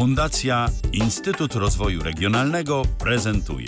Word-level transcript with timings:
Fundacja 0.00 0.68
Instytut 0.92 1.54
Rozwoju 1.54 2.02
Regionalnego 2.02 2.82
prezentuje 2.98 3.66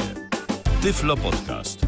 Tyflo 0.82 1.16
Podcast. 1.16 1.86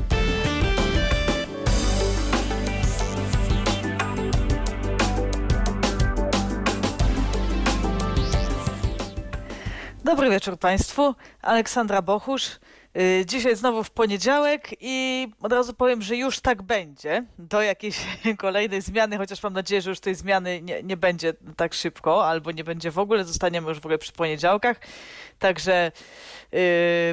Dobry 10.05 10.31
wieczór 10.31 10.59
Państwu. 10.59 11.15
Aleksandra 11.43 12.03
Bochusz. 12.03 12.51
Y, 12.99 13.27
Dzisiaj 13.27 13.57
znowu 13.57 13.85
w 13.85 13.91
poniedziałek 13.91 14.69
i 14.81 15.29
od 15.43 15.53
razu 15.53 15.75
powiem, 15.75 16.03
że 16.03 16.17
już 16.17 16.41
tak 16.41 16.63
będzie. 16.63 17.25
Do 17.39 17.63
jakiejś 17.63 18.01
kolejnej 18.39 18.83
zmiany, 18.83 19.19
chociaż 19.19 19.43
mam 19.43 19.53
nadzieję, 19.53 19.83
że 19.83 19.91
już 19.91 20.01
tej 20.01 20.15
zmiany 20.15 20.63
nie, 20.63 20.83
nie 20.83 20.97
będzie 20.97 21.35
tak 21.57 21.75
szybko, 21.75 22.27
albo 22.27 22.51
nie 22.51 22.65
będzie 22.65 22.91
w 22.91 22.99
ogóle. 22.99 23.25
Zostaniemy 23.25 23.69
już 23.69 23.81
w 23.81 23.87
ogóle 23.87 23.99
przy 23.99 24.13
poniedziałkach. 24.13 24.81
Także 25.39 25.93
yy, 26.53 26.61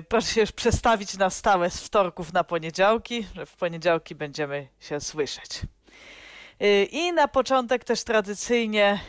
proszę 0.10 0.34
się 0.34 0.42
już 0.42 0.52
przestawić 0.52 1.18
na 1.18 1.30
stałe 1.30 1.70
z 1.70 1.82
wtorków 1.84 2.34
na 2.34 2.44
poniedziałki, 2.44 3.28
że 3.36 3.46
w 3.46 3.56
poniedziałki 3.56 4.16
będziemy 4.16 4.68
się 4.80 5.00
słyszeć. 5.00 5.62
Yy, 6.60 6.86
I 6.86 7.14
na 7.14 7.28
początek 7.28 7.84
też 7.84 8.04
tradycyjnie 8.04 9.00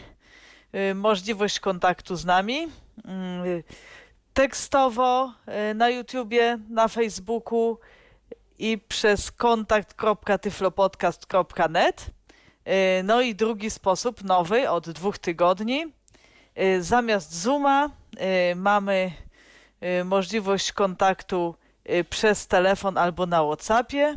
yy, 0.73 0.95
możliwość 0.95 1.61
kontaktu 1.61 2.17
z 2.17 2.25
nami. 2.25 2.69
Yy, 3.45 3.65
tekstowo 4.35 5.33
y, 5.71 5.75
na 5.75 5.89
YouTubie, 5.89 6.59
na 6.69 6.89
Facebooku 6.89 7.79
i 8.59 8.79
przez 8.79 9.33
kontakt.tyflopodcast.net. 9.33 12.07
Y, 12.67 13.03
No 13.05 13.21
i 13.21 13.35
drugi 13.35 13.71
sposób, 13.71 14.25
nowy, 14.25 14.71
od 14.71 14.91
dwóch 14.91 15.19
tygodni. 15.19 15.93
Y, 16.59 16.83
Zamiast 16.83 17.35
Zooma 17.35 17.91
mamy 18.57 19.13
możliwość 20.05 20.73
kontaktu 20.73 21.55
przez 22.11 22.47
telefon 22.47 22.99
albo 22.99 23.27
na 23.27 23.45
WhatsAppie 23.45 24.15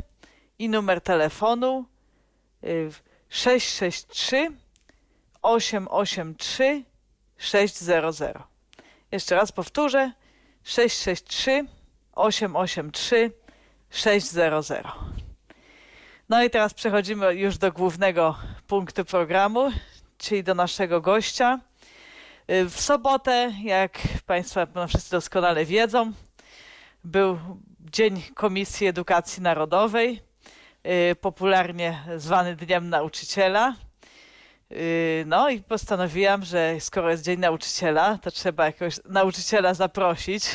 i 0.60 0.70
numer 0.70 1.02
telefonu 1.02 1.86
y, 2.64 2.92
663 3.30 4.52
883 5.42 6.84
600. 7.38 8.55
Jeszcze 9.16 9.36
raz 9.36 9.52
powtórzę. 9.52 10.12
663 10.64 11.66
883 12.16 13.32
600. 13.90 14.84
No 16.30 16.44
i 16.44 16.50
teraz 16.50 16.74
przechodzimy 16.74 17.36
już 17.36 17.58
do 17.58 17.72
głównego 17.72 18.36
punktu 18.68 19.06
programu, 19.06 19.72
czyli 20.18 20.44
do 20.44 20.56
naszego 20.56 21.02
gościa. 21.02 21.60
W 22.48 22.74
sobotę, 22.76 23.54
jak 23.64 24.00
Państwo 24.26 24.62
wszyscy 24.88 25.12
doskonale 25.12 25.66
wiedzą, 25.66 26.12
był 27.04 27.40
Dzień 27.80 28.22
Komisji 28.34 28.88
Edukacji 28.88 29.44
Narodowej, 29.44 30.22
y, 31.12 31.16
popularnie 31.16 32.04
zwany 32.18 32.56
Dniem 32.56 32.90
Nauczyciela. 32.90 33.76
Yy, 34.70 35.24
No 35.26 35.50
i 35.50 35.62
postanowiłam, 35.62 36.46
że 36.46 36.76
skoro 36.80 37.12
jest 37.12 37.24
Dzień 37.24 37.40
Nauczyciela, 37.40 38.20
to 38.22 38.32
trzeba 38.32 38.66
jakiegoś 38.66 39.00
nauczyciela 39.06 39.74
zaprosić. 39.74 40.46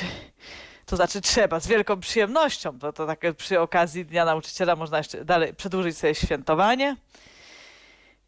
To 0.87 0.97
znaczy 0.97 1.21
trzeba, 1.21 1.61
z 1.61 1.67
wielką 1.67 2.01
przyjemnością. 2.01 2.79
To, 2.79 2.93
to 2.93 3.07
takie 3.07 3.35
przy 3.35 3.61
okazji 3.61 4.07
Dnia 4.07 4.25
Nauczyciela 4.25 4.77
można 4.77 4.99
jeszcze 4.99 5.25
dalej 5.25 5.55
przedłużyć 5.55 5.99
sobie 5.99 6.15
świętowanie. 6.15 6.97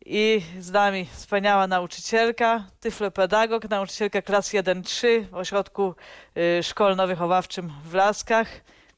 I 0.06 0.42
z 0.60 0.70
nami 0.70 1.06
wspaniała 1.12 1.66
nauczycielka, 1.66 2.64
tyflopedagog, 2.80 3.70
nauczycielka 3.70 4.22
klas 4.22 4.50
1-3 4.50 5.24
w 5.30 5.34
ośrodku 5.34 5.94
y, 6.36 6.62
szkolno-wychowawczym 6.62 7.70
w 7.84 7.94
Laskach, 7.94 8.48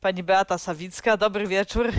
pani 0.00 0.22
Beata 0.22 0.58
Sawicka. 0.58 1.16
Dobry 1.16 1.46
wieczór. 1.46 1.92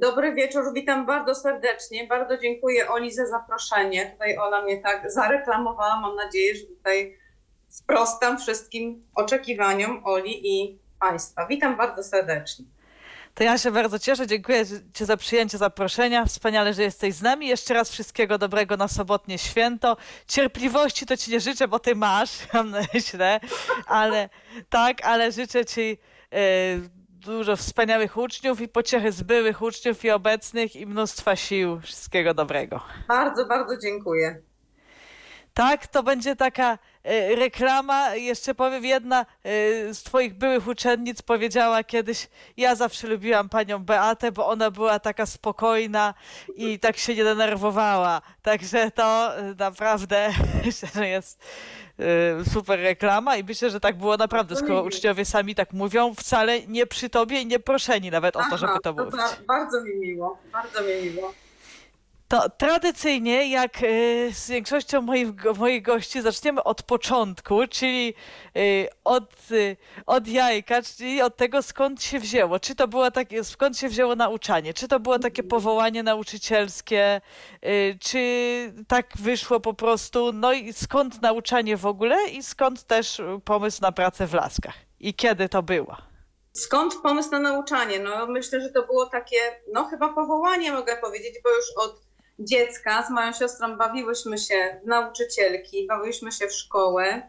Dobry 0.00 0.34
wieczór, 0.34 0.64
witam 0.74 1.06
bardzo 1.06 1.34
serdecznie. 1.34 2.06
Bardzo 2.06 2.38
dziękuję 2.38 2.88
Oli 2.88 3.12
za 3.12 3.26
zaproszenie. 3.26 4.10
Tutaj 4.10 4.38
Ola 4.38 4.62
mnie 4.62 4.82
tak 4.82 5.12
zareklamowała. 5.12 6.00
Mam 6.00 6.16
nadzieję, 6.16 6.54
że 6.54 6.66
tutaj 6.66 7.16
sprostam 7.68 8.38
wszystkim 8.38 9.06
oczekiwaniom 9.14 10.00
Oli 10.04 10.56
i 10.56 10.78
Państwa. 11.00 11.46
Witam 11.46 11.76
bardzo 11.76 12.02
serdecznie. 12.02 12.64
To 13.34 13.44
ja 13.44 13.58
się 13.58 13.70
bardzo 13.70 13.98
cieszę, 13.98 14.26
dziękuję 14.26 14.64
Ci 14.94 15.04
za 15.04 15.16
przyjęcie 15.16 15.58
zaproszenia. 15.58 16.24
Wspaniale, 16.24 16.74
że 16.74 16.82
jesteś 16.82 17.14
z 17.14 17.22
nami. 17.22 17.46
Jeszcze 17.46 17.74
raz 17.74 17.90
wszystkiego 17.90 18.38
dobrego 18.38 18.76
na 18.76 18.88
sobotnie 18.88 19.38
święto. 19.38 19.96
Cierpliwości 20.28 21.06
to 21.06 21.16
Ci 21.16 21.30
nie 21.30 21.40
życzę, 21.40 21.68
bo 21.68 21.78
Ty 21.78 21.94
masz, 21.94 22.30
myślę, 22.94 23.40
ale 23.86 24.28
tak, 24.68 25.06
ale 25.06 25.32
życzę 25.32 25.64
Ci 25.64 25.98
e, 26.32 26.97
dużo 27.18 27.56
wspaniałych 27.56 28.16
uczniów 28.16 28.60
i 28.60 28.68
pociechy 28.68 29.12
z 29.12 29.22
byłych 29.22 29.62
uczniów 29.62 30.04
i 30.04 30.10
obecnych 30.10 30.76
i 30.76 30.86
mnóstwa 30.86 31.36
sił. 31.36 31.80
Wszystkiego 31.80 32.34
dobrego. 32.34 32.80
Bardzo, 33.08 33.46
bardzo 33.46 33.78
dziękuję. 33.82 34.42
Tak, 35.58 35.86
to 35.86 36.02
będzie 36.02 36.36
taka 36.36 36.78
e, 37.04 37.36
reklama. 37.36 38.14
Jeszcze 38.14 38.54
powiem, 38.54 38.84
jedna 38.84 39.20
e, 39.20 39.94
z 39.94 40.02
Twoich 40.02 40.34
byłych 40.34 40.66
uczennic 40.66 41.22
powiedziała 41.22 41.84
kiedyś, 41.84 42.28
ja 42.56 42.74
zawsze 42.74 43.06
lubiłam 43.08 43.48
panią 43.48 43.78
Beatę, 43.78 44.32
bo 44.32 44.46
ona 44.46 44.70
była 44.70 44.98
taka 44.98 45.26
spokojna 45.26 46.14
i 46.56 46.78
tak 46.78 46.96
się 46.96 47.14
nie 47.14 47.24
denerwowała. 47.24 48.22
Także 48.42 48.90
to 48.90 49.36
e, 49.38 49.54
naprawdę 49.58 50.30
że 50.94 51.08
jest 51.08 51.44
super 52.52 52.80
reklama 52.80 53.36
i 53.36 53.44
myślę, 53.44 53.70
że 53.70 53.80
tak 53.80 53.96
było 53.96 54.16
naprawdę, 54.16 54.56
skoro 54.56 54.82
uczniowie 54.82 55.24
sami 55.24 55.54
tak 55.54 55.72
mówią, 55.72 56.14
wcale 56.14 56.66
nie 56.66 56.86
przy 56.86 57.10
Tobie 57.10 57.40
i 57.40 57.46
nie 57.46 57.58
proszeni 57.58 58.10
nawet 58.10 58.36
o 58.36 58.40
to, 58.50 58.58
żeby 58.58 58.72
to 58.82 58.92
mówić. 58.92 59.14
ba- 59.16 59.36
bardzo 59.46 59.80
mi 59.84 59.94
miło, 59.96 60.38
bardzo 60.52 60.80
mi 60.82 61.10
miło. 61.10 61.32
To 62.28 62.48
tradycyjnie, 62.50 63.50
jak 63.50 63.82
e, 63.82 63.86
z 64.32 64.48
większością 64.48 65.02
moich, 65.02 65.28
moich 65.58 65.82
gości, 65.82 66.22
zaczniemy 66.22 66.64
od 66.64 66.82
początku, 66.82 67.60
czyli 67.70 68.14
e, 68.56 68.60
od, 69.04 69.32
e, 69.50 69.76
od 70.06 70.28
jajka, 70.28 70.82
czyli 70.82 71.22
od 71.22 71.36
tego, 71.36 71.62
skąd 71.62 72.02
się 72.02 72.18
wzięło. 72.18 72.60
Czy 72.60 72.74
to 72.74 72.88
było 72.88 73.10
takie, 73.10 73.44
skąd 73.44 73.78
się 73.78 73.88
wzięło 73.88 74.16
nauczanie? 74.16 74.74
Czy 74.74 74.88
to 74.88 75.00
było 75.00 75.18
takie 75.18 75.42
powołanie 75.42 76.02
nauczycielskie? 76.02 77.20
Czy 78.00 78.22
tak 78.88 79.06
wyszło 79.18 79.60
po 79.60 79.74
prostu? 79.74 80.32
No 80.32 80.52
i 80.52 80.72
skąd 80.72 81.22
nauczanie 81.22 81.76
w 81.76 81.86
ogóle 81.86 82.28
i 82.28 82.42
skąd 82.42 82.84
też 82.84 83.22
pomysł 83.44 83.82
na 83.82 83.92
pracę 83.92 84.26
w 84.26 84.34
Laskach? 84.34 84.74
I 85.00 85.14
kiedy 85.14 85.48
to 85.48 85.62
było? 85.62 85.96
Skąd 86.52 86.94
pomysł 87.02 87.30
na 87.30 87.38
nauczanie? 87.38 87.98
No 87.98 88.26
myślę, 88.26 88.60
że 88.60 88.68
to 88.68 88.86
było 88.86 89.06
takie, 89.06 89.36
no 89.72 89.84
chyba 89.84 90.08
powołanie 90.12 90.72
mogę 90.72 90.96
powiedzieć, 90.96 91.34
bo 91.44 91.50
już 91.50 91.64
od 91.76 92.07
dziecka 92.38 93.02
z 93.02 93.10
moją 93.10 93.32
siostrą 93.32 93.76
bawiłyśmy 93.76 94.38
się 94.38 94.80
w 94.84 94.86
nauczycielki, 94.86 95.86
bawiłyśmy 95.86 96.32
się 96.32 96.46
w 96.46 96.52
szkołę 96.52 97.22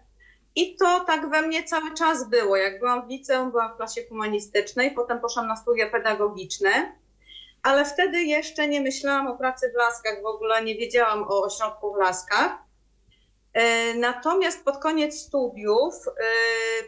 i 0.55 0.75
to 0.75 0.99
tak 0.99 1.29
we 1.29 1.41
mnie 1.41 1.63
cały 1.63 1.93
czas 1.93 2.29
było. 2.29 2.57
Jak 2.57 2.79
byłam 2.79 3.07
w 3.07 3.09
liceum, 3.09 3.51
byłam 3.51 3.73
w 3.73 3.77
klasie 3.77 4.01
humanistycznej, 4.09 4.91
potem 4.91 5.19
poszłam 5.19 5.47
na 5.47 5.55
studia 5.55 5.89
pedagogiczne, 5.89 6.95
ale 7.63 7.85
wtedy 7.85 8.23
jeszcze 8.23 8.67
nie 8.67 8.81
myślałam 8.81 9.27
o 9.27 9.37
pracy 9.37 9.71
w 9.73 9.77
Laskach, 9.77 10.21
w 10.21 10.25
ogóle 10.25 10.63
nie 10.63 10.75
wiedziałam 10.75 11.23
o 11.23 11.41
ośrodku 11.41 11.93
w 11.93 11.97
Laskach. 11.97 12.51
E, 13.53 13.93
Natomiast 13.93 14.65
pod 14.65 14.77
koniec 14.77 15.19
studiów 15.19 15.93
e, 16.07 16.11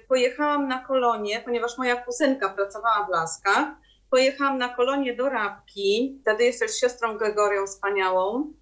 pojechałam 0.07 0.67
na 0.67 0.79
kolonię, 0.79 1.41
ponieważ 1.45 1.77
moja 1.77 1.95
kuzynka 1.95 2.49
pracowała 2.49 3.05
w 3.05 3.09
Laskach. 3.09 3.67
Pojechałam 4.11 4.57
na 4.57 4.69
kolonię 4.69 5.15
do 5.15 5.29
Rabki, 5.29 6.19
wtedy 6.21 6.43
jesteś 6.43 6.71
siostrą 6.71 7.17
Gregorią 7.17 7.65
wspaniałą. 7.67 8.53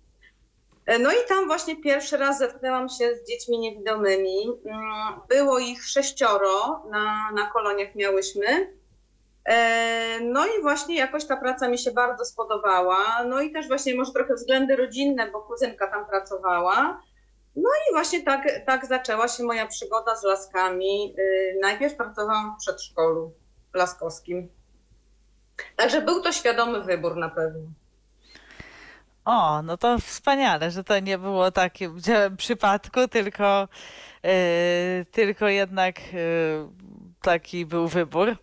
E, 0.86 1.00
No 1.00 1.12
i 1.12 1.16
tam 1.28 1.48
właśnie 1.48 1.82
pierwszy 1.82 2.18
raz 2.18 2.38
zetknęłam 2.40 2.90
się 2.90 3.16
z 3.16 3.28
dziećmi 3.30 3.60
niewidomymi. 3.60 4.60
Mm, 4.66 5.20
Było 5.30 5.60
ich 5.60 5.84
sześcioro, 5.86 6.84
na, 6.92 7.32
na 7.32 7.52
koloniach 7.52 7.96
miałyśmy. 7.96 8.74
E, 9.46 10.20
No 10.22 10.46
i 10.48 10.62
właśnie 10.62 10.98
jakoś 10.98 11.26
ta 11.26 11.38
praca 11.38 11.68
mi 11.68 11.78
się 11.78 11.92
bardzo 11.92 12.26
spodobała. 12.26 13.24
No 13.24 13.42
i 13.42 13.52
też 13.52 13.68
właśnie 13.68 13.96
może 13.96 14.12
trochę 14.14 14.34
względy 14.36 14.76
rodzinne, 14.76 15.32
bo 15.32 15.42
kuzynka 15.42 15.88
tam 15.88 16.06
pracowała. 16.06 17.02
No 17.56 17.70
i 17.90 17.94
właśnie 17.94 18.24
tak, 18.24 18.48
tak 18.66 18.86
zaczęła 18.86 19.28
się 19.28 19.44
moja 19.44 19.68
przygoda 19.68 20.16
z 20.16 20.24
laskami. 20.24 21.14
Yy, 21.18 21.60
Najpierw 21.62 21.96
pracowałam 21.96 22.56
w 22.56 22.60
przedszkolu 22.62 23.34
laskowskim. 23.74 24.59
Także 25.76 26.02
był 26.02 26.22
to 26.22 26.32
świadomy 26.32 26.82
wybór 26.84 27.16
na 27.18 27.30
pewno. 27.30 27.60
O, 29.26 29.62
no 29.62 29.78
to 29.78 30.00
wspaniale, 30.00 30.72
że 30.72 30.84
to 30.84 31.00
nie 31.00 31.18
było 31.18 31.52
takim 31.52 32.00
dziełem 32.02 32.38
przypadku, 32.38 33.08
tylko, 33.08 33.68
e, 34.26 35.06
tylko 35.12 35.48
jednak 35.48 36.00
e, 36.00 36.02
taki 37.22 37.66
był 37.66 37.88
wybór. 37.88 38.30
E, 38.30 38.36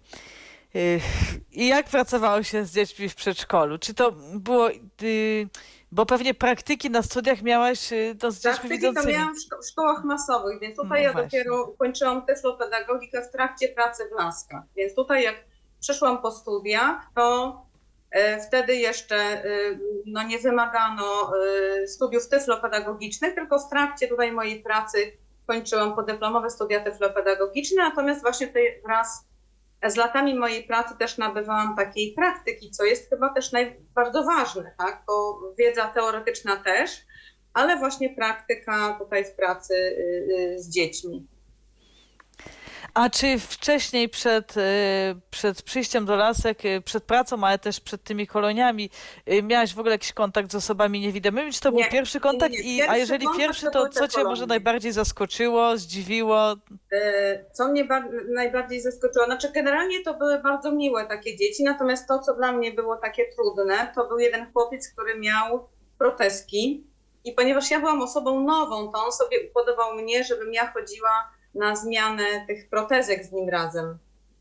I 1.53 1.69
jak 1.69 1.87
pracowało 1.87 2.43
się 2.43 2.65
z 2.65 2.73
dziećmi 2.73 3.09
w 3.09 3.15
przedszkolu? 3.15 3.79
Czy 3.79 3.95
to 3.95 4.13
było, 4.35 4.69
Bo 5.93 6.07
pewnie 6.07 6.35
praktyki 6.35 6.91
na 6.91 7.03
studiach 7.03 7.43
miałaś 7.43 7.91
to 8.21 8.31
z 8.31 8.35
dziećmi 8.35 8.51
Praktyki 8.69 8.81
to 8.83 8.89
widzącymi. 8.91 9.13
miałam 9.15 9.35
w, 9.35 9.39
szko- 9.39 9.63
w 9.63 9.69
szkołach 9.71 10.05
masowych, 10.05 10.61
więc 10.61 10.77
tutaj 10.77 10.91
No 10.91 10.97
ja 11.05 11.13
właśnie. 11.13 11.39
dopiero 11.39 11.67
kończyłam 11.79 12.27
tyflopedagogikę 12.27 13.23
w 13.23 13.31
trakcie 13.31 13.69
pracy 13.69 14.03
w 14.09 14.19
Laskach. 14.19 14.63
Więc 14.77 14.95
tutaj 14.95 15.23
jak 15.25 15.35
przyszłam 15.81 16.23
po 16.23 16.31
studiach, 16.31 17.11
to 17.15 17.57
e, 18.11 18.41
wtedy 18.41 18.77
jeszcze 18.77 19.17
e, 19.17 19.45
no, 20.07 20.23
nie 20.23 20.39
wymagano 20.39 21.33
e, 21.83 21.87
studiów 21.87 22.29
tyflopedagogicznych, 22.29 23.35
tylko 23.35 23.59
w 23.59 23.71
trakcie 23.71 24.09
tutaj 24.09 24.33
mojej 24.33 24.63
pracy 24.63 25.13
kończyłam 25.47 25.95
podyplomowe 25.95 26.51
studia 26.51 26.81
tyflopedagogiczne, 26.81 27.83
natomiast 27.83 28.23
właśnie 28.23 28.47
tutaj 28.47 28.83
wraz 28.85 29.27
z 29.87 29.97
latami 29.97 30.35
mojej 30.35 30.65
pracy 30.65 30.95
też 30.99 31.19
nabywałam 31.19 31.77
takiej 31.77 32.13
praktyki, 32.13 32.71
co 32.71 32.85
jest 32.85 33.11
chyba 33.11 33.35
też 33.35 33.53
naj, 33.53 33.81
bardzo 33.95 34.25
ważne, 34.25 34.75
tak? 34.79 35.03
bo 35.07 35.41
wiedza 35.59 35.89
teoretyczna 35.89 36.57
też, 36.57 36.91
ale 37.55 37.77
właśnie 37.77 38.15
praktyka 38.15 38.97
tutaj 38.99 39.25
w 39.25 39.35
pracy 39.35 39.75
y, 39.75 40.55
y, 40.55 40.59
z 40.59 40.71
dziećmi. 40.71 41.27
A 42.97 43.11
czy 43.11 43.39
wcześniej, 43.39 44.09
przed, 44.09 44.57
y, 44.57 44.61
przed 45.31 45.63
przyjściem 45.63 46.05
do 46.07 46.17
lasek, 46.17 46.65
y, 46.65 46.81
przed 46.81 47.05
pracą, 47.05 47.45
ale 47.45 47.59
też 47.59 47.81
przed 47.81 48.03
tymi 48.03 48.27
koloniami, 48.27 48.91
y, 49.33 49.43
miałaś 49.43 49.75
w 49.75 49.79
ogóle 49.79 49.95
jakiś 49.95 50.13
kontakt 50.13 50.53
z 50.53 50.55
osobami 50.55 51.01
niewidomymi? 51.01 51.53
Czy 51.53 51.61
to 51.61 51.71
był 51.71 51.81
Nie, 51.81 51.89
pierwszy 51.89 52.21
kontakt? 52.21 52.53
nie, 52.53 52.59
I, 52.59 52.83
a 52.83 52.85
pierwszy 52.85 52.99
jeżeli 53.01 53.27
pierwszy, 53.39 53.71
to 53.71 53.89
co 53.89 54.09
cię 54.09 54.25
może 54.25 54.47
najbardziej 54.47 54.93
zaskoczyło, 54.93 55.77
zdziwiło? 55.77 56.53
Y, 56.93 57.45
Co 57.53 57.69
mnie 57.69 57.85
bar- 57.85 58.11
najbardziej 58.35 58.81
zaskoczyło, 58.81 59.25
znaczy 59.25 59.53
generalnie 59.53 60.03
to 60.05 60.15
były 60.15 60.39
bardzo 60.39 60.73
miłe 60.73 61.07
takie 61.07 61.37
dzieci, 61.37 61.65
natomiast 61.65 62.09
to, 62.09 62.19
co 62.19 62.35
dla 62.35 62.53
mnie 62.53 62.73
było 62.73 62.97
takie 62.97 63.25
trudne, 63.35 63.93
to 63.95 64.09
był 64.09 64.19
jeden 64.19 64.53
chłopiec, 64.53 64.93
który 64.93 65.19
miał 65.19 65.69
proteski 65.99 66.87
i 67.25 67.33
ponieważ 67.33 67.71
ja 67.71 67.81
byłam 67.81 68.03
osobą 68.03 68.41
nową, 68.41 68.93
to 68.93 69.05
on 69.05 69.13
sobie 69.13 69.37
upodobał 69.51 69.95
mnie, 69.95 70.25
żebym 70.25 70.53
ja 70.53 70.73
chodziła 70.73 71.36
na 71.57 71.77
zmianę 71.77 72.25
tych 72.47 72.69
protezek 72.69 73.25
z 73.25 73.33
nim 73.33 73.49
razem 73.49 73.99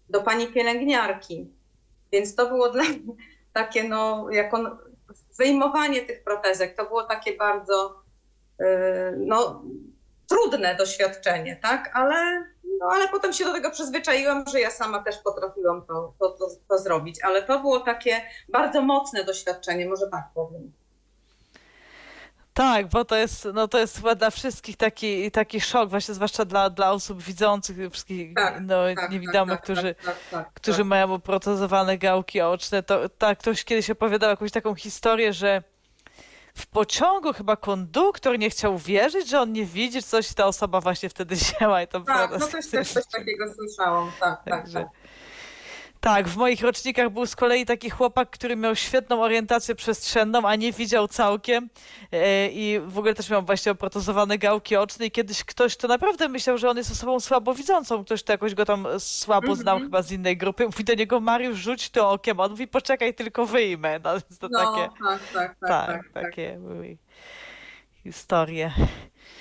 do 0.09 0.21
pani 0.23 0.47
pielęgniarki. 0.47 1.49
Więc 2.11 2.35
to 2.35 2.47
było 2.47 2.69
dla 2.69 2.83
mnie 2.83 3.15
takie, 3.53 3.83
no, 3.83 4.27
jak 4.31 4.53
on, 4.53 4.77
wyjmowanie 5.37 6.01
tych 6.01 6.23
protezek, 6.23 6.75
to 6.75 6.85
było 6.85 7.03
takie 7.03 7.37
bardzo, 7.37 8.01
yy, 8.59 8.65
no, 9.17 9.63
trudne 10.27 10.75
doświadczenie, 10.75 11.59
tak? 11.61 11.91
Ale, 11.93 12.45
no, 12.79 12.85
ale 12.91 13.07
potem 13.07 13.33
się 13.33 13.45
do 13.45 13.53
tego 13.53 13.71
przyzwyczaiłam, 13.71 14.43
że 14.47 14.59
ja 14.59 14.71
sama 14.71 15.03
też 15.03 15.17
potrafiłam 15.17 15.85
to, 15.85 16.13
to, 16.19 16.29
to, 16.29 16.47
to 16.69 16.77
zrobić. 16.77 17.23
Ale 17.23 17.43
to 17.43 17.59
było 17.59 17.79
takie 17.79 18.21
bardzo 18.49 18.81
mocne 18.81 19.23
doświadczenie, 19.23 19.89
może 19.89 20.07
tak 20.07 20.25
powiem. 20.33 20.71
Tak, 22.55 22.87
bo 22.87 23.05
to 23.05 23.15
jest, 23.15 23.47
no 23.53 23.67
to 23.67 23.79
jest 23.79 23.95
chyba 23.97 24.15
dla 24.15 24.29
wszystkich 24.29 24.77
taki, 24.77 25.31
taki 25.31 25.61
szok, 25.61 25.89
właśnie 25.89 26.13
zwłaszcza 26.13 26.45
dla, 26.45 26.69
dla 26.69 26.91
osób 26.91 27.23
widzących, 27.23 27.77
wszystkich 27.91 28.33
Tak, 28.33 28.57
no, 28.61 28.75
Tak, 28.95 29.11
niewidomych, 29.11 29.55
tak, 29.55 29.63
którzy, 29.63 29.95
tak, 29.95 30.05
tak, 30.05 30.17
tak, 30.31 30.53
którzy 30.53 30.77
tak. 30.77 30.87
mają 30.87 31.13
oprotezowane 31.13 31.97
gałki 31.97 32.41
oczne. 32.41 32.83
To 32.83 33.09
tak, 33.09 33.39
ktoś 33.39 33.63
kiedyś 33.63 33.89
opowiadał 33.89 34.29
jakąś 34.29 34.51
taką 34.51 34.75
historię, 34.75 35.33
że 35.33 35.63
w 36.55 36.67
pociągu 36.67 37.33
chyba 37.33 37.55
konduktor 37.55 38.39
nie 38.39 38.49
chciał 38.49 38.77
wierzyć, 38.77 39.29
że 39.29 39.41
on 39.41 39.51
nie 39.51 39.65
widzi, 39.65 40.03
coś 40.03 40.33
ta 40.33 40.45
osoba 40.45 40.81
właśnie 40.81 41.09
wtedy 41.09 41.35
wzięła 41.59 41.81
i 41.81 41.87
to 41.87 41.99
Tak, 41.99 42.31
no 42.39 42.47
też, 42.47 42.69
też 42.69 42.91
coś 42.93 43.03
takiego 43.11 43.45
słyszałam. 43.53 44.11
Tak, 44.19 44.43
tak, 44.43 44.53
Także- 44.53 44.79
tak. 44.79 44.89
Tak, 46.05 46.27
w 46.27 46.37
moich 46.37 46.61
rocznikach 46.61 47.09
był 47.09 47.25
z 47.25 47.35
kolei 47.35 47.65
taki 47.65 47.89
chłopak, 47.89 48.29
który 48.29 48.55
miał 48.55 48.75
świetną 48.75 49.21
orientację 49.21 49.75
przestrzenną, 49.75 50.47
a 50.47 50.55
nie 50.55 50.71
widział 50.71 51.07
całkiem 51.07 51.69
e, 52.11 52.47
i 52.47 52.79
w 52.79 52.97
ogóle 52.97 53.13
też 53.13 53.29
miał 53.29 53.43
właśnie 53.45 53.71
oprotezowane 53.71 54.37
gałki 54.37 54.75
oczne 54.75 55.05
i 55.05 55.11
kiedyś 55.11 55.43
ktoś 55.43 55.77
to 55.77 55.87
naprawdę 55.87 56.27
myślał, 56.27 56.57
że 56.57 56.69
on 56.69 56.77
jest 56.77 56.91
osobą 56.91 57.19
słabowidzącą, 57.19 58.05
ktoś 58.05 58.23
to 58.23 58.33
jakoś 58.33 58.55
go 58.55 58.65
tam 58.65 58.87
słabo 58.99 59.55
znał 59.55 59.79
chyba 59.79 60.01
z 60.01 60.11
innej 60.11 60.37
grupy, 60.37 60.65
mówi 60.65 60.83
do 60.83 60.93
niego 60.93 61.19
Mariusz 61.19 61.57
rzuć 61.57 61.89
to 61.89 62.11
okiem, 62.11 62.39
on 62.39 62.51
mówi 62.51 62.67
poczekaj 62.67 63.13
tylko 63.13 63.45
wyjmę, 63.45 63.99
no 64.03 64.19
to 64.39 64.47
No, 64.51 64.59
takie, 64.59 64.89
tak, 65.03 65.19
tak, 65.33 65.55
tak, 65.59 65.59
tak, 65.59 65.87
tak, 65.87 66.13
tak. 66.13 66.23
takie 66.23 66.57
były 66.59 66.97
historie. 68.03 68.71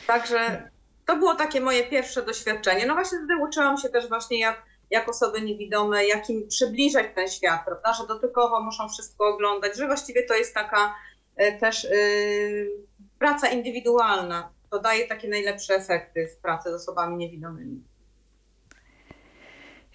Także 0.07 0.71
to 1.07 1.17
było 1.17 1.35
takie 1.35 1.61
moje 1.61 1.85
pierwsze 1.85 2.23
doświadczenie. 2.23 2.87
No 2.87 2.95
właśnie 2.95 3.19
wtedy 3.19 3.37
uczyłam 3.43 3.79
się 3.79 3.89
też 3.89 4.09
właśnie 4.09 4.39
jak, 4.39 4.63
jak 4.91 5.09
osoby 5.09 5.41
niewidome, 5.41 6.07
jak 6.07 6.31
im 6.31 6.49
przybliżać 6.49 7.07
ten 7.15 7.29
świat, 7.29 7.65
prawda, 7.65 7.93
że 7.93 8.07
dotykowo 8.07 8.63
muszą 8.63 8.89
wszystko 8.89 9.29
oglądać, 9.29 9.77
że 9.77 9.87
właściwie 9.87 10.23
to 10.23 10.35
jest 10.35 10.55
taka 10.55 10.95
e, 11.37 11.59
też 11.59 11.85
y, 11.85 12.71
praca 13.19 13.49
indywidualna. 13.49 14.51
To 14.71 14.81
daje 14.81 15.09
takie 15.09 15.29
najlepsze 15.29 15.75
efekty 15.75 16.29
w 16.29 16.37
pracy 16.37 16.71
z 16.71 16.75
osobami 16.75 17.17
niewidomymi. 17.17 17.85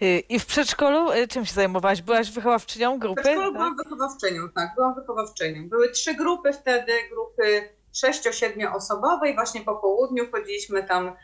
Y, 0.01 0.19
I 0.19 0.39
w 0.39 0.45
przedszkolu 0.45 1.09
czym 1.29 1.45
się 1.45 1.53
zajmowałaś? 1.53 2.01
Byłaś 2.01 2.31
wychowawczynią 2.31 2.95
W 2.95 2.99
grupy? 2.99 3.21
przedszkolu 3.21 3.51
tak? 3.51 3.53
byłam 3.53 3.77
wychowawczynią, 3.77 4.49
tak, 4.55 4.75
byłam 4.75 4.95
wychowawczynią. 4.95 5.69
Były 5.69 5.89
trzy 5.91 6.13
grupy 6.13 6.53
wtedy, 6.53 6.91
grupy 7.11 7.69
sześcio-siedmiu 7.93 8.75
osobowe 8.75 9.29
i 9.29 9.35
właśnie 9.35 9.61
po 9.61 9.75
południu 9.75 10.31
chodziliśmy 10.31 10.83
tam 10.83 11.15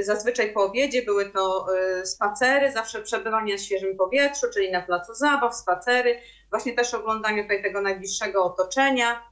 zazwyczaj 0.00 0.52
po 0.52 0.64
obiedzie, 0.64 1.02
były 1.02 1.30
to 1.30 1.66
y, 2.00 2.06
spacery, 2.06 2.72
zawsze 2.72 3.02
przebywanie 3.02 3.52
na 3.52 3.58
świeżym 3.58 3.96
powietrzu, 3.96 4.46
czyli 4.54 4.72
na 4.72 4.82
placu 4.82 5.14
zabaw, 5.14 5.56
spacery, 5.56 6.20
właśnie 6.50 6.72
też 6.72 6.94
oglądanie 6.94 7.42
tutaj 7.42 7.62
tego 7.62 7.80
najbliższego 7.80 8.44
otoczenia, 8.44 9.22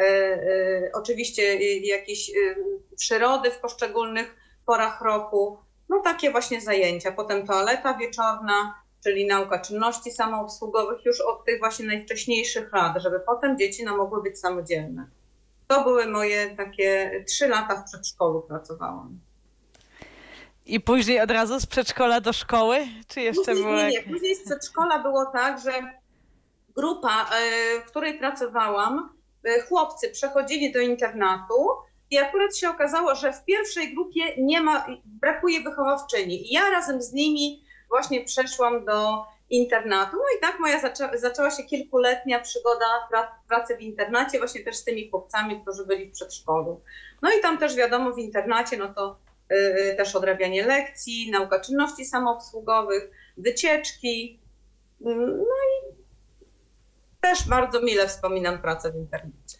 y, 0.00 0.02
y, 0.02 0.90
oczywiście 0.94 1.42
y, 1.42 1.78
jakieś 1.78 2.30
y, 2.30 2.56
przyrody 2.96 3.50
w 3.50 3.58
poszczególnych 3.58 4.36
porach 4.66 5.00
roku, 5.02 5.58
no 5.88 6.00
takie 6.00 6.30
właśnie 6.30 6.60
zajęcia. 6.60 7.12
Potem 7.12 7.46
toaleta 7.46 7.94
wieczorna, 7.94 8.74
czyli 9.04 9.26
nauka 9.26 9.58
czynności 9.58 10.10
samoobsługowych 10.10 11.04
już 11.04 11.20
od 11.20 11.44
tych 11.44 11.58
właśnie 11.58 11.86
najwcześniejszych 11.86 12.72
lat, 12.72 13.02
żeby 13.02 13.20
potem 13.20 13.58
dzieci 13.58 13.84
no, 13.84 13.96
mogły 13.96 14.22
być 14.22 14.38
samodzielne. 14.38 15.06
To 15.68 15.84
były 15.84 16.06
moje 16.06 16.56
takie 16.56 17.10
trzy 17.28 17.48
lata 17.48 17.76
w 17.76 17.84
przedszkolu 17.84 18.42
pracowałam. 18.42 19.20
I 20.70 20.80
później 20.80 21.20
od 21.20 21.30
razu 21.30 21.60
z 21.60 21.66
przedszkola 21.66 22.20
do 22.20 22.32
szkoły? 22.32 22.78
Czy 23.08 23.20
jeszcze 23.20 23.52
Później, 23.52 23.64
było 23.64 23.76
nie, 23.76 23.90
nie, 23.90 24.02
później 24.02 24.34
z 24.34 24.44
przedszkola 24.44 24.98
było 24.98 25.26
tak, 25.26 25.60
że 25.60 25.72
grupa, 26.76 27.30
e, 27.34 27.80
w 27.80 27.84
której 27.84 28.18
pracowałam, 28.18 29.14
e, 29.44 29.60
chłopcy 29.62 30.10
przechodzili 30.10 30.72
do 30.72 30.80
internatu 30.80 31.68
i 32.10 32.18
akurat 32.18 32.56
się 32.56 32.70
okazało, 32.70 33.14
że 33.14 33.32
w 33.32 33.44
pierwszej 33.44 33.94
grupie 33.94 34.20
nie 34.38 34.60
ma, 34.60 34.86
brakuje 35.04 35.60
wychowawczyni. 35.60 36.50
I 36.50 36.54
ja 36.54 36.70
razem 36.70 37.02
z 37.02 37.12
nimi 37.12 37.64
właśnie 37.88 38.24
przeszłam 38.24 38.84
do 38.84 39.24
internatu. 39.50 40.16
No 40.16 40.38
i 40.38 40.40
tak 40.40 40.60
moja 40.60 40.80
zaczę, 40.80 41.10
zaczęła 41.14 41.50
się 41.50 41.62
kilkuletnia 41.62 42.40
przygoda 42.40 42.86
pra, 43.10 43.34
pracy 43.48 43.76
w 43.76 43.80
internacie, 43.80 44.38
właśnie 44.38 44.64
też 44.64 44.76
z 44.76 44.84
tymi 44.84 45.10
chłopcami, 45.10 45.60
którzy 45.62 45.86
byli 45.86 46.06
w 46.06 46.12
przedszkolu. 46.12 46.80
No 47.22 47.30
i 47.38 47.42
tam 47.42 47.58
też 47.58 47.76
wiadomo, 47.76 48.12
w 48.12 48.18
internacie, 48.18 48.76
no 48.76 48.94
to 48.94 49.16
też 49.96 50.16
odrabianie 50.16 50.66
lekcji, 50.66 51.30
nauka 51.30 51.60
czynności 51.60 52.04
samoobsługowych, 52.04 53.10
wycieczki. 53.36 54.40
Mm, 55.06 55.36
No 55.38 55.44
i 55.44 55.94
też 57.20 57.48
bardzo 57.48 57.82
mile 57.82 58.08
wspominam 58.08 58.58
pracę 58.58 58.92
w 58.92 58.96
internecie. 58.96 59.58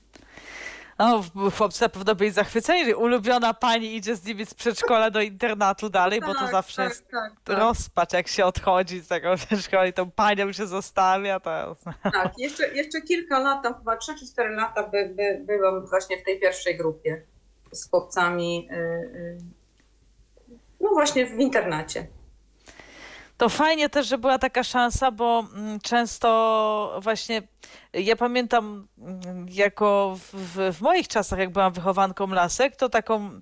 O, 0.98 1.22
chłopcy 1.50 1.82
na 1.82 1.88
pewno 1.88 2.14
byli 2.14 2.30
zachwyceni, 2.30 2.84
że 2.84 2.96
ulubiona 2.96 3.54
pani 3.54 3.96
idzie 3.96 4.16
z 4.16 4.24
nimi 4.24 4.46
z 4.46 4.54
przedszkola 4.54 5.10
do 5.10 5.20
internatu 5.20 5.90
dalej, 5.90 6.20
bo 6.20 6.34
to 6.34 6.40
Tak, 6.40 6.50
zawsze 6.50 6.76
tak, 6.76 6.88
jest 6.88 7.08
tak, 7.10 7.32
tak, 7.44 7.58
rozpacz, 7.58 8.12
jak 8.12 8.28
się 8.28 8.44
odchodzi 8.44 9.00
z 9.00 9.08
tego 9.08 9.36
przedszkola 9.36 9.86
i 9.86 9.92
tą 9.92 10.10
panią 10.10 10.52
się 10.52 10.66
zostawia, 10.66 11.40
to... 11.40 11.76
tak. 12.02 12.38
Jeszcze, 12.38 12.68
jeszcze 12.68 13.00
kilka 13.00 13.38
lat, 13.38 13.62
tam 13.62 13.74
chyba 13.74 13.96
3 13.96 14.14
czy 14.14 14.26
4 14.32 14.54
lata 14.54 14.88
by, 14.88 15.14
by, 15.16 15.42
byłam 15.46 15.86
właśnie 15.86 16.18
w 16.18 16.24
tej 16.24 16.40
pierwszej 16.40 16.76
grupie 16.76 17.22
z 17.72 17.90
chłopcami. 17.90 18.68
No 20.80 20.90
właśnie 20.90 21.26
w 21.26 21.40
internacie. 21.40 22.06
To 23.40 23.48
fajnie 23.48 23.88
też, 23.88 24.06
że 24.06 24.18
była 24.18 24.38
taka 24.38 24.64
szansa, 24.64 25.10
bo 25.10 25.44
mm, 25.54 25.80
często 25.80 26.98
właśnie 27.02 27.42
ja 27.92 28.16
pamiętam 28.16 28.86
mm, 28.98 29.46
jako 29.50 30.16
w, 30.18 30.34
w, 30.34 30.76
w 30.76 30.80
moich 30.80 31.08
czasach, 31.08 31.38
jak 31.38 31.50
byłam 31.50 31.72
wychowanką 31.72 32.26
lasek, 32.26 32.76
to 32.76 32.88
taką 32.88 33.40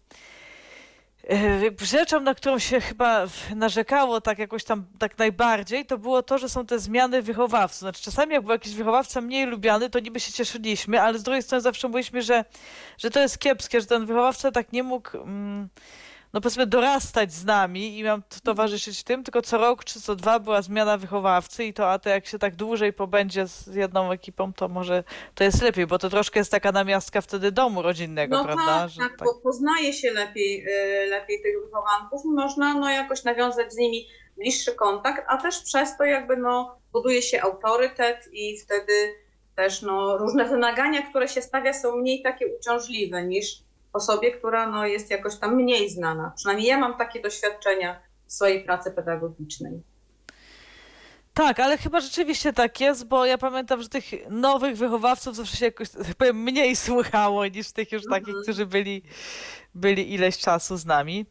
e, 1.30 1.60
rzeczą, 1.80 2.20
na 2.20 2.34
którą 2.34 2.58
się 2.58 2.80
chyba 2.80 3.26
narzekało 3.56 4.20
tak 4.20 4.38
jakoś 4.38 4.64
tam 4.64 4.86
tak 4.98 5.18
najbardziej, 5.18 5.86
to 5.86 5.98
było 5.98 6.22
to, 6.22 6.38
że 6.38 6.48
są 6.48 6.66
te 6.66 6.78
zmiany 6.78 7.22
wychowawców. 7.22 7.78
Znaczy 7.78 8.02
czasami 8.02 8.32
jak 8.32 8.42
był 8.42 8.52
jakiś 8.52 8.74
wychowawca 8.74 9.20
mniej 9.20 9.46
lubiany, 9.46 9.90
to 9.90 10.00
niby 10.00 10.20
się 10.20 10.32
cieszyliśmy, 10.32 11.02
ale 11.02 11.18
z 11.18 11.22
drugiej 11.22 11.42
strony 11.42 11.62
zawsze 11.62 11.88
mówiliśmy, 11.88 12.22
że, 12.22 12.44
że 12.98 13.10
to 13.10 13.20
jest 13.20 13.38
kiepskie, 13.38 13.80
że 13.80 13.86
ten 13.86 14.06
wychowawca 14.06 14.52
tak 14.52 14.72
nie 14.72 14.82
mógł... 14.82 15.16
Mm, 15.16 15.68
no 16.32 16.40
powiedzmy, 16.40 16.66
dorastać 16.66 17.32
z 17.32 17.44
nami 17.44 17.98
i 17.98 18.04
mam 18.04 18.22
t- 18.22 18.40
towarzyszyć 18.44 19.02
tym, 19.04 19.24
tylko 19.24 19.42
co 19.42 19.58
rok 19.58 19.84
czy 19.84 20.00
co 20.00 20.16
dwa 20.16 20.38
była 20.38 20.62
zmiana 20.62 20.96
wychowawcy 20.98 21.64
i 21.64 21.72
to, 21.74 21.90
a 21.90 21.98
to 21.98 22.08
jak 22.08 22.26
się 22.26 22.38
tak 22.38 22.56
dłużej 22.56 22.92
pobędzie 22.92 23.46
z 23.46 23.74
jedną 23.74 24.12
ekipą, 24.12 24.52
to 24.52 24.68
może 24.68 25.04
to 25.34 25.44
jest 25.44 25.62
lepiej, 25.62 25.86
bo 25.86 25.98
to 25.98 26.08
troszkę 26.10 26.40
jest 26.40 26.50
taka 26.50 26.72
namiastka 26.72 27.20
wtedy 27.20 27.52
domu 27.52 27.82
rodzinnego, 27.82 28.36
No 28.36 28.44
prawda? 28.44 28.64
tak, 28.66 28.90
Że 28.90 29.00
tak, 29.00 29.18
bo 29.24 29.34
poznaje 29.34 29.92
się 29.92 30.10
lepiej, 30.10 30.66
y, 31.04 31.06
lepiej 31.06 31.42
tych 31.42 31.54
wychowanków 31.64 32.24
i 32.24 32.28
można 32.28 32.74
no, 32.74 32.90
jakoś 32.90 33.24
nawiązać 33.24 33.72
z 33.72 33.76
nimi 33.76 34.08
bliższy 34.36 34.74
kontakt, 34.74 35.24
a 35.28 35.36
też 35.36 35.62
przez 35.62 35.96
to 35.96 36.04
jakby 36.04 36.36
no, 36.36 36.78
buduje 36.92 37.22
się 37.22 37.42
autorytet 37.42 38.28
i 38.32 38.58
wtedy 38.58 38.92
też 39.56 39.82
no, 39.82 40.18
różne 40.18 40.44
wymagania, 40.44 41.02
które 41.02 41.28
się 41.28 41.42
stawia 41.42 41.74
są 41.74 41.96
mniej 41.96 42.22
takie 42.22 42.46
uciążliwe 42.58 43.24
niż 43.24 43.67
osobie, 43.92 44.32
która 44.32 44.70
no, 44.70 44.86
jest 44.86 45.10
jakoś 45.10 45.36
tam 45.36 45.54
mniej 45.56 45.90
znana. 45.90 46.32
Przynajmniej 46.36 46.68
ja 46.68 46.78
mam 46.78 46.98
takie 46.98 47.22
doświadczenia 47.22 48.00
w 48.26 48.32
swojej 48.32 48.64
pracy 48.64 48.90
pedagogicznej. 48.90 49.82
Tak, 51.34 51.60
ale 51.60 51.78
chyba 51.78 52.00
rzeczywiście 52.00 52.52
tak 52.52 52.80
jest, 52.80 53.06
bo 53.06 53.26
ja 53.26 53.38
pamiętam, 53.38 53.82
że 53.82 53.88
tych 53.88 54.04
nowych 54.30 54.76
wychowawców 54.76 55.36
zawsze 55.36 55.56
się 55.56 55.64
jakoś, 55.64 55.90
tak 55.90 56.14
powiem, 56.18 56.42
mniej 56.42 56.76
słuchało 56.86 57.46
niż 57.46 57.72
tych 57.72 57.92
już 57.92 58.02
takich, 58.10 58.28
Mhm. 58.28 58.42
którzy 58.42 58.66
byli, 58.66 59.02
byli 59.74 60.14
ileś 60.14 60.38
czasu 60.38 60.76
z 60.76 60.86
nami. 60.86 61.26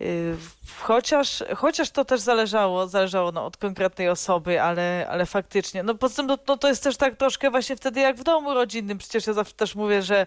Yy, 0.00 0.36
Chociaż, 0.80 1.44
chociaż 1.56 1.90
to 1.90 2.04
też 2.04 2.20
zależało, 2.20 2.86
zależało 2.88 3.32
no, 3.32 3.46
od 3.46 3.56
konkretnej 3.56 4.08
osoby, 4.08 4.62
ale, 4.62 5.06
ale 5.10 5.26
faktycznie. 5.26 5.82
No 5.82 5.94
poza 5.94 6.16
tym 6.16 6.26
no, 6.26 6.38
no, 6.48 6.56
to 6.56 6.68
jest 6.68 6.82
też 6.82 6.96
tak 6.96 7.16
troszkę 7.16 7.50
właśnie 7.50 7.76
wtedy 7.76 8.00
jak 8.00 8.16
w 8.16 8.22
domu 8.22 8.54
rodzinnym. 8.54 8.98
Przecież 8.98 9.26
ja 9.26 9.32
zawsze 9.32 9.54
też 9.54 9.74
mówię, 9.74 10.02
że 10.02 10.26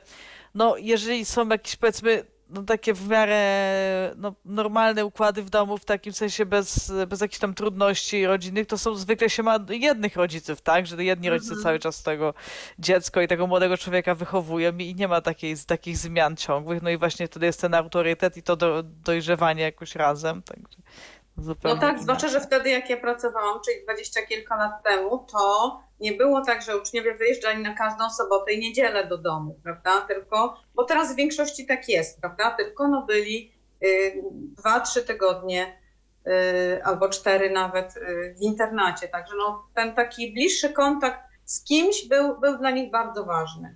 no, 0.54 0.78
jeżeli 0.78 1.26
są 1.26 1.50
jakieś 1.50 1.76
powiedzmy 1.76 2.26
no, 2.50 2.64
takie 2.64 2.94
w 2.94 3.08
miarę 3.08 4.14
no, 4.18 4.34
normalne 4.46 5.06
układy 5.06 5.44
w 5.44 5.50
domu, 5.50 5.78
w 5.78 5.86
takim 5.86 6.14
sensie 6.14 6.46
bez, 6.46 6.92
bez 7.08 7.22
jakichś 7.22 7.40
tam 7.40 7.54
trudności 7.54 8.26
rodzinnych, 8.26 8.68
to 8.68 8.78
są 8.78 8.96
zwykle 8.96 9.30
się 9.30 9.44
ma 9.44 9.60
jednych 9.70 10.16
rodziców, 10.16 10.62
tak? 10.62 10.88
Że 10.88 11.04
jedni 11.04 11.30
rodzice 11.30 11.54
Mhm. 11.54 11.64
cały 11.64 11.80
czas 11.80 12.04
tego 12.04 12.34
dziecko 12.80 13.22
i 13.22 13.28
tego 13.28 13.48
młodego 13.48 13.78
człowieka 13.78 14.16
wychowują 14.16 14.78
i 14.78 14.96
nie 14.96 15.08
ma 15.08 15.22
takiej, 15.22 15.56
takich 15.68 15.98
zmian 15.98 16.36
ciągłych. 16.36 16.82
No 16.82 16.90
i 16.90 16.98
właśnie 16.98 17.28
wtedy 17.28 17.46
jest 17.46 17.62
ten 17.62 17.74
autorytet 17.74 18.38
i 18.38 18.44
to 18.44 18.56
do, 18.56 18.84
dojrzewanie 18.84 19.64
jakoś 19.64 19.96
razem. 19.96 20.42
Także 20.42 20.78
zupełnie 21.38 21.76
No 21.76 21.82
tak, 21.82 21.90
inaczej. 21.90 22.04
zwłaszcza, 22.04 22.28
że 22.28 22.42
wtedy 22.42 22.70
jak 22.70 22.90
ja 22.90 22.98
pracowałam, 22.98 23.60
czyli 23.66 23.84
dwadzieścia 23.84 24.22
kilka 24.22 24.56
lat 24.56 24.84
temu, 24.84 25.26
to 25.32 25.80
nie 26.00 26.12
było 26.12 26.42
tak, 26.46 26.62
że 26.62 26.78
uczniowie 26.78 27.16
wyjeżdżali 27.16 27.64
na 27.64 27.74
każdą 27.74 28.10
sobotę 28.10 28.54
i 28.54 28.60
niedzielę 28.60 29.08
do 29.08 29.18
domu, 29.18 29.60
prawda? 29.64 30.02
Tylko, 30.02 30.58
bo 30.76 30.84
teraz 30.84 31.14
w 31.14 31.16
większości 31.16 31.66
tak 31.68 31.90
jest, 31.90 32.22
prawda? 32.22 32.52
Tylko 32.52 32.88
no 32.88 33.06
byli 33.06 33.52
y, 33.84 34.24
dwa, 34.58 34.80
trzy 34.80 35.04
tygodnie 35.04 35.80
y, 36.28 36.84
albo 36.84 37.10
cztery 37.10 37.50
nawet 37.50 37.98
y, 37.98 38.36
w 38.38 38.42
internacie. 38.42 39.08
Także 39.08 39.34
no, 39.38 39.68
ten 39.76 39.96
taki 39.96 40.34
bliższy 40.34 40.70
kontakt 40.70 41.20
z 41.46 41.64
kimś 41.64 42.08
był, 42.08 42.40
był 42.40 42.58
dla 42.58 42.72
nich 42.72 42.92
bardzo 42.92 43.26
ważny. 43.26 43.76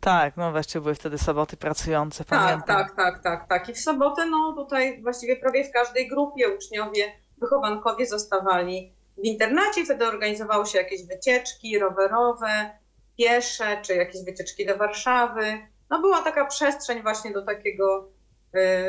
Tak, 0.00 0.36
no 0.36 0.52
wreszcie 0.52 0.80
były 0.80 0.94
wtedy 0.94 1.18
soboty 1.18 1.56
pracujące, 1.56 2.24
Tak, 2.24 2.38
pamiętam. 2.40 2.76
tak, 2.76 2.96
tak, 2.96 3.22
tak, 3.22 3.48
tak. 3.48 3.68
I 3.68 3.72
w 3.74 3.78
sobotę, 3.80 4.26
no 4.26 4.52
tutaj 4.56 5.02
właściwie 5.02 5.36
prawie 5.36 5.64
w 5.64 5.72
każdej 5.72 6.08
grupie 6.08 6.48
uczniowie, 6.48 7.12
wychowankowie 7.38 8.06
zostawali 8.06 8.92
w 9.18 9.24
internacie. 9.24 9.84
Wtedy 9.84 10.06
organizowało 10.06 10.64
się 10.64 10.78
jakieś 10.78 11.06
wycieczki 11.06 11.78
rowerowe, 11.78 12.70
piesze, 13.18 13.82
czy 13.82 13.94
jakieś 13.94 14.24
wycieczki 14.24 14.66
do 14.66 14.76
Warszawy. 14.76 15.58
No 15.90 16.00
była 16.00 16.22
taka 16.22 16.44
przestrzeń 16.46 17.02
właśnie 17.02 17.32
do 17.32 17.42
takiego 17.42 18.08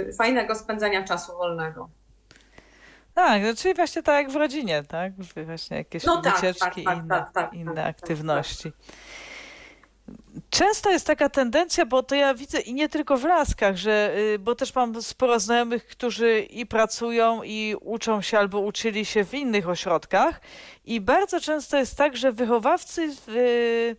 y, 0.10 0.14
fajnego 0.14 0.56
spędzania 0.56 1.04
czasu 1.04 1.32
wolnego. 1.38 1.90
Tak, 3.14 3.42
no, 3.44 3.56
czyli 3.56 3.74
właśnie 3.74 4.04
tak 4.04 4.16
jak 4.24 4.32
w 4.32 4.36
rodzinie, 4.36 4.84
tak? 4.84 5.14
Właśnie 5.46 5.78
jakieś 5.78 6.04
No 6.04 6.22
tak, 6.22 6.36
wycieczki 6.36 6.60
tak, 6.66 6.78
i 6.78 6.84
tak, 6.84 6.98
inne, 6.98 7.10
tak, 7.10 7.32
tak, 7.34 7.54
inne 7.54 7.76
tak, 7.76 7.88
aktywności. 7.88 8.72
Często 10.50 10.92
jest 10.92 11.08
taka 11.08 11.30
tendencja, 11.30 11.86
bo 11.86 12.04
to 12.04 12.16
ja 12.16 12.34
widzę 12.34 12.60
i 12.60 12.74
nie 12.74 12.90
tylko 12.90 13.18
w 13.18 13.24
Laskach, 13.24 13.78
że, 13.78 14.16
y, 14.18 14.40
bo 14.40 14.56
też 14.56 14.76
mam 14.76 15.02
sporo 15.02 15.40
znajomych, 15.40 15.88
którzy 15.88 16.40
i 16.40 16.66
pracują, 16.66 17.44
i 17.44 17.76
uczą 17.82 18.22
się 18.22 18.40
albo 18.40 18.60
uczyli 18.60 19.06
się 19.06 19.26
w 19.26 19.34
innych 19.34 19.70
ośrodkach. 19.70 20.42
I 20.86 21.02
bardzo 21.02 21.40
często 21.40 21.78
jest 21.78 21.98
tak, 21.98 22.18
że 22.18 22.32
wychowawcy 22.32 23.16
w, 23.16 23.30
y, 23.30 23.96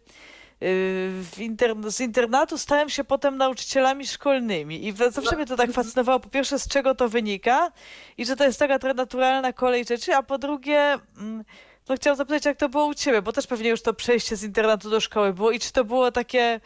w 0.61 1.39
intern- 1.39 1.91
z 1.91 2.01
internatu 2.01 2.59
stają 2.59 2.89
się 2.89 3.05
potem 3.05 3.37
nauczycielami 3.37 4.07
szkolnymi. 4.07 4.87
I 4.87 4.93
zawsze 5.11 5.37
mnie 5.37 5.47
to 5.47 5.57
tak 5.57 5.73
fascynowało, 5.73 6.21
po 6.21 6.29
pierwsze, 6.29 6.59
z 6.59 6.69
czego 6.69 6.95
to 6.95 7.09
wynika 7.09 7.73
i 8.17 8.27
że 8.27 8.37
to 8.37 8.45
jest 8.45 8.59
taka 8.59 8.95
naturalna 8.95 9.53
kolej 9.53 9.85
rzeczy, 9.85 10.15
a 10.15 10.23
po 10.23 10.39
drugie, 10.39 10.99
mm, 11.19 11.45
no 11.89 11.97
chciałam 11.97 12.17
zapytać, 12.17 12.45
jak 12.45 12.57
to 12.57 12.69
było 12.69 12.87
u 12.87 12.95
ciebie, 12.95 13.23
bo 13.23 13.33
też 13.33 13.47
pewnie 13.47 13.71
już 13.71 13.83
to 13.83 13.95
przejście 13.95 14.37
z 14.37 14.43
internatu 14.43 14.91
do 14.91 15.01
szkoły 15.01 15.33
było 15.33 15.51
i 15.51 15.59
czy 15.61 15.73
to 15.73 15.85
było 15.85 16.13
takie, 16.13 16.61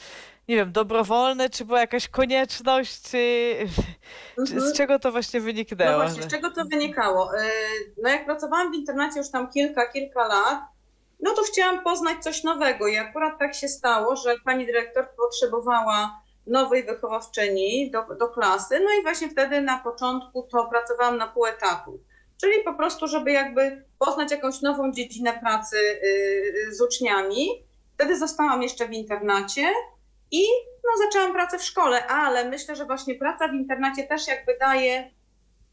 nie 0.48 0.56
wiem, 0.56 0.72
dobrowolne, 0.72 1.50
czy 1.50 1.64
była 1.64 1.80
jakaś 1.80 2.08
konieczność, 2.08 3.02
czy, 3.10 3.54
czy 4.48 4.60
z 4.60 4.76
czego 4.76 4.98
to 4.98 5.12
właśnie 5.12 5.40
wyniknęło? 5.40 5.92
No 5.92 6.04
właśnie, 6.04 6.22
z 6.22 6.26
czego 6.26 6.50
to 6.50 6.64
wynikało? 6.64 7.34
Y, 7.34 7.38
No 8.02 8.08
jak 8.08 8.24
pracowałam 8.24 8.72
w 8.72 8.74
internacie 8.74 9.18
już 9.18 9.30
tam 9.30 9.50
kilka, 9.50 9.86
kilka 9.92 10.26
lat, 10.26 10.60
no 11.20 11.30
to 11.34 11.42
chciałam 11.42 11.84
poznać 11.84 12.22
coś 12.22 12.44
nowego 12.44 12.88
i 12.88 12.96
akurat 12.96 13.38
tak 13.38 13.54
się 13.54 13.68
stało, 13.68 14.16
że 14.16 14.34
pani 14.44 14.66
dyrektor 14.66 15.08
potrzebowała 15.16 16.22
nowej 16.46 16.84
wychowawczyni 16.84 17.90
do, 17.90 18.14
do 18.14 18.28
klasy, 18.28 18.80
no 18.80 18.90
i 19.00 19.02
właśnie 19.02 19.28
wtedy 19.28 19.60
na 19.60 19.78
początku 19.78 20.42
to 20.42 20.66
pracowałam 20.66 21.16
na 21.16 21.28
pół 21.28 21.46
etatu. 21.46 22.00
Czyli 22.42 22.64
po 22.64 22.74
prostu, 22.74 23.08
żeby 23.08 23.32
jakby 23.32 23.84
poznać 23.98 24.30
jakąś 24.30 24.60
nową 24.60 24.92
dziedzinę 24.92 25.32
pracy 25.40 25.76
y, 25.76 26.74
z 26.74 26.80
uczniami. 26.80 27.48
Wtedy 27.94 28.18
zostałam 28.18 28.62
jeszcze 28.62 28.88
w 28.88 28.92
internacie 28.92 29.72
i 30.30 30.42
no, 30.84 31.06
zaczęłam 31.06 31.32
pracę 31.32 31.58
w 31.58 31.62
szkole, 31.62 32.06
ale 32.06 32.48
myślę, 32.48 32.76
że 32.76 32.84
właśnie 32.84 33.14
praca 33.14 33.48
w 33.48 33.54
internacie 33.54 34.06
też 34.06 34.26
jakby 34.28 34.56
daje 34.60 35.10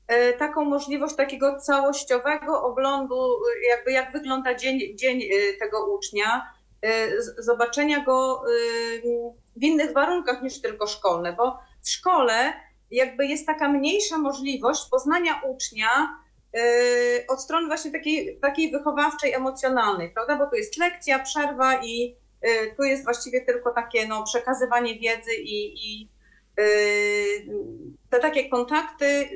e, 0.08 0.34
taką 0.34 0.66
możliwość 0.66 1.16
takiego 1.16 1.60
całościowego 1.60 2.64
oglądu, 2.64 3.16
e, 3.16 3.68
jakby 3.70 3.92
jak 3.92 4.12
wygląda 4.12 4.56
dzień, 4.56 4.98
dzień 4.98 5.22
tego 5.60 5.94
ucznia, 5.96 6.54
zobaczenia 7.38 8.04
go 8.06 8.42
w 9.56 9.64
innych 9.64 9.94
warunkach 9.94 10.42
niż 10.42 10.62
tylko 10.62 10.88
szkolne, 10.88 11.34
bo 11.34 11.60
w 11.82 11.90
szkole 11.90 12.54
jakby 12.92 13.26
jest 13.26 13.48
taka 13.48 13.70
mniejsza 13.70 14.18
możliwość 14.18 14.90
poznania 14.92 15.42
ucznia 15.48 16.20
od 17.28 17.42
strony 17.42 17.68
właśnie 17.68 17.92
takiej, 17.92 18.40
takiej 18.40 18.72
wychowawczej, 18.72 19.34
emocjonalnej, 19.34 20.10
prawda? 20.14 20.36
Bo 20.36 20.50
tu 20.50 20.56
jest 20.56 20.78
lekcja, 20.78 21.20
przerwa 21.20 21.84
i 21.84 22.16
e, 22.42 22.76
tu 22.76 22.84
jest 22.84 23.04
właściwie 23.04 23.42
tylko 23.46 23.74
takie 23.74 24.08
no, 24.08 24.24
przekazywanie 24.24 25.00
wiedzy 25.00 25.36
i, 25.36 25.92
i 25.92 26.10
e, 26.58 26.64
te 28.10 28.20
takie 28.20 28.50
kontakty 28.50 29.30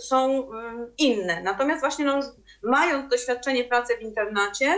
są 0.00 0.50
inne. 0.98 1.42
Natomiast 1.42 1.80
właśnie 1.80 2.04
no, 2.04 2.20
mając 2.62 3.10
doświadczenie 3.10 3.64
pracy 3.64 3.96
w 3.96 4.02
internacie, 4.02 4.74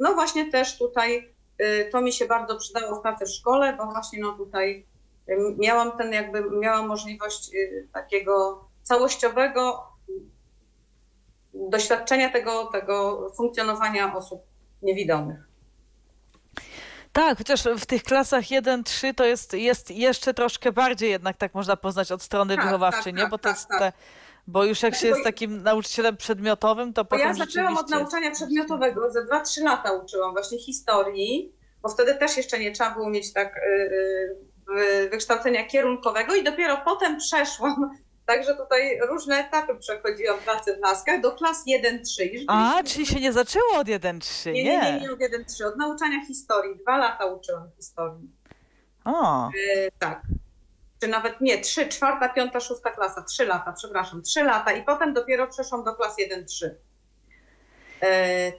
no 0.00 0.14
właśnie 0.14 0.50
też 0.50 0.78
tutaj 0.78 1.34
y, 1.62 1.88
to 1.92 2.00
mi 2.00 2.12
się 2.12 2.26
bardzo 2.26 2.56
przydało 2.56 2.98
w 2.98 3.02
pracy 3.02 3.24
w 3.24 3.30
szkole, 3.30 3.76
bo 3.78 3.86
właśnie 3.86 4.20
no 4.20 4.32
tutaj 4.32 4.86
y, 5.28 5.36
miałam 5.58 5.98
ten 5.98 6.12
jakby, 6.12 6.50
miałam 6.50 6.88
możliwość 6.88 7.54
y, 7.54 7.88
takiego 7.92 8.64
całościowego 8.82 9.82
doświadczenia 11.70 12.30
tego, 12.30 12.64
tego 12.66 13.26
funkcjonowania 13.36 14.14
osób 14.14 14.42
niewidomych. 14.82 15.38
Tak, 17.12 17.38
chociaż 17.38 17.62
w 17.78 17.86
tych 17.86 18.02
klasach 18.02 18.44
1-3 18.44 19.14
to 19.14 19.24
jest, 19.24 19.52
jest 19.54 19.90
jeszcze 19.90 20.34
troszkę 20.34 20.72
bardziej 20.72 21.10
jednak 21.10 21.36
tak 21.36 21.54
można 21.54 21.76
poznać 21.76 22.12
od 22.12 22.22
strony 22.22 22.56
Tak, 22.56 22.64
wychowawczej, 22.64 23.04
tak, 23.04 23.14
nie? 23.14 23.20
tak, 23.22 23.30
Bo 23.30 23.38
to 23.38 23.44
tak, 23.44 23.56
jest 23.56 23.68
tak. 23.68 23.78
te, 23.78 23.92
bo 24.46 24.64
już 24.64 24.82
jak 24.82 24.94
się 24.94 25.00
Dlatego- 25.00 25.16
jest 25.16 25.24
takim 25.24 25.62
nauczycielem 25.62 26.16
przedmiotowym, 26.16 26.92
to 26.92 27.04
potem 27.04 27.26
ja 27.28 27.34
zaczęłam 27.34 27.76
od 27.76 27.90
nauczania 27.90 28.30
przedmiotowego, 28.30 29.10
za 29.10 29.20
2-3 29.20 29.62
lata 29.64 29.92
uczyłam 29.92 30.32
właśnie 30.32 30.58
historii, 30.58 31.52
bo 31.82 31.88
wtedy 31.88 32.14
też 32.14 32.36
jeszcze 32.36 32.58
nie 32.58 32.72
trzeba 32.72 32.90
było 32.90 33.10
mieć 33.10 33.32
tak 33.32 33.56
y, 33.56 33.60
y, 34.80 35.08
wykształcenia 35.10 35.64
kierunkowego 35.66 36.34
i 36.34 36.44
dopiero 36.44 36.76
potem 36.84 37.16
przeszłam, 37.18 37.90
także 38.26 38.56
tutaj 38.56 39.00
różne 39.08 39.36
etapy 39.36 39.74
przechodziłam 39.74 40.38
pracy 40.38 40.76
w 40.76 40.78
laskach 40.78 41.20
do 41.20 41.32
klas 41.32 41.64
1-3. 41.66 42.32
Już 42.32 42.42
A, 42.48 42.82
czyli 42.84 43.06
się 43.06 43.20
nie 43.20 43.32
zaczęło 43.32 43.74
od 43.78 43.86
1-3, 43.86 44.52
nie, 44.52 44.64
nie, 44.64 44.80
nie, 44.80 45.00
nie 45.00 45.12
od 45.12 45.18
1-3, 45.18 45.64
od 45.66 45.76
nauczania 45.76 46.26
historii. 46.26 46.76
Dwa 46.76 46.96
lata 46.96 47.26
uczyłam 47.26 47.70
historii. 47.76 48.30
O, 49.04 49.48
Y, 49.48 49.90
tak. 49.98 50.22
Czy 51.00 51.08
nawet 51.08 51.40
nie, 51.40 51.58
trzy, 51.60 51.88
czwarta, 51.88 52.28
piąta, 52.28 52.60
szósta 52.60 52.90
klasa, 52.90 53.22
trzy 53.22 53.46
lata, 53.46 53.72
przepraszam, 53.72 54.22
trzy 54.22 54.44
lata 54.44 54.72
i 54.72 54.84
potem 54.84 55.14
dopiero 55.14 55.46
przeszłam 55.46 55.84
do 55.84 55.94
klas 55.94 56.16
1-3. 56.18 56.70
E, 58.02 58.52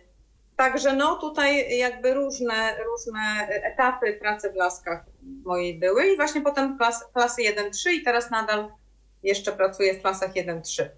Także 0.58 0.94
no 0.94 1.16
tutaj 1.16 1.78
jakby 1.78 2.14
różne, 2.14 2.78
różne 2.84 3.48
etapy 3.50 4.14
pracy 4.14 4.52
w 4.52 4.56
laskach 4.56 5.06
mojej 5.46 5.80
były 5.80 6.08
i 6.08 6.16
właśnie 6.16 6.42
potem 6.42 6.78
klas, 6.78 7.06
klasy 7.14 7.42
1-3 7.42 7.92
i 7.92 8.04
teraz 8.04 8.32
nadal 8.32 8.72
jeszcze 9.24 9.52
pracuję 9.52 9.94
w 9.94 10.02
klasach 10.02 10.34
1-3. 10.34 10.90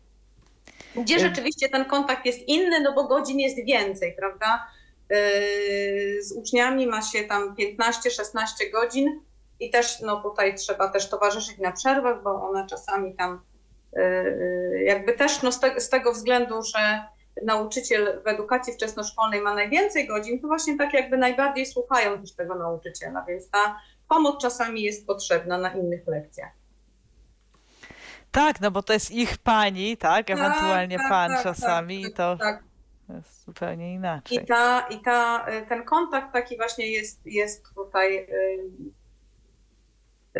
Gdzie 0.95 1.19
rzeczywiście 1.19 1.69
ten 1.69 1.85
kontakt 1.85 2.25
jest 2.25 2.47
inny, 2.47 2.81
no 2.81 2.93
bo 2.93 3.03
godzin 3.03 3.39
jest 3.39 3.65
więcej, 3.65 4.15
prawda? 4.17 4.67
Yy, 5.09 6.23
Z 6.23 6.31
uczniami 6.31 6.87
ma 6.87 7.01
się 7.01 7.23
tam 7.23 7.55
15-16 7.55 8.71
godzin 8.73 9.21
i 9.59 9.69
też 9.69 9.99
no 10.01 10.21
tutaj 10.21 10.55
trzeba 10.55 10.87
też 10.87 11.09
towarzyszyć 11.09 11.57
na 11.57 11.71
przerwach, 11.71 12.23
bo 12.23 12.49
one 12.49 12.67
czasami 12.67 13.15
tam 13.15 13.41
yy, 13.93 14.83
jakby 14.83 15.13
też 15.13 15.41
no 15.41 15.51
z, 15.51 15.59
te, 15.59 15.81
z 15.81 15.89
tego 15.89 16.13
względu, 16.13 16.63
że 16.63 17.03
nauczyciel 17.45 18.21
w 18.23 18.27
edukacji 18.27 18.73
wczesnoszkolnej 18.73 19.41
ma 19.41 19.55
najwięcej 19.55 20.07
godzin, 20.07 20.39
to 20.41 20.47
właśnie 20.47 20.77
tak 20.77 20.93
jakby 20.93 21.17
najbardziej 21.17 21.65
słuchają 21.65 22.21
też 22.21 22.35
tego 22.35 22.55
nauczyciela, 22.55 23.25
więc 23.27 23.49
ta 23.49 23.81
pomoc 24.09 24.41
czasami 24.41 24.81
jest 24.81 25.07
potrzebna 25.07 25.57
na 25.57 25.73
innych 25.73 26.07
lekcjach. 26.07 26.58
Tak, 28.31 28.61
no 28.61 28.71
bo 28.71 28.83
to 28.83 28.93
jest 28.93 29.11
ich 29.11 29.37
pani, 29.37 29.97
tak? 29.97 30.29
Ewentualnie 30.29 30.97
tak, 30.97 31.09
pan 31.09 31.31
tak, 31.31 31.43
czasami 31.43 32.01
tak, 32.01 32.11
i 32.11 32.13
to 32.13 32.37
Tak. 32.37 32.63
jest 33.09 33.45
zupełnie 33.45 33.91
I 33.91 33.93
inaczej. 33.93 34.45
ta, 34.45 34.81
i 34.89 34.99
ta, 34.99 35.45
y, 35.49 35.65
ten 35.65 35.83
kontakt 35.83 36.33
taki 36.33 36.57
właśnie 36.57 36.87
jest, 36.91 37.25
jest 37.25 37.65
tutaj 37.75 38.17
y, 38.17 38.69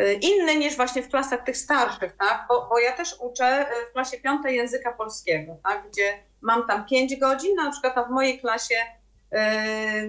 y, 0.02 0.14
inny 0.14 0.56
niż 0.56 0.76
właśnie 0.76 1.02
w 1.02 1.08
klasach 1.08 1.44
tych 1.44 1.56
starszych, 1.56 2.16
tak? 2.16 2.44
Bo, 2.48 2.66
bo 2.70 2.78
ja 2.78 2.92
też 2.92 3.16
uczę 3.20 3.66
w 3.90 3.92
klasie 3.92 4.18
piątej 4.18 4.56
języka 4.56 4.92
polskiego, 4.92 5.56
tak? 5.64 5.88
Gdzie 5.88 6.18
mam 6.40 6.66
tam 6.66 6.86
5 6.86 7.16
godzin, 7.16 7.54
na 7.54 7.70
przykład 7.70 7.98
a 7.98 8.04
w 8.04 8.10
mojej 8.10 8.40
klasie 8.40 8.74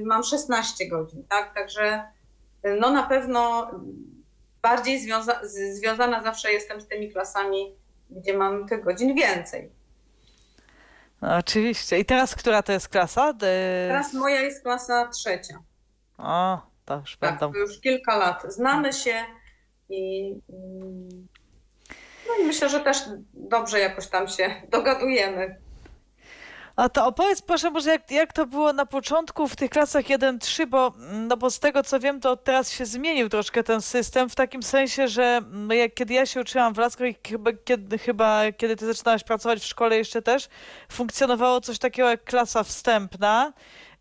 mam 0.06 0.24
16 0.24 0.88
godzin, 0.88 1.24
tak? 1.30 1.54
Także 1.54 2.04
no 2.80 2.92
na 2.92 3.04
pewno 3.04 3.72
bardziej 4.62 5.00
związa- 5.08 5.39
związana 5.74 6.24
zawsze 6.24 6.51
jestem 6.53 6.82
z 6.82 6.88
tymi 6.88 7.12
klasami, 7.12 7.75
gdzie 8.10 8.38
mam 8.38 8.68
tych 8.68 8.84
godzin 8.84 9.15
więcej. 9.15 9.72
No, 11.22 11.36
oczywiście. 11.38 12.00
I 12.00 12.06
teraz 12.06 12.36
która 12.36 12.63
to 12.63 12.72
jest 12.72 12.89
klasa? 12.89 13.34
De- 13.34 13.86
Teraz 13.88 14.13
moja 14.13 14.41
jest 14.41 14.63
klasa 14.63 15.08
trzecia. 15.08 15.60
O, 16.18 16.62
to 16.86 16.96
już 17.00 17.18
Tak, 17.18 17.39
będą. 17.39 17.60
już 17.60 17.80
kilka 17.82 18.18
lat. 18.18 18.44
Znamy 18.53 18.94
się 18.94 19.13
i, 19.89 20.27
i- 20.30 21.25
no 22.27 22.34
i 22.41 22.44
myślę, 22.48 22.70
że 22.70 22.80
też 22.80 22.98
dobrze 23.34 23.80
jakoś 23.80 24.08
tam 24.08 24.27
się 24.27 24.56
dogadujemy. 24.70 25.62
A 26.82 26.90
to 26.90 27.06
opowiedz 27.06 27.42
proszę 27.42 27.72
może 27.72 27.90
jak, 27.92 28.12
jak 28.12 28.34
to 28.34 28.46
było 28.46 28.74
na 28.74 28.86
początku 28.86 29.48
w 29.48 29.56
tych 29.56 29.70
klasach 29.70 30.06
1-3, 30.06 30.68
bo, 30.68 30.92
no 31.12 31.38
bo 31.38 31.52
z 31.52 31.60
tego 31.60 31.84
co 31.84 32.00
wiem, 32.00 32.20
to 32.20 32.38
teraz 32.38 32.72
się 32.72 32.86
zmienił 32.86 33.30
troszkę 33.30 33.64
ten 33.64 33.82
system 33.82 34.30
w 34.30 34.36
takim 34.36 34.64
sensie, 34.64 35.08
że 35.08 35.42
no 35.52 35.74
jak, 35.74 35.94
kiedy 35.94 36.14
ja 36.14 36.26
się 36.26 36.42
uczyłam 36.42 36.74
w 36.74 36.78
Laskach 36.78 37.08
i 37.10 37.16
chyba 37.28 37.52
kiedy, 37.66 37.98
chyba 37.98 38.42
kiedy 38.58 38.76
ty 38.76 38.86
zaczynałaś 38.86 39.24
pracować 39.24 39.60
w 39.60 39.66
szkole 39.66 39.98
jeszcze 39.98 40.22
też, 40.22 40.50
funkcjonowało 40.92 41.62
coś 41.62 41.80
takiego 41.80 42.10
jak 42.10 42.24
klasa 42.24 42.64
wstępna. 42.64 43.54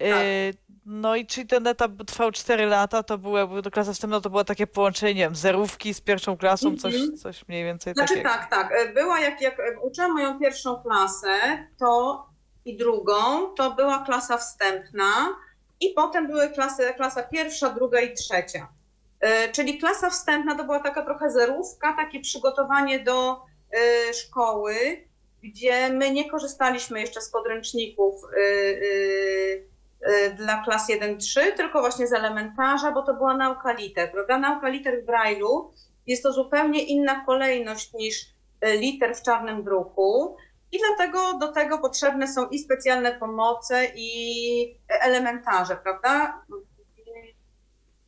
Y, 0.02 0.54
No 0.86 1.16
i 1.16 1.26
czyli 1.26 1.46
ten 1.46 1.66
etap 1.66 1.90
trwał 2.06 2.32
4 2.32 2.66
lata, 2.66 3.02
to 3.02 3.18
była, 3.18 3.62
to 3.62 3.70
klasa 3.70 3.92
wstępna, 3.92 4.20
to 4.20 4.30
było 4.30 4.44
takie 4.44 4.66
połączenie, 4.66 5.14
nie 5.14 5.20
wiem, 5.20 5.34
zerówki 5.36 5.94
z 5.94 6.00
pierwszą 6.00 6.36
klasą, 6.36 6.76
coś, 6.76 6.94
Mhm. 6.94 7.16
coś 7.16 7.48
mniej 7.48 7.64
więcej 7.64 7.94
Znaczy 7.94 8.08
takiego. 8.14 8.28
tak, 8.28 8.50
tak. 8.50 8.94
Była 8.94 9.20
jak, 9.20 9.40
jak 9.40 9.56
uczyłam 9.82 10.12
moją 10.12 10.38
pierwszą 10.38 10.76
klasę, 10.82 11.28
to 11.78 12.29
i 12.64 12.76
drugą, 12.76 13.54
to 13.54 13.70
była 13.70 14.04
klasa 14.04 14.38
wstępna 14.38 15.36
i 15.80 15.90
potem 15.90 16.26
były 16.26 16.50
klasy, 16.50 16.92
klasa 16.96 17.22
pierwsza, 17.22 17.70
druga 17.70 18.00
i 18.00 18.14
trzecia. 18.14 18.68
E, 19.20 19.52
Czyli 19.52 19.78
klasa 19.78 20.10
wstępna 20.10 20.54
to 20.54 20.64
była 20.64 20.80
taka 20.80 21.04
trochę 21.04 21.30
zerówka, 21.30 21.96
takie 21.96 22.20
przygotowanie 22.20 23.00
do 23.00 23.42
e, 23.72 24.14
szkoły, 24.14 24.74
gdzie 25.42 25.90
my 25.90 26.10
nie 26.10 26.30
korzystaliśmy 26.30 27.00
jeszcze 27.00 27.20
z 27.20 27.30
podręczników 27.30 28.14
e, 28.24 28.30
dla 30.30 30.62
klas 30.64 30.88
1-3, 30.88 31.40
tylko 31.56 31.80
właśnie 31.80 32.06
z 32.06 32.12
elementarza, 32.12 32.92
bo 32.92 33.02
to 33.02 33.14
była 33.14 33.36
nauka 33.36 33.72
liter, 33.72 34.12
prawda? 34.12 34.38
Nauka 34.38 34.68
liter 34.68 35.02
w 35.02 35.06
Braille'u 35.06 35.70
jest 36.06 36.22
to 36.22 36.32
zupełnie 36.32 36.82
inna 36.82 37.24
kolejność 37.26 37.92
niż 37.92 38.26
liter 38.62 39.16
w 39.16 39.22
czarnym 39.22 39.64
druku. 39.64 40.36
I 40.72 40.78
dlatego 40.78 41.38
do 41.38 41.52
tego 41.52 41.78
potrzebne 41.78 42.28
są 42.28 42.48
i 42.48 42.58
specjalne 42.58 43.12
pomoce, 43.12 43.86
i 43.94 44.78
elementarze, 44.88 45.76
prawda? 45.76 46.42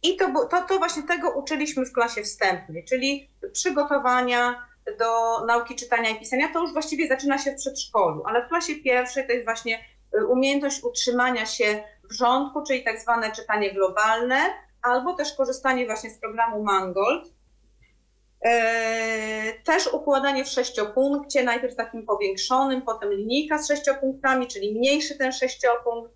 I 0.03 0.16
to, 0.16 0.46
to, 0.46 0.62
to 0.62 0.79
właśnie 0.79 1.03
tego 1.03 1.31
uczyliśmy 1.31 1.87
w 1.87 1.92
klasie 1.92 2.22
wstępnej, 2.22 2.85
czyli 2.85 3.31
przygotowania 3.53 4.66
do 4.98 5.44
nauki 5.46 5.77
czytania 5.77 6.11
i 6.11 6.18
pisania. 6.18 6.53
To 6.53 6.61
już 6.61 6.72
właściwie 6.72 7.09
zaczyna 7.09 7.38
się 7.38 7.53
w 7.53 7.57
przedszkolu, 7.57 8.22
ale 8.27 8.46
w 8.46 8.48
klasie 8.48 8.75
pierwszej 8.75 9.27
to 9.27 9.33
jest 9.33 9.44
właśnie 9.44 9.85
y, 10.18 10.27
umiejętność 10.27 10.85
utrzymania 10.85 11.46
się 11.46 11.85
w 12.05 12.12
rządku, 12.12 12.62
czyli 12.66 12.85
tak 12.85 13.01
zwane 13.01 13.33
czytanie 13.33 13.72
globalne, 13.75 14.37
albo 14.83 15.14
też 15.14 15.37
korzystanie 15.37 15.87
właśnie 15.87 16.11
z 16.11 16.18
programu 16.18 16.62
Mangold. 16.62 17.33
E, 18.44 19.52
Też 19.64 19.87
układanie 19.87 20.44
w 20.44 20.48
sześciopunkcie, 20.48 21.42
najpierw 21.42 21.76
takim 21.76 22.07
powiększonym, 22.07 22.83
potem 22.83 23.12
linijka 23.12 23.59
z 23.59 23.68
sześciopunktami, 23.68 24.46
czyli 24.46 24.74
mniejszy 24.74 25.18
ten 25.18 25.33
sześciopunkt 25.33 26.12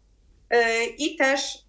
E, 0.50 0.84
i 0.84 1.16
też 1.16 1.64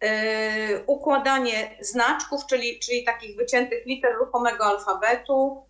e, 0.00 0.84
układanie 0.86 1.76
znaczków, 1.80 2.46
czyli, 2.46 2.78
czyli 2.78 3.04
takich 3.04 3.36
wyciętych 3.36 3.86
liter 3.86 4.14
ruchomego 4.18 4.64
alfabetu, 4.64 5.68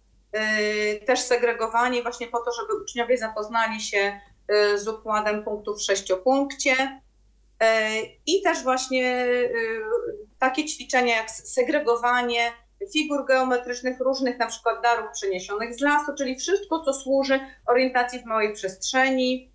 też 1.06 1.20
segregowanie 1.20 2.02
właśnie 2.02 2.26
po 2.26 2.38
to, 2.38 2.52
żeby 2.52 2.82
uczniowie 2.82 3.18
zapoznali 3.18 3.80
się 3.80 4.20
z 4.74 4.88
układem 4.88 5.44
punktów 5.44 5.78
w 5.78 5.82
sześciopunkcie. 5.82 7.00
I 8.26 8.42
też 8.42 8.62
właśnie 8.62 9.26
takie 10.38 10.64
ćwiczenia 10.64 11.16
jak 11.16 11.30
segregowanie 11.30 12.52
figur 12.92 13.24
geometrycznych 13.26 14.00
różnych 14.00 14.38
na 14.38 14.46
przykład 14.46 14.82
darów 14.82 15.10
przyniesionych 15.12 15.74
z 15.74 15.80
lasu, 15.80 16.12
czyli 16.18 16.36
wszystko, 16.36 16.84
co 16.84 16.94
służy 16.94 17.40
orientacji 17.66 18.20
w 18.20 18.24
małej 18.24 18.52
przestrzeni 18.52 19.52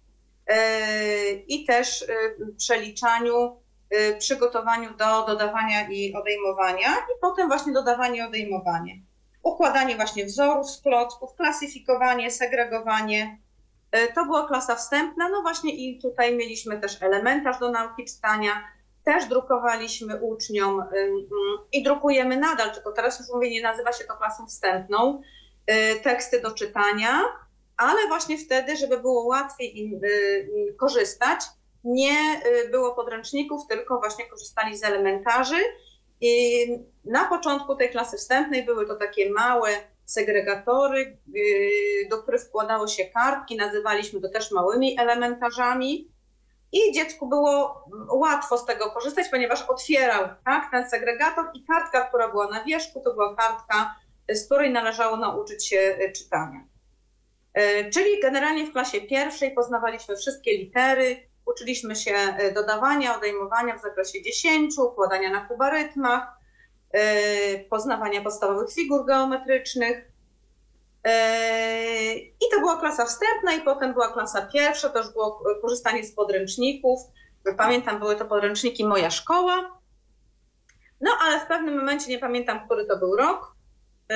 e, 0.48 1.34
i 1.34 1.66
też 1.66 2.02
e, 2.02 2.06
przeliczaniu, 2.58 3.62
e, 3.90 4.14
przygotowaniu 4.18 4.90
do 4.98 5.26
dodawania 5.26 5.90
i 5.90 6.14
odejmowania 6.14 6.90
i 6.90 7.20
potem 7.22 7.48
właśnie 7.48 7.74
dodawanie 7.74 8.18
i 8.18 8.22
odejmowanie. 8.22 9.02
Układanie 9.44 9.96
właśnie 9.96 10.26
wzorów 10.26 10.70
z 10.70 10.82
klocków, 10.82 11.36
klasyfikowanie, 11.36 12.32
segregowanie. 12.32 13.38
To 14.16 14.26
była 14.26 14.48
klasa 14.48 14.76
wstępna, 14.76 15.30
no 15.30 15.42
właśnie 15.42 15.76
i 15.76 16.00
tutaj 16.00 16.36
mieliśmy 16.36 16.80
też 16.80 17.02
elementarz 17.02 17.60
do 17.60 17.72
nauki 17.72 18.06
czytania, 18.06 18.52
też 19.04 19.26
drukowaliśmy 19.26 20.22
uczniom 20.22 20.84
i 21.72 21.84
drukujemy 21.84 22.38
nadal, 22.38 22.74
tylko 22.74 22.92
teraz 22.92 23.20
już 23.20 23.30
mówię, 23.30 23.50
nie 23.50 23.62
nazywa 23.62 23.94
się 23.94 24.04
to 24.04 24.14
klasą 24.14 24.48
wstępną, 24.48 25.22
y, 25.72 26.00
teksty 26.00 26.42
do 26.42 26.52
czytania, 26.52 27.22
ale 27.78 28.08
właśnie 28.08 28.38
wtedy, 28.38 28.78
żeby 28.78 29.00
było 29.00 29.24
łatwiej 29.24 29.80
im 29.80 30.00
y, 30.04 30.76
korzystać, 30.78 31.40
nie 31.84 32.42
y, 32.66 32.70
było 32.70 32.96
podręczników, 32.96 33.68
tylko 33.70 34.00
właśnie 34.00 34.26
korzystali 34.26 34.78
z 34.78 34.84
elementarzy. 34.84 35.58
I 36.22 36.66
na 37.06 37.26
początku 37.26 37.76
tej 37.76 37.90
klasy 37.90 38.18
wstępnej 38.18 38.66
były 38.66 38.88
to 38.88 38.96
takie 38.96 39.30
małe 39.30 39.70
segregatory, 40.06 41.18
do 42.10 42.18
których 42.18 42.42
wkładało 42.42 42.88
się 42.88 43.06
kartki, 43.06 43.56
nazywaliśmy 43.56 44.22
to 44.22 44.30
też 44.30 44.52
małymi 44.52 45.00
elementarzami. 45.00 46.13
I 46.74 46.92
dziecku 46.92 47.28
było 47.28 47.86
łatwo 48.12 48.58
z 48.58 48.66
tego 48.66 48.92
korzystać, 48.92 49.30
ponieważ 49.30 49.62
otwierał 49.62 50.28
tak, 50.46 50.72
ten 50.72 50.90
segregator 50.90 51.46
i 51.54 51.66
kartka, 51.66 52.02
która 52.02 52.30
była 52.30 52.48
na 52.48 52.64
wierzchu, 52.64 53.02
to 53.04 53.14
była 53.14 53.36
kartka, 53.36 53.96
z 54.30 54.46
której 54.46 54.72
należało 54.72 55.18
nauczyć 55.18 55.68
się 55.68 55.78
e, 55.78 56.12
czytania. 56.12 56.68
E, 57.54 57.90
Czyli 57.90 58.22
generalnie 58.22 58.66
w 58.66 58.72
klasie 58.72 59.02
pierwszej 59.02 59.52
poznawaliśmy 59.52 60.16
wszystkie 60.16 60.58
litery, 60.58 61.30
uczyliśmy 61.46 61.96
się 61.96 62.12
e, 62.12 62.52
dodawania, 62.52 63.18
odejmowania 63.18 63.78
w 63.78 63.82
zakresie 63.82 64.22
10, 64.22 64.78
układania 64.78 65.30
na 65.30 65.46
kubarytmach, 65.46 66.44
poznawania 67.70 68.22
podstawowych 68.22 68.74
figur 68.74 69.06
geometrycznych. 69.06 70.13
E, 71.04 72.16
I 72.16 72.50
to 72.52 72.60
była 72.60 72.80
klasa 72.80 73.06
wstępna, 73.06 73.54
i 73.54 73.62
potem 73.62 73.94
była 73.94 74.14
klasa 74.14 74.42
pierwsza, 74.42 74.90
to 74.90 75.00
już 75.00 75.12
było 75.12 75.44
korzystanie 75.62 76.04
z 76.04 76.16
podręczników. 76.16 77.00
Pamiętam, 77.58 78.00
były 78.00 78.16
to 78.16 78.26
podręczniki 78.26 78.86
Moja 78.86 79.10
Szkoła. 79.10 79.80
No, 81.02 81.12
ale 81.22 81.40
w 81.40 81.48
pewnym 81.48 81.78
momencie, 81.78 82.12
nie 82.12 82.20
pamiętam, 82.20 82.66
który 82.66 82.86
to 82.86 82.98
był 82.98 83.16
rok, 83.16 83.56
e, 84.10 84.16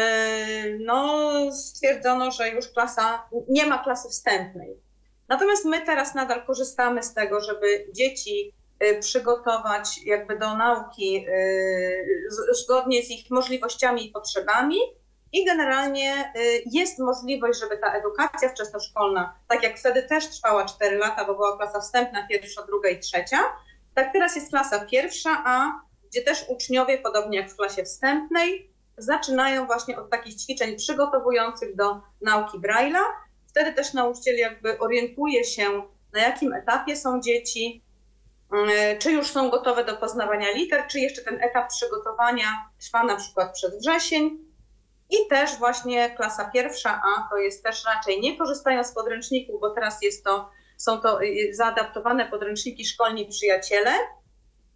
no, 0.79 1.31
stwierdzono, 1.51 2.31
że 2.31 2.49
już 2.49 2.67
klasa, 2.67 3.29
nie 3.49 3.65
ma 3.65 3.83
klasy 3.83 4.09
wstępnej. 4.09 4.87
Natomiast 5.29 5.65
my 5.65 5.81
teraz 5.81 6.15
nadal 6.15 6.45
korzystamy 6.45 7.03
z 7.03 7.13
tego, 7.13 7.41
żeby 7.41 7.87
dzieci 7.91 8.53
y, 8.83 8.99
przygotować 8.99 10.05
jakby 10.05 10.39
do 10.39 10.57
nauki 10.57 11.25
zgodnie 12.51 13.03
z 13.03 13.11
ich 13.11 13.31
możliwościami 13.31 14.07
i 14.07 14.11
potrzebami. 14.11 14.77
I 15.37 15.45
generalnie 15.45 16.33
jest 16.65 16.99
możliwość, 16.99 17.59
żeby 17.59 17.77
ta 17.77 17.93
edukacja 17.93 18.49
wczesnoszkolna, 18.49 19.33
tak 19.47 19.63
jak 19.63 19.79
wtedy 19.79 20.03
też 20.03 20.29
trwała 20.29 20.65
4 20.65 20.97
lata, 20.97 21.25
bo 21.25 21.35
była 21.35 21.57
klasa 21.57 21.79
wstępna, 21.79 22.27
pierwsza, 22.27 22.65
druga 22.65 22.89
i 22.89 22.99
trzecia, 22.99 23.37
tak 23.95 24.13
teraz 24.13 24.35
jest 24.35 24.49
klasa 24.49 24.85
pierwsza, 24.85 25.43
a 25.45 25.71
gdzie 26.09 26.21
też 26.21 26.45
uczniowie, 26.49 26.97
podobnie 26.97 27.37
jak 27.37 27.51
w 27.51 27.55
klasie 27.55 27.83
wstępnej, 27.83 28.71
zaczynają 28.97 29.65
właśnie 29.65 29.97
od 29.97 30.09
takich 30.09 30.35
ćwiczeń 30.35 30.75
przygotowujących 30.75 31.75
do 31.75 32.01
nauki 32.21 32.59
Braille'a. 32.59 33.03
Wtedy 33.47 33.73
też 33.73 33.93
nauczyciel 33.93 34.37
jakby 34.37 34.79
orientuje 34.79 35.43
się, 35.43 35.83
na 36.13 36.19
jakim 36.19 36.53
etapie 36.53 36.95
są 36.95 37.21
dzieci, 37.21 37.83
mm, 38.53 38.69
czy 38.99 39.11
już 39.11 39.31
są 39.31 39.49
gotowe 39.49 39.85
do 39.85 39.97
poznawania 39.97 40.51
liter, 40.51 40.87
czy 40.87 40.99
jeszcze 40.99 41.21
ten 41.21 41.43
etap 41.43 41.69
przygotowania 41.69 42.47
trwa 42.79 43.03
na 43.03 43.15
przykład 43.15 43.53
przez 43.53 43.79
wrzesień. 43.79 44.46
I 45.09 45.27
też 45.29 45.57
właśnie 45.57 46.09
klasa 46.09 46.49
pierwsza 46.53 47.01
A 47.03 47.29
to 47.29 47.37
jest 47.37 47.63
też 47.63 47.85
raczej 47.85 48.21
nie 48.21 48.37
korzystają 48.37 48.83
z 48.83 48.93
podręczników, 48.93 49.61
bo 49.61 49.69
teraz 49.69 50.01
jest 50.01 50.23
to, 50.23 50.49
są 50.77 51.01
to 51.01 51.23
y, 51.23 51.53
zaadaptowane 51.53 52.25
podręczniki 52.25 52.85
szkolni 52.85 53.25
przyjaciele, 53.25 53.91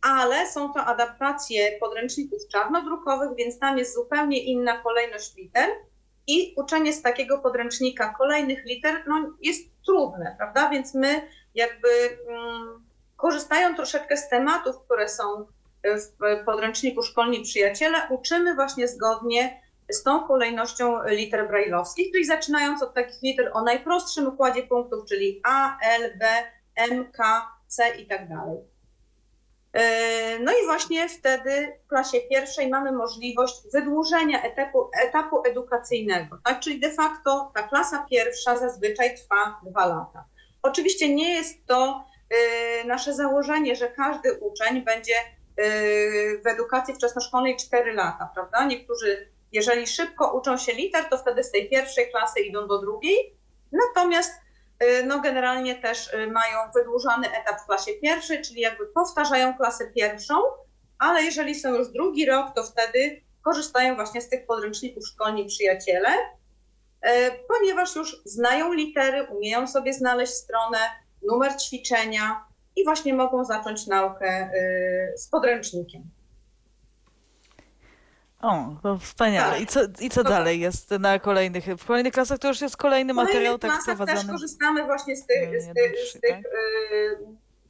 ale 0.02 0.48
są 0.48 0.74
to 0.74 0.80
adaptacje 0.80 1.80
podręczników 1.80 2.48
czarnodrukowych, 2.52 3.30
więc 3.38 3.60
tam 3.60 3.78
jest 3.78 3.96
zupełnie 3.96 4.44
inna 4.44 4.78
kolejność 4.78 5.36
liter 5.36 5.70
i 6.28 6.54
uczenie 6.58 6.94
z 6.94 7.02
takiego 7.02 7.38
podręcznika 7.38 8.14
kolejnych 8.18 8.66
liter 8.66 9.04
no, 9.08 9.34
jest 9.42 9.62
trudne, 9.86 10.36
prawda? 10.38 10.70
Więc 10.70 10.94
my 10.94 11.28
jakby 11.56 11.90
mm, 12.28 12.86
korzystają 13.18 13.76
troszeczkę 13.76 14.18
z 14.18 14.30
tematów, 14.30 14.76
które 14.86 15.10
są 15.10 15.24
w 15.84 16.46
podręczniku 16.46 17.04
Szkolni 17.04 17.42
Przyjaciele, 17.42 17.98
uczymy 18.10 18.56
właśnie 18.56 18.88
zgodnie 18.88 19.62
z 19.92 20.04
tą 20.04 20.28
kolejnością 20.28 21.04
liter 21.06 21.48
brajlowskich, 21.48 22.12
czyli 22.12 22.26
zaczynając 22.26 22.84
od 22.84 22.94
takich 22.94 23.22
liter 23.24 23.52
o 23.54 23.64
najprostszym 23.64 24.28
układzie 24.28 24.64
punktów, 24.64 25.06
czyli 25.10 25.42
A, 25.44 25.78
L, 25.80 26.18
B, 26.20 26.28
M, 26.76 27.12
K, 27.12 27.48
C 27.68 27.96
i 27.96 28.08
tak 28.08 28.30
dalej. 28.30 28.58
E, 29.74 30.40
no 30.40 30.52
i 30.52 30.66
właśnie 30.66 31.10
wtedy 31.10 31.80
w 31.86 31.88
klasie 31.88 32.20
pierwszej 32.30 32.70
mamy 32.70 32.92
możliwość 32.92 33.56
wydłużenia 33.74 34.44
etapu, 34.44 34.90
etapu 35.04 35.44
edukacyjnego. 35.46 36.38
Tak? 36.44 36.60
Czyli 36.60 36.80
de 36.80 36.92
facto 36.92 37.52
ta 37.56 37.64
klasa 37.64 38.06
pierwsza 38.10 38.58
zazwyczaj 38.58 39.16
trwa 39.16 39.62
dwa 39.66 39.86
lata. 39.86 40.26
Oczywiście 40.62 41.16
nie 41.16 41.34
jest 41.34 41.66
to 41.68 42.06
e, 42.30 42.84
nasze 42.86 43.14
założenie, 43.14 43.76
że 43.76 43.88
każdy 43.88 44.34
uczeń 44.34 44.82
będzie 44.82 45.16
e, 45.16 45.64
w 46.44 46.48
edukacji 46.48 46.94
wczesnoszkolnej 46.94 47.58
4 47.58 47.94
lata, 47.94 48.30
prawda? 48.34 48.66
Niektórzy, 48.66 49.31
jeżeli 49.52 49.88
szybko 49.88 50.38
uczą 50.38 50.58
się 50.58 50.74
liter, 50.74 51.06
to 51.06 51.18
wtedy 51.18 51.44
z 51.44 51.52
tej 51.52 51.70
pierwszej 51.70 52.12
klasy 52.12 52.40
idą 52.40 52.68
do 52.68 52.80
drugiej. 52.80 53.36
Natomiast 53.72 54.32
Y, 54.84 55.06
no 55.06 55.20
generalnie 55.20 55.76
też 55.76 56.14
y, 56.14 56.28
mają 56.28 56.58
wydłużony 56.76 57.28
etap 57.28 57.62
w 57.62 57.66
klasie 57.66 57.94
pierwszej, 57.94 58.42
czyli 58.42 58.62
jakby 58.62 58.88
powtarzają 58.88 59.58
klasę 59.58 59.92
pierwszą, 59.96 60.36
ale 61.00 61.24
jeżeli 61.24 61.56
są 61.56 61.74
już 61.74 61.92
drugi 61.92 62.26
rok, 62.26 62.48
to 62.56 62.64
wtedy 62.64 63.22
korzystają 63.42 63.96
właśnie 63.96 64.22
z 64.22 64.30
tych 64.30 64.46
podręczników 64.46 65.08
szkolni 65.08 65.46
przyjaciele, 65.46 66.10
y, 66.10 67.10
ponieważ 67.48 67.96
już 67.96 68.22
znają 68.26 68.74
litery, 68.74 69.24
umieją 69.24 69.68
sobie 69.68 69.94
znaleźć 69.94 70.34
stronę, 70.34 70.78
numer 71.28 71.52
ćwiczenia 71.62 72.46
i 72.76 72.84
właśnie 72.84 73.14
mogą 73.14 73.46
zacząć 73.46 73.88
naukę 73.88 74.52
z 75.16 75.28
podręcznikiem. 75.28 76.04
O, 78.42 78.76
to 78.84 78.98
wspaniale. 78.98 79.54
Tak. 79.54 79.62
I 79.62 79.68
co, 79.68 79.80
i 80.00 80.10
co 80.10 80.24
dalej 80.24 80.60
jest 80.60 80.92
na 80.92 81.20
kolejnych, 81.20 81.66
w 81.66 81.86
kolejnych 81.86 82.14
klasach 82.14 82.40
to 82.40 82.48
już 82.48 82.62
jest 82.62 82.78
kolejny 82.78 83.14
materiał 83.14 83.60
tak 83.60 83.84
prowadzony? 83.86 84.18
też 84.18 84.32
korzystamy 84.32 84.86
właśnie 84.86 85.16
z 85.16 85.26
tych, 85.26 85.62
z 85.62 85.66
tych, 85.66 85.94
z 86.10 86.22
tych 86.22 86.38
y, 86.38 87.18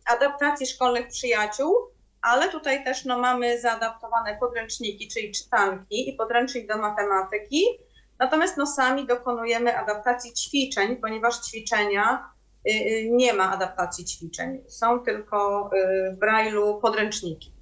adaptacji 0.06 0.68
szkolnych 0.68 1.08
przyjaciół, 1.08 1.76
ale 2.22 2.50
tutaj 2.50 2.84
też 2.84 3.06
no, 3.06 3.20
mamy 3.20 3.62
zaadaptowane 3.62 4.38
podręczniki, 4.40 5.08
czyli 5.08 5.32
czytanki 5.32 6.10
i 6.10 6.14
podręcznik 6.14 6.68
do 6.68 6.78
matematyki. 6.78 7.66
Natomiast 8.20 8.58
no, 8.58 8.68
sami 8.68 9.08
dokonujemy 9.08 9.78
adaptacji 9.78 10.34
ćwiczeń, 10.34 10.98
ponieważ 10.98 11.40
ćwiczenia 11.40 12.30
y, 12.70 12.72
y, 12.72 13.10
nie 13.12 13.34
ma 13.34 13.52
adaptacji 13.52 14.06
ćwiczeń. 14.06 14.64
Są 14.68 15.00
tylko 15.00 15.70
w 16.14 16.20
Braille'u 16.20 16.82
podręczniki. 16.82 17.61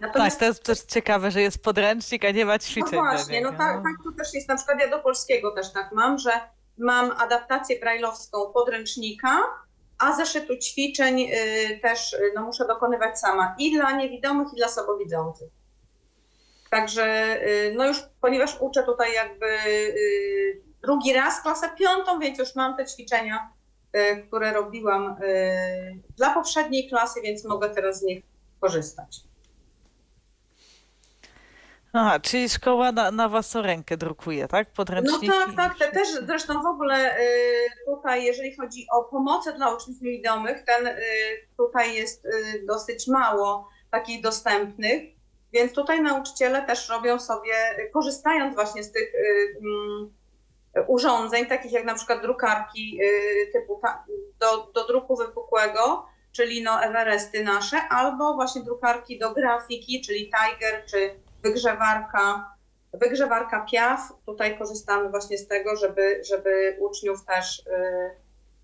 Natomiast... 0.00 0.36
Tak, 0.36 0.40
to 0.40 0.44
jest 0.44 0.64
też 0.64 0.80
ciekawe, 0.80 1.30
że 1.30 1.40
jest 1.40 1.62
podręcznik, 1.62 2.24
a 2.24 2.30
nie 2.30 2.44
ma 2.44 2.58
ćwiczeń. 2.58 2.92
No 2.92 3.00
właśnie, 3.00 3.40
no 3.40 3.50
tak, 3.50 3.82
tak 3.82 4.04
tu 4.04 4.12
też 4.12 4.34
jest, 4.34 4.48
na 4.48 4.56
przykład 4.56 4.80
ja 4.80 4.88
do 4.88 4.98
polskiego 4.98 5.50
też 5.50 5.72
tak 5.72 5.92
mam, 5.92 6.18
że 6.18 6.30
mam 6.78 7.10
adaptację 7.10 7.80
brajlowską 7.80 8.52
podręcznika, 8.52 9.38
a 9.98 10.16
zeszytu 10.16 10.56
ćwiczeń 10.56 11.20
y, 11.20 11.78
też 11.82 12.12
y, 12.12 12.32
no, 12.34 12.42
muszę 12.42 12.66
dokonywać 12.66 13.20
sama 13.20 13.54
i 13.58 13.76
dla 13.76 13.92
niewidomych, 13.92 14.52
i 14.52 14.56
dla 14.56 14.68
słabowidzących. 14.68 15.48
Także 16.70 17.36
y, 17.46 17.74
no 17.76 17.86
już, 17.86 18.02
ponieważ 18.20 18.60
uczę 18.60 18.82
tutaj 18.82 19.14
jakby 19.14 19.46
y, 19.46 20.62
drugi 20.82 21.12
raz 21.12 21.42
klasę 21.42 21.70
piątą, 21.78 22.18
więc 22.18 22.38
już 22.38 22.54
mam 22.54 22.76
te 22.76 22.86
ćwiczenia, 22.86 23.52
które 24.26 24.52
robiłam 24.52 25.16
dla 26.16 26.34
poprzedniej 26.34 26.88
klasy, 26.88 27.20
więc 27.20 27.44
mogę 27.44 27.70
teraz 27.70 28.00
z 28.00 28.02
nich 28.02 28.24
korzystać. 28.60 29.27
Aha, 32.00 32.20
czyli 32.20 32.48
szkoła 32.48 32.92
na, 32.92 33.10
na 33.10 33.28
własną 33.28 33.62
rękę 33.62 33.96
drukuje, 33.96 34.48
tak? 34.48 34.72
Podręczniki? 34.72 35.28
No 35.28 35.34
tak, 35.34 35.56
tak. 35.56 35.78
Te 35.78 35.92
też 35.92 36.08
zresztą 36.08 36.62
w 36.62 36.66
ogóle 36.66 37.18
y, 37.18 37.24
tutaj, 37.86 38.24
jeżeli 38.24 38.56
chodzi 38.56 38.86
o 38.92 39.04
pomocy 39.04 39.52
dla 39.52 39.74
uczniów 39.74 40.00
niewidomych, 40.00 40.64
ten 40.64 40.86
y, 40.86 41.00
tutaj 41.56 41.94
jest 41.94 42.24
y, 42.24 42.64
dosyć 42.66 43.06
mało 43.08 43.68
takich 43.90 44.22
dostępnych, 44.22 45.02
więc 45.52 45.72
tutaj 45.72 46.02
nauczyciele 46.02 46.62
też 46.62 46.88
robią 46.88 47.18
sobie, 47.18 47.52
korzystając 47.92 48.54
właśnie 48.54 48.84
z 48.84 48.92
tych 48.92 49.12
mm, 49.60 50.10
urządzeń, 50.86 51.46
takich 51.46 51.72
jak 51.72 51.84
na 51.84 51.94
przykład 51.94 52.22
drukarki 52.22 53.00
typu 53.52 53.80
do, 54.40 54.72
do 54.74 54.86
druku 54.86 55.16
wypukłego, 55.16 56.06
czyli 56.32 56.62
no 56.62 56.82
Everesty 56.82 57.44
nasze, 57.44 57.80
albo 57.88 58.34
właśnie 58.34 58.62
drukarki 58.62 59.18
do 59.18 59.34
grafiki, 59.34 60.00
czyli 60.00 60.30
Tiger 60.30 60.84
czy 60.86 61.27
wygrzewarka, 61.42 62.54
wygrzewarka 62.92 63.66
Piaf. 63.70 64.00
Tutaj 64.26 64.58
korzystamy 64.58 65.08
właśnie 65.08 65.38
z 65.38 65.48
tego, 65.48 65.76
żeby, 65.76 66.20
żeby 66.24 66.76
uczniów 66.80 67.24
też, 67.24 67.62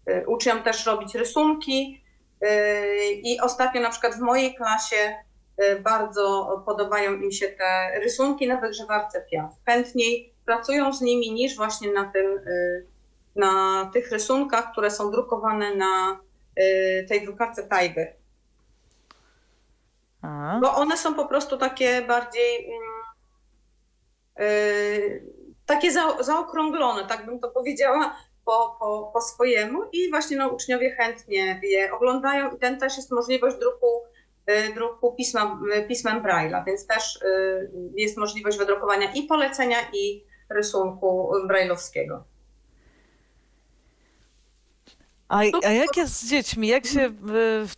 y, 0.07 0.13
y, 0.13 0.27
uczniom 0.27 0.63
też 0.63 0.87
robić 0.87 1.15
rysunki. 1.15 2.05
Y, 2.45 3.13
I 3.13 3.41
ostatnio 3.41 3.81
na 3.81 3.91
przykład 3.91 4.15
w 4.15 4.21
mojej 4.21 4.55
klasie 4.55 5.25
bardzo 5.81 6.63
podobają 6.67 7.15
im 7.15 7.33
się 7.33 7.49
te 7.49 8.01
rysunki 8.01 8.49
na 8.49 8.57
wygrzewarce 8.57 9.27
Piaf. 9.31 9.51
Chętniej 9.67 10.35
pracują 10.47 10.93
z 10.93 11.01
nimi 11.01 11.33
niż 11.33 11.57
właśnie 11.57 11.93
na 11.93 12.05
tym, 12.05 12.41
na 13.37 13.91
tych 13.93 14.11
rysunkach, 14.13 14.73
które 14.73 14.91
są 14.91 15.11
drukowane 15.11 15.75
na 15.75 16.21
tej 17.09 17.23
drukarce 17.23 17.63
Tiger. 17.63 18.17
A. 20.25 20.59
Bo 20.63 20.75
one 20.75 20.97
są 20.97 21.15
po 21.15 21.27
prostu 21.27 21.59
takie 21.59 22.03
bardziej 22.03 22.71
yy, 24.39 25.35
takie 25.67 25.93
za, 25.93 26.23
zaokrąglone, 26.23 27.07
tak 27.07 27.27
bym 27.27 27.41
to 27.41 27.51
powiedziała 27.51 28.17
po, 28.45 28.77
po, 28.81 29.11
po 29.13 29.21
swojemu 29.21 29.83
i 29.93 30.11
właśnie 30.11 30.37
no, 30.37 30.49
uczniowie 30.49 30.91
chętnie 30.91 31.61
je 31.63 31.93
oglądają 31.93 32.51
i 32.51 32.59
ten 32.59 32.79
też 32.79 32.97
jest 32.97 33.11
możliwość 33.11 33.57
druku, 33.57 33.87
yy, 34.47 34.75
druku 34.75 35.15
pisma, 35.15 35.61
yy, 35.75 35.89
pismem 35.89 36.23
Braille'a, 36.23 36.65
więc 36.67 36.87
też 36.87 37.19
yy, 37.23 37.71
jest 37.95 38.17
możliwość 38.17 38.59
wydrukowania 38.59 39.13
i 39.13 39.23
polecenia 39.23 39.79
i 39.93 40.25
rysunku 40.51 41.33
brajlowskiego. 41.47 42.25
A, 45.29 45.39
a 45.65 45.71
jak 45.71 45.97
jest 45.97 46.23
z 46.23 46.31
dziećmi? 46.31 46.69
Jak 46.69 46.87
się, 46.87 47.13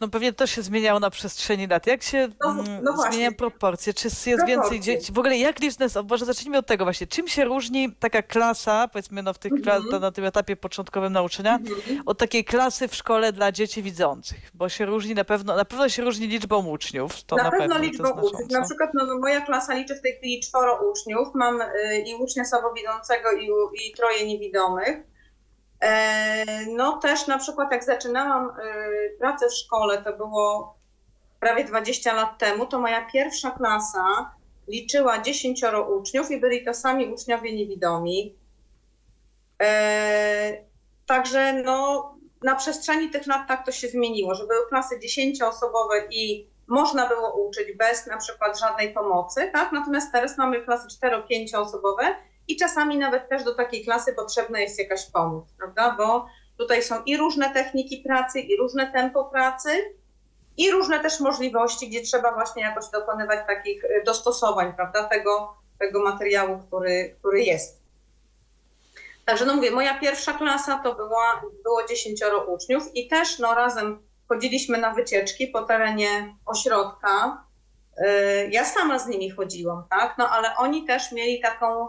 no 0.01 0.09
pewnie 0.09 0.33
to 0.33 0.47
się 0.47 0.63
zmieniało 0.63 1.01
na 1.01 1.11
przestrzeni 1.11 1.67
lat, 1.67 1.87
jak 1.87 2.03
się 2.03 2.29
no, 2.41 2.51
mm, 2.51 2.85
no 2.85 2.97
zmieniają 2.97 3.35
proporcje? 3.35 3.95
Czy 3.95 4.07
jest 4.07 4.25
proporcje. 4.25 4.57
więcej 4.57 4.81
dzieci? 4.81 5.13
W 5.13 5.19
ogóle 5.19 5.39
jak 5.39 5.61
liczne 5.61 5.89
są, 5.89 6.03
może 6.03 6.25
zacznijmy 6.25 6.59
od 6.59 6.67
tego 6.67 6.85
właśnie, 6.85 7.07
czym 7.07 7.29
się 7.29 7.45
różni 7.45 7.93
taka 7.93 8.23
klasa, 8.23 8.89
powiedzmy 8.89 9.23
no 9.23 9.35
w 9.35 9.39
tych 9.39 9.53
klas, 9.63 9.83
mhm. 9.85 10.03
na 10.03 10.13
tym 10.13 10.25
etapie 10.25 10.57
początkowym 10.57 11.13
nauczania, 11.13 11.55
mhm. 11.55 12.03
od 12.07 12.19
takiej 12.19 12.45
klasy 12.45 12.89
w 12.89 12.95
szkole 12.95 13.33
dla 13.33 13.53
dzieci 13.53 13.83
widzących? 13.83 14.51
Bo 14.55 14.69
się 14.69 14.87
różni 14.87 15.15
na 15.15 15.25
pewno, 15.25 15.57
na 15.57 15.65
pewno 15.65 15.89
się 15.89 16.03
różni 16.03 16.27
liczbą 16.27 16.67
uczniów. 16.67 17.25
To 17.25 17.37
na, 17.37 17.43
na 17.43 17.51
pewno, 17.51 17.67
pewno 17.67 17.79
liczbą 17.79 18.11
uczniów. 18.11 18.51
Na 18.51 18.65
przykład 18.65 18.91
no, 18.95 19.07
no, 19.07 19.19
moja 19.19 19.41
klasa 19.41 19.75
liczy 19.75 19.95
w 19.95 20.03
tej 20.03 20.13
chwili 20.17 20.41
czworo 20.41 20.91
uczniów, 20.91 21.29
mam 21.35 21.61
y, 21.61 21.67
i 22.07 22.15
ucznia 22.15 22.45
słabowidzącego 22.45 23.33
i, 23.33 23.49
i 23.87 23.93
troje 23.93 24.27
niewidomych. 24.27 25.15
E, 25.81 26.67
no 26.67 26.99
też 26.99 27.27
na 27.27 27.39
przykład 27.39 27.73
jak 27.73 27.85
zaczynałam 27.85 28.51
e, 28.51 28.55
pracę 29.19 29.49
w 29.49 29.55
szkole, 29.55 30.03
to 30.03 30.12
było 30.12 30.77
prawie 31.41 31.65
20 31.65 32.15
lat 32.15 32.39
temu, 32.39 32.67
to 32.67 32.81
moja 32.81 33.11
pierwsza 33.11 33.51
klasa 33.51 34.35
liczyła 34.69 35.23
10 35.23 35.62
uczniów 35.89 36.31
i 36.31 36.41
byli 36.41 36.65
to 36.65 36.75
sami 36.75 37.15
uczniowie 37.15 37.57
niewidomi. 37.57 38.35
E, 39.62 40.65
także 41.07 41.53
no, 41.53 42.15
na 42.43 42.55
przestrzeni 42.55 43.11
tych 43.11 43.27
lat 43.27 43.49
tak 43.49 43.67
to 43.67 43.73
się 43.73 43.89
zmieniło, 43.89 44.35
że 44.35 44.47
były 44.47 44.69
klasy 44.69 44.99
10-osobowe 44.99 46.07
i 46.11 46.47
można 46.67 47.09
było 47.09 47.47
uczyć 47.49 47.77
bez 47.77 48.07
na 48.07 48.17
przykład 48.17 48.61
żadnej 48.61 48.95
pomocy, 48.95 49.51
tak? 49.53 49.73
Natomiast 49.73 50.12
teraz 50.12 50.39
mamy 50.39 50.62
klasy 50.62 50.89
4-5 51.03 51.57
osobowe 51.57 52.17
i 52.49 52.57
czasami 52.57 52.99
nawet 52.99 53.29
też 53.29 53.45
do 53.45 53.55
takiej 53.55 53.85
klasy 53.85 54.13
potrzebna 54.13 54.61
jest 54.61 54.79
jakaś 54.79 55.11
pomoc, 55.11 55.45
prawda? 55.59 55.95
Bo 55.99 56.27
tutaj 56.59 56.83
są 56.83 57.03
i 57.03 57.17
różne 57.17 57.51
techniki 57.51 57.97
pracy, 57.99 58.41
i 58.41 58.57
różne 58.57 58.93
tempo 58.93 59.25
pracy, 59.25 59.69
i 60.57 60.71
różne 60.71 61.01
też 61.01 61.21
możliwości, 61.21 61.89
gdzie 61.89 62.03
trzeba 62.03 62.35
właśnie 62.35 62.63
jakoś 62.63 62.85
dokonywać 62.89 63.47
takich 63.47 63.85
y, 63.85 64.03
dostosowań, 64.07 64.73
prawda, 64.75 65.05
tego, 65.05 65.57
tego 65.79 66.03
materiału, 66.03 66.59
który, 66.59 67.17
który 67.19 67.43
jest. 67.43 67.87
Także 69.25 69.45
no 69.45 69.55
mówię, 69.57 69.71
moja 69.71 70.01
pierwsza 70.01 70.33
klasa 70.33 70.81
to 70.85 70.95
była, 70.95 71.43
było 71.63 71.87
dziesięcioro 71.89 72.45
uczniów 72.45 72.95
i 72.95 73.09
też 73.09 73.39
no 73.39 73.55
razem 73.55 74.03
chodziliśmy 74.29 74.79
na 74.79 74.95
wycieczki 74.95 75.47
po 75.47 75.63
terenie 75.63 76.37
ośrodka. 76.47 77.45
Y, 77.99 78.49
ja 78.51 78.65
sama 78.65 78.99
z 78.99 79.09
nimi 79.09 79.31
chodziłam, 79.31 79.85
tak, 79.91 80.15
no 80.19 80.29
ale 80.31 80.57
oni 80.57 80.87
też 80.87 81.13
mieli 81.13 81.41
taką 81.41 81.89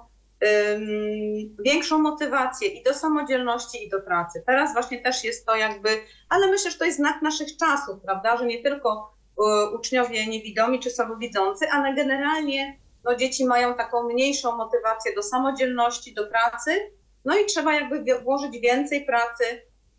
większą 1.66 2.00
motywację 2.00 2.68
i 2.68 2.84
do 2.84 2.94
samodzielności, 2.94 3.86
i 3.86 3.90
do 3.90 4.02
pracy. 4.02 4.44
Teraz 4.46 4.74
właśnie 4.74 5.02
też 5.02 5.24
jest 5.24 5.46
to 5.46 5.56
jakby, 5.56 5.90
ale 6.30 6.48
myślę, 6.48 6.72
że 6.72 6.78
to 6.78 6.86
jest 6.86 6.98
znak 6.98 7.22
naszych 7.22 7.58
czasów, 7.58 8.02
prawda, 8.06 8.38
że 8.38 8.46
nie 8.46 8.64
tylko 8.64 9.14
e, 9.40 9.70
uczniowie 9.76 10.28
niewidomi 10.28 10.80
czy 10.80 10.90
słabowidzący, 10.90 11.70
ale 11.70 11.96
generalnie 11.96 12.80
no, 13.04 13.16
dzieci 13.16 13.46
mają 13.46 13.74
taką 13.74 14.04
mniejszą 14.04 14.58
motywację 14.58 15.16
do 15.16 15.24
samodzielności, 15.24 16.14
do 16.14 16.28
pracy, 16.28 16.92
no 17.26 17.38
i 17.38 17.46
trzeba 17.46 17.74
jakby 17.74 18.20
włożyć 18.20 18.60
więcej 18.60 19.06
pracy, 19.06 19.44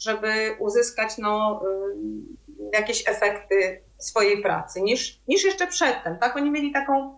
żeby 0.01 0.57
uzyskać 0.59 1.19
no, 1.19 1.63
jakieś 2.73 3.09
efekty 3.09 3.83
swojej 3.99 4.43
pracy 4.43 4.81
niż, 4.81 5.21
niż 5.29 5.45
jeszcze 5.45 5.67
przedtem, 5.67 6.19
tak? 6.19 6.37
Oni 6.37 6.51
mieli 6.51 6.73
taką 6.73 7.18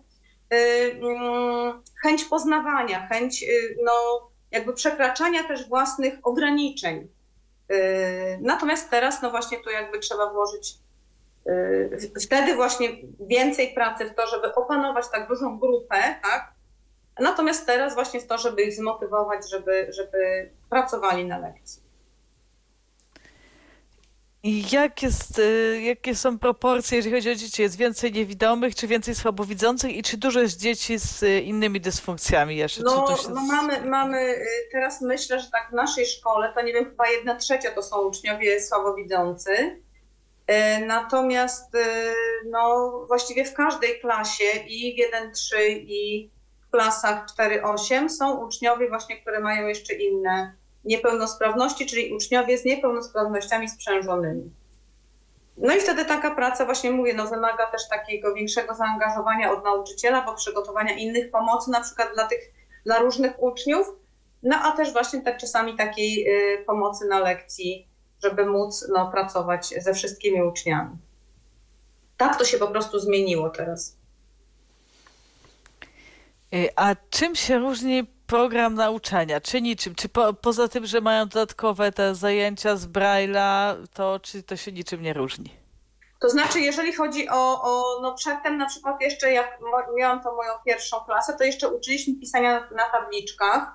chęć 2.03 2.23
poznawania, 2.23 3.07
chęć 3.07 3.43
y, 3.43 3.77
no, 3.83 3.91
jakby 4.51 4.73
przekraczania 4.73 5.43
też 5.43 5.69
własnych 5.69 6.13
ograniczeń. 6.23 7.07
Y, 7.71 8.39
natomiast 8.41 8.89
teraz 8.89 9.21
no 9.21 9.31
właśnie 9.31 9.59
tu 9.59 9.69
jakby 9.69 9.99
trzeba 9.99 10.33
włożyć 10.33 10.81
wtedy 12.25 12.55
właśnie 12.55 12.89
więcej 13.19 13.73
pracy 13.73 14.05
w 14.05 14.15
to, 14.15 14.27
żeby 14.27 14.55
opanować 14.55 15.05
tak 15.11 15.27
dużą 15.27 15.59
grupę, 15.59 15.95
tak? 16.23 16.53
Natomiast 17.19 17.65
teraz 17.65 17.93
właśnie 17.93 18.19
w 18.19 18.27
to, 18.27 18.37
żeby 18.37 18.61
ich 18.61 18.73
zmotywować, 18.73 19.49
żeby, 19.49 19.87
żeby 19.89 20.49
pracowali 20.69 21.25
na 21.25 21.37
lekcji. 21.37 21.81
I 24.43 24.63
jak 24.71 25.03
jest, 25.03 25.39
y, 25.39 25.81
jakie 25.81 26.15
są 26.15 26.39
proporcje, 26.39 26.97
jeżeli 26.97 27.15
chodzi 27.15 27.31
o 27.31 27.35
dzieci? 27.35 27.61
Jest 27.61 27.77
więcej 27.77 28.11
niewidomych, 28.11 28.75
czy 28.75 28.87
więcej 28.87 29.15
słabowidzących 29.15 29.95
i 29.95 30.03
czy 30.03 30.17
dużo 30.17 30.39
jest 30.39 30.59
dzieci 30.59 30.99
z 30.99 31.23
y, 31.23 31.39
innymi 31.39 31.81
dysfunkcjami 31.81 32.57
jeszcze? 32.57 32.83
No, 32.83 33.17
się... 33.17 33.29
no 33.29 33.41
mamy, 33.41 33.85
mamy, 33.85 34.17
y, 34.17 34.45
teraz 34.71 35.01
myślę, 35.01 35.39
że 35.39 35.51
tak 35.51 35.69
w 35.71 35.73
naszej 35.73 36.05
szkole, 36.05 36.51
to 36.55 36.61
nie 36.61 36.73
wiem, 36.73 36.85
chyba 36.85 37.07
jedna 37.07 37.35
trzecia 37.35 37.71
to 37.71 37.83
są 37.83 38.07
uczniowie 38.07 38.61
słabowidzący. 38.61 39.81
Natomiast 40.87 41.71
no, 42.45 42.91
właściwie 43.07 43.45
w 43.45 43.53
każdej 43.53 43.99
klasie 43.99 44.43
i 44.67 44.95
w 44.95 45.15
1-3 45.15 45.55
i 45.69 46.31
w 46.67 46.71
klasach 46.71 47.25
4-8 47.25 48.09
są 48.09 48.45
uczniowie 48.45 48.89
właśnie, 48.89 49.21
które 49.21 49.39
mają 49.39 49.67
jeszcze 49.67 49.93
inne 49.93 50.55
niepełnosprawności, 50.85 51.85
czyli 51.85 52.13
uczniowie 52.13 52.57
z 52.57 52.65
niepełnosprawnościami 52.65 53.69
sprzężonymi. 53.69 54.51
No 55.57 55.75
i 55.75 55.79
wtedy 55.79 56.05
taka 56.05 56.35
praca, 56.35 56.65
właśnie 56.65 56.91
mówię, 56.91 57.13
no 57.13 57.27
wymaga 57.27 57.71
też 57.71 57.81
takiego 57.89 58.33
większego 58.33 58.75
zaangażowania 58.75 59.51
od 59.51 59.63
nauczyciela, 59.63 60.21
bo 60.21 60.33
przygotowania 60.35 60.93
innych 60.93 61.31
pomocy, 61.31 61.71
na 61.71 61.81
przykład 61.81 62.13
dla 62.13 62.27
tych, 62.27 62.39
dla 62.85 62.99
różnych 62.99 63.43
uczniów, 63.43 63.87
no 64.43 64.57
a 64.63 64.71
też 64.71 64.93
właśnie 64.93 65.21
tak 65.21 65.37
czasami 65.37 65.77
takiej 65.77 66.27
y, 66.27 66.63
pomocy 66.65 67.05
na 67.05 67.19
lekcji, 67.19 67.87
żeby 68.23 68.45
móc 68.45 68.87
no, 68.93 69.11
pracować 69.11 69.67
ze 69.67 69.93
wszystkimi 69.93 70.41
uczniami. 70.41 70.97
Tak 72.17 72.37
to 72.37 72.45
się 72.45 72.57
po 72.57 72.67
prostu 72.67 72.99
zmieniło 72.99 73.49
teraz. 73.49 73.97
Y, 76.53 76.69
a 76.75 76.95
czym 77.09 77.35
się 77.35 77.59
różni 77.59 78.07
program 78.31 78.75
nauczania, 78.75 79.41
czy 79.41 79.61
niczym? 79.61 79.95
Czy 79.95 80.09
po, 80.09 80.33
poza 80.33 80.67
tym, 80.67 80.85
że 80.85 81.01
mają 81.01 81.25
dodatkowe 81.27 81.91
te 81.91 82.15
zajęcia 82.15 82.75
z 82.75 82.87
Braille'a, 82.87 83.75
to 83.93 84.19
czy 84.19 84.43
to 84.43 84.55
się 84.55 84.71
niczym 84.71 85.01
nie 85.01 85.13
różni? 85.13 85.55
To 86.21 86.29
znaczy, 86.29 86.59
jeżeli 86.59 86.93
chodzi 86.93 87.29
o, 87.29 87.61
o 87.63 88.01
no 88.01 88.15
przedtem 88.15 88.57
na 88.57 88.65
przykład 88.65 89.01
jeszcze 89.01 89.33
jak 89.33 89.59
miałam 89.97 90.23
to 90.23 90.35
moją 90.35 90.53
pierwszą 90.65 90.97
klasę, 90.99 91.33
to 91.37 91.43
jeszcze 91.43 91.69
uczyliśmy 91.69 92.13
pisania 92.19 92.69
na 92.75 92.89
tabliczkach. 92.89 93.71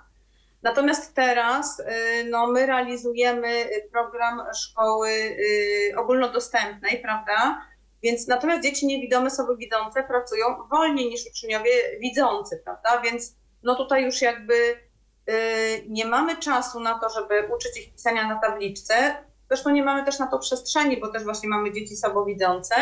Natomiast 0.63 1.15
teraz 1.15 1.81
y, 1.81 1.85
no, 2.31 2.47
my 2.47 2.67
realizujemy 2.67 3.69
program 3.93 4.43
szkoły 4.55 5.11
y, 5.11 5.95
ogólnodostępnej, 5.99 6.99
prawda? 7.03 7.63
Więc 8.03 8.29
natomiast 8.29 8.63
dzieci 8.63 8.87
niewidome, 8.87 9.31
widzące 9.59 10.03
pracują 10.03 10.47
wolniej 10.71 11.09
niż 11.09 11.21
uczniowie 11.31 11.71
widzący, 12.01 12.63
prawda? 12.65 13.01
Więc 13.01 13.37
no 13.63 13.75
tutaj 13.75 14.05
już 14.05 14.23
jakby 14.23 14.55
y, 14.55 15.85
nie 15.89 16.07
mamy 16.07 16.37
czasu 16.37 16.81
na 16.81 16.99
to, 16.99 17.09
żeby 17.11 17.55
uczyć 17.57 17.77
ich 17.77 17.93
pisania 17.93 18.29
na 18.29 18.41
tabliczce. 18.41 19.17
Zresztą 19.49 19.71
nie 19.71 19.83
mamy 19.83 20.05
też 20.05 20.19
na 20.19 20.27
to 20.27 20.39
przestrzeni, 20.39 21.01
bo 21.01 21.09
też 21.09 21.25
właśnie 21.25 21.49
mamy 21.49 21.73
dzieci 21.73 21.97
słabowidzące. 21.97 22.75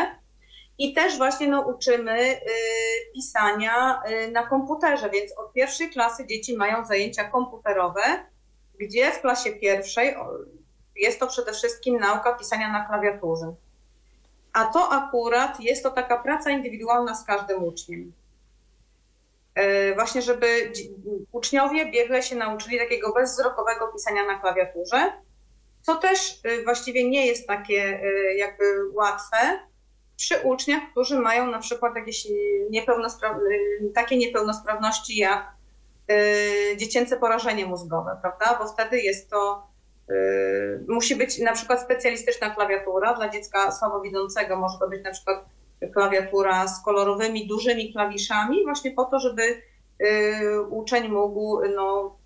I 0.78 0.94
też 0.94 1.16
właśnie 1.16 1.48
no, 1.48 1.60
uczymy 1.60 2.20
y, 2.20 2.40
pisania 3.14 4.02
y, 4.10 4.30
na 4.30 4.46
komputerze, 4.46 5.10
więc 5.10 5.32
od 5.38 5.52
pierwszej 5.52 5.90
klasy 5.90 6.26
dzieci 6.26 6.56
mają 6.56 6.84
zajęcia 6.84 7.24
komputerowe, 7.24 8.02
gdzie 8.80 9.12
w 9.12 9.20
klasie 9.20 9.52
pierwszej 9.52 10.16
jest 10.96 11.20
to 11.20 11.26
przede 11.26 11.52
wszystkim 11.52 11.98
nauka 11.98 12.32
pisania 12.32 12.72
na 12.72 12.87
klawiaturze. 12.87 13.54
A 14.52 14.64
to 14.64 14.88
akurat 14.92 15.60
jest 15.60 15.82
to 15.82 15.90
taka 15.90 16.18
praca 16.18 16.50
indywidualna 16.50 17.14
z 17.14 17.24
każdym 17.24 17.64
uczniem. 17.64 18.12
E, 19.54 19.94
właśnie 19.94 20.22
żeby 20.22 20.72
uczniowie 21.32 21.90
biegle 21.90 22.22
się 22.22 22.36
nauczyli 22.36 22.78
takiego 22.78 23.12
bezwzrokowego 23.12 23.88
pisania 23.88 24.26
na 24.26 24.38
klawiaturze, 24.38 25.12
co 25.82 25.94
też 25.94 26.40
e, 26.44 26.62
właściwie 26.64 27.10
nie 27.10 27.26
jest 27.26 27.46
takie 27.46 28.00
e, 28.02 28.34
jakby 28.34 28.64
łatwe 28.92 29.36
przy 30.16 30.38
uczniach, 30.38 30.82
którzy 30.90 31.18
mają 31.18 31.46
na 31.46 31.58
przykład 31.58 31.96
jakieś 31.96 32.26
niepełnospra 32.70 33.40
takie 33.94 34.16
niepełnosprawności 34.16 35.16
jak 35.16 35.54
dziecięce 36.76 37.16
porażenie 37.16 37.66
mózgowe, 37.66 38.18
prawda? 38.20 38.58
Bo 38.58 38.68
wtedy 38.68 39.00
jest 39.00 39.30
to, 39.30 39.66
musi 40.88 41.16
być 41.16 41.38
na 41.38 41.52
przykład 41.52 41.82
specjalistyczna 41.82 42.50
klawiatura 42.50 43.14
dla 43.14 43.28
dziecka 43.28 43.72
słabowidzącego, 43.72 44.56
może 44.56 44.78
to 44.78 44.88
być 44.88 45.04
na 45.04 45.10
przykład 45.10 45.44
klawiatura 45.92 46.68
z 46.68 46.85
kolorowymi, 46.85 47.47
dużymi 47.47 47.92
klawiszami, 47.92 48.64
właśnie 48.64 48.90
po 48.90 49.05
to, 49.05 49.20
żeby 49.20 49.42
y, 49.42 50.62
uczeń 50.70 51.09
mógł 51.09 51.61
no, 51.77 52.16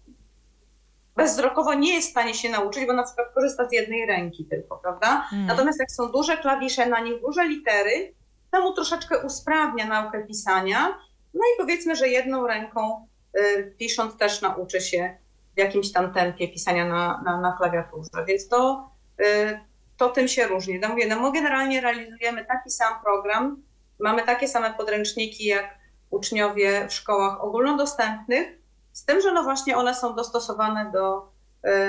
bezwzrokowo 1.16 1.74
nie 1.74 1.94
jest 1.94 2.08
w 2.08 2.10
stanie 2.10 2.34
się 2.34 2.48
nauczyć, 2.48 2.86
bo 2.86 2.92
na 2.92 3.02
przykład 3.02 3.34
korzysta 3.34 3.68
z 3.68 3.72
jednej 3.72 4.06
ręki 4.06 4.44
tylko, 4.44 4.76
prawda? 4.76 5.06
Hmm. 5.30 5.46
Natomiast 5.46 5.80
jak 5.80 5.90
są 5.90 6.12
duże 6.12 6.36
klawisze, 6.36 6.86
na 6.86 7.00
nich 7.00 7.20
duże 7.20 7.44
litery, 7.44 8.14
to 8.50 8.60
mu 8.60 8.74
troszeczkę 8.74 9.26
usprawnia 9.26 9.86
naukę 9.86 10.26
pisania. 10.26 10.98
No 11.34 11.40
i 11.40 11.58
powiedzmy, 11.58 11.96
że 11.96 12.08
jedną 12.08 12.46
ręką 12.46 13.06
y, 13.38 13.74
pisząc 13.78 14.16
też 14.16 14.42
nauczy 14.42 14.80
się 14.80 15.18
w 15.56 15.58
jakimś 15.58 15.92
tam 15.92 16.12
tempie 16.12 16.48
pisania 16.48 16.88
na, 16.88 17.22
na, 17.24 17.40
na 17.40 17.52
klawiaturze. 17.52 18.24
Więc 18.26 18.48
to, 18.48 18.90
y, 19.20 19.60
to 19.98 20.08
tym 20.08 20.28
się 20.28 20.46
różni. 20.46 20.78
No 20.78 20.88
mówię, 20.88 21.06
no 21.06 21.20
my 21.20 21.32
generalnie 21.32 21.80
realizujemy 21.80 22.44
taki 22.44 22.70
sam 22.70 23.02
program, 23.02 23.62
mamy 24.00 24.22
takie 24.22 24.48
same 24.48 24.74
podręczniki 24.74 25.46
jak 25.46 25.78
uczniowie 26.10 26.88
w 26.88 26.92
szkołach 26.92 27.44
ogólnodostępnych, 27.44 28.58
z 28.92 29.04
tym, 29.04 29.20
że 29.20 29.32
no 29.32 29.42
właśnie 29.42 29.76
one 29.76 29.94
są 29.94 30.14
dostosowane 30.14 30.90
do 30.92 31.28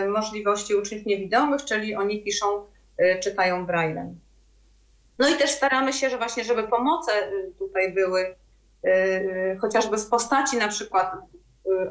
y, 0.03 0.07
możliwości 0.07 0.75
uczniów 0.75 1.05
niewidomych, 1.05 1.65
czyli 1.65 1.95
oni 1.95 2.23
piszą, 2.23 2.65
y, 3.01 3.19
czytają 3.23 3.65
braillem. 3.65 4.19
No 5.19 5.29
i 5.29 5.35
też 5.35 5.51
staramy 5.51 5.93
się, 5.93 6.09
że 6.09 6.17
właśnie, 6.17 6.43
żeby 6.43 6.63
pomoce 6.63 7.11
y, 7.11 7.53
tutaj 7.59 7.93
były 7.93 8.35
chociażby 9.61 9.97
w 9.97 10.09
postaci 10.09 10.57
na 10.57 10.67
przykład 10.67 11.11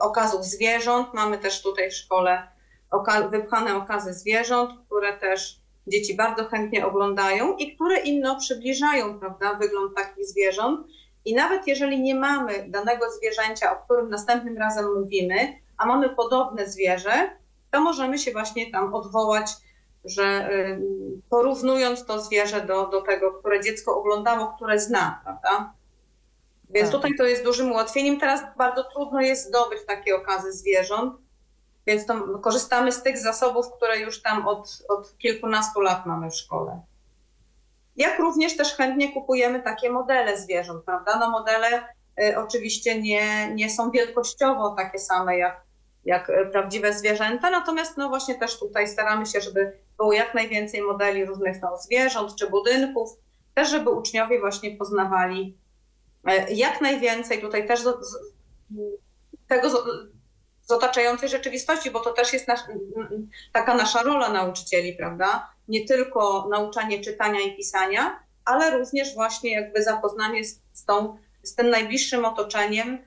okazów 0.01 0.45
zwierząt. 0.45 1.15
Mamy 1.15 1.39
też 1.39 1.63
tutaj 1.63 1.91
w 1.91 1.95
szkole 1.95 2.49
oka 2.91 3.29
wypchane 3.29 3.77
okazy 3.77 4.13
zwierząt, 4.13 4.71
które 4.87 5.17
też 5.17 5.61
dzieci 5.89 6.17
bardzo 6.17 6.45
chętnie 6.45 6.87
oglądają 6.87 7.57
i 7.57 7.75
które 7.75 7.99
im 7.99 8.21
no, 8.21 8.39
przybliżają 8.39 9.19
prawda, 9.19 9.55
wygląd 9.55 9.97
takich 9.97 10.27
zwierząt. 10.27 10.87
I 11.25 11.35
nawet 11.35 11.67
jeżeli 11.67 12.01
nie 12.01 12.15
mamy 12.15 12.65
danego 12.69 13.11
zwierzęcia, 13.11 13.73
o 13.73 13.85
którym 13.85 14.11
następnym 14.11 14.59
razem 14.59 14.95
mówimy, 15.01 15.55
a 15.77 15.87
mamy 15.87 16.11
podobne 16.11 16.67
zwierzę, 16.67 17.31
to 17.71 17.81
możemy 17.81 18.19
się 18.19 18.33
właśnie 18.33 18.73
tam 18.73 18.95
odwołać, 18.95 19.51
że 20.05 20.53
y, 20.53 20.81
porównując 21.31 22.07
to 22.07 22.21
zwierzę 22.21 22.61
do, 22.61 22.87
do 22.87 23.03
tego, 23.03 23.33
które 23.33 23.63
dziecko 23.63 23.97
oglądało, 23.97 24.47
które 24.57 24.81
zna, 24.81 25.21
prawda? 25.25 25.73
Więc 26.71 26.91
Tak. 26.91 26.97
tutaj 26.97 27.11
to 27.19 27.25
jest 27.25 27.45
dużym 27.45 27.73
ułatwieniem. 27.73 28.21
Teraz 28.21 28.41
bardzo 28.59 28.85
trudno 28.85 29.21
jest 29.21 29.49
zdobyć 29.49 29.79
takie 29.87 30.17
okazy 30.17 30.53
zwierząt, 30.53 31.15
więc 31.89 32.07
to 32.07 32.39
korzystamy 32.39 32.93
z 32.93 33.03
tych 33.03 33.19
zasobów, 33.19 33.67
które 33.77 33.99
już 33.99 34.23
tam 34.23 34.49
od, 34.49 34.83
od 34.89 35.19
kilkunastu 35.19 35.81
lat 35.81 36.07
mamy 36.07 36.31
w 36.31 36.35
szkole. 36.35 36.81
Jak 37.97 38.19
również 38.19 38.57
też 38.57 38.75
chętnie 38.75 39.13
kupujemy 39.13 39.63
takie 39.63 39.91
modele 39.91 40.39
zwierząt, 40.39 40.85
prawda? 40.85 41.19
No 41.19 41.31
modele 41.31 41.69
y, 42.23 42.39
oczywiście 42.39 43.03
nie, 43.03 43.55
nie 43.55 43.71
są 43.71 43.91
wielkościowo 43.91 44.75
takie 44.75 44.99
same 44.99 45.39
jak, 45.39 45.61
jak 46.05 46.31
y, 46.31 46.49
prawdziwe 46.53 46.93
zwierzęta, 46.93 47.51
natomiast 47.51 47.97
no 47.97 48.09
właśnie 48.09 48.35
też 48.35 48.59
tutaj 48.59 48.89
staramy 48.89 49.27
się, 49.27 49.41
żeby 49.41 49.79
było 49.97 50.13
jak 50.13 50.35
najwięcej 50.35 50.83
modeli 50.83 51.25
różnych 51.25 51.63
no, 51.63 51.77
zwierząt 51.77 52.35
czy 52.35 52.51
budynków, 52.51 53.11
też 53.55 53.71
żeby 53.71 53.91
uczniowie 53.91 54.41
właśnie 54.41 54.77
poznawali 54.77 55.59
e, 56.25 56.53
jak 56.53 56.81
najwięcej 56.81 57.41
tutaj 57.41 57.69
też 57.69 57.81
tego 59.49 59.71
z, 60.69 60.73
otaczającej 60.73 61.29
rzeczywistości, 61.29 61.91
bo 61.91 62.01
to 62.01 62.13
też 62.13 62.33
jest 62.33 62.49
nasz, 62.49 62.61
taka 63.53 63.75
nasza 63.75 64.03
rola 64.03 64.29
nauczycieli, 64.29 64.93
prawda? 64.93 65.53
Nie 65.69 65.87
tylko 65.87 66.49
nauczanie 66.51 67.01
czytania 67.01 67.41
i 67.41 67.57
pisania, 67.57 68.21
ale 68.45 68.79
również 68.79 69.15
właśnie 69.15 69.53
jakby 69.53 69.83
zapoznanie 69.83 70.45
z, 70.45 70.61
z, 70.73 70.85
tą, 70.85 71.19
z 71.43 71.55
tym 71.55 71.71
najbliższym 71.71 72.25
otoczeniem, 72.25 72.99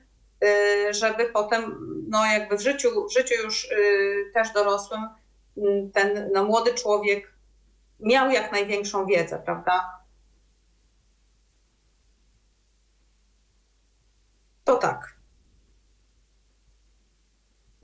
y, 0.44 0.94
żeby 0.94 1.26
potem 1.26 1.78
no 2.08 2.26
jakby 2.26 2.56
w 2.56 2.60
życiu, 2.60 3.06
w 3.08 3.12
życiu 3.12 3.34
już 3.44 3.64
y, 3.64 4.30
też 4.34 4.52
dorosłym 4.52 5.08
y, 5.58 5.90
ten 5.94 6.30
no, 6.32 6.44
młody 6.44 6.74
człowiek 6.74 7.32
miał 8.00 8.30
jak 8.30 8.52
największą 8.52 9.06
wiedzę, 9.06 9.42
prawda? 9.44 9.98
To 14.64 14.76
tak. 14.76 15.11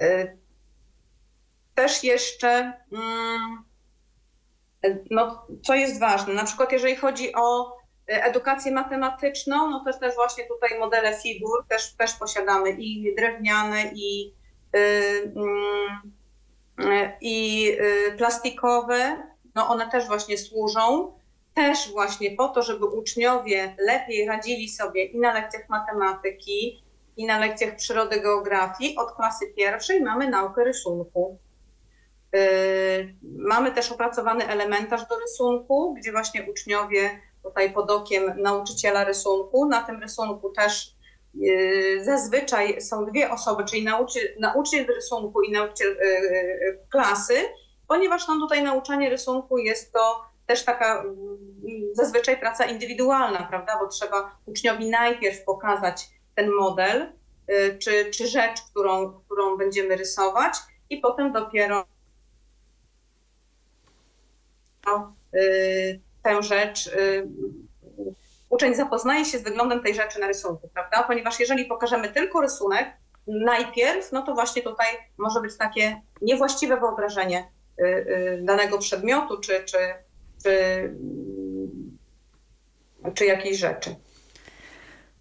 Y, 0.02 0.38
Też 1.74 2.04
jeszcze, 2.04 2.72
mm, 2.92 3.64
no, 5.11 5.46
co 5.64 5.74
jest 5.74 6.00
ważne, 6.00 6.34
na 6.34 6.44
przykład 6.44 6.72
jeżeli 6.72 6.96
chodzi 6.96 7.34
o 7.34 7.76
y, 7.76 8.22
edukację 8.22 8.72
matematyczną, 8.72 9.70
no 9.70 9.84
to 9.84 9.98
też 9.98 10.14
właśnie 10.14 10.44
tutaj 10.44 10.78
modele 10.78 11.14
figur 11.14 11.66
też, 11.68 11.94
też 11.94 12.14
posiadamy 12.14 12.70
i 12.70 13.14
drewniane, 13.14 13.90
i, 13.94 14.34
y, 14.76 15.32
mm, 15.37 16.12
i 17.20 17.68
plastikowe, 18.18 19.22
no 19.54 19.68
one 19.68 19.90
też 19.90 20.06
właśnie 20.06 20.38
służą 20.38 21.12
też 21.58 21.90
właśnie 21.92 22.30
po 22.30 22.48
to, 22.48 22.62
żeby 22.62 22.87
uczniowie 22.87 23.76
lepiej 23.78 24.26
radzili 24.26 24.68
sobie 24.68 25.04
i 25.04 25.18
na 25.18 25.32
lekcjach 25.32 25.68
matematyki, 25.68 26.82
i 27.18 27.26
na 27.26 27.38
lekcjach 27.38 27.76
przyrody, 27.76 28.20
geografii. 28.20 28.96
Od 28.96 29.12
klasy 29.12 29.46
pierwszej 29.57 30.02
mamy 30.02 30.28
naukę 30.28 30.64
rysunku. 30.64 31.38
Yy, 32.33 32.40
Mamy 33.22 33.72
też 33.72 33.92
opracowany 33.92 34.48
elementarz 34.48 35.09
do 35.09 35.18
rysunku, 35.18 35.94
gdzie 35.94 36.12
właśnie 36.12 36.46
uczniowie 36.50 37.20
tutaj 37.42 37.72
pod 37.72 37.90
okiem 37.90 38.42
nauczyciela 38.42 39.04
rysunku. 39.04 39.68
Na 39.68 39.83
tym 39.83 40.00
rysunku 40.00 40.50
też 40.50 40.94
yy, 41.35 42.04
zazwyczaj 42.04 42.81
są 42.81 43.07
dwie 43.07 43.31
osoby, 43.31 43.64
czyli 43.64 43.85
nauczyciel, 43.85 44.37
nauczyciel 44.40 44.87
rysunku 44.87 45.42
i 45.42 45.52
nauczyciel 45.52 45.96
yy, 46.00 46.78
klasy, 46.90 47.35
ponieważ 47.88 48.28
nam 48.28 48.40
tutaj 48.40 48.62
nauczanie 48.62 49.11
rysunku 49.11 49.59
jest 49.59 49.92
to 49.92 50.28
też 50.46 50.64
taka 50.64 51.00
mm, 51.00 51.14
zazwyczaj 51.92 52.40
praca 52.40 52.64
indywidualna, 52.64 53.46
prawda? 53.50 53.78
Bo 53.81 53.88
trzeba 53.88 54.37
uczniowi 54.46 54.90
najpierw 54.90 55.44
pokazać 55.44 56.17
ten 56.38 56.51
model 56.51 57.12
y, 57.51 57.79
czy, 57.79 58.11
czy 58.11 58.27
rzecz, 58.27 58.62
którą, 58.70 59.12
którą 59.12 59.57
będziemy 59.57 59.96
rysować, 59.96 60.55
i 60.90 60.98
potem 60.98 61.33
dopiero 61.33 61.85
y, 65.35 66.01
tę 66.22 66.42
rzecz 66.42 66.87
y, 66.87 67.29
uczeń 68.48 68.74
zapoznaje 68.74 69.24
się 69.24 69.38
z 69.38 69.42
wyglądem 69.42 69.83
tej 69.83 69.94
rzeczy 69.94 70.20
na 70.20 70.27
rysunku, 70.27 70.68
prawda? 70.74 71.03
Ponieważ 71.03 71.40
jeżeli 71.40 71.64
pokażemy 71.64 72.09
tylko 72.09 72.40
rysunek 72.40 72.88
najpierw, 73.27 74.12
no 74.12 74.22
to 74.22 74.35
właśnie 74.35 74.62
tutaj 74.62 74.87
może 75.16 75.40
być 75.40 75.57
takie 75.57 76.01
niewłaściwe 76.22 76.77
wyobrażenie 76.77 77.48
danego 78.40 78.79
przedmiotu 78.79 79.40
czy, 79.40 79.64
czy, 79.64 79.79
czy, 80.42 80.94
czy 83.14 83.24
jakiejś 83.27 83.59
rzeczy. 83.59 83.94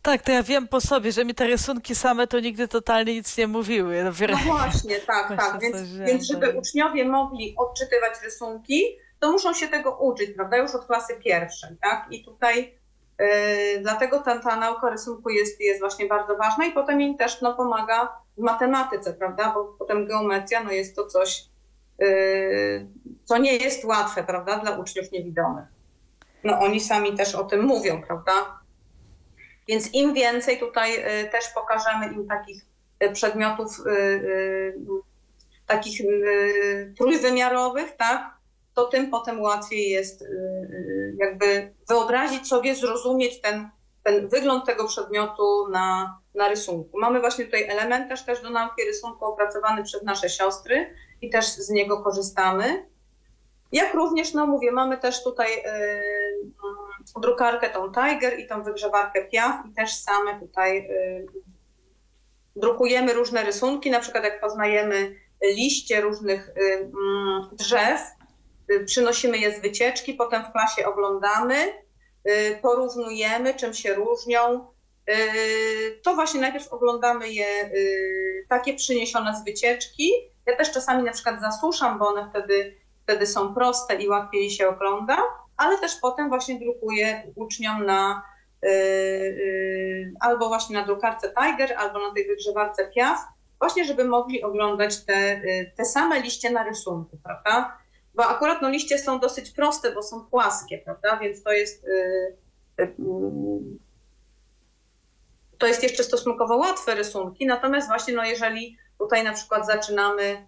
Tak, 0.08 0.22
to 0.22 0.32
ja 0.32 0.44
wiem 0.44 0.68
po 0.68 0.82
sobie, 0.82 1.12
że 1.12 1.26
mi 1.26 1.36
te 1.36 1.48
rysunki 1.48 1.96
same 1.96 2.28
to 2.28 2.40
nigdy 2.40 2.68
totalnie 2.68 3.14
nic 3.14 3.38
nie 3.38 3.48
mówiły. 3.48 4.04
No 4.04 4.12
właśnie, 4.46 5.00
tak, 5.00 5.28
Właśnie 5.28 5.38
tak. 5.38 5.62
Więc, 5.62 5.94
więc 5.94 6.24
żeby 6.24 6.50
uczniowie 6.50 7.06
mogli 7.06 7.56
odczytywać 7.58 8.14
rysunki, 8.24 8.84
to 9.20 9.32
muszą 9.32 9.54
się 9.54 9.68
tego 9.68 9.98
uczyć, 9.98 10.32
prawda, 10.36 10.58
już 10.58 10.76
od 10.76 10.86
klasy 10.86 11.14
pierwszej, 11.24 11.70
tak? 11.82 12.08
I 12.12 12.24
tutaj 12.26 12.74
yy, 13.20 13.28
dlatego 13.82 14.20
ta, 14.20 14.40
ta 14.40 14.56
nauka 14.56 14.90
rysunku 14.90 15.30
jest, 15.30 15.62
jest 15.62 15.80
właśnie 15.80 16.06
bardzo 16.06 16.38
ważna 16.38 16.66
i 16.66 16.72
potem 16.72 17.02
im 17.02 17.18
też 17.18 17.42
no, 17.42 17.54
pomaga 17.54 18.18
w 18.38 18.42
matematyce, 18.42 19.14
prawda, 19.14 19.52
bo 19.56 19.76
potem 19.80 20.08
geometria 20.08 20.64
no, 20.64 20.72
jest 20.72 20.96
to 20.96 21.08
coś, 21.08 21.46
yy, 22.00 22.88
co 23.24 23.38
nie 23.38 23.56
jest 23.56 23.86
łatwe, 23.86 24.24
prawda, 24.24 24.58
dla 24.58 24.78
uczniów 24.78 25.12
niewidomych. 25.12 25.66
No 26.44 26.60
oni 26.60 26.80
sami 26.80 27.18
też 27.18 27.36
o 27.36 27.44
tym 27.44 27.66
mówią, 27.66 28.02
prawda? 28.02 28.67
Więc 29.68 29.94
im 29.94 30.14
więcej 30.14 30.60
tutaj 30.60 30.96
y, 30.96 31.30
też 31.30 31.46
pokażemy 31.56 32.14
im 32.14 32.28
takich 32.28 32.66
y, 33.04 33.12
przedmiotów 33.12 33.80
y, 33.88 34.76
takich 35.66 36.02
trójwymiarowych, 36.98 37.96
tak, 37.96 38.38
to 38.74 38.86
tym 38.86 39.12
potem 39.12 39.42
łatwiej 39.42 39.90
jest 39.90 40.24
jakby 41.18 41.74
wyobrazić 41.88 42.48
sobie, 42.48 42.76
zrozumieć 42.76 43.42
ten, 43.42 43.70
ten 44.04 44.30
wygląd 44.30 44.66
tego 44.66 44.88
przedmiotu 44.88 45.68
na, 45.72 46.18
na 46.36 46.48
rysunku. 46.48 47.00
Mamy 47.00 47.20
właśnie 47.20 47.46
tutaj 47.46 47.64
elementarz 47.64 48.26
też 48.26 48.42
do 48.42 48.50
nauki 48.50 48.86
rysunku 48.86 49.26
opracowany 49.26 49.84
przez 49.84 50.04
nasze 50.04 50.30
siostry 50.30 50.94
i 51.22 51.30
też 51.30 51.46
z 51.46 51.70
niego 51.70 52.04
korzystamy. 52.04 52.86
Jak 53.72 53.94
również, 53.94 54.34
no 54.34 54.48
mówię, 54.48 54.72
mamy 54.72 54.98
też 54.98 55.24
tutaj 55.24 55.50
drukarkę 57.16 57.70
tą 57.70 57.92
Tiger 57.92 58.40
i 58.40 58.48
tą 58.48 58.64
wygrzewarkę 58.64 59.26
Piaf 59.26 59.66
i 59.66 59.74
też 59.74 59.96
same 59.96 60.40
tutaj 60.40 60.78
y, 60.78 61.28
drukujemy 62.56 63.14
różne 63.14 63.44
rysunki, 63.44 63.92
na 63.92 64.00
przykład 64.00 64.24
jak 64.24 64.42
poznajemy 64.42 65.16
liście 65.44 66.02
różnych 66.02 66.50
y, 66.50 66.54
mm, 66.74 67.50
drzew, 67.52 68.02
y, 68.72 68.86
przynosimy 68.86 69.38
je 69.38 69.56
z 69.56 69.62
wycieczki, 69.62 70.14
potem 70.14 70.44
w 70.44 70.52
klasie 70.52 70.86
oglądamy, 70.86 71.88
porównujemy, 72.62 73.54
czym 73.54 73.74
się 73.74 73.94
różnią. 73.94 74.68
To 76.04 76.16
właśnie 76.16 76.42
najpierw 76.42 76.74
oglądamy 76.74 77.30
je 77.30 77.72
takie 78.50 78.74
przyniesione 78.74 79.36
z 79.36 79.46
wycieczki. 79.46 80.12
Ja 80.46 80.56
też 80.56 80.72
czasami 80.72 81.04
na 81.04 81.12
przykład 81.12 81.42
zasuszam, 81.42 82.00
bo 82.00 82.08
one 82.08 82.30
wtedy, 82.30 82.78
wtedy 83.04 83.28
są 83.28 83.54
proste 83.54 83.96
i 83.96 84.08
łatwiej 84.08 84.50
się 84.50 84.68
ogląda, 84.68 85.18
ale 85.58 85.78
też 85.78 85.96
potem 86.02 86.30
właśnie 86.30 86.60
drukuję 86.60 87.24
uczniom 87.36 87.86
na 87.86 88.22
y, 88.66 88.68
y, 88.68 90.14
albo 90.20 90.48
właśnie 90.48 90.80
na 90.80 90.86
drukarce 90.86 91.34
Tiger, 91.34 91.74
albo 91.78 92.08
na 92.08 92.14
tej 92.14 92.28
wygrzewarce 92.28 92.88
Piaf, 92.88 93.20
właśnie 93.60 93.86
żeby 93.86 94.04
mogli 94.04 94.44
oglądać 94.44 95.06
te, 95.06 95.42
y, 95.44 95.72
te 95.76 95.86
same 95.86 96.22
liście 96.22 96.50
na 96.50 96.64
rysunku, 96.64 97.18
prawda? 97.24 97.78
Bo 98.16 98.26
akurat 98.26 98.62
no, 98.62 98.70
liście 98.70 99.00
są 99.00 99.20
dosyć 99.20 99.52
proste, 99.52 99.92
bo 99.92 100.04
są 100.04 100.26
płaskie, 100.26 100.78
prawda? 100.78 101.18
Więc 101.18 101.44
to 101.44 101.52
jest 101.52 101.86
to 105.58 105.68
jest 105.68 105.84
jeszcze 105.84 106.04
stosunkowo 106.04 106.58
łatwe 106.58 106.96
rysunki, 106.96 107.46
natomiast 107.46 107.88
właśnie 107.88 108.14
no, 108.14 108.24
jeżeli 108.24 108.78
tutaj 109.00 109.24
na 109.24 109.34
przykład 109.34 109.66
zaczynamy 109.66 110.48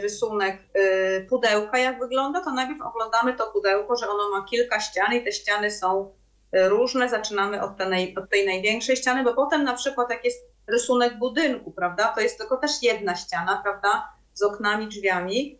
rysunek 0.00 0.58
y, 0.76 1.26
pudełka, 1.28 1.78
jak 1.78 1.98
wygląda, 1.98 2.40
to 2.40 2.52
najpierw 2.52 2.80
oglądamy 2.82 3.34
to 3.34 3.46
pudełko, 3.46 3.96
że 3.96 4.08
ono 4.08 4.30
ma 4.30 4.46
kilka 4.46 4.80
ścian 4.80 5.14
i 5.14 5.24
te 5.24 5.32
ściany 5.32 5.70
są 5.70 6.14
y, 6.56 6.68
różne. 6.68 7.08
Zaczynamy 7.08 7.62
od 7.62 7.76
tej, 7.76 8.16
od 8.16 8.30
tej 8.30 8.46
największej 8.46 8.96
ściany, 8.96 9.24
bo 9.24 9.34
potem 9.34 9.64
na 9.64 9.74
przykład 9.74 10.10
jak 10.10 10.24
jest 10.24 10.48
rysunek 10.66 11.18
budynku, 11.18 11.72
prawda, 11.72 12.12
to 12.14 12.20
jest 12.20 12.38
tylko 12.38 12.56
też 12.56 12.82
jedna 12.82 13.16
ściana, 13.16 13.60
prawda, 13.62 14.08
z 14.34 14.42
oknami, 14.42 14.88
drzwiami. 14.88 15.58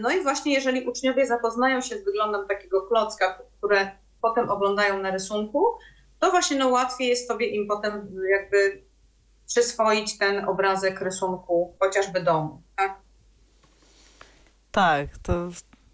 No 0.00 0.10
i 0.10 0.22
właśnie 0.22 0.54
jeżeli 0.54 0.88
uczniowie 0.88 1.26
zapoznają 1.26 1.80
się 1.80 1.98
z 1.98 2.04
wyglądem 2.04 2.48
takiego 2.48 2.82
klocka, 2.82 3.38
które 3.58 3.90
potem 4.22 4.50
oglądają 4.50 4.98
na 4.98 5.10
rysunku, 5.10 5.78
to 6.18 6.30
właśnie 6.30 6.56
no 6.56 6.68
łatwiej 6.68 7.08
jest 7.08 7.28
sobie 7.28 7.46
im 7.46 7.68
potem 7.68 8.08
jakby 8.30 8.87
przyswoić 9.48 10.18
ten 10.18 10.48
obrazek 10.48 11.00
rysunku 11.00 11.76
chociażby 11.80 12.22
domu. 12.22 12.62
Tak, 12.76 13.00
tak 14.70 15.18
to, 15.22 15.48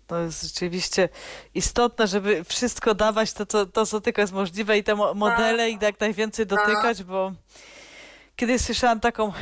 to 0.06 0.18
jest 0.18 0.42
rzeczywiście 0.42 1.08
istotne, 1.54 2.06
żeby 2.06 2.44
wszystko 2.44 2.94
dawać, 2.94 3.32
to, 3.32 3.46
to, 3.46 3.66
to 3.66 3.86
co 3.86 4.00
tylko 4.00 4.20
jest 4.20 4.32
możliwe 4.32 4.78
i 4.78 4.84
te 4.84 4.94
modele 5.14 5.70
i 5.70 5.78
jak 5.80 6.00
najwięcej 6.00 6.46
dotykać, 6.46 7.02
bo 7.02 7.32
kiedyś 8.36 8.62
słyszałam 8.62 9.00
taką 9.00 9.32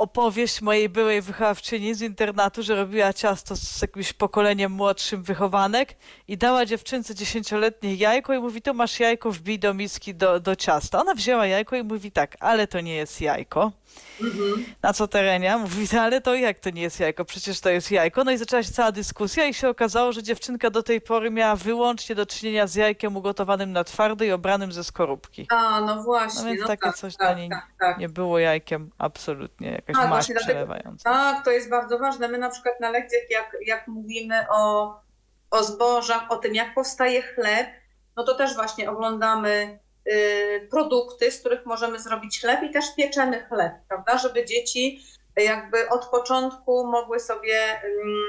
opowieść 0.00 0.60
mojej 0.60 0.88
byłej 0.88 1.22
wychowawczyni 1.22 1.94
z 1.94 2.02
internatu, 2.02 2.62
że 2.62 2.76
robiła 2.76 3.12
ciasto 3.12 3.56
z 3.56 3.82
jakimś 3.82 4.12
pokoleniem 4.12 4.72
młodszym 4.72 5.22
wychowanek 5.22 5.96
i 6.28 6.38
dała 6.38 6.66
dziewczynce 6.66 7.14
dziesięcioletniej 7.14 7.98
jajko 7.98 8.34
i 8.34 8.38
mówi, 8.38 8.62
to 8.62 8.74
masz 8.74 9.00
jajko, 9.00 9.30
wbij 9.32 9.58
do 9.58 9.74
miski 9.74 10.14
do, 10.14 10.40
do 10.40 10.56
ciasta. 10.56 11.00
Ona 11.00 11.14
wzięła 11.14 11.46
jajko 11.46 11.76
i 11.76 11.82
mówi 11.82 12.12
tak, 12.12 12.36
ale 12.40 12.66
to 12.66 12.80
nie 12.80 12.94
jest 12.94 13.20
jajko. 13.20 13.72
Mhm. 14.20 14.64
Na 14.82 14.92
co 14.92 15.08
terenia? 15.08 15.58
Mówi, 15.58 15.86
no, 15.92 16.00
ale 16.00 16.20
to 16.20 16.34
jak 16.34 16.58
to 16.58 16.70
nie 16.70 16.82
jest 16.82 17.00
jajko? 17.00 17.24
Przecież 17.24 17.60
to 17.60 17.70
jest 17.70 17.90
jajko. 17.90 18.24
No 18.24 18.30
i 18.30 18.36
zaczęła 18.38 18.62
się 18.62 18.72
cała 18.72 18.92
dyskusja 18.92 19.44
i 19.44 19.54
się 19.54 19.68
okazało, 19.68 20.12
że 20.12 20.22
dziewczynka 20.22 20.70
do 20.70 20.82
tej 20.82 21.00
pory 21.00 21.30
miała 21.30 21.56
wyłącznie 21.56 22.14
do 22.14 22.26
czynienia 22.26 22.66
z 22.66 22.74
jajkiem 22.74 23.16
ugotowanym 23.16 23.72
na 23.72 23.84
twardy 23.84 24.26
i 24.26 24.32
obranym 24.32 24.72
ze 24.72 24.84
skorupki. 24.84 25.46
A, 25.50 25.80
no 25.80 26.02
właśnie. 26.02 26.40
No 26.42 26.48
więc 26.48 26.60
no 26.60 26.66
takie 26.66 26.82
tak, 26.86 26.96
coś 26.96 27.16
tak, 27.16 27.28
dla 27.28 27.36
niej 27.36 27.48
tak, 27.48 27.66
tak. 27.80 27.98
nie 27.98 28.08
było 28.08 28.38
jajkiem 28.38 28.90
absolutnie, 28.98 29.70
jakaś 29.70 29.96
Tak, 29.96 29.96
maść 29.96 30.10
właśnie 30.10 30.34
dlatego- 30.34 30.52
przelewająca. 30.52 31.10
Tak, 31.10 31.44
to 31.44 31.50
jest 31.50 31.70
bardzo 31.70 31.98
ważne. 31.98 32.28
My 32.28 32.38
na 32.38 32.50
przykład 32.50 32.80
na 32.80 32.90
lekcjach, 32.90 33.22
jak, 33.30 33.56
jak 33.66 33.88
mówimy 33.88 34.46
o, 34.50 34.94
o 35.50 35.64
zbożach, 35.64 36.22
o 36.30 36.36
tym, 36.36 36.54
jak 36.54 36.74
powstaje 36.74 37.22
chleb, 37.22 37.68
no 38.16 38.24
to 38.24 38.34
też 38.34 38.54
właśnie 38.54 38.90
oglądamy 38.90 39.78
produkty, 40.70 41.30
z 41.30 41.40
których 41.40 41.66
możemy 41.66 41.98
zrobić 41.98 42.40
chleb 42.40 42.62
i 42.62 42.70
też 42.70 42.84
pieczemy 42.96 43.46
chleb, 43.48 43.72
prawda? 43.88 44.18
Żeby 44.18 44.44
dzieci 44.44 45.04
jakby 45.36 45.88
od 45.88 46.06
początku 46.06 46.86
mogły 46.86 47.20
sobie 47.20 47.82
ym, 47.84 48.24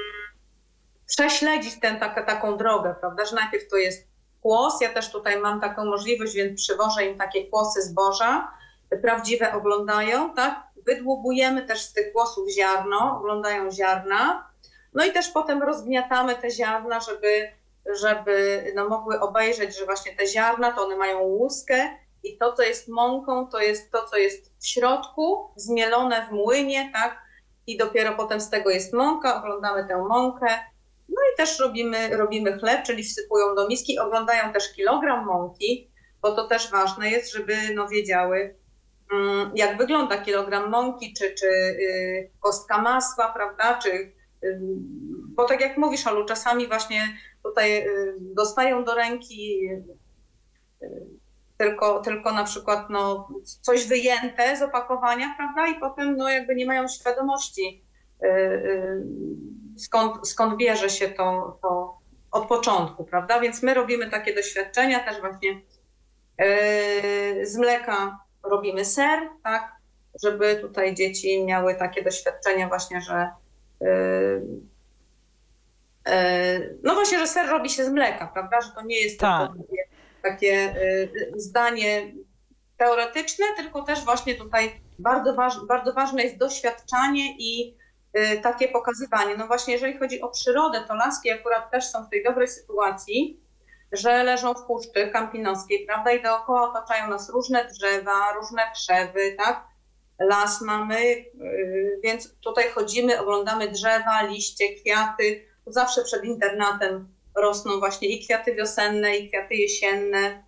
prześledzić 1.06 1.80
tę 1.80 1.96
tak, 2.00 2.26
taką 2.26 2.56
drogę, 2.56 2.94
prawda? 3.00 3.24
Że 3.24 3.36
najpierw 3.36 3.68
to 3.68 3.76
jest 3.76 4.08
kłos, 4.42 4.80
ja 4.80 4.88
też 4.88 5.10
tutaj 5.10 5.40
mam 5.40 5.60
taką 5.60 5.84
możliwość, 5.84 6.34
więc 6.34 6.62
przywożę 6.62 7.06
im 7.06 7.18
takie 7.18 7.46
kłosy 7.46 7.82
zboża, 7.82 8.52
prawdziwe 9.02 9.52
oglądają, 9.52 10.34
tak? 10.34 10.62
Wydłubujemy 10.86 11.66
też 11.66 11.80
z 11.80 11.92
tych 11.92 12.12
kłosów 12.12 12.50
ziarno, 12.50 13.16
oglądają 13.18 13.70
ziarna, 13.70 14.50
no 14.94 15.04
i 15.04 15.12
też 15.12 15.28
potem 15.28 15.62
rozgniatamy 15.62 16.34
te 16.34 16.50
ziarna, 16.50 17.00
żeby, 17.00 17.48
żeby 17.86 18.64
no, 18.74 18.88
mogły 18.88 19.20
obejrzeć, 19.20 19.78
że 19.78 19.84
właśnie 19.84 20.16
te 20.16 20.26
ziarna 20.26 20.72
to 20.72 20.82
one 20.82 20.96
mają 20.96 21.20
łuskę 21.20 21.88
i 22.22 22.38
to, 22.38 22.52
co 22.52 22.62
jest 22.62 22.88
mąką, 22.88 23.46
to 23.46 23.60
jest 23.60 23.92
to, 23.92 24.06
co 24.06 24.16
jest 24.16 24.52
w 24.60 24.66
środku, 24.66 25.50
zmielone 25.56 26.26
w 26.26 26.32
młynie, 26.32 26.90
tak? 26.92 27.22
I 27.66 27.76
dopiero 27.76 28.12
potem 28.12 28.40
z 28.40 28.50
tego 28.50 28.70
jest 28.70 28.92
mąka, 28.92 29.38
oglądamy 29.38 29.88
tę 29.88 29.96
mąkę. 29.96 30.46
No 31.08 31.16
i 31.34 31.36
też 31.36 31.60
robimy, 31.60 32.16
robimy 32.16 32.58
chleb, 32.58 32.82
czyli 32.82 33.04
wsypują 33.04 33.54
do 33.54 33.68
miski, 33.68 33.98
oglądają 33.98 34.52
też 34.52 34.72
kilogram 34.72 35.26
mąki, 35.26 35.90
bo 36.22 36.32
to 36.32 36.48
też 36.48 36.70
ważne 36.70 37.10
jest, 37.10 37.32
żeby 37.32 37.56
no, 37.74 37.88
wiedziały, 37.88 38.56
mm, 39.12 39.52
jak 39.54 39.78
wygląda 39.78 40.18
kilogram 40.18 40.70
mąki, 40.70 41.14
czy, 41.14 41.34
czy 41.34 41.46
y, 41.46 42.30
kostka 42.40 42.78
masła, 42.78 43.32
prawda, 43.32 43.78
czy, 43.82 44.12
bo 45.28 45.44
tak 45.44 45.60
jak 45.60 45.78
mówisz, 45.78 46.06
Olu, 46.06 46.24
czasami 46.24 46.68
właśnie 46.68 47.16
tutaj 47.44 47.86
y, 47.86 48.16
dostają 48.20 48.84
do 48.84 48.94
ręki 48.94 49.68
tylko, 51.58 52.00
tylko 52.00 52.32
na 52.32 52.44
przykład 52.44 52.90
no, 52.90 53.28
coś 53.60 53.86
wyjęte 53.86 54.56
z 54.56 54.62
opakowania, 54.62 55.34
prawda, 55.36 55.66
i 55.66 55.80
potem 55.80 56.16
no, 56.16 56.28
jakby 56.28 56.54
nie 56.54 56.66
mają 56.66 56.88
świadomości, 56.88 57.84
skąd, 59.78 60.28
skąd 60.28 60.56
bierze 60.56 60.90
się 60.90 61.08
to, 61.08 61.58
to 61.62 61.98
od 62.30 62.48
początku, 62.48 63.04
prawda, 63.04 63.40
więc 63.40 63.62
my 63.62 63.74
robimy 63.74 64.10
takie 64.10 64.34
doświadczenia 64.34 65.00
też 65.00 65.20
właśnie 65.20 65.60
z 67.42 67.56
mleka 67.56 68.18
robimy 68.42 68.84
ser, 68.84 69.28
tak, 69.44 69.72
żeby 70.22 70.56
tutaj 70.56 70.94
dzieci 70.94 71.44
miały 71.44 71.74
takie 71.74 72.02
doświadczenia 72.02 72.68
właśnie, 72.68 73.00
że 73.00 73.30
no 76.82 76.94
właśnie, 76.94 77.18
że 77.18 77.26
ser 77.26 77.48
robi 77.48 77.70
się 77.70 77.84
z 77.84 77.88
mleka, 77.88 78.30
prawda, 78.32 78.60
że 78.60 78.70
to 78.70 78.82
nie 78.82 79.00
jest 79.00 79.20
Tak. 79.20 79.50
takie, 79.50 79.88
takie 80.22 80.74
yy, 81.16 81.32
zdanie 81.40 82.12
teoretyczne, 82.76 83.46
tylko 83.56 83.82
też 83.82 84.04
właśnie 84.04 84.34
tutaj 84.34 84.80
bardzo, 84.98 85.34
waż, 85.34 85.54
bardzo 85.68 85.92
ważne 85.92 86.22
jest 86.22 86.36
doświadczanie 86.38 87.36
i 87.38 87.76
takie 88.42 88.68
pokazywanie. 88.68 89.36
No 89.36 89.46
właśnie, 89.46 89.72
jeżeli 89.72 89.98
chodzi 89.98 90.20
o 90.20 90.28
przyrodę, 90.28 90.80
to 90.88 90.94
laski 90.94 91.30
akurat 91.30 91.70
też 91.70 91.84
są 91.84 92.04
w 92.04 92.10
tej 92.10 92.24
dobrej 92.24 92.48
sytuacji, 92.48 93.40
że 93.92 94.24
leżą 94.24 94.54
w 94.54 94.66
puszczy 94.66 95.10
kampinoskiej, 95.12 95.86
prawda, 95.86 96.12
i 96.12 96.22
dookoła 96.22 96.70
otaczają 96.70 97.10
nas 97.10 97.30
różne 97.30 97.64
drzewa, 97.64 98.32
różne 98.32 98.62
krzewy, 98.74 99.36
tak? 99.38 99.64
Las 100.28 100.60
mamy, 100.60 101.04
yy, 101.04 102.00
więc 102.02 102.34
tutaj 102.40 102.64
chodzimy, 102.70 103.20
oglądamy 103.20 103.68
drzewa, 103.68 104.22
liście, 104.22 104.74
kwiaty. 104.74 105.44
Zawsze 105.66 106.04
przed 106.04 106.24
internatem 106.24 107.08
rosną 107.36 107.78
właśnie 107.78 108.08
i 108.08 108.24
kwiaty 108.24 108.54
wiosenne, 108.54 109.16
i 109.16 109.28
kwiaty 109.28 109.54
jesienne. 109.54 110.44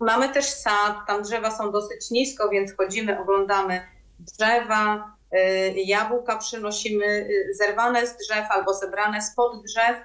Mamy 0.00 0.28
też 0.28 0.44
sad, 0.44 0.96
tam 1.06 1.22
drzewa 1.22 1.50
są 1.50 1.72
dosyć 1.72 2.10
nisko, 2.10 2.48
więc 2.48 2.76
chodzimy, 2.76 3.20
oglądamy 3.20 3.80
drzewa, 4.18 5.16
yy, 5.32 5.72
jabłka 5.74 6.36
przynosimy 6.36 7.06
yy, 7.06 7.54
zerwane 7.54 8.06
z 8.06 8.16
drzew 8.16 8.46
albo 8.50 8.74
zebrane 8.74 9.22
spod 9.22 9.62
drzew 9.64 9.96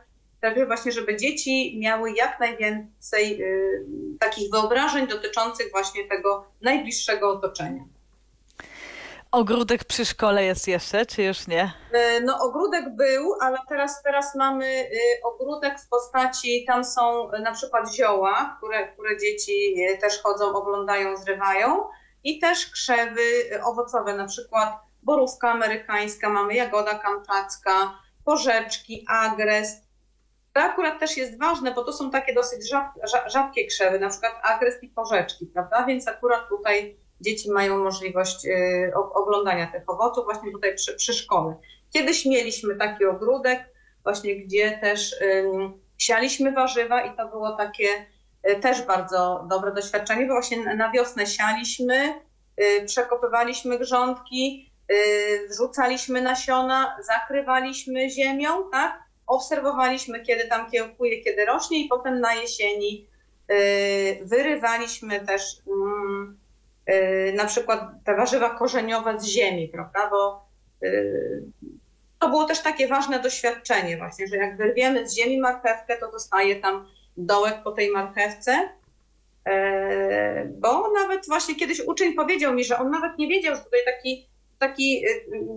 Także 0.42 0.66
właśnie, 0.66 0.92
żeby 0.92 1.18
dzieci 1.18 1.80
miały 1.80 2.12
jak 2.12 2.40
najwięcej 2.40 3.44
y, 3.44 3.86
takich 4.20 4.52
wyobrażeń 4.52 5.08
dotyczących 5.08 5.72
właśnie 5.72 6.08
tego 6.08 6.46
najbliższego 6.62 7.30
otoczenia. 7.30 7.86
Ogródek 9.32 9.84
przy 9.84 10.06
szkole 10.06 10.44
jest 10.44 10.68
jeszcze, 10.68 11.06
czy 11.06 11.24
już 11.24 11.48
nie? 11.48 11.74
Y, 11.96 12.22
no 12.24 12.40
ogródek 12.40 12.96
był, 12.96 13.34
ale 13.42 13.58
teraz, 13.70 14.04
teraz 14.04 14.36
mamy 14.36 14.66
y, 14.66 15.24
ogródek 15.24 15.80
w 15.80 15.90
postaci, 15.90 16.66
tam 16.68 16.86
są 16.86 17.32
na 17.44 17.52
przykład 17.52 17.96
zioła, 17.96 18.56
które, 18.58 18.88
które 18.88 19.18
dzieci 19.18 19.76
y, 19.94 19.98
też 19.98 20.22
chodzą, 20.22 20.56
oglądają, 20.56 21.18
zrywają 21.18 21.88
i 22.24 22.40
też 22.40 22.72
krzewy 22.72 23.22
y, 23.54 23.64
owocowe, 23.64 24.16
na 24.16 24.28
przykład 24.28 24.70
borówka 25.04 25.52
amerykańska, 25.52 26.30
mamy 26.30 26.56
jagoda 26.56 27.00
kamczacka, 27.00 28.00
porzeczki, 28.26 29.06
agrest, 29.10 29.92
to 30.54 30.62
akurat 30.62 31.00
też 31.00 31.18
jest 31.18 31.40
ważne, 31.40 31.72
bo 31.74 31.84
to 31.84 31.94
są 31.94 32.12
takie 32.12 32.34
dosyć 32.34 32.74
rzadkie 33.28 33.68
krzewy, 33.68 34.00
na 34.00 34.10
przykład 34.10 34.34
agres 34.44 34.84
i 34.84 34.88
porzeczki, 34.90 35.46
prawda? 35.46 35.86
Więc 35.86 36.08
akurat 36.08 36.50
tutaj 36.50 37.01
dzieci 37.22 37.52
mają 37.52 37.84
możliwość 37.84 38.46
y, 38.46 38.92
oglądania 39.14 39.68
tych 39.68 39.90
owoców 39.90 40.26
właśnie 40.26 40.52
tutaj 40.52 40.76
przy, 40.76 40.96
przy 40.96 41.14
szkole. 41.14 41.56
Kiedyś 41.94 42.26
mieliśmy 42.26 42.76
taki 42.76 43.06
ogródek, 43.06 43.70
właśnie 44.04 44.36
gdzie 44.36 44.80
też 44.82 45.16
sialiśmy 46.02 46.52
warzywa 46.52 47.02
i 47.02 47.16
to 47.18 47.28
było 47.28 47.52
takie 47.52 47.88
y, 48.50 48.56
też 48.56 48.82
bardzo 48.82 49.46
dobre 49.50 49.72
doświadczenie, 49.72 50.26
bo 50.26 50.34
właśnie 50.34 50.76
na 50.76 50.92
wiosnę 50.92 51.28
sialiśmy, 51.28 52.14
y, 52.62 52.86
przekopywaliśmy 52.86 53.80
grządki, 53.80 54.72
wrzucaliśmy 55.50 56.22
nasiona, 56.22 56.98
zakrywaliśmy 57.02 58.10
ziemią, 58.10 58.70
tak? 58.72 59.04
obserwowaliśmy, 59.28 60.24
kiedy 60.24 60.48
tam 60.48 60.72
kiełkuje, 60.72 61.24
kiedy 61.24 61.46
rośnie 61.46 61.86
i 61.86 61.88
potem 61.88 62.20
na 62.20 62.34
jesieni 62.34 63.08
wyrywaliśmy 64.22 65.26
też 65.26 65.44
mm, 65.68 66.40
na 67.34 67.46
przykład 67.46 67.90
te 68.06 68.16
warzywa 68.16 68.50
korzeniowe 68.50 69.20
z 69.20 69.26
ziemi, 69.26 69.68
prawda, 69.68 70.10
bo 70.10 70.46
y, 70.84 71.44
to 72.20 72.30
było 72.30 72.46
też 72.46 72.60
takie 72.60 72.88
ważne 72.88 73.20
doświadczenie 73.20 73.98
właśnie, 73.98 74.28
że 74.28 74.38
jak 74.38 74.58
wyrwiemy 74.58 75.10
z 75.10 75.16
ziemi 75.16 75.40
marchewkę, 75.40 75.98
to 75.98 76.12
dostaje 76.12 76.56
tam 76.56 76.88
dołek 77.18 77.64
po 77.64 77.72
tej 77.72 77.92
marchewce, 77.92 78.70
bo 80.48 80.92
nawet 80.92 81.28
właśnie 81.28 81.56
kiedyś 81.56 81.80
uczeń 81.80 82.14
powiedział 82.14 82.54
mi, 82.54 82.64
że 82.64 82.78
on 82.78 82.92
nawet 82.92 83.18
nie 83.18 83.28
wiedział, 83.28 83.56
że 83.56 83.62
tutaj 83.62 83.80
taki, 83.86 84.30
taki, 84.60 85.04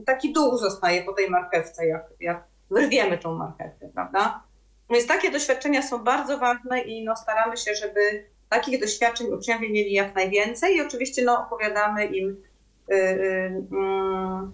taki 0.07 0.33
dół 0.33 0.57
zostaje 0.57 1.03
po 1.03 1.13
tej 1.13 1.31
marchewce, 1.31 1.87
jak, 1.87 2.05
jak 2.21 2.45
wyrwiemy 2.71 3.19
tą 3.19 3.35
marchewkę, 3.35 3.89
prawda? 3.95 4.43
Więc 4.91 5.07
takie 5.07 5.31
doświadczenia 5.31 5.83
są 5.83 6.05
bardzo 6.05 6.39
ważne 6.39 6.81
i 6.81 7.05
no, 7.05 7.17
staramy 7.17 7.57
się, 7.57 7.75
żeby 7.75 8.27
takich 8.49 8.81
doświadczeń 8.81 9.27
uczniowie 9.27 9.71
mieli 9.71 9.93
jak 9.93 10.15
najwięcej 10.15 10.77
i 10.77 10.81
oczywiście 10.81 11.25
no, 11.25 11.47
opowiadamy 11.47 12.07
im 12.07 12.43
yy, 12.89 12.97
yy, 12.97 14.51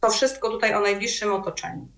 to 0.00 0.10
wszystko 0.10 0.50
tutaj 0.50 0.74
o 0.74 0.80
najbliższym 0.80 1.32
otoczeniu. 1.32 1.88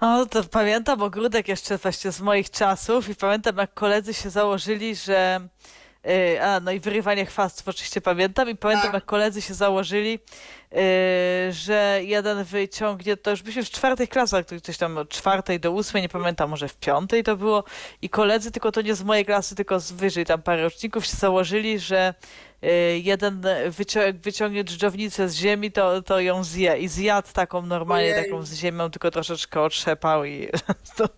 O, 0.00 0.26
to 0.26 0.44
pamiętam 0.44 1.02
ogródek 1.02 1.48
jeszcze 1.48 1.78
właśnie 1.78 2.12
z 2.12 2.20
moich 2.20 2.50
czasów 2.50 3.08
i 3.08 3.14
pamiętam 3.14 3.56
jak 3.56 3.74
koledzy 3.74 4.14
się 4.14 4.30
założyli, 4.30 4.96
że 4.96 5.48
y, 6.06 6.42
a, 6.42 6.60
no 6.60 6.72
i 6.72 6.80
wyrywanie 6.80 7.26
chwastów 7.26 7.68
oczywiście 7.68 8.00
pamiętam 8.00 8.50
i 8.50 8.56
pamiętam 8.56 8.86
Tak. 8.86 8.94
jak 8.94 9.04
koledzy 9.04 9.42
się 9.42 9.54
założyli, 9.54 10.14
y, 10.14 10.18
że 11.50 12.00
jeden 12.02 12.44
wyciągnie, 12.44 13.16
to 13.16 13.30
już 13.30 13.42
byliśmy 13.42 13.64
w 13.64 13.70
czwartej 13.70 14.08
klasach, 14.08 14.44
gdzieś 14.46 14.78
tam 14.78 14.98
od 14.98 15.08
czwartej 15.08 15.60
do 15.60 15.72
ósmej, 15.72 16.02
nie 16.02 16.08
pamiętam, 16.08 16.50
może 16.50 16.68
w 16.68 16.76
piątej 16.76 17.24
to 17.24 17.36
było 17.36 17.64
i 18.02 18.08
koledzy, 18.08 18.50
tylko 18.52 18.72
to 18.72 18.82
nie 18.82 18.94
z 18.94 19.02
mojej 19.02 19.24
klasy, 19.24 19.54
tylko 19.54 19.80
z 19.80 19.92
wyżej, 19.92 20.26
tam 20.26 20.42
parę 20.42 20.62
roczników 20.62 21.06
się 21.06 21.16
założyli, 21.16 21.78
że 21.78 22.14
y, 22.64 22.68
jeden 22.98 23.42
wycią- 23.70 24.00
jak 24.00 24.16
wyciągnie 24.20 24.64
dżdżownicę 24.64 25.28
z 25.28 25.34
ziemi, 25.34 25.72
to, 25.72 26.02
to 26.02 26.20
ją 26.20 26.44
zje 26.44 26.78
i 26.78 26.88
zjadł 26.88 27.28
taką 27.32 27.62
normalnie, 27.66 28.14
Ojej. 28.14 28.24
taką 28.24 28.42
z 28.42 28.54
ziemią, 28.54 28.90
tylko 28.90 29.10
troszeczkę 29.10 29.60
otrzepał 29.60 30.24
i 30.24 30.48
to, 30.96 31.08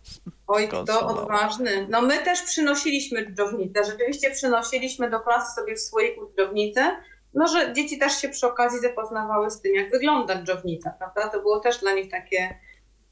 Oj, 0.46 0.68
kto 0.68 1.06
odważny. 1.06 1.86
No 1.90 2.02
my 2.02 2.18
też 2.18 2.42
przynosiliśmy 2.42 3.26
dżdżownicę. 3.26 3.84
Rzeczywiście 3.84 4.30
przynosiliśmy 4.30 5.10
do 5.10 5.20
klasy 5.20 5.54
sobie 5.54 5.74
w 5.76 5.80
słoiku 5.80 6.20
dżdżownicę. 6.30 6.96
No, 7.34 7.46
że 7.46 7.72
dzieci 7.72 7.98
też 7.98 8.20
się 8.20 8.28
przy 8.28 8.46
okazji 8.46 8.80
zapoznawały 8.80 9.50
z 9.50 9.60
tym, 9.60 9.74
jak 9.74 9.90
wygląda 9.90 10.34
dżdżownica, 10.42 10.90
prawda? 10.90 11.28
To 11.28 11.40
było 11.40 11.60
też 11.60 11.78
dla 11.78 11.92
nich 11.92 12.10
takie, 12.10 12.58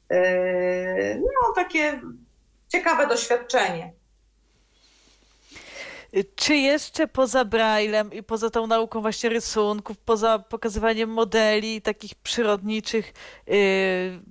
yy, 0.09 0.17
no 1.19 1.53
takie 1.55 2.01
ciekawe 2.67 3.07
doświadczenie. 3.07 3.93
Czy 6.35 6.55
jeszcze 6.55 7.07
poza 7.07 7.45
Braillem 7.45 8.13
i 8.13 8.23
poza 8.23 8.49
tą 8.49 8.67
nauką 8.67 9.01
właśnie 9.01 9.29
rysunków, 9.29 9.97
poza 9.97 10.39
pokazywaniem 10.39 11.09
modeli 11.09 11.81
takich 11.81 12.15
przyrodniczych, 12.15 13.13
yy, 13.47 13.55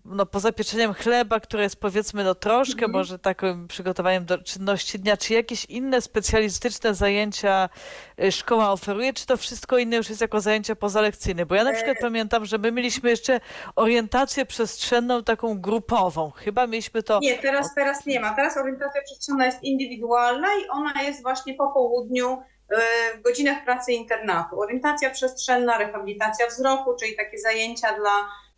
no 0.05 0.26
poza 0.26 0.53
pieczeniem 0.53 0.95
chleba, 0.95 1.40
które 1.40 1.62
jest 1.62 1.76
powiedzmy 1.76 2.24
no 2.24 2.34
troszkę 2.34 2.84
Mhm. 2.84 2.93
może 2.93 3.18
takim 3.18 3.68
przygotowaniem 3.68 4.24
do 4.24 4.38
czynności 4.38 4.99
dnia, 4.99 5.16
czy 5.16 5.34
jakieś 5.34 5.64
inne 5.64 6.01
specjalistyczne 6.01 6.95
zajęcia 6.95 7.68
y, 7.68 8.12
szkoła 8.31 8.73
oferuje, 8.73 9.12
czy 9.12 9.27
to 9.27 9.37
wszystko 9.37 9.79
inne 9.79 9.97
już 9.97 10.09
jest 10.09 10.20
jako 10.20 10.41
zajęcia 10.41 10.77
pozalekcyjne? 10.77 11.47
Bo 11.47 11.55
ja 11.55 11.64
na 11.64 11.73
przykład 11.73 11.97
E- 11.97 12.01
pamiętam, 12.01 12.45
że 12.45 12.59
my 12.59 12.73
mieliśmy 12.73 13.11
jeszcze 13.11 13.41
orientację 13.77 14.47
przestrzenną 14.47 15.25
taką 15.25 15.61
grupową. 15.61 16.31
Chyba 16.31 16.66
mieliśmy 16.66 17.03
to 17.03 17.18
Nie, 17.23 17.39
teraz, 17.39 17.75
teraz 17.75 18.07
nie 18.07 18.20
ma. 18.20 18.35
Teraz 18.35 18.57
orientacja 18.57 19.03
przestrzenna 19.03 19.47
jest 19.47 19.62
indywidualna 19.62 20.49
i 20.64 20.68
ona 20.68 21.03
jest 21.03 21.23
właśnie 21.23 21.55
po 21.55 21.73
południu 21.73 22.43
yy, 22.70 22.79
w 23.18 23.23
godzinach 23.23 23.64
pracy 23.64 23.93
internatu. 23.93 24.61
Orientacja 24.61 25.11
przestrzenna, 25.11 25.79
rehabilitacja 25.79 26.47
wzroku, 26.47 26.97
czyli 27.01 27.16
takie 27.16 27.39
zajęcia 27.39 27.99
dla 27.99 28.12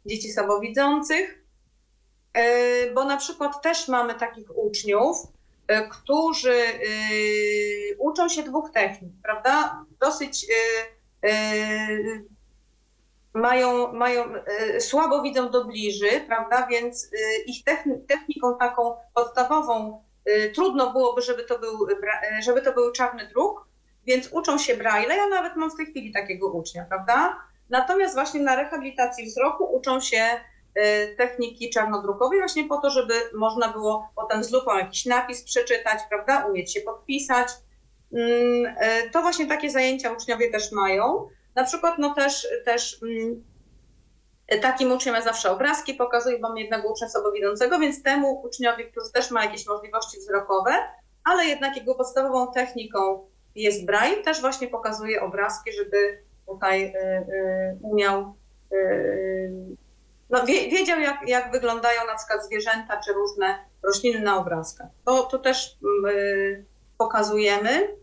dzieci 0.06 0.32
słabowidzących, 0.32 1.44
Yy, 2.36 2.92
bo 2.94 3.04
na 3.04 3.16
przykład 3.16 3.62
też 3.62 3.88
mamy 3.88 4.14
takich 4.14 4.58
uczniów, 4.58 5.16
którzy 5.90 6.54
yy, 6.54 7.96
uczą 7.98 8.28
się 8.28 8.42
dwóch 8.42 8.70
technik, 8.70 9.12
prawda? 9.22 9.84
Dosyć 10.00 10.46
yy, 11.22 12.24
mają, 13.34 13.92
mają 13.92 14.24
słabo 14.78 15.22
widzą 15.22 15.50
do 15.50 15.64
bliży, 15.64 16.20
prawda? 16.26 16.66
Więc 16.70 17.10
ich 17.46 17.64
techni- 17.64 18.06
techniką 18.08 18.58
taką 18.58 18.96
podstawową 19.14 20.04
trudno 20.54 20.92
byłoby, 20.92 21.22
żeby 21.22 21.44
to 21.44 21.58
był, 21.58 21.86
żeby 22.40 22.62
to 22.62 22.72
był 22.72 22.92
czarny 22.92 23.28
druk, 23.28 23.66
więc 24.06 24.28
uczą 24.32 24.58
się 24.58 24.76
braille. 24.76 25.16
Ja 25.16 25.26
nawet 25.26 25.56
mam 25.56 25.70
w 25.70 25.76
tej 25.76 25.86
chwili 25.86 26.12
takiego 26.12 26.48
ucznia, 26.52 26.84
prawda? 26.88 27.40
Natomiast 27.70 28.14
właśnie 28.14 28.40
na 28.40 28.56
rehabilitacji 28.56 29.26
wzroku 29.26 29.64
uczą 29.76 30.00
się 30.00 30.24
techniki 31.16 31.70
czarnodrukowej 31.70 32.38
właśnie 32.38 32.64
po 32.64 32.78
to, 32.78 32.90
żeby 32.90 33.14
można 33.34 33.68
było 33.68 34.08
potem 34.16 34.44
z 34.44 34.52
lupą 34.52 34.78
jakiś 34.78 35.06
napis 35.06 35.42
przeczytać, 35.42 35.98
prawda? 36.08 36.46
Umieć 36.46 36.72
się 36.72 36.80
podpisać. 36.80 37.48
Mm, 38.12 38.66
y, 38.66 39.10
To 39.10 39.22
właśnie 39.22 39.46
takie 39.46 39.70
zajęcia 39.70 40.12
uczniowie 40.12 40.50
też 40.50 40.72
mają. 40.72 41.28
Na 41.54 41.64
przykład 41.64 41.98
no 41.98 42.14
też, 42.14 42.48
też 42.64 43.02
mm, 43.02 43.44
takim 44.62 44.92
uczniem 44.92 45.14
ja 45.14 45.22
zawsze 45.22 45.50
obrazki 45.50 45.94
pokazuję, 45.94 46.38
bo 46.38 46.48
mam 46.48 46.58
jednego 46.58 46.92
ucznia 46.92 47.08
słabowidzącego, 47.08 47.78
więc 47.78 48.02
temu 48.02 48.42
uczniowi, 48.44 48.84
który 48.84 49.06
też 49.14 49.30
ma 49.30 49.44
jakieś 49.44 49.66
możliwości 49.66 50.18
wzrokowe, 50.18 50.72
ale 51.24 51.44
jednak 51.44 51.76
jego 51.76 51.94
podstawową 51.94 52.52
techniką 52.52 53.26
jest 53.54 53.86
braille, 53.86 54.22
też 54.22 54.40
właśnie 54.40 54.68
pokazuje 54.68 55.22
obrazki, 55.22 55.72
żeby 55.72 56.22
tutaj 56.46 56.84
y, 56.84 56.98
y, 56.98 57.78
umiał, 57.82 58.34
y, 58.72 59.76
no 60.34 60.46
wie, 60.46 60.68
wiedział 60.68 61.00
jak, 61.00 61.28
jak 61.28 61.52
wyglądają 61.52 62.00
na 62.06 62.14
przykład 62.16 62.44
zwierzęta 62.46 63.00
czy 63.06 63.12
różne 63.12 63.58
rośliny 63.82 64.20
na 64.20 64.36
obrazkach. 64.38 64.88
To, 65.04 65.22
to 65.22 65.38
też 65.38 65.78
y, 66.10 66.64
pokazujemy. 66.98 67.96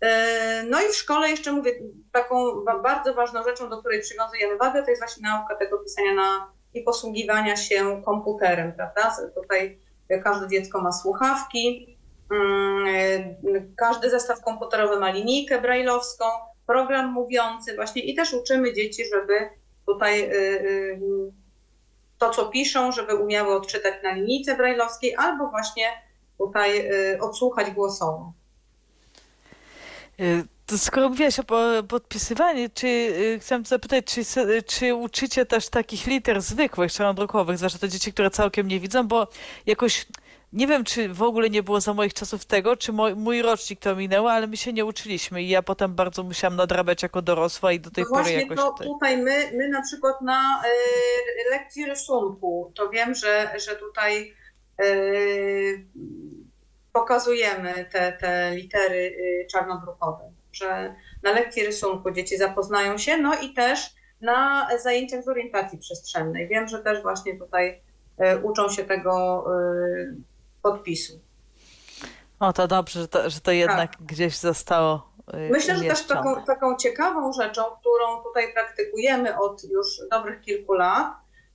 E, 0.00 0.62
No 0.62 0.80
i 0.82 0.88
w 0.88 0.96
szkole 0.96 1.30
jeszcze 1.30 1.52
mówię, 1.52 1.72
taką 2.12 2.64
ba- 2.64 2.78
bardzo 2.78 3.14
ważną 3.14 3.42
rzeczą, 3.44 3.70
do 3.70 3.78
której 3.78 4.00
przywiązujemy 4.00 4.56
wagę, 4.56 4.82
to 4.82 4.90
jest 4.90 5.02
właśnie 5.02 5.28
nauka 5.28 5.56
tego 5.56 5.78
pisania 5.78 6.14
na 6.14 6.52
i 6.74 6.82
posługiwania 6.82 7.56
się 7.56 8.02
komputerem, 8.04 8.72
prawda? 8.72 9.16
Tutaj 9.34 9.78
każde 10.24 10.48
dziecko 10.48 10.80
ma 10.80 10.92
słuchawki, 10.92 11.96
mm, 12.30 12.86
e, 12.86 13.60
każdy 13.76 14.10
zestaw 14.10 14.40
komputerowy 14.40 15.00
ma 15.00 15.10
linijkę 15.10 15.60
brailleowską, 15.60 16.24
program 16.66 17.12
mówiący 17.12 17.76
właśnie 17.76 18.02
i 18.02 18.14
też 18.14 18.34
uczymy 18.34 18.72
dzieci, 18.72 19.02
żeby 19.14 19.34
tutaj 19.86 20.22
y, 20.22 20.34
y, 20.34 21.00
to, 22.24 22.30
co 22.30 22.44
piszą, 22.46 22.92
żeby 22.92 23.14
umiały 23.14 23.54
odczytać 23.56 23.94
na 24.02 24.12
linijce 24.12 24.56
brailleowskiej 24.56 25.14
albo 25.16 25.48
właśnie 25.48 25.86
tutaj 26.38 26.90
y, 27.14 27.20
odsłuchać 27.20 27.70
głosowo. 27.70 28.32
Y, 30.20 30.44
To 30.66 30.78
skoro 30.78 31.08
mówiłaś 31.08 31.38
o 31.38 31.44
po- 31.44 31.82
podpisywaniu, 31.88 32.68
czy 32.74 32.86
y, 32.86 33.38
chcę 33.40 33.62
zapytać, 33.64 34.04
czy, 34.04 34.22
czy 34.66 34.94
uczycie 34.94 35.46
też 35.46 35.68
takich 35.68 36.06
liter 36.06 36.42
zwykłych, 36.42 36.92
czarnodrukowych, 36.92 37.56
zwłaszcza 37.58 37.78
te 37.78 37.88
dzieci, 37.88 38.12
które 38.12 38.30
całkiem 38.30 38.68
nie 38.68 38.80
widzą, 38.80 39.08
bo 39.08 39.26
jakoś 39.66 40.06
nie 40.54 40.66
wiem, 40.66 40.84
czy 40.84 41.08
w 41.08 41.22
ogóle 41.22 41.50
nie 41.50 41.62
było 41.62 41.80
za 41.80 41.94
moich 41.94 42.14
czasów 42.14 42.44
tego, 42.44 42.76
czy 42.76 42.92
mój, 42.92 43.14
mój 43.14 43.42
rocznik 43.42 43.80
to 43.80 43.96
minęło, 43.96 44.32
ale 44.32 44.46
my 44.46 44.56
się 44.56 44.72
nie 44.72 44.84
uczyliśmy 44.84 45.42
i 45.42 45.48
ja 45.48 45.62
potem 45.62 45.94
bardzo 45.94 46.22
musiałam 46.22 46.56
nadrabiać 46.56 47.02
jako 47.02 47.22
dorosła 47.22 47.72
i 47.72 47.80
do 47.80 47.90
tej 47.90 48.04
No 48.04 48.10
pory 48.10 48.22
właśnie 48.22 48.40
jakoś 48.40 48.56
to 48.56 48.70
tutaj. 48.70 48.86
tutaj 48.86 49.16
my, 49.16 49.50
my 49.54 49.68
na 49.68 49.82
przykład 49.82 50.20
na 50.20 50.62
y, 50.66 51.50
lekcji 51.50 51.86
rysunku, 51.86 52.72
to 52.74 52.88
wiem, 52.88 53.14
że, 53.14 53.50
że 53.66 53.76
tutaj 53.76 54.34
y, 54.84 55.86
pokazujemy 56.92 57.88
te, 57.92 58.12
te 58.12 58.50
litery 58.54 58.96
y, 58.96 59.46
czarnodrukowe, 59.52 60.32
że 60.52 60.94
na 61.22 61.32
lekcji 61.32 61.66
rysunku 61.66 62.10
dzieci 62.10 62.36
zapoznają 62.36 62.98
się, 62.98 63.16
no 63.16 63.40
i 63.40 63.54
też 63.54 63.90
na 64.20 64.68
zajęciach 64.82 65.24
z 65.24 65.28
orientacji 65.28 65.78
przestrzennej. 65.78 66.48
Wiem, 66.48 66.68
że 66.68 66.78
też 66.78 67.02
właśnie 67.02 67.38
tutaj 67.38 67.80
y, 68.20 68.38
uczą 68.42 68.68
się 68.68 68.84
tego 68.84 69.44
y, 69.60 70.33
podpisu. 70.64 71.20
O, 72.40 72.52
to 72.52 72.68
dobrze, 72.68 73.00
że 73.00 73.08
to, 73.08 73.30
że 73.30 73.40
to 73.40 73.50
jednak 73.50 73.90
gdzieś 74.00 74.36
zostało 74.36 75.12
y, 75.34 75.48
Myślę, 75.52 75.76
że 75.76 75.84
też 75.84 76.06
taką, 76.06 76.44
taką 76.44 76.76
ciekawą 76.76 77.32
rzeczą, 77.32 77.62
którą 77.80 78.22
tutaj 78.22 78.52
praktykujemy 78.52 79.38
od 79.38 79.64
już 79.64 79.86
dobrych 80.10 80.40
kilku 80.40 80.72
lat, 80.72 81.06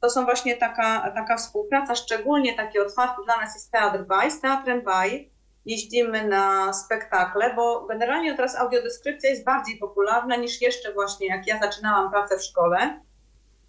to 0.02 0.10
są 0.10 0.26
właśnie 0.26 0.58
taka, 0.58 1.12
taka 1.16 1.38
współpraca, 1.38 1.96
szczególnie 1.96 2.56
takie 2.56 2.82
otwarte 2.82 3.24
dla 3.26 3.38
nas 3.38 3.56
jest 3.56 3.72
Teatr 3.72 4.06
Baj. 4.06 4.32
Z 4.32 4.42
Teatrem 4.42 4.82
Baj 4.82 5.32
jeździmy 5.66 6.28
na 6.28 6.74
spektakle, 6.74 7.54
bo 7.56 7.86
generalnie 7.86 8.36
teraz 8.36 8.56
audiodeskrypcja 8.56 9.30
jest 9.30 9.44
bardziej 9.44 9.78
popularna 9.78 10.36
niż 10.36 10.62
jeszcze 10.62 10.94
właśnie 10.94 11.28
jak 11.28 11.48
ja 11.48 11.60
zaczynałam 11.60 12.12
pracę 12.12 12.38
w 12.38 12.44
szkole. 12.44 13.02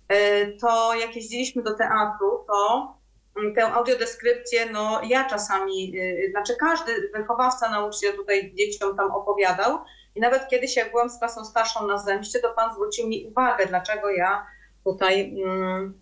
E, 0.08 0.46
To 0.46 0.94
jak 0.94 1.16
jeździliśmy 1.16 1.62
do 1.62 1.74
teatru, 1.74 2.44
to 2.46 2.99
tę 3.54 3.72
audiodeskrypcję, 3.72 4.70
no 4.70 5.00
ja 5.04 5.24
czasami, 5.24 5.98
y, 5.98 6.30
znaczy 6.30 6.56
każdy 6.60 7.10
wychowawca, 7.14 7.70
nauczyciel 7.70 8.16
tutaj 8.16 8.54
dzieciom 8.54 8.96
tam 8.96 9.10
opowiadał 9.10 9.78
i 10.14 10.20
nawet 10.20 10.48
kiedyś 10.48 10.76
jak 10.76 10.90
byłam 10.90 11.10
z 11.10 11.18
klasą 11.18 11.44
starszą 11.44 11.86
na 11.86 11.98
zemście, 11.98 12.38
to 12.38 12.54
pan 12.54 12.74
zwrócił 12.74 13.08
mi 13.08 13.26
uwagę, 13.26 13.66
dlaczego 13.66 14.10
ja 14.10 14.46
tutaj 14.84 15.42
mm, 15.42 16.00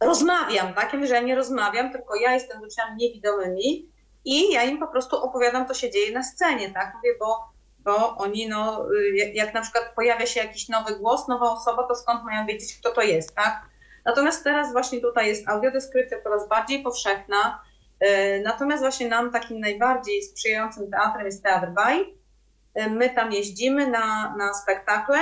rozmawiam, 0.00 0.74
tak? 0.74 0.92
Ja 0.92 1.06
że 1.06 1.14
ja 1.14 1.20
nie 1.20 1.34
rozmawiam, 1.34 1.92
tylko 1.92 2.16
ja 2.16 2.32
jestem 2.34 2.60
z 2.60 2.64
uczniami 2.64 2.96
niewidomymi 2.96 3.90
i 4.24 4.52
ja 4.52 4.62
im 4.62 4.78
po 4.78 4.86
prostu 4.86 5.16
opowiadam, 5.16 5.68
co 5.68 5.74
się 5.74 5.90
dzieje 5.90 6.12
na 6.12 6.22
scenie, 6.22 6.70
tak? 6.70 6.94
Mówię, 6.94 7.10
bo, 7.20 7.44
bo 7.78 8.16
oni, 8.16 8.48
no, 8.48 8.86
y, 8.90 9.32
jak 9.34 9.54
na 9.54 9.60
przykład 9.60 9.92
pojawia 9.94 10.26
się 10.26 10.40
jakiś 10.40 10.68
nowy 10.68 10.96
głos, 10.96 11.28
nowa 11.28 11.50
osoba, 11.50 11.88
to 11.88 11.94
skąd 11.94 12.24
mają 12.24 12.46
wiedzieć, 12.46 12.76
kto 12.80 12.90
to 12.90 13.02
jest, 13.02 13.34
tak? 13.34 13.75
Natomiast 14.06 14.44
teraz 14.44 14.72
właśnie 14.72 15.00
tutaj 15.00 15.28
jest 15.28 15.48
audiodeskrypcja 15.48 16.22
coraz 16.22 16.48
bardziej 16.48 16.82
powszechna, 16.82 17.62
y, 18.04 18.42
natomiast 18.44 18.82
właśnie 18.82 19.08
nam 19.08 19.32
takim 19.32 19.60
najbardziej 19.60 20.22
sprzyjającym 20.22 20.90
teatrem 20.90 21.26
jest 21.26 21.42
Teatr 21.42 21.68
Baj. 21.68 22.00
Y, 22.00 22.90
My 22.90 23.10
tam 23.10 23.32
jeździmy 23.32 23.86
na, 23.90 24.34
na 24.38 24.54
spektakle. 24.54 25.18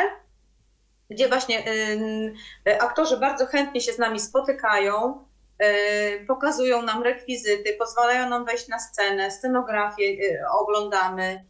gdzie 1.11 1.29
właśnie 1.29 1.69
y, 2.69 2.81
aktorzy 2.81 3.17
bardzo 3.17 3.47
chętnie 3.47 3.81
się 3.81 3.93
z 3.93 3.99
nami 3.99 4.21
spotykają, 4.21 5.25
pokazują 6.29 6.83
nam 6.83 7.03
rekwizyty, 7.03 7.77
pozwalają 7.79 8.29
nam 8.29 8.45
wejść 8.45 8.69
na 8.69 8.79
scenę, 8.79 9.31
scenografię 9.31 10.05
oglądamy. 10.61 11.45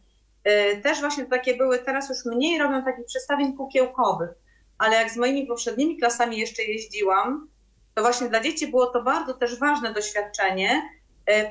Też 0.83 0.99
właśnie 0.99 1.25
takie 1.25 1.57
były, 1.57 1.79
teraz 1.79 2.09
już 2.09 2.25
mniej 2.25 2.59
robią 2.59 2.83
takich 2.83 3.05
przedstawień 3.05 3.57
kukiełkowych, 3.57 4.29
ale 4.77 4.95
jak 4.95 5.11
z 5.11 5.17
moimi 5.17 5.47
poprzednimi 5.47 5.97
klasami 5.99 6.37
jeszcze 6.37 6.63
jeździłam, 6.63 7.49
to 7.95 8.01
właśnie 8.01 8.29
dla 8.29 8.39
dzieci 8.39 8.67
było 8.67 8.85
to 8.85 9.03
bardzo 9.03 9.33
też 9.33 9.59
ważne 9.59 9.93
doświadczenie, 9.93 10.89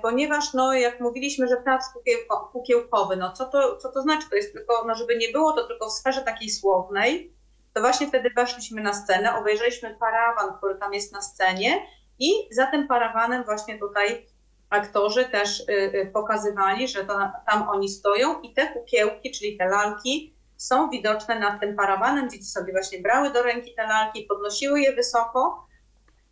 ponieważ 0.02 0.54
no, 0.54 0.74
jak 0.74 1.00
mówiliśmy, 1.00 1.48
że 1.48 1.56
teatr 1.56 1.84
kukiełkowy, 2.52 3.16
no 3.16 3.32
co 3.32 3.44
to, 3.44 3.76
co 3.76 3.92
to 3.92 4.02
znaczy? 4.02 4.30
To 4.30 4.36
jest 4.36 4.52
tylko, 4.52 4.84
no 4.86 4.94
żeby 4.94 5.16
nie 5.16 5.28
było 5.28 5.52
to 5.52 5.68
tylko 5.68 5.88
w 5.88 5.92
sferze 5.92 6.22
takiej 6.22 6.50
słownej, 6.50 7.34
to 7.72 7.80
właśnie 7.80 8.06
wtedy 8.06 8.30
weszliśmy 8.30 8.82
na 8.82 8.92
scenę, 8.92 9.38
obejrzeliśmy 9.38 9.96
parawan, 10.00 10.56
który 10.56 10.78
tam 10.78 10.94
jest 10.94 11.12
na 11.12 11.22
scenie 11.22 11.86
i 12.18 12.32
za 12.50 12.66
tym 12.66 12.88
parawanem 12.88 13.44
właśnie 13.44 13.78
tutaj 13.78 14.26
aktorzy 14.70 15.24
też 15.24 15.60
y, 15.60 15.72
y, 15.72 16.10
pokazywali, 16.14 16.88
że 16.88 17.04
to, 17.04 17.18
tam 17.46 17.68
oni 17.68 17.88
stoją 17.88 18.40
i 18.40 18.54
te 18.54 18.66
kukiełki, 18.66 19.30
czyli 19.30 19.58
te 19.58 19.66
lalki 19.66 20.33
są 20.66 20.90
widoczne 20.90 21.38
nad 21.38 21.60
tym 21.60 21.76
parawanem. 21.76 22.30
Dzieci 22.30 22.44
sobie 22.44 22.72
właśnie 22.72 22.98
brały 22.98 23.32
do 23.32 23.42
ręki 23.42 23.74
te 23.74 23.86
lalki, 23.86 24.22
podnosiły 24.22 24.80
je 24.80 24.92
wysoko 24.92 25.66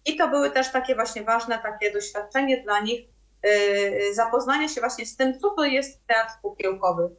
i 0.07 0.16
to 0.16 0.28
były 0.28 0.51
też 0.51 0.72
takie 0.72 0.95
właśnie 0.95 1.22
ważne 1.22 1.59
takie 1.59 1.93
doświadczenie 1.93 2.62
dla 2.62 2.80
nich, 2.80 3.09
y, 3.47 4.14
zapoznania 4.14 4.68
się 4.68 4.80
właśnie 4.80 5.07
z 5.07 5.16
tym, 5.16 5.39
co 5.39 5.51
to 5.51 5.64
jest 5.64 6.07
teatr 6.07 6.33
kukiełkowy 6.43 7.11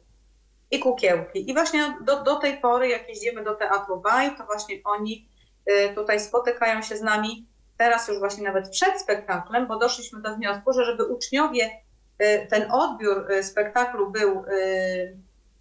i 0.70 0.78
kukiełki. 0.78 1.50
I 1.50 1.54
właśnie 1.54 1.96
do, 2.00 2.22
do 2.22 2.36
tej 2.36 2.58
pory, 2.58 2.88
jak 2.88 3.08
jeździmy 3.08 3.44
do 3.44 3.54
Teatru 3.54 4.00
Baj, 4.00 4.36
to 4.36 4.44
właśnie 4.44 4.76
oni 4.84 5.28
y, 5.70 5.94
tutaj 5.94 6.20
spotykają 6.20 6.82
się 6.82 6.96
z 6.96 7.02
nami 7.02 7.48
teraz 7.76 8.08
już 8.08 8.18
właśnie 8.18 8.44
nawet 8.44 8.70
przed 8.70 9.00
spektaklem, 9.00 9.66
bo 9.66 9.78
doszliśmy 9.78 10.22
do 10.22 10.36
wniosku, 10.36 10.72
że 10.72 10.84
żeby 10.84 11.04
uczniowie 11.04 11.70
y, 12.22 12.46
ten 12.50 12.70
odbiór 12.70 13.30
y, 13.30 13.42
spektaklu 13.42 14.10
był 14.10 14.44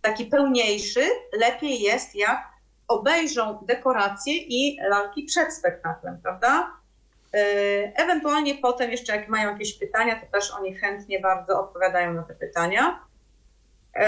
taki 0.04 0.26
pełniejszy, 0.26 1.02
lepiej 1.34 1.82
jest 1.82 2.16
jak 2.16 2.48
obejrzą 2.88 3.60
dekoracje 3.62 4.34
i 4.38 4.78
lalki 4.90 5.24
przed 5.24 5.54
spektaklem, 5.54 6.20
prawda? 6.24 6.72
Ewentualnie 7.96 8.56
potem 8.56 8.92
jeszcze 8.92 9.16
jak 9.16 9.28
mają 9.28 9.52
jakieś 9.52 9.80
pytania, 9.80 10.20
to 10.20 10.40
też 10.40 10.52
oni 10.52 10.76
chętnie 10.76 11.20
bardzo 11.20 11.60
odpowiadają 11.60 12.14
na 12.14 12.24
te 12.24 12.34
pytania. 12.34 13.00
E, 13.96 14.06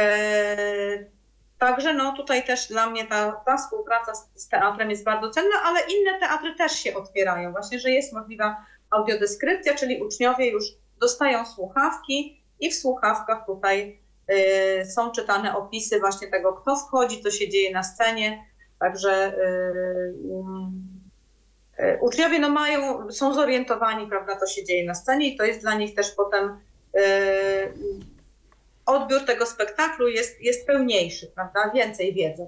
także 1.59 1.93
no 1.93 2.13
tutaj 2.13 2.45
też 2.45 2.67
dla 2.67 2.89
mnie 2.89 3.07
ta, 3.07 3.31
ta 3.31 3.57
współpraca 3.57 4.15
z, 4.15 4.29
z, 4.35 4.47
teatrem 4.49 4.89
jest 4.89 5.03
bardzo 5.03 5.29
cenna, 5.29 5.55
ale 5.63 5.79
inne 5.79 6.19
teatry 6.19 6.55
też 6.55 6.71
się 6.71 6.95
otwierają. 6.95 7.51
Właśnie, 7.51 7.79
że 7.79 7.89
jest 7.89 8.13
możliwa 8.13 8.65
audiodeskrypcja, 8.89 9.75
czyli 9.75 10.03
uczniowie 10.03 10.49
już 10.51 10.63
dostają 10.99 11.45
słuchawki 11.45 12.41
i 12.59 12.71
w 12.71 12.75
słuchawkach 12.75 13.45
tutaj 13.45 14.04
są 14.95 15.11
czytane 15.11 15.57
opisy 15.57 15.99
właśnie 15.99 16.27
tego, 16.27 16.53
kto 16.53 16.75
wchodzi, 16.75 17.23
co 17.23 17.31
się 17.31 17.49
dzieje 17.49 17.71
na 17.71 17.83
scenie. 17.83 18.45
Także 18.79 19.37
y, 19.37 20.13
y, 21.83 21.97
uczniowie 22.01 22.39
no 22.39 22.49
mają, 22.49 23.11
są 23.11 23.33
zorientowani, 23.33 24.07
prawda, 24.07 24.35
co 24.35 24.47
się 24.47 24.63
dzieje 24.63 24.85
na 24.85 24.95
scenie 24.95 25.27
i 25.27 25.37
to 25.37 25.43
jest 25.43 25.61
dla 25.61 25.75
nich 25.75 25.95
też 25.95 26.11
potem 26.11 26.59
odbiór 28.85 29.25
tego 29.25 29.45
spektaklu 29.45 30.07
jest, 30.07 30.41
jest 30.41 30.67
pełniejszy, 30.67 31.31
prawda? 31.35 31.71
Więcej 31.73 32.13
wiedzy. 32.13 32.45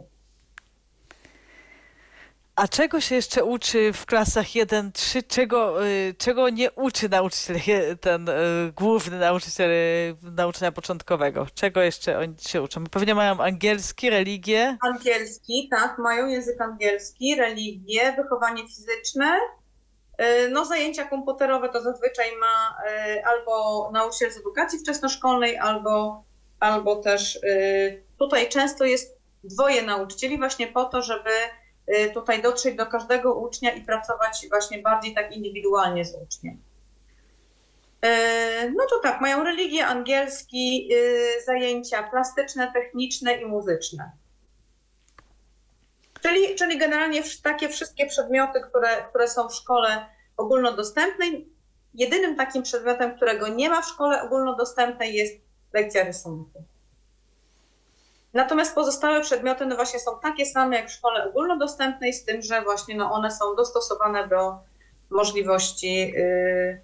A 2.58 2.68
czego 2.68 3.02
się 3.02 3.16
jeszcze 3.16 3.44
uczy 3.44 3.94
w 3.94 4.06
klasach 4.06 4.46
1-3? 4.46 5.28
Czego, 5.28 5.88
y, 5.88 6.16
czego 6.18 6.50
nie 6.50 6.72
uczy 6.72 7.10
nauczyciel, 7.10 7.98
ten 7.98 8.30
y, 8.30 8.34
główny 8.76 9.20
nauczyciel 9.20 9.72
y, 9.72 10.16
nauczania 10.22 10.72
początkowego? 10.72 11.48
Czego 11.54 11.82
jeszcze 11.82 12.20
oni 12.20 12.36
się 12.40 12.62
uczą? 12.62 12.84
Pewnie 12.84 13.16
mają 13.16 13.40
angielski, 13.40 14.10
religię? 14.10 14.78
Angielski, 14.82 15.70
tak, 15.72 15.98
mają 15.98 16.28
język 16.28 16.62
angielski, 16.62 17.36
religię, 17.36 18.14
wychowanie 18.18 18.68
fizyczne. 18.68 19.40
No 20.52 20.66
zajęcia 20.66 21.06
komputerowe 21.06 21.70
to 21.70 21.82
zazwyczaj 21.82 22.38
ma 22.40 22.78
albo 23.26 23.90
nauczyciel 23.94 24.32
z 24.32 24.38
edukacji 24.38 24.80
wczesnoszkolnej, 24.80 25.58
albo 25.58 26.24
albo 26.60 26.96
też 26.96 27.40
tutaj 28.20 28.50
często 28.50 28.86
jest 28.86 29.18
dwoje 29.44 29.82
nauczycieli 29.82 30.38
właśnie 30.38 30.68
po 30.68 30.86
to, 30.86 31.02
żeby 31.02 31.30
tutaj 32.14 32.42
dotrzeć 32.42 32.76
do 32.76 32.86
każdego 32.86 33.36
ucznia 33.36 33.72
i 33.72 33.82
pracować 33.82 34.48
właśnie 34.50 34.82
bardziej 34.82 35.16
tak 35.16 35.32
indywidualnie 35.32 36.06
z 36.06 36.16
uczniem. 36.24 36.58
Y, 38.06 38.74
no 38.76 38.86
to 38.90 39.00
tak, 39.00 39.22
mają 39.22 39.44
religię, 39.44 39.86
angielski, 39.86 40.90
zajęcia 41.46 42.04
plastyczne, 42.04 42.72
techniczne 42.74 43.34
i 43.34 43.46
muzyczne. 43.46 44.12
Czyli, 46.22 46.56
czyli 46.56 46.78
generalnie 46.78 47.22
takie 47.44 47.70
wszystkie 47.70 48.06
przedmioty, 48.06 48.62
które, 48.62 48.90
które 49.10 49.28
są 49.28 49.50
w 49.50 49.56
szkole 49.56 50.06
ogólnodostępnej. 50.38 51.50
Jedynym 51.94 52.36
takim 52.36 52.64
przedmiotem, 52.64 53.16
którego 53.16 53.48
nie 53.48 53.70
ma 53.70 53.82
w 53.82 53.86
szkole 53.86 54.22
ogólnodostępnej 54.22 55.14
jest 55.14 55.42
lekcja 55.74 56.04
rysunku. 56.04 56.64
Natomiast 58.38 58.76
pozostałe 58.76 59.22
przedmioty 59.22 59.66
no 59.66 59.76
właśnie 59.76 60.00
są 60.00 60.20
takie 60.20 60.46
same 60.46 60.76
jak 60.76 60.90
w 60.90 60.92
szkole 60.92 61.30
ogólnodostępnej, 61.30 62.14
z 62.14 62.26
tym, 62.26 62.42
że 62.42 62.62
właśnie 62.62 62.96
no 62.96 63.12
one 63.12 63.32
są 63.32 63.56
dostosowane 63.56 64.28
do 64.28 64.60
możliwości 65.10 66.14
y, 66.18 66.82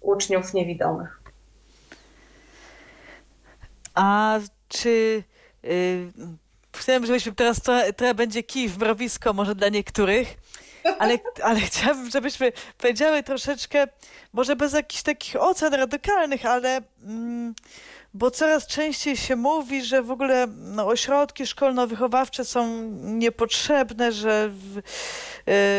uczniów 0.00 0.54
niewidomych. 0.54 1.20
A 3.94 4.38
czy 4.68 5.22
y, 5.64 6.12
chciałem, 6.76 7.06
żebyśmy 7.06 7.32
teraz 7.32 7.60
trochę 7.96 8.14
będzie 8.14 8.42
kij 8.42 8.68
w 8.68 8.78
mrowisko 8.78 9.32
może 9.32 9.54
dla 9.54 9.68
niektórych, 9.68 10.36
ale, 10.98 11.18
ale 11.42 11.60
chciałabym, 11.60 12.10
żebyśmy 12.10 12.52
powiedziały 12.78 13.22
troszeczkę, 13.22 13.86
może 14.32 14.56
bez 14.56 14.72
jakichś 14.72 15.02
takich 15.02 15.42
ocen 15.42 15.74
radykalnych, 15.74 16.46
ale 16.46 16.80
mm, 17.04 17.54
bo 18.14 18.30
coraz 18.30 18.66
częściej 18.66 19.16
się 19.16 19.36
mówi, 19.36 19.84
że 19.84 20.02
w 20.02 20.10
ogóle 20.10 20.46
no, 20.46 20.86
ośrodki 20.86 21.44
szkolno-wychowawcze 21.46 22.44
są 22.44 22.90
niepotrzebne, 23.02 24.12
że, 24.12 24.50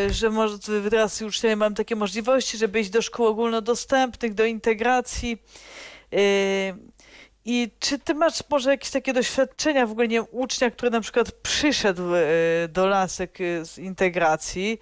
y, 0.08 0.14
że 0.14 0.30
może 0.30 0.60
teraz 0.90 1.20
już 1.20 1.44
nie 1.44 1.56
mam 1.56 1.76
takie 1.76 1.96
możliwości, 1.96 2.58
żeby 2.58 2.80
iść 2.80 2.90
do 2.90 3.02
szkół 3.02 3.26
ogólnodostępnych, 3.26 4.34
do 4.34 4.46
integracji. 4.46 5.38
Y, 6.14 6.99
i 7.52 7.72
czy 7.80 8.00
ty 8.00 8.14
masz 8.14 8.44
może 8.50 8.72
jakieś 8.72 8.92
takie 8.92 9.14
doświadczenia 9.14 9.86
w 9.86 9.92
ogóle, 9.92 10.08
nie 10.08 10.22
ucznia, 10.22 10.72
który 10.72 10.92
na 10.92 11.02
przykład 11.02 11.32
przyszedł 11.32 12.16
e, 12.16 12.22
do 12.68 12.88
lasek 12.88 13.42
e, 13.42 13.66
z 13.66 13.78
integracji 13.78 14.80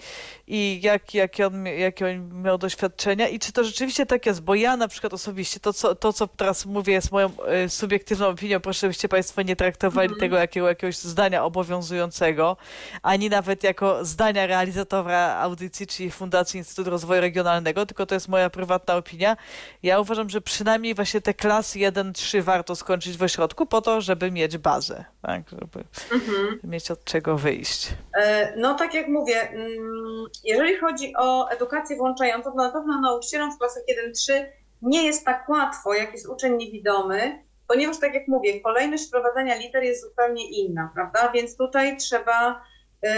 i 0.47 0.79
jak, 0.83 1.13
jakie, 1.13 1.47
on, 1.47 1.65
jakie 1.65 2.05
on 2.05 2.41
miał 2.41 2.57
doświadczenia 2.57 3.27
i 3.27 3.39
czy 3.39 3.51
to 3.51 3.63
rzeczywiście 3.63 4.05
tak 4.05 4.25
jest, 4.25 4.41
bo 4.41 4.55
ja 4.55 4.77
na 4.77 4.87
przykład 4.87 5.13
osobiście, 5.13 5.59
to 5.59 5.73
co, 5.73 5.95
to, 5.95 6.13
co 6.13 6.27
teraz 6.27 6.65
mówię 6.65 6.93
jest 6.93 7.11
moją 7.11 7.29
e, 7.45 7.69
subiektywną 7.69 8.27
opinią, 8.27 8.59
proszę 8.59 8.79
żebyście 8.79 9.09
Państwo 9.09 9.41
nie 9.41 9.55
traktowali 9.55 10.07
mm. 10.07 10.19
tego 10.19 10.37
jakiego, 10.37 10.67
jakiegoś 10.67 10.97
zdania 10.97 11.43
obowiązującego, 11.43 12.57
ani 13.01 13.29
nawet 13.29 13.63
jako 13.63 14.05
zdania 14.05 14.47
realizatora 14.47 15.35
audycji, 15.35 15.87
czyli 15.87 16.11
Fundacji 16.11 16.57
Instytutu 16.57 16.89
Rozwoju 16.89 17.21
Regionalnego, 17.21 17.85
tylko 17.85 18.05
to 18.05 18.15
jest 18.15 18.27
moja 18.27 18.49
prywatna 18.49 18.95
opinia. 18.95 19.37
Ja 19.83 19.99
uważam, 19.99 20.29
że 20.29 20.41
przynajmniej 20.41 20.95
właśnie 20.95 21.21
te 21.21 21.33
klasy 21.33 21.79
1-3 21.79 22.41
warto 22.41 22.56
skończyć 22.75 23.17
w 23.17 23.23
ośrodku 23.23 23.65
po 23.65 23.81
to, 23.81 24.01
żeby 24.01 24.31
mieć 24.31 24.57
bazę, 24.57 25.05
tak? 25.21 25.41
żeby 25.49 25.83
mhm. 26.11 26.59
mieć 26.63 26.91
od 26.91 27.03
czego 27.03 27.37
wyjść. 27.37 27.89
E, 28.13 28.53
no 28.57 28.73
tak 28.73 28.93
jak 28.93 29.07
mówię, 29.07 29.49
mm, 29.49 30.25
jeżeli 30.43 30.77
chodzi 30.77 31.13
o 31.17 31.49
edukację 31.49 31.97
włączającą, 31.97 32.51
to 32.51 32.57
na 32.57 32.71
pewno 32.71 33.01
nauczycielom 33.01 33.51
w 33.51 33.57
klasach 33.57 33.83
1-3 33.89 34.45
nie 34.81 35.05
jest 35.05 35.25
tak 35.25 35.49
łatwo, 35.49 35.93
jak 35.93 36.11
jest 36.11 36.27
uczeń 36.29 36.57
niewidomy, 36.57 37.43
ponieważ 37.67 37.99
tak 37.99 38.13
jak 38.13 38.27
mówię, 38.27 38.61
kolejność 38.61 39.07
wprowadzania 39.07 39.55
liter 39.55 39.83
jest 39.83 40.01
zupełnie 40.01 40.49
inna, 40.49 40.91
prawda? 40.93 41.31
Więc 41.33 41.57
tutaj 41.57 41.97
trzeba 41.97 42.61
y, 43.05 43.09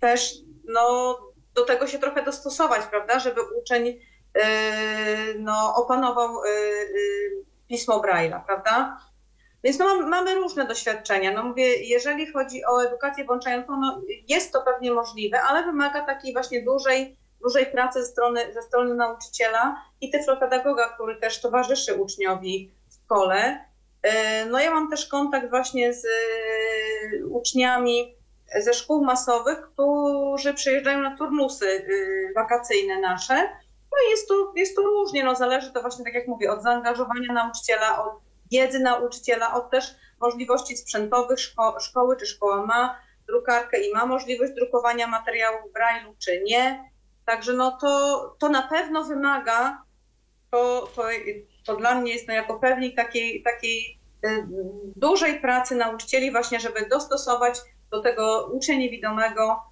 też 0.00 0.34
no, 0.64 1.16
do 1.54 1.64
tego 1.64 1.86
się 1.86 1.98
trochę 1.98 2.22
dostosować, 2.24 2.86
prawda? 2.86 3.18
Żeby 3.18 3.40
uczeń 3.60 3.88
y, 3.88 3.98
no, 5.38 5.74
opanował 5.76 6.34
pismo 7.68 8.02
Braille'a, 8.02 8.40
prawda? 8.46 9.00
Więc 9.64 9.78
no, 9.78 10.00
mamy 10.00 10.34
różne 10.34 10.66
doświadczenia. 10.66 11.32
No 11.32 11.42
mówię, 11.42 11.76
jeżeli 11.76 12.32
chodzi 12.32 12.64
o 12.64 12.84
edukację 12.84 13.24
włączającą, 13.24 13.80
no 13.80 14.02
jest 14.28 14.52
to 14.52 14.62
pewnie 14.62 14.92
możliwe, 14.92 15.42
ale 15.42 15.64
wymaga 15.64 16.06
takiej 16.06 16.32
właśnie 16.32 16.62
dużej, 16.62 17.16
dużej 17.40 17.66
pracy 17.66 18.04
ze 18.04 18.06
strony, 18.06 18.52
ze 18.54 18.62
strony 18.62 18.94
nauczyciela 18.94 19.82
i 20.00 20.10
tyflopedagoga, 20.10 20.88
który 20.88 21.16
też 21.16 21.40
towarzyszy 21.40 21.94
uczniowi 21.94 22.72
w 22.88 22.94
szkole. 22.94 23.64
E, 24.02 24.46
no 24.46 24.60
ja 24.60 24.70
mam 24.70 24.90
też 24.90 25.06
kontakt 25.06 25.50
właśnie 25.50 25.94
z 25.94 26.04
e, 26.04 27.26
uczniami 27.26 28.18
ze 28.56 28.74
szkół 28.74 29.04
masowych, 29.04 29.58
którzy 29.72 30.54
przyjeżdżają 30.54 31.00
na 31.00 31.16
turnusy 31.16 31.66
y, 31.66 32.32
wakacyjne 32.34 33.00
nasze. 33.00 33.48
No 33.92 34.10
jest 34.10 34.28
tu, 34.28 34.52
jest 34.56 34.76
tu 34.76 34.82
różnie, 34.82 35.24
no 35.24 35.34
zależy 35.34 35.72
to 35.72 35.80
właśnie, 35.80 36.04
tak 36.04 36.14
jak 36.14 36.28
mówię, 36.28 36.52
od 36.52 36.62
zaangażowania 36.62 37.32
nauczyciela, 37.32 38.04
od 38.04 38.12
wiedzy 38.52 38.78
nauczyciela, 38.78 39.54
od 39.54 39.70
też 39.70 39.94
możliwości 40.20 40.76
sprzętowych 40.76 41.40
szko 41.40 41.80
szkoły, 41.80 42.16
czy 42.16 42.26
szkoła 42.26 42.66
ma 42.66 43.00
drukarkę 43.26 43.80
i 43.80 43.92
ma 43.92 44.06
możliwość 44.06 44.52
drukowania 44.52 45.06
materiałów 45.06 45.70
w 45.70 45.74
Braille'u, 45.74 46.14
czy 46.18 46.42
nie. 46.44 46.90
Także 47.26 47.52
no 47.52 47.78
to, 47.80 48.36
to 48.38 48.48
na 48.48 48.62
pewno 48.62 49.04
wymaga, 49.04 49.82
to, 50.50 50.88
to, 50.96 51.02
to 51.66 51.76
dla 51.76 51.94
mnie 51.94 52.12
jest 52.12 52.28
no 52.28 52.34
jako 52.34 52.60
pewnik 52.60 52.96
takiej, 52.96 53.42
takiej 53.42 53.98
y, 54.24 54.46
dużej 54.96 55.40
pracy 55.40 55.74
nauczycieli 55.74 56.32
właśnie, 56.32 56.60
żeby 56.60 56.88
dostosować 56.88 57.60
do 57.90 58.02
tego 58.02 58.50
ucznia 58.52 58.76
niewidomego 58.76 59.62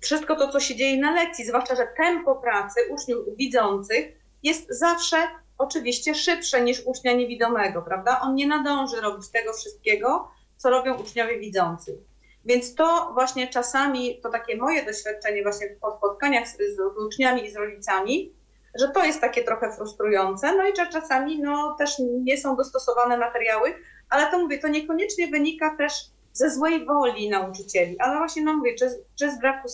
wszystko 0.00 0.36
to, 0.36 0.48
co 0.52 0.60
się 0.60 0.76
dzieje 0.76 1.00
na 1.00 1.14
lekcji, 1.14 1.46
zwłaszcza, 1.46 1.76
że 1.76 1.88
tempo 1.96 2.34
pracy 2.34 2.80
uczniów 2.90 3.36
widzących 3.36 4.06
jest 4.42 4.66
zawsze 4.78 5.16
oczywiście 5.58 6.14
szybsze 6.14 6.60
niż 6.60 6.82
ucznia 6.84 7.12
niewidomego, 7.12 7.82
prawda? 7.82 8.20
On 8.20 8.34
nie 8.34 8.46
nadąży 8.46 9.00
robić 9.00 9.30
tego 9.30 9.52
wszystkiego, 9.52 10.30
co 10.56 10.70
robią 10.70 10.94
uczniowie 10.94 11.38
widzący. 11.38 11.98
Więc 12.44 12.74
to 12.74 13.10
właśnie 13.14 13.48
czasami, 13.48 14.20
to 14.20 14.30
takie 14.30 14.56
moje 14.56 14.84
doświadczenie 14.84 15.42
właśnie 15.42 15.66
po 15.80 15.96
spotkaniach 15.96 16.48
z, 16.48 16.56
z 16.56 16.98
uczniami 17.06 17.44
i 17.44 17.50
z 17.50 17.56
rodzicami, 17.56 18.32
że 18.74 18.88
to 18.88 19.04
jest 19.04 19.20
takie 19.20 19.44
trochę 19.44 19.72
frustrujące, 19.72 20.54
no 20.54 20.68
i 20.68 20.76
że 20.76 20.86
czasami 20.86 21.42
no, 21.42 21.76
też 21.78 21.96
nie 21.98 22.38
są 22.38 22.56
dostosowane 22.56 23.18
materiały, 23.18 23.74
ale 24.10 24.30
to 24.30 24.38
mówię, 24.38 24.58
to 24.58 24.68
niekoniecznie 24.68 25.26
wynika 25.26 25.76
też 25.76 25.92
ze 26.36 26.50
złej 26.50 26.86
woli 26.86 27.28
nauczycieli, 27.28 27.98
ale 27.98 28.18
właśnie 28.18 28.42
no 28.42 28.56
mówię, 28.56 28.74
czy, 28.74 29.04
czy 29.18 29.30
z 29.30 29.40
braku 29.40 29.68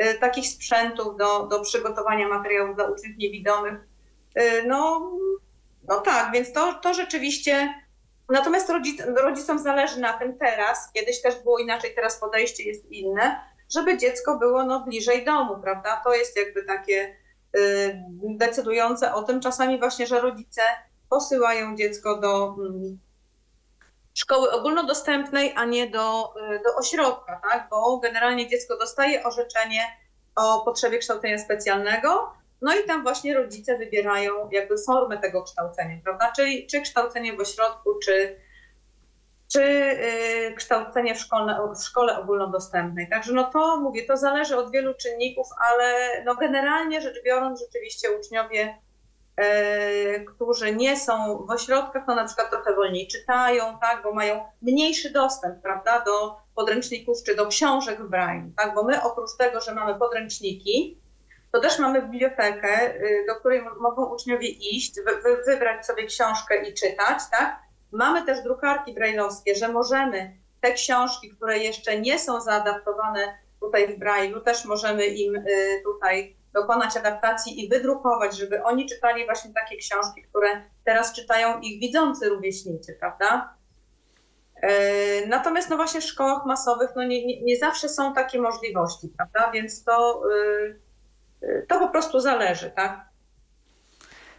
y, 0.00 0.18
takich 0.20 0.46
sprzętów 0.46 1.16
do, 1.16 1.46
do 1.46 1.60
przygotowania 1.60 2.28
materiałów 2.28 2.76
dla 2.76 2.84
uczniów 2.84 3.16
niewidomych, 3.18 3.74
y, 4.38 4.64
no, 4.66 5.10
no 5.88 6.00
tak, 6.00 6.32
więc 6.32 6.52
to, 6.52 6.74
to 6.74 6.94
rzeczywiście 6.94 7.74
Natomiast 8.32 8.70
rodzic, 8.70 9.02
rodzicom 9.22 9.58
zależy 9.58 10.00
na 10.00 10.12
tym 10.12 10.38
teraz, 10.38 10.92
kiedyś 10.92 11.22
też 11.22 11.42
było 11.42 11.58
inaczej, 11.58 11.94
teraz 11.94 12.20
podejście 12.20 12.62
jest 12.62 12.92
inne, 12.92 13.40
żeby 13.74 13.98
dziecko 13.98 14.38
było 14.38 14.64
no, 14.64 14.84
bliżej 14.84 15.24
domu, 15.24 15.58
prawda? 15.62 16.00
To 16.04 16.14
jest 16.14 16.36
jakby 16.36 16.64
takie 16.64 17.16
y, 17.56 18.02
decydujące 18.22 19.14
o 19.14 19.22
tym 19.22 19.40
czasami 19.40 19.78
właśnie, 19.78 20.06
że 20.06 20.20
rodzice 20.20 20.62
posyłają 21.10 21.76
dziecko 21.76 22.20
do 22.20 22.48
y, 22.48 22.96
szkoły 24.14 24.50
ogólnodostępnej, 24.50 25.52
a 25.56 25.64
nie 25.64 25.90
do, 25.90 26.34
y, 26.54 26.62
do 26.62 26.76
ośrodka, 26.76 27.40
tak? 27.50 27.66
Bo 27.70 27.98
generalnie 27.98 28.48
dziecko 28.48 28.78
dostaje 28.78 29.24
orzeczenie 29.24 29.82
o 30.36 30.60
potrzebie 30.64 30.98
kształcenia 30.98 31.38
specjalnego, 31.38 32.32
no 32.62 32.74
i 32.74 32.86
tam 32.86 33.02
właśnie 33.02 33.34
rodzice 33.34 33.78
wybierają 33.78 34.50
jakby 34.50 34.74
formę 34.86 35.18
tego 35.18 35.42
kształcenia, 35.42 35.96
prawda? 36.04 36.32
Czyli 36.36 36.66
czy 36.66 36.80
kształcenie 36.80 37.36
w 37.36 37.40
ośrodku, 37.40 37.98
czy, 38.04 38.36
czy 39.52 39.62
yy, 39.62 40.54
kształcenie 40.54 41.14
w, 41.14 41.18
szkole, 41.18 41.58
w 41.76 41.82
szkole 41.82 42.18
ogólnodostępnej. 42.18 43.08
Także 43.08 43.32
no 43.32 43.44
to 43.44 43.76
mówię, 43.76 44.06
to 44.06 44.16
zależy 44.16 44.56
od 44.56 44.72
wielu 44.72 44.94
czynników, 44.94 45.46
ale 45.70 45.94
no 46.24 46.34
generalnie 46.34 47.00
rzecz 47.00 47.22
biorąc 47.24 47.60
rzeczywiście 47.60 48.10
uczniowie, 48.10 48.78
którzy 50.26 50.74
nie 50.74 50.96
są 50.96 51.46
w 51.46 51.50
ośrodkach, 51.50 52.04
no 52.08 52.14
na 52.14 52.24
przykład 52.24 52.50
trochę 52.50 52.74
wolniej 52.74 53.08
czytają, 53.08 53.78
tak, 53.80 54.02
bo 54.02 54.14
mają 54.14 54.44
mniejszy 54.62 55.10
dostęp, 55.10 55.62
prawda, 55.62 56.04
do 56.06 56.36
podręczników 56.54 57.18
czy 57.26 57.36
do 57.36 57.46
książek 57.46 58.02
w 58.02 58.08
Braille, 58.08 58.50
tak, 58.56 58.74
bo 58.74 58.84
my 58.84 59.02
oprócz 59.02 59.36
tego, 59.38 59.60
że 59.60 59.74
mamy 59.74 59.94
podręczniki, 59.94 61.02
to 61.52 61.60
też 61.60 61.78
mamy 61.78 62.02
bibliotekę, 62.02 62.94
y, 62.94 63.24
do 63.28 63.34
której 63.34 63.62
mogą 63.80 64.14
uczniowie 64.14 64.48
iść, 64.48 64.94
wy, 65.22 65.36
wybrać 65.46 65.86
sobie 65.86 66.06
książkę 66.06 66.68
i 66.68 66.74
czytać, 66.74 67.18
tak? 67.30 67.58
Mamy 67.92 68.26
też 68.26 68.42
drukarki 68.42 68.94
brajlowskie, 68.94 69.54
że 69.54 69.68
możemy 69.68 70.36
te 70.60 70.72
książki, 70.72 71.30
które 71.30 71.58
jeszcze 71.58 72.00
nie 72.00 72.18
są 72.18 72.40
zaadaptowane 72.40 73.38
tutaj 73.60 73.96
w 73.96 74.00
Braille'u, 74.00 74.40
też 74.40 74.64
możemy 74.64 75.06
im 75.06 75.36
y, 75.36 75.82
tutaj 75.84 76.36
dokonać 76.54 76.96
adaptacji 76.96 77.64
i 77.64 77.68
wydrukować, 77.68 78.36
żeby 78.36 78.62
oni 78.64 78.86
czytali 78.86 79.24
właśnie 79.24 79.52
takie 79.54 79.76
książki, 79.76 80.22
które 80.22 80.62
teraz 80.84 81.12
czytają 81.12 81.60
ich 81.60 81.80
widzący 81.80 82.28
rówieśnicy, 82.28 82.96
prawda? 83.00 83.54
E, 84.62 85.26
natomiast 85.26 85.70
no 85.70 85.76
właśnie 85.76 86.00
w 86.00 86.04
szkołach 86.04 86.46
masowych 86.46 86.90
no 86.96 87.02
nie, 87.04 87.26
nie, 87.26 87.42
nie 87.42 87.56
zawsze 87.56 87.88
są 87.88 88.14
takie 88.14 88.40
możliwości, 88.40 89.08
prawda? 89.16 89.50
Więc 89.50 89.84
to 89.84 90.22
y, 91.42 91.66
to 91.68 91.78
po 91.78 91.88
prostu 91.88 92.20
zależy, 92.20 92.70
tak? 92.70 93.12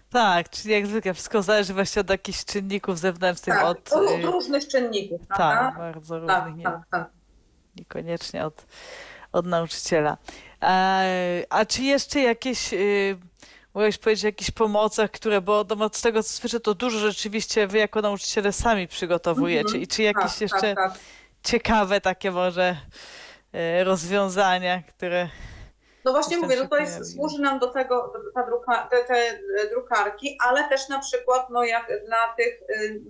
Tak, 0.10 0.50
czyli 0.50 0.74
jak 0.74 0.88
zwykle 0.88 1.14
wszystko 1.14 1.42
zależy 1.42 1.74
właśnie 1.74 2.02
od 2.02 2.10
jakichś 2.10 2.46
czynników 2.46 3.00
zewnętrznych. 3.00 3.56
Tak, 3.56 3.66
od, 3.66 3.92
y, 3.92 4.22
różnych 4.22 4.68
czynników, 4.68 5.28
tak, 5.28 5.38
prawda? 5.38 5.66
Tak, 5.66 5.76
bardzo 5.78 6.28
tak, 6.28 6.46
różnych. 6.46 6.58
Nie, 6.58 6.64
tak, 6.64 6.82
tak. 6.92 7.10
Niekoniecznie 7.76 8.46
od, 8.46 8.66
od 9.32 9.46
nauczyciela. 9.46 10.18
A, 10.66 11.02
a 11.50 11.66
czy 11.66 11.84
jeszcze 11.84 12.20
jakieś, 12.20 12.72
yy, 12.72 13.18
mogłeś 13.74 13.98
powiedzieć 13.98 14.26
o 14.26 14.28
jakichś 14.28 14.52
pomocach, 14.52 15.12
które, 15.12 15.42
bo 15.42 15.66
no, 15.78 15.90
z 15.94 16.02
tego 16.02 16.24
co 16.24 16.30
słyszę, 16.30 16.60
to 16.60 16.74
dużo 16.74 17.00
rzeczywiście 17.00 17.68
wy 17.68 17.78
jako 17.78 18.02
nauczyciele 18.02 18.52
sami 18.52 18.88
przygotowujecie. 18.88 19.66
Mhm, 19.66 19.84
I 19.84 19.88
czy 19.88 20.04
jakieś 20.04 20.32
tak, 20.32 20.42
jeszcze 20.42 20.76
tak, 20.76 20.76
tak. 20.76 21.00
ciekawe 21.44 22.02
takie 22.02 22.32
może 22.32 22.78
y, 23.56 23.84
rozwiązania, 23.84 24.84
które 24.84 25.30
No 26.06 26.12
właśnie 26.12 26.38
mówię, 26.38 26.56
no 26.56 26.68
to 26.68 26.78
jest, 26.78 27.16
służy 27.16 27.42
nam 27.42 27.60
do 27.60 27.68
tego 27.68 28.14
ta 28.36 28.46
druka, 28.46 28.88
te, 28.92 29.04
te 29.04 29.40
drukarki, 29.70 30.38
ale 30.46 30.70
też 30.70 30.90
na 30.90 31.00
przykład 31.00 31.50
no 31.50 31.64
jak 31.64 31.88
dla 32.08 32.34
tych, 32.38 32.60
ym, 32.84 33.08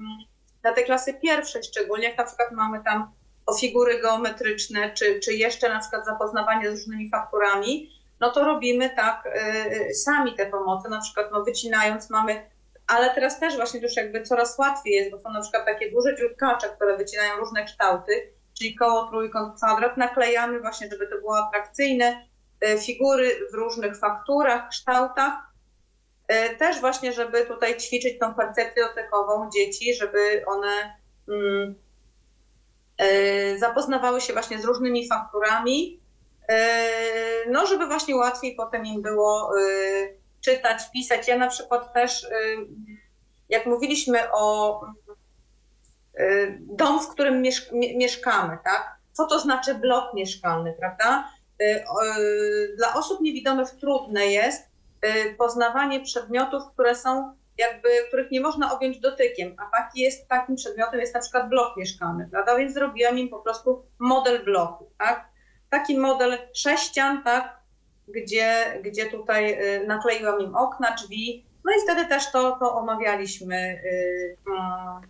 dla 0.61 0.73
tej 0.73 0.85
klasy 0.85 1.13
pierwszej 1.13 1.63
szczególnie, 1.63 2.07
jak 2.07 2.17
na 2.17 2.23
przykład 2.23 2.51
mamy 2.51 2.83
tam 2.83 3.11
o 3.45 3.57
figury 3.57 4.01
geometryczne, 4.01 4.91
czy, 4.93 5.19
czy 5.19 5.33
jeszcze 5.33 5.69
na 5.69 5.79
przykład 5.79 6.05
zapoznawanie 6.05 6.69
z 6.69 6.71
różnymi 6.71 7.09
fakturami, 7.09 7.89
no 8.19 8.31
to 8.31 8.45
robimy 8.45 8.89
tak 8.89 9.25
y, 9.89 9.93
sami 9.93 10.35
te 10.35 10.45
pomocy, 10.45 10.89
na 10.89 11.01
przykład 11.01 11.31
no 11.31 11.43
wycinając 11.43 12.09
mamy, 12.09 12.49
ale 12.87 13.15
teraz 13.15 13.39
też 13.39 13.55
właśnie 13.55 13.79
już 13.79 13.95
jakby 13.95 14.23
coraz 14.23 14.57
łatwiej 14.57 14.93
jest, 14.93 15.11
bo 15.11 15.19
są 15.19 15.31
na 15.31 15.41
przykład 15.41 15.65
takie 15.65 15.91
duże 15.91 16.15
dziurkacze, 16.15 16.69
które 16.69 16.97
wycinają 16.97 17.37
różne 17.37 17.65
kształty, 17.65 18.33
czyli 18.57 18.75
koło, 18.75 19.07
trójkąt, 19.07 19.55
kwadrat, 19.57 19.97
naklejamy 19.97 20.59
właśnie, 20.59 20.89
żeby 20.89 21.07
to 21.07 21.15
było 21.15 21.37
atrakcyjne, 21.37 22.27
y, 22.65 22.77
figury 22.77 23.31
w 23.51 23.55
różnych 23.55 23.99
fakturach, 23.99 24.69
kształtach, 24.69 25.33
y, 26.31 26.57
też 26.57 26.79
właśnie, 26.79 27.13
żeby 27.13 27.45
tutaj 27.45 27.77
ćwiczyć 27.77 28.19
tą 28.19 28.33
percepcję 28.33 28.83
dotykową 28.83 29.49
dzieci, 29.49 29.95
żeby 29.95 30.43
one 30.45 30.97
mm, 31.27 31.71
y, 31.71 31.82
zapoznawały 33.57 34.21
się 34.21 34.33
właśnie 34.33 34.59
z 34.59 34.65
różnymi 34.65 35.07
fakturami, 35.07 35.99
y, 36.51 36.55
no 37.49 37.65
żeby 37.65 37.87
właśnie 37.87 38.15
łatwiej 38.15 38.55
potem 38.55 38.85
im 38.85 39.01
było 39.01 39.59
y, 39.59 40.17
czytać, 40.41 40.91
pisać. 40.93 41.27
Ja 41.27 41.37
na 41.37 41.47
przykład 41.47 41.93
też, 41.93 42.27
jak 43.49 43.65
mówiliśmy 43.65 44.31
o 44.31 44.81
dom, 46.59 46.99
w 46.99 47.07
którym 47.07 47.41
miesz 47.41 47.71
mie- 47.71 47.97
mieszkamy, 47.97 48.57
tak? 48.63 48.95
Co 49.11 49.25
to 49.25 49.39
znaczy 49.39 49.75
blok 49.75 50.13
mieszkalny, 50.13 50.75
prawda? 50.79 51.29
Dla 52.77 52.93
osób 52.93 53.21
niewidomych 53.21 53.69
trudne 53.71 54.25
jest 54.25 54.63
poznawanie 55.37 56.01
przedmiotów, 56.01 56.63
które 56.73 56.95
są 56.95 57.35
jakby, 57.57 57.89
których 58.07 58.31
nie 58.31 58.41
można 58.41 58.73
objąć 58.73 58.99
dotykiem, 58.99 59.55
a 59.57 59.77
taki 59.77 60.01
jest, 60.01 60.27
takim 60.27 60.55
przedmiotem 60.55 60.99
jest 60.99 61.13
na 61.13 61.19
przykład 61.19 61.49
blok 61.49 61.77
mieszkalny, 61.77 62.27
prawda? 62.31 62.57
Więc 62.57 62.73
zrobiłam 62.73 63.19
im 63.19 63.29
po 63.29 63.39
prostu 63.39 63.85
model 63.99 64.43
bloku, 64.45 64.91
tak? 64.97 65.29
Taki 65.69 65.97
model 65.97 66.37
sześcian, 66.53 67.23
tak? 67.23 67.57
Gdzie, 68.07 68.79
gdzie 68.83 69.05
tutaj 69.05 69.53
y, 69.53 69.87
nakleiłam 69.87 70.41
im 70.41 70.55
okna, 70.55 70.95
drzwi, 70.95 71.45
no 71.65 71.71
i 71.71 71.81
wtedy 71.83 72.05
też 72.05 72.31
to, 72.31 72.57
to 72.59 72.75
omawialiśmy, 72.75 73.81
y, 73.85 74.37
mm, 74.47 75.01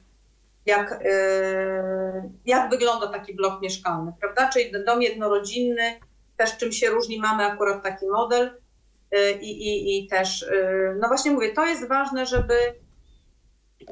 jak, 0.66 0.92
y, 0.92 2.30
jak 2.46 2.70
wygląda 2.70 3.08
taki 3.08 3.36
blok 3.36 3.62
mieszkalny, 3.62 4.14
prawda? 4.20 4.50
Czyli 4.50 4.72
dom 4.86 5.02
jednorodzinny, 5.02 6.00
też 6.38 6.58
czym 6.58 6.72
się 6.72 6.90
różni, 6.90 7.20
mamy 7.20 7.46
akurat 7.46 7.84
taki 7.84 8.08
model 8.08 8.63
i, 9.42 9.68
i, 9.68 9.98
i 9.98 10.08
też, 10.08 10.42
y, 10.42 10.98
no 11.00 11.08
właśnie 11.08 11.32
mówię, 11.32 11.54
to 11.54 11.66
jest 11.66 11.88
ważne, 11.88 12.26
żeby 12.26 12.56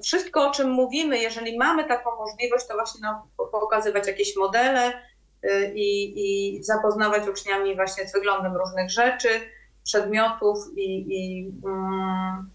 wszystko, 0.03 0.47
o 0.47 0.51
czym 0.51 0.69
mówimy, 0.69 1.17
jeżeli 1.17 1.57
mamy 1.57 1.87
taką 1.87 2.15
możliwość, 2.15 2.67
to 2.67 2.73
właśnie 2.73 3.01
no, 3.03 3.27
pokazywać 3.51 4.07
jakieś 4.07 4.35
modele 4.35 4.93
y, 5.43 5.73
i, 5.75 6.13
i 6.57 6.63
zapoznawać 6.63 7.27
uczniami 7.27 7.75
właśnie 7.75 8.07
z 8.07 8.13
wyglądem 8.13 8.57
różnych 8.57 8.89
rzeczy, 8.89 9.29
przedmiotów 9.83 10.57
i, 10.75 11.05
i 11.09 11.51
mm, 11.65 12.49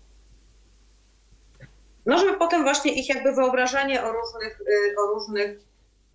no 2.07 2.19
żeby 2.19 2.39
potem 2.39 2.63
właśnie 2.63 2.93
ich 2.93 3.09
jakby 3.09 3.33
wyobrażenie 3.33 4.05
o 4.05 4.13
różnych, 4.13 4.61
y, 4.61 4.95
o 4.99 5.15
różnych 5.15 5.61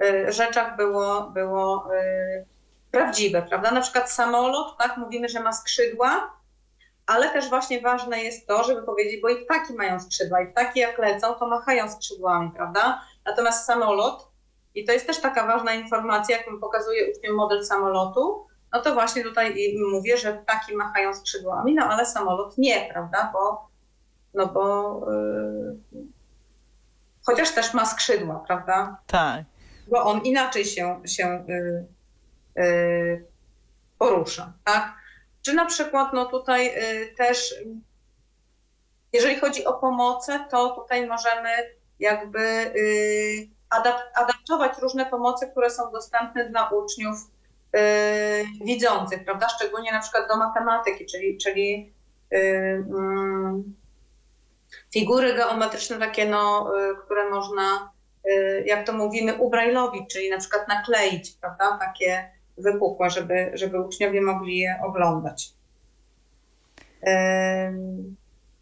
y, 0.03 0.31
rzeczach 0.31 0.75
było, 0.75 1.21
było 1.21 1.87
y, 1.95 2.45
prawdziwe, 2.91 3.41
prawda? 3.41 3.71
Na 3.71 3.81
przykład 3.81 4.11
samolot, 4.11 4.77
tak, 4.77 4.97
mówimy, 4.97 5.29
że 5.29 5.39
ma 5.39 5.53
skrzydła, 5.53 6.40
ale 7.05 7.29
też 7.29 7.49
właśnie 7.49 7.81
ważne 7.81 8.23
jest 8.23 8.47
to, 8.47 8.63
żeby 8.63 8.83
powiedzieć, 8.83 9.21
bo 9.21 9.29
i 9.29 9.45
ptaki 9.45 9.73
mają 9.73 9.99
skrzydła, 9.99 10.41
i 10.41 10.47
ptaki 10.47 10.79
jak 10.79 10.97
lecą, 10.97 11.33
to 11.33 11.47
machają 11.47 11.91
skrzydłami, 11.91 12.51
prawda? 12.51 13.01
Natomiast 13.25 13.65
samolot, 13.65 14.27
i 14.75 14.85
to 14.85 14.93
jest 14.93 15.07
też 15.07 15.21
taka 15.21 15.47
ważna 15.47 15.73
informacja, 15.73 16.37
jak 16.37 16.45
pokazuje 16.61 17.11
uczniom 17.11 17.35
model 17.35 17.65
samolotu, 17.65 18.47
no 18.73 18.81
to 18.81 18.93
właśnie 18.93 19.23
tutaj 19.23 19.75
mówię, 19.91 20.17
że 20.17 20.33
ptaki 20.33 20.75
machają 20.75 21.13
skrzydłami, 21.13 21.75
no 21.75 21.85
ale 21.85 22.05
samolot 22.05 22.57
nie, 22.57 22.89
prawda? 22.93 23.29
Bo, 23.33 23.67
no 24.33 24.47
bo 24.47 24.93
yy, 25.91 26.01
chociaż 27.25 27.51
też 27.51 27.73
ma 27.73 27.85
skrzydła, 27.85 28.43
prawda? 28.47 28.97
Tak. 29.07 29.43
Bo 29.87 30.03
on 30.03 30.21
inaczej 30.21 30.65
się, 30.65 31.01
się 31.05 31.45
yy, 31.47 31.87
yy, 32.55 33.25
porusza, 33.97 34.53
tak? 34.63 35.00
Czy 35.41 35.53
na 35.53 35.65
przykład, 35.65 36.13
no 36.13 36.25
tutaj 36.25 36.67
y, 36.67 37.15
też, 37.17 37.55
jeżeli 39.13 39.39
chodzi 39.39 39.65
o 39.65 39.73
pomoce, 39.73 40.45
to 40.51 40.69
tutaj 40.69 41.07
możemy 41.07 41.49
jakby 41.99 42.39
y, 42.39 43.49
adaptować 44.15 44.77
różne 44.81 45.05
pomocy, 45.05 45.47
które 45.51 45.69
są 45.69 45.91
dostępne 45.91 46.49
dla 46.49 46.69
uczniów 46.69 47.17
y, 47.75 47.79
widzących, 48.65 49.25
prawda? 49.25 49.49
Szczególnie 49.49 49.91
na 49.91 49.99
przykład 49.99 50.27
do 50.27 50.37
matematyki, 50.37 51.05
czyli, 51.05 51.37
czyli 51.37 51.93
mm, 52.31 53.75
figury 54.93 55.33
geometryczne 55.33 55.99
takie, 55.99 56.25
no, 56.25 56.71
które 57.05 57.29
można, 57.29 57.91
jak 58.65 58.85
to 58.85 58.93
mówimy, 58.93 59.33
ubrajlowić, 59.33 60.13
czyli 60.13 60.29
na 60.29 60.37
przykład 60.37 60.67
nakleić, 60.67 61.31
prawda? 61.41 61.77
Takie 61.81 62.31
wypukłe, 62.57 63.09
żeby, 63.09 63.51
żeby 63.53 63.81
uczniowie 63.81 64.21
mogli 64.21 64.57
je 64.57 64.79
oglądać. 64.83 65.53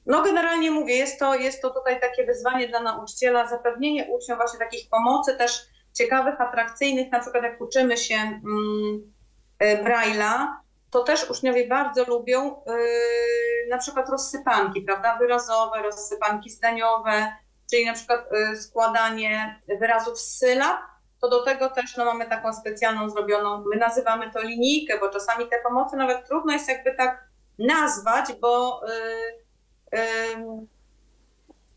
No 0.05 0.23
generalnie 0.23 0.71
mówię, 0.71 0.95
jest 0.95 1.19
to, 1.19 1.35
jest 1.35 1.61
to 1.61 1.69
tutaj 1.69 1.99
takie 1.99 2.25
wyzwanie 2.25 2.67
dla 2.67 2.79
nauczyciela, 2.79 3.47
zapewnienie 3.47 4.05
uczniom 4.05 4.37
właśnie 4.37 4.59
takich 4.59 4.89
pomocy 4.89 5.37
też 5.37 5.65
ciekawych, 5.93 6.41
atrakcyjnych, 6.41 7.11
na 7.11 7.19
przykład 7.19 7.43
jak 7.43 7.61
uczymy 7.61 7.97
się 7.97 8.15
mm, 8.15 9.13
e, 9.59 9.83
Braille'a, 9.83 10.47
to 10.91 11.03
też 11.03 11.29
uczniowie 11.29 11.67
bardzo 11.67 12.03
lubią 12.05 12.61
yy, 12.67 13.69
na 13.69 13.77
przykład 13.77 14.09
rozsypanki, 14.09 14.81
prawda, 14.81 15.17
wyrazowe, 15.17 15.81
rozsypanki 15.81 16.49
zdaniowe, 16.49 17.33
czyli 17.71 17.85
na 17.85 17.93
przykład 17.93 18.25
yy, 18.31 18.57
składanie 18.57 19.61
wyrazów 19.79 20.19
z 20.19 20.37
sylab, 20.37 20.79
to 21.21 21.29
do 21.29 21.43
tego 21.43 21.69
też 21.69 21.97
no, 21.97 22.05
mamy 22.05 22.29
taką 22.29 22.53
specjalną 22.53 23.09
zrobioną, 23.09 23.63
my 23.73 23.75
nazywamy 23.75 24.31
to 24.31 24.41
linijkę, 24.41 24.99
bo 24.99 25.09
czasami 25.09 25.47
te 25.47 25.61
pomocy 25.63 25.97
nawet 25.97 26.27
trudno 26.27 26.53
jest 26.53 26.69
jakby 26.69 26.95
tak 26.95 27.29
nazwać, 27.59 28.33
bo 28.41 28.81
yy, 29.91 29.99
yy, 29.99 30.67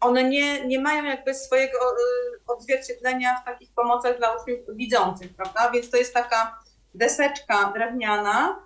one 0.00 0.24
nie, 0.24 0.66
nie 0.66 0.80
mają 0.80 1.04
jakby 1.04 1.34
swojego 1.34 1.78
yy, 1.78 2.40
odzwierciedlenia 2.46 3.40
w 3.42 3.44
takich 3.44 3.72
pomocach 3.74 4.18
dla 4.18 4.36
uczniów 4.36 4.58
widzących, 4.68 5.34
prawda? 5.34 5.70
Więc 5.70 5.90
to 5.90 5.96
jest 5.96 6.14
taka 6.14 6.58
deseczka 6.94 7.72
drewniana 7.74 8.56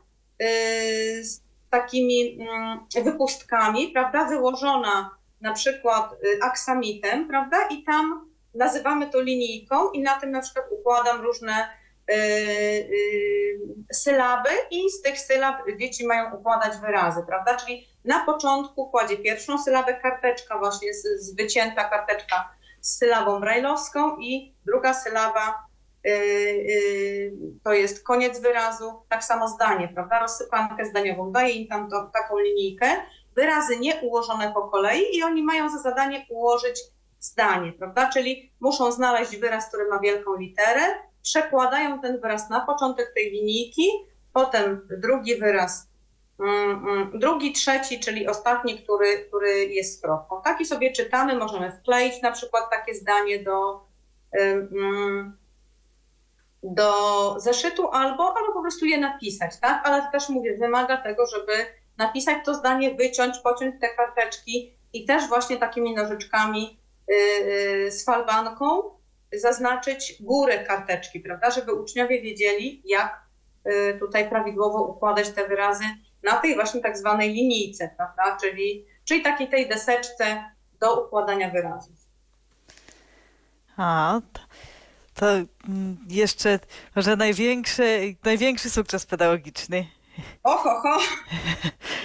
y, 0.43 1.25
z 1.25 1.41
takimi 1.71 2.39
mm, 2.41 3.05
wypustkami, 3.05 3.89
prawda? 3.89 4.25
Wyłożona 4.25 5.11
na 5.41 5.53
przykład 5.53 6.13
y, 6.13 6.43
aksamitem, 6.43 7.29
prawda? 7.29 7.57
I 7.71 7.85
tam 7.85 8.31
nazywamy 8.57 9.11
to 9.11 9.21
linijką 9.21 9.91
i 9.91 10.03
na 10.03 10.21
tym 10.21 10.31
na 10.31 10.41
przykład 10.41 10.67
układam 10.71 11.21
różne 11.21 11.69
y, 12.11 12.15
y, 12.15 13.59
sylaby 13.93 14.51
i 14.71 14.91
z 14.91 15.03
tych 15.03 15.19
sylab 15.19 15.57
dzieci 15.79 16.07
mają 16.07 16.35
układać 16.35 16.77
wyrazy, 16.77 17.23
prawda? 17.27 17.57
Czyli 17.57 17.87
na 18.05 18.25
początku 18.25 18.91
kładzie 18.91 19.17
pierwszą 19.17 19.59
sylabę 19.59 19.95
karteczka, 19.95 20.59
właśnie 20.59 20.95
z, 20.95 21.03
z 21.21 21.37
wycięta 21.37 21.85
karteczka 21.85 22.51
z 22.81 22.99
sylabą 22.99 23.41
brajlowską 23.41 24.17
i 24.17 24.55
druga 24.67 24.95
sylaba 24.95 25.67
y, 26.07 27.33
to 27.65 27.73
jest 27.73 28.05
koniec 28.05 28.41
wyrazu, 28.41 29.03
tak 29.09 29.25
samo 29.25 29.49
zdanie, 29.49 29.89
prawda? 29.95 30.21
Rozsypankę 30.21 30.85
zdaniową, 30.85 31.33
daję 31.33 31.51
im 31.51 31.69
tam 31.69 31.91
to, 31.91 32.11
taką 32.15 32.39
linijkę, 32.39 32.87
wyrazy 33.37 33.79
nie 33.79 34.01
ułożone 34.01 34.53
po 34.53 34.69
kolei 34.69 35.17
i 35.17 35.23
oni 35.23 35.43
mają 35.43 35.71
za 35.71 35.79
zadanie 35.79 36.27
ułożyć 36.29 36.81
zdanie, 37.21 37.73
prawda? 37.73 38.11
Czyli 38.13 38.53
muszą 38.61 38.93
znaleźć 38.93 39.37
wyraz, 39.37 39.69
który 39.69 39.89
ma 39.89 39.99
wielką 39.99 40.37
literę, 40.37 40.83
przekładają 41.23 42.01
ten 42.01 42.21
wyraz 42.21 42.51
na 42.51 42.61
początek 42.61 43.13
tej 43.15 43.31
linijki, 43.31 43.91
potem 44.33 44.89
drugi 44.91 45.37
wyraz, 45.37 45.89
mm, 46.41 46.89
mm, 46.89 47.19
drugi, 47.19 47.53
trzeci, 47.53 48.01
czyli 48.01 48.29
ostatni, 48.29 48.79
który, 48.79 49.19
który 49.19 49.67
jest 49.67 50.03
kropką. 50.03 50.43
Taki 50.43 50.65
sobie 50.65 50.93
czytamy, 50.93 51.37
możemy 51.37 51.73
wkleić 51.73 52.23
na 52.23 52.33
przykład 52.33 52.71
takie 52.71 52.95
zdanie 52.95 53.45
do, 53.45 53.81
mm, 54.33 55.37
do 56.63 56.91
zeszytu 57.41 57.89
albo, 57.89 58.35
albo 58.37 58.53
po 58.53 58.61
prostu 58.63 58.87
je 58.87 58.99
napisać, 58.99 59.61
tak? 59.61 59.83
Ale 59.85 60.09
też 60.13 60.29
mówię, 60.29 60.57
wymaga 60.59 60.97
tego, 60.97 61.27
żeby 61.27 61.53
napisać 61.99 62.45
to 62.45 62.55
zdanie, 62.55 62.95
wyciąć, 62.95 63.39
pociąć 63.39 63.75
te 63.81 63.89
karteczki 63.89 64.75
i 64.93 65.05
też 65.05 65.29
właśnie 65.29 65.57
takimi 65.57 65.95
nożyczkami 65.95 66.81
z 67.91 68.05
falbanką 68.05 68.97
zaznaczyć 69.33 70.17
górę 70.21 70.65
karteczki, 70.65 71.21
prawda, 71.21 71.51
żeby 71.51 71.73
uczniowie 71.73 72.23
wiedzieli, 72.23 72.83
jak 72.85 73.23
y, 73.67 73.99
tutaj 73.99 74.29
prawidłowo 74.29 74.83
układać 74.83 75.31
te 75.31 75.49
wyrazy 75.49 75.85
na 76.23 76.37
tej 76.37 76.55
właśnie 76.55 76.81
tak 76.81 76.99
zwanej 76.99 77.33
linijce, 77.33 77.91
prawda, 77.97 78.39
czyli, 78.41 78.87
czyli 79.05 79.23
takiej 79.23 79.49
tej 79.49 79.69
deseczce 79.69 80.45
do 80.81 81.07
układania 81.07 81.51
wyrazów. 81.51 81.97
A, 83.77 84.21
to 85.15 85.27
mm, 85.69 85.97
jeszcze 86.09 86.59
może 86.97 87.17
największy, 87.17 88.15
największy 88.25 88.71
sukces 88.71 89.07
pedagogiczny. 89.07 89.87
Oho, 90.43 90.81
ho. 90.81 90.99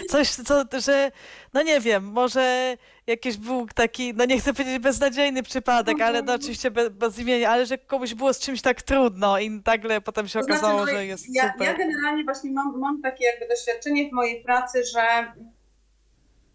Coś, 0.10 0.30
co, 0.30 0.64
że, 0.80 1.12
no 1.54 1.64
nie 1.64 1.80
wiem, 1.80 2.04
może 2.04 2.78
jakiś 3.08 3.38
był 3.38 3.68
taki, 3.68 4.14
no 4.14 4.26
nie 4.26 4.40
chcę 4.40 4.54
powiedzieć 4.54 4.80
beznadziejny 4.80 5.44
przypadek, 5.44 6.02
ale 6.02 6.22
no 6.22 6.34
oczywiście 6.34 6.72
bez, 6.72 6.90
bez 6.90 7.20
imienia, 7.20 7.50
ale 7.50 7.66
że 7.66 7.78
komuś 7.78 8.14
było 8.14 8.34
z 8.34 8.40
czymś 8.40 8.62
tak 8.62 8.82
trudno 8.82 9.40
i 9.40 9.62
nagle 9.66 10.02
potem 10.02 10.28
się 10.28 10.32
znaczy, 10.32 10.46
okazało, 10.46 10.78
znaczy, 10.78 10.94
no, 10.94 10.98
że 10.98 11.06
jest 11.06 11.36
ja, 11.36 11.52
super. 11.52 11.68
Ja 11.68 11.74
generalnie 11.78 12.24
właśnie 12.24 12.52
mam, 12.52 12.80
mam 12.80 13.02
takie 13.02 13.26
jakby 13.26 13.48
doświadczenie 13.48 14.10
w 14.10 14.12
mojej 14.12 14.44
pracy, 14.44 14.84
że 14.94 15.34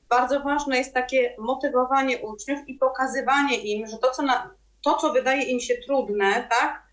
bardzo 0.09 0.41
ważne 0.41 0.79
jest 0.79 0.95
takie 0.95 1.37
motywowanie 1.39 2.19
uczniów 2.19 2.69
i 2.69 2.75
pokazywanie 2.75 3.57
im, 3.57 3.87
że 3.87 3.99
to, 3.99 4.11
co, 4.11 4.23
na, 4.23 4.51
to, 4.85 4.95
co 4.95 5.13
wydaje 5.13 5.43
im 5.43 5.61
się 5.61 5.75
trudne, 5.75 6.49
tak, 6.51 6.86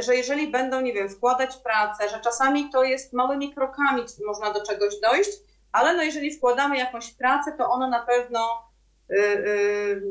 że 0.00 0.16
jeżeli 0.16 0.50
będą, 0.50 0.80
nie 0.80 0.92
wiem, 0.92 1.08
wkładać 1.08 1.56
pracę, 1.56 2.08
że 2.08 2.20
czasami 2.20 2.70
to 2.70 2.84
jest 2.84 3.12
małymi 3.12 3.54
krokami 3.54 4.02
można 4.26 4.52
do 4.52 4.66
czegoś 4.66 5.00
dojść, 5.00 5.30
ale 5.72 5.96
no 5.96 6.02
jeżeli 6.02 6.36
wkładamy 6.36 6.78
jakąś 6.78 7.10
pracę, 7.10 7.52
to 7.58 7.70
ona 7.70 7.88
na 7.88 8.02
pewno 8.06 8.68
yy, 9.08 9.18
yy, 9.18 10.02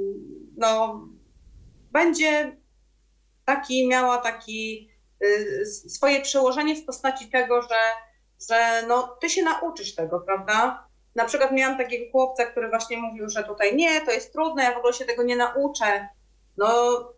no, 0.57 1.01
będzie 1.91 2.57
taki, 3.45 3.88
miała 3.88 4.18
taki 4.18 4.89
yy, 5.22 5.66
swoje 5.66 6.22
przełożenie 6.22 6.76
w 6.76 6.86
postaci 6.86 7.30
tego, 7.30 7.62
że, 7.62 7.80
że 8.49 8.88
no, 8.88 9.18
ty 9.22 9.30
się 9.30 9.43
nauczysz 9.43 9.95
tego, 9.95 10.20
prawda? 10.20 10.88
Na 11.16 11.26
przykład 11.26 11.51
miałam 11.51 11.78
takiego 11.78 12.12
chłopca, 12.12 12.45
który 12.45 12.70
właśnie 12.70 12.97
mówił, 12.97 13.30
że 13.30 13.43
tutaj 13.43 13.76
nie, 13.76 14.01
to 14.01 14.12
jest 14.12 14.34
trudne, 14.34 14.64
ja 14.64 14.74
w 14.74 14.78
ogóle 14.78 14.93
się 14.93 15.05
tego 15.05 15.24
nie 15.24 15.36
nauczę. 15.36 16.07
No, 16.57 16.67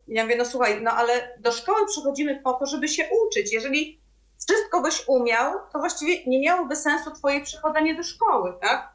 ja 0.08 0.24
mówię, 0.24 0.36
no 0.36 0.46
słuchaj, 0.46 0.82
no 0.82 0.92
ale 0.92 1.38
do 1.40 1.52
szkoły 1.52 1.88
przychodzimy 1.88 2.42
po 2.44 2.54
to, 2.54 2.66
żeby 2.66 2.88
się 2.88 3.10
uczyć. 3.28 3.54
Jeżeli 3.54 4.02
wszystko 4.48 4.82
byś 4.82 5.08
umiał, 5.08 5.54
to 5.74 5.80
właściwie 5.80 6.26
nie 6.26 6.40
miałoby 6.40 6.76
sensu 6.76 7.12
twoje 7.12 7.42
przychodzenie 7.42 7.96
do 7.96 8.04
szkoły, 8.04 8.54
tak? 8.62 8.94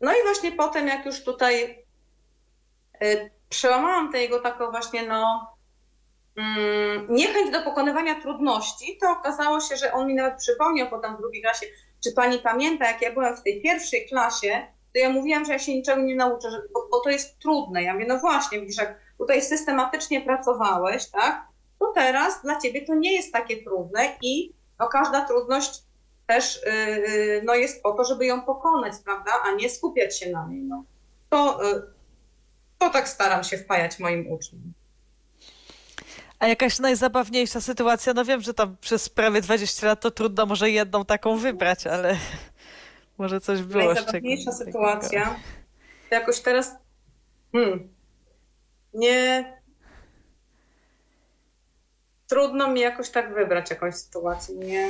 No 0.00 0.12
i 0.12 0.22
właśnie 0.22 0.52
potem, 0.52 0.88
jak 0.88 1.06
już 1.06 1.24
tutaj 1.24 1.84
y, 3.02 3.30
przełamałam 3.48 4.12
tę 4.12 4.18
jego 4.18 4.40
taką 4.40 4.70
właśnie, 4.70 5.06
no, 5.06 5.52
mm, 6.36 7.06
niechęć 7.10 7.50
do 7.50 7.62
pokonywania 7.62 8.20
trudności, 8.20 8.98
to 9.00 9.10
okazało 9.10 9.60
się, 9.60 9.76
że 9.76 9.92
on 9.92 10.06
mi 10.06 10.14
nawet 10.14 10.38
przypomniał 10.38 10.90
potem 10.90 11.16
w 11.16 11.20
drugiej 11.20 11.42
klasie, 11.42 11.66
czy 12.04 12.12
pani 12.12 12.38
pamięta, 12.38 12.86
jak 12.86 13.02
ja 13.02 13.12
byłem 13.12 13.36
w 13.36 13.42
tej 13.42 13.62
pierwszej 13.62 14.08
klasie, 14.08 14.66
to 14.92 14.98
ja 14.98 15.10
mówiłam, 15.10 15.44
że 15.44 15.52
ja 15.52 15.58
się 15.58 15.74
niczego 15.74 16.02
nie 16.02 16.16
nauczę, 16.16 16.48
bo, 16.74 16.88
bo, 16.90 17.00
to 17.00 17.10
jest 17.10 17.38
trudne. 17.38 17.82
Ja 17.82 17.92
mówię, 17.92 18.06
no 18.08 18.18
właśnie, 18.18 18.60
widzisz, 18.60 18.76
jak 18.76 19.03
tutaj 19.18 19.42
systematycznie 19.42 20.20
pracowałeś, 20.20 21.06
tak, 21.06 21.46
to 21.78 21.92
teraz 21.94 22.42
dla 22.42 22.60
ciebie 22.60 22.86
to 22.86 22.94
nie 22.94 23.12
jest 23.12 23.32
takie 23.32 23.62
trudne 23.62 24.16
i 24.22 24.52
no, 24.78 24.88
każda 24.88 25.24
trudność 25.24 25.82
też 26.26 26.60
yy, 26.66 27.42
no, 27.44 27.54
jest 27.54 27.82
po 27.82 27.92
to, 27.92 28.04
żeby 28.04 28.26
ją 28.26 28.42
pokonać, 28.42 28.92
prawda, 29.04 29.30
a 29.44 29.54
nie 29.54 29.70
skupiać 29.70 30.18
się 30.18 30.30
na 30.30 30.46
niej. 30.46 30.62
No. 30.62 30.84
To, 31.30 31.64
yy, 31.64 31.82
to 32.78 32.90
tak 32.90 33.08
staram 33.08 33.44
się 33.44 33.58
wpajać 33.58 33.98
moim 33.98 34.32
uczniom. 34.32 34.72
A 36.38 36.46
jakaś 36.46 36.78
najzabawniejsza 36.78 37.60
sytuacja? 37.60 38.14
No 38.14 38.24
wiem, 38.24 38.40
że 38.40 38.54
tam 38.54 38.76
przez 38.80 39.08
prawie 39.08 39.40
20 39.40 39.86
lat 39.86 40.00
to 40.00 40.10
trudno 40.10 40.46
może 40.46 40.70
jedną 40.70 41.04
taką 41.04 41.36
wybrać, 41.36 41.86
ale 41.86 42.16
może 43.18 43.40
coś 43.40 43.62
było 43.62 43.84
Najzabawniejsza 43.84 44.52
sytuacja. 44.52 45.36
To 46.08 46.14
jakoś 46.14 46.40
teraz. 46.40 46.74
Hmm, 47.52 47.93
nie. 48.94 49.54
Trudno 52.26 52.68
mi 52.68 52.80
jakoś 52.80 53.10
tak 53.10 53.34
wybrać 53.34 53.70
jakąś 53.70 53.94
sytuację. 53.94 54.54
Nie. 54.54 54.88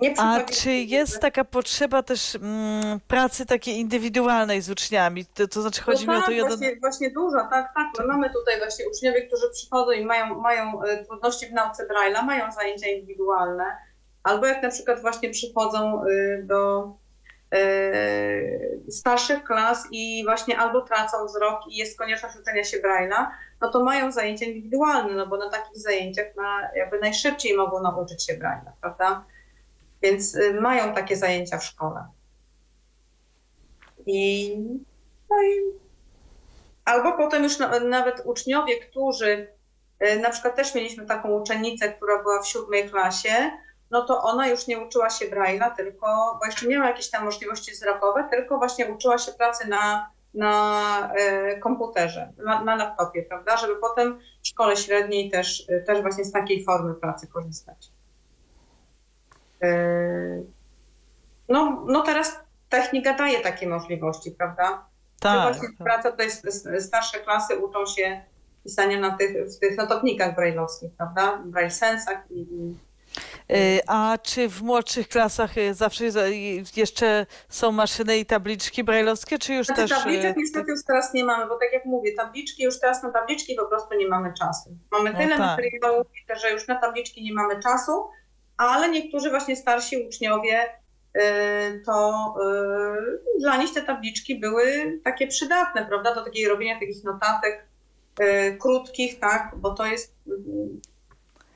nie 0.00 0.14
A 0.20 0.40
czy 0.40 0.72
jest 0.72 1.20
taka 1.20 1.44
potrzeba 1.44 2.02
też 2.02 2.36
mm, 2.36 3.00
pracy 3.08 3.46
takiej 3.46 3.76
indywidualnej 3.76 4.62
z 4.62 4.70
uczniami? 4.70 5.26
To, 5.26 5.48
to 5.48 5.62
znaczy 5.62 5.82
chodzi 5.82 6.06
no 6.06 6.12
mi 6.12 6.18
o 6.18 6.20
tak, 6.20 6.26
to 6.26 6.32
jeden... 6.32 6.48
właśnie, 6.48 6.76
właśnie 6.80 7.10
dużo, 7.10 7.38
tak, 7.50 7.74
tak. 7.74 7.86
My 7.98 8.06
mamy 8.06 8.30
tutaj 8.30 8.58
właśnie 8.58 8.84
uczniowie, 8.88 9.22
którzy 9.22 9.50
przychodzą 9.50 9.90
i 9.90 10.04
mają, 10.04 10.40
mają 10.40 10.82
e, 10.82 11.04
trudności 11.04 11.46
w 11.46 11.52
nauce 11.52 11.86
Braille'a, 11.86 12.24
mają 12.24 12.52
zajęcia 12.52 12.88
indywidualne, 12.88 13.64
albo 14.22 14.46
jak 14.46 14.62
na 14.62 14.70
przykład 14.70 15.00
właśnie 15.00 15.30
przychodzą 15.30 16.04
y, 16.04 16.42
do 16.46 16.80
e, 16.82 17.07
starszych 18.90 19.44
klas 19.44 19.88
i 19.90 20.24
właśnie 20.24 20.58
albo 20.58 20.80
tracą 20.80 21.26
wzrok 21.26 21.60
i 21.70 21.76
jest 21.76 21.98
konieczność 21.98 22.36
uczenia 22.36 22.64
się 22.64 22.78
Braille'a, 22.78 23.26
no 23.60 23.70
to 23.70 23.84
mają 23.84 24.12
zajęcia 24.12 24.46
indywidualne, 24.46 25.14
no 25.14 25.26
bo 25.26 25.36
na 25.36 25.50
takich 25.50 25.78
zajęciach 25.78 26.26
na, 26.36 26.68
jakby 26.76 26.98
najszybciej 26.98 27.56
mogą 27.56 27.82
nauczyć 27.82 28.26
się 28.26 28.34
Braille'a, 28.34 28.72
prawda? 28.80 29.24
Więc 30.02 30.34
y, 30.34 30.60
mają 30.60 30.94
takie 30.94 31.16
zajęcia 31.16 31.58
w 31.58 31.64
szkole. 31.64 32.06
I, 34.06 34.56
no 35.30 35.42
i 35.42 35.78
Albo 36.88 37.12
potem 37.12 37.42
już 37.42 37.58
na, 37.58 37.80
nawet 37.80 38.22
uczniowie, 38.24 38.80
którzy 38.80 39.48
y, 40.02 40.18
na 40.18 40.30
przykład 40.30 40.56
też 40.56 40.74
mieliśmy 40.74 41.06
taką 41.06 41.40
uczennicę, 41.40 41.92
która 41.92 42.22
była 42.22 42.42
w 42.42 42.48
siódmej 42.48 42.90
klasie, 42.90 43.50
no 43.90 44.02
to 44.02 44.22
ona 44.22 44.48
już 44.48 44.66
nie 44.66 44.78
uczyła 44.78 45.10
się 45.10 45.26
Braille'a, 45.26 45.76
tylko, 45.76 46.06
bo 46.40 46.46
jeszcze 46.46 46.68
miała 46.68 46.86
jakieś 46.86 47.10
tam 47.10 47.24
możliwości 47.24 47.72
wzrokowe, 47.72 48.28
tylko 48.30 48.58
właśnie 48.58 48.86
uczyła 48.86 49.18
się 49.18 49.32
pracy 49.32 49.68
na, 49.68 50.10
na 50.34 51.12
y, 51.54 51.58
komputerze, 51.58 52.32
na, 52.44 52.64
na 52.64 52.76
laptopie, 52.76 53.22
prawda, 53.22 53.56
żeby 53.56 53.76
potem 53.76 54.18
w 54.44 54.48
szkole 54.48 54.76
średniej 54.76 55.30
też, 55.30 55.68
y, 55.68 55.84
też 55.86 56.02
właśnie 56.02 56.24
z 56.24 56.32
takiej 56.32 56.64
formy 56.64 56.94
pracy 56.94 57.26
korzystać. 57.26 57.92
Y, 59.64 60.46
no, 61.48 61.84
no 61.86 62.02
teraz 62.02 62.40
technika 62.68 63.14
daje 63.14 63.40
takie 63.40 63.68
możliwości, 63.68 64.30
prawda? 64.30 64.86
Tak, 65.20 65.42
właśnie 65.42 65.68
tak. 65.68 65.86
praca 65.86 66.12
to 66.12 66.22
jest 66.22 66.68
starsze 66.80 67.18
klasy 67.18 67.58
uczą 67.58 67.86
się 67.86 68.20
pisania 68.64 69.00
na 69.00 69.16
tych, 69.16 69.48
w 69.48 69.58
tych 69.58 69.76
notownikach 69.76 70.36
braille'owskich, 70.36 70.90
prawda? 70.96 71.42
Braille 71.44 71.70
sensach 71.70 72.30
i, 72.30 72.40
i 72.40 72.87
A 73.86 74.18
czy 74.22 74.48
w 74.48 74.62
młodszych 74.62 75.08
klasach 75.08 75.58
y, 75.58 75.74
zawsze 75.74 76.10
za- 76.10 76.26
y, 76.26 76.62
jeszcze 76.76 77.26
są 77.48 77.72
maszyny 77.72 78.18
i 78.18 78.26
tabliczki 78.26 78.84
brajlowskie, 78.84 79.38
czy 79.38 79.54
już 79.54 79.66
znaczy, 79.66 79.82
też... 79.82 79.90
y, 79.90 79.94
tabliczek 79.94 80.36
niestety 80.36 80.70
już 80.70 80.84
teraz 80.84 81.14
nie 81.14 81.24
mamy, 81.24 81.46
bo 81.46 81.58
tak 81.58 81.72
jak 81.72 81.84
mówię, 81.84 82.12
tabliczki 82.16 82.62
już 82.62 82.80
teraz 82.80 83.02
na 83.02 83.12
tabliczki 83.12 83.54
po 83.54 83.66
prostu 83.66 83.94
nie 83.94 84.08
mamy 84.08 84.32
czasu. 84.38 84.70
Mamy 84.92 85.12
No 85.12 85.18
tyle 85.18 85.36
tak. 85.36 85.38
materiałów, 85.38 86.06
że 86.42 86.50
już 86.50 86.68
na 86.68 86.74
tabliczki 86.74 87.22
nie 87.22 87.34
mamy 87.34 87.62
czasu, 87.62 88.08
ale 88.56 88.88
niektórzy 88.88 89.30
właśnie 89.30 89.56
starsi 89.56 90.06
uczniowie 90.06 90.62
y, 91.16 91.82
to 91.86 92.34
y, 93.36 93.40
dla 93.40 93.56
nich 93.56 93.74
te 93.74 93.82
tabliczki 93.82 94.40
były 94.40 94.98
takie 95.04 95.26
przydatne, 95.26 95.86
prawda, 95.86 96.14
do 96.14 96.24
takiego 96.24 96.52
robienia 96.52 96.80
takich 96.80 97.04
notatek 97.04 97.64
y, 98.20 98.56
krótkich, 98.60 99.18
tak, 99.18 99.52
bo 99.56 99.74
to 99.74 99.86
jest 99.86 100.14
y, 100.28 100.30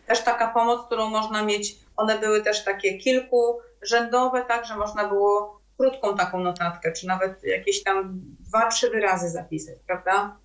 też 0.06 0.20
taka 0.24 0.48
pomoc, 0.48 0.86
którą 0.86 1.08
można 1.10 1.42
mieć. 1.44 1.81
One 1.96 2.18
były 2.18 2.42
też 2.42 2.64
takie 2.64 2.98
kilkurzędowe, 2.98 4.44
tak, 4.48 4.66
że 4.66 4.76
można 4.76 5.08
było 5.08 5.60
krótką 5.78 6.16
taką 6.16 6.40
notatkę, 6.40 6.92
czy 6.92 7.06
nawet 7.06 7.44
jakieś 7.44 7.82
tam 7.82 8.20
dwa, 8.40 8.68
trzy 8.70 8.90
wyrazy 8.90 9.30
zapisać, 9.30 9.78
prawda? 9.86 10.36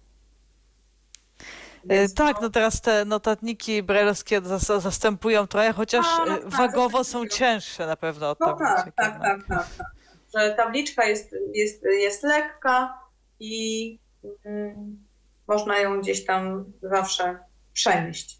Więc 1.85 2.13
Tak, 2.13 2.41
no 2.41 2.49
teraz 2.49 2.81
te 2.81 3.05
notatniki 3.05 3.83
brajlowskie 3.83 4.41
zas- 4.41 4.79
zastępują 4.81 5.47
trochę, 5.47 5.73
chociaż 5.73 6.05
A, 6.19 6.25
no 6.25 6.37
y, 6.37 6.39
tak, 6.41 6.49
wagowo 6.49 7.03
są 7.03 7.27
cięższe 7.27 7.87
na 7.87 7.95
pewno 7.95 8.29
od 8.29 8.39
No 8.39 8.47
tak, 8.57 8.57
tabliczek. 8.59 8.95
tak, 8.95 9.21
tak, 9.21 9.47
tak, 9.47 9.67
tak. 9.77 9.87
Że 10.35 10.53
tabliczka 10.53 11.05
jest, 11.05 11.35
jest, 11.53 11.83
jest 11.83 12.23
lekka 12.23 12.99
i 13.39 13.99
mm, 14.45 14.97
można 15.47 15.77
ją 15.79 16.01
gdzieś 16.01 16.25
tam 16.25 16.65
zawsze 16.81 17.39
przenieść. 17.73 18.36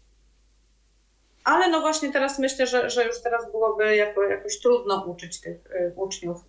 Ale 1.48 1.68
no 1.68 1.80
właśnie 1.80 2.12
teraz 2.12 2.38
myślę, 2.38 2.66
że, 2.66 2.90
że 2.90 3.06
już 3.06 3.22
teraz 3.22 3.50
byłoby 3.50 3.96
jako, 3.96 4.22
jakoś 4.22 4.60
trudno 4.60 5.04
uczyć 5.04 5.40
tych 5.40 5.56
y, 5.66 5.92
uczniów 5.96 6.44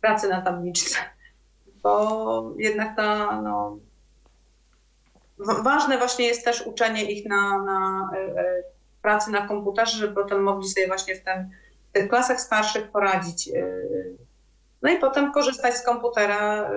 pracy 0.00 0.28
na 0.28 0.42
tabliczce, 0.42 0.96
bo 1.82 2.52
jednak 2.56 2.96
ta, 2.96 3.40
no, 3.42 3.78
wa- 5.38 5.62
ważne 5.62 5.98
właśnie 5.98 6.26
jest 6.26 6.44
też 6.44 6.66
uczenie 6.66 7.12
ich 7.12 7.26
na, 7.26 7.62
na 7.62 8.10
y, 8.14 8.40
y, 8.40 8.64
pracy 9.02 9.30
na 9.30 9.48
komputerze, 9.48 9.98
żeby 9.98 10.14
potem 10.14 10.42
mogli 10.42 10.68
sobie 10.68 10.86
właśnie 10.86 11.14
w 11.14 11.24
ten 11.24 11.50
w 11.88 11.92
tych 11.92 12.08
klasach 12.08 12.40
starszych 12.40 12.90
poradzić. 12.90 13.50
No 14.82 14.90
i 14.90 14.98
potem 14.98 15.32
korzystać 15.32 15.76
z 15.76 15.84
komputera 15.84 16.70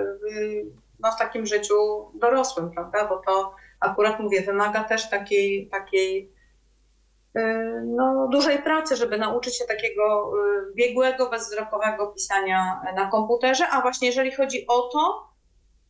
no, 1.00 1.12
w 1.12 1.20
takim 1.20 1.46
życiu 1.46 1.76
dorosłym, 2.14 2.72
prawda? 2.72 3.08
Bo 3.08 3.18
to 3.18 3.56
akurat 3.80 4.20
mówię, 4.20 4.42
wymaga 4.42 4.84
też 4.84 5.10
takiej, 5.10 5.68
takiej 5.68 6.37
no, 7.86 8.28
dużej 8.32 8.60
pracy, 8.60 8.96
żeby 8.96 9.18
nauczyć 9.18 9.58
się 9.58 9.66
takiego 9.66 10.32
yy, 10.36 10.74
biegłego, 10.76 11.30
bezwzrokowego 11.30 12.08
pisania 12.08 12.82
na 12.96 13.08
komputerze. 13.08 13.68
A 13.70 13.82
właśnie 13.82 14.08
jeżeli 14.08 14.32
chodzi 14.32 14.68
o 14.68 14.82
to, 14.82 15.30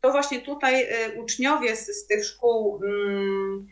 to 0.01 0.11
właśnie 0.11 0.41
tutaj 0.41 0.79
yy, 0.79 1.21
uczniowie 1.21 1.75
z, 1.75 1.85
z 1.85 2.07
tych 2.07 2.25
szkół 2.25 2.81
mm, 2.83 3.67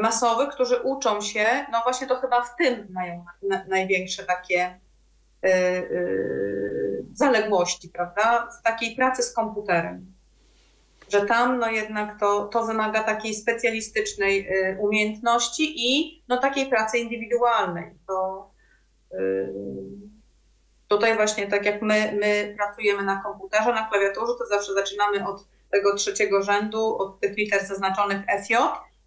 masowych, 0.00 0.48
którzy 0.48 0.76
uczą 0.82 1.20
się, 1.20 1.46
no 1.72 1.80
właśnie 1.82 2.06
to 2.06 2.16
chyba 2.16 2.42
w 2.42 2.56
tym 2.56 2.86
mają 2.90 3.24
na, 3.42 3.64
największe 3.68 4.24
takie 4.24 4.80
zaległości, 7.12 7.88
prawda? 7.88 8.48
W 8.60 8.62
takiej 8.62 8.96
pracy 8.96 9.22
z 9.22 9.34
komputerem. 9.34 10.19
Że 11.12 11.26
tam 11.26 11.58
no 11.58 11.70
jednak 11.70 12.20
to, 12.20 12.44
to 12.44 12.64
wymaga 12.64 13.02
takiej 13.02 13.34
specjalistycznej 13.34 14.48
y, 14.48 14.78
umiejętności 14.80 15.72
i 15.76 16.22
no 16.28 16.36
takiej 16.38 16.66
pracy 16.66 16.98
indywidualnej. 16.98 17.90
To 18.06 18.50
y, 19.12 19.48
tutaj 20.88 21.16
właśnie 21.16 21.46
tak 21.46 21.64
jak 21.64 21.82
my, 21.82 22.18
my 22.20 22.54
pracujemy 22.56 23.02
na 23.02 23.22
komputerze, 23.22 23.72
na 23.72 23.88
klawiaturze, 23.88 24.32
to 24.38 24.46
zawsze 24.46 24.74
zaczynamy 24.74 25.28
od 25.28 25.44
tego 25.70 25.94
trzeciego 25.94 26.42
rzędu, 26.42 26.96
od 26.98 27.20
tych 27.20 27.36
liter 27.36 27.66
zaznaczonych 27.66 28.20
FJ 28.44 28.54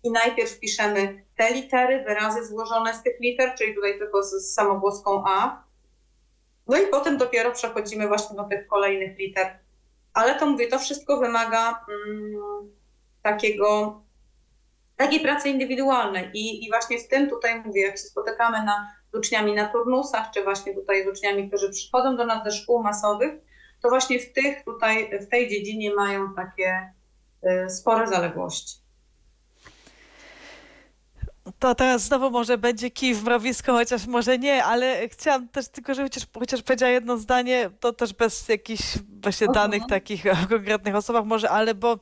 i 0.03 0.11
najpierw 0.11 0.59
piszemy 0.59 1.23
te 1.37 1.53
litery, 1.53 2.03
wyrazy 2.03 2.45
złożone 2.45 2.93
z 2.93 3.03
tych 3.03 3.19
liter, 3.19 3.55
czyli 3.57 3.75
tutaj 3.75 3.97
tylko 3.97 4.23
z, 4.23 4.31
z 4.31 4.53
samogłoską 4.53 5.23
A. 5.27 5.63
No 6.67 6.77
i 6.77 6.87
potem 6.87 7.17
dopiero 7.17 7.51
przechodzimy 7.51 8.07
właśnie 8.07 8.35
do 8.35 8.43
tych 8.43 8.67
kolejnych 8.67 9.17
liter. 9.17 9.59
Ale 10.13 10.39
to 10.39 10.45
mówię, 10.45 10.67
to 10.67 10.79
wszystko 10.79 11.19
wymaga 11.19 11.85
mm, 12.07 12.71
takiego, 13.21 14.01
takiej 14.95 15.19
pracy 15.19 15.49
indywidualnej. 15.49 16.29
I, 16.33 16.65
I 16.65 16.69
właśnie 16.69 16.99
w 16.99 17.07
tym 17.07 17.29
tutaj 17.29 17.61
mówię, 17.61 17.81
jak 17.81 17.97
się 17.97 18.03
spotykamy 18.03 18.63
na, 18.63 18.91
z 19.13 19.17
uczniami 19.17 19.53
na 19.53 19.69
turnusach, 19.69 20.31
czy 20.33 20.43
właśnie 20.43 20.73
tutaj 20.73 21.03
z 21.03 21.07
uczniami, 21.07 21.49
którzy 21.49 21.69
przychodzą 21.69 22.17
do 22.17 22.25
nas 22.25 22.43
ze 22.43 22.51
szkół 22.51 22.83
masowych, 22.83 23.33
to 23.81 23.89
właśnie 23.89 24.19
w 24.19 24.33
tych 24.33 24.63
tutaj, 24.63 25.19
w 25.19 25.29
tej 25.29 25.49
dziedzinie 25.49 25.95
mają 25.95 26.33
takie 26.35 26.93
y, 27.43 27.69
spore 27.69 28.07
zaległości. 28.07 28.82
To 31.63 31.75
teraz 31.75 32.01
znowu 32.01 32.31
może 32.31 32.57
będzie 32.57 32.91
kij 32.91 33.15
w 33.15 33.23
mrowisko, 33.23 33.73
chociaż 33.73 34.07
może 34.07 34.37
nie, 34.37 34.63
ale 34.63 35.09
chciałam 35.09 35.47
też 35.47 35.67
tylko, 35.67 35.93
żeby 35.93 36.05
chociaż, 36.05 36.23
chociaż 36.39 36.61
powiedziała 36.61 36.91
jedno 36.91 37.17
zdanie, 37.17 37.69
to 37.79 37.93
też 37.93 38.13
bez 38.13 38.49
jakichś 38.49 38.83
właśnie 39.23 39.47
danych 39.47 39.83
takich 39.89 40.25
o 40.43 40.47
konkretnych 40.47 40.95
osobach 40.95 41.25
może, 41.25 41.49
ale 41.49 41.75
bo 41.75 41.99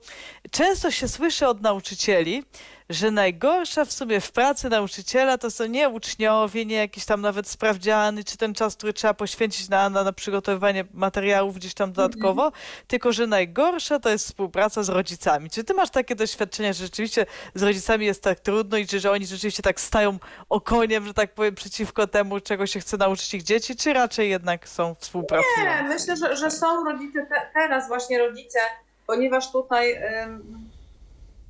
często 0.51 0.91
się 0.91 1.07
słyszy 1.07 1.47
od 1.47 1.61
nauczycieli, 1.61 2.43
że 2.91 3.11
najgorsza 3.11 3.85
w 3.85 3.91
sumie 3.91 4.21
w 4.21 4.31
pracy 4.31 4.69
nauczyciela 4.69 5.37
to 5.37 5.51
są 5.51 5.65
nie 5.65 5.89
uczniowie, 5.89 6.65
nie 6.65 6.75
jakieś 6.75 7.05
tam 7.05 7.21
nawet 7.21 7.47
sprawdziany, 7.47 8.23
czy 8.23 8.37
ten 8.37 8.53
czas, 8.53 8.75
który 8.75 8.93
trzeba 8.93 9.13
poświęcić 9.13 9.69
na, 9.69 9.89
na, 9.89 10.03
na 10.03 10.13
przygotowywanie 10.13 10.85
materiałów 10.93 11.55
gdzieś 11.55 11.73
tam 11.73 11.93
dodatkowo, 11.93 12.51
tylko 12.87 13.11
że 13.11 13.27
najgorsza 13.27 13.99
to 13.99 14.09
jest 14.09 14.25
współpraca 14.25 14.83
z 14.83 14.89
rodzicami. 14.89 15.49
Czy 15.49 15.63
ty 15.63 15.73
masz 15.73 15.89
takie 15.89 16.15
doświadczenia, 16.15 16.73
że 16.73 16.83
rzeczywiście 16.83 17.25
z 17.55 17.63
rodzicami 17.63 18.05
jest 18.05 18.23
tak 18.23 18.39
trudno 18.39 18.77
i 18.77 18.87
czy, 18.87 18.99
że 18.99 19.11
oni 19.11 19.25
rzeczywiście 19.25 19.63
tak 19.63 19.81
stają 19.81 20.17
okoniem, 20.49 21.07
że 21.07 21.13
tak 21.13 21.33
powiem, 21.33 21.55
przeciwko 21.55 22.07
temu, 22.07 22.39
czego 22.39 22.67
się 22.67 22.79
chce 22.79 22.97
nauczyć 22.97 23.33
ich 23.33 23.43
dzieci, 23.43 23.75
czy 23.75 23.93
raczej 23.93 24.29
jednak 24.29 24.69
są 24.69 24.95
współpracujący? 24.95 25.83
Nie, 25.83 25.89
myślę, 25.89 26.17
że, 26.17 26.35
że 26.35 26.51
są 26.51 26.85
rodzice, 26.85 27.25
te, 27.25 27.35
teraz 27.53 27.87
właśnie 27.87 28.19
rodzice, 28.19 28.59
ponieważ 29.07 29.51
tutaj 29.51 29.95
ym, 30.23 30.70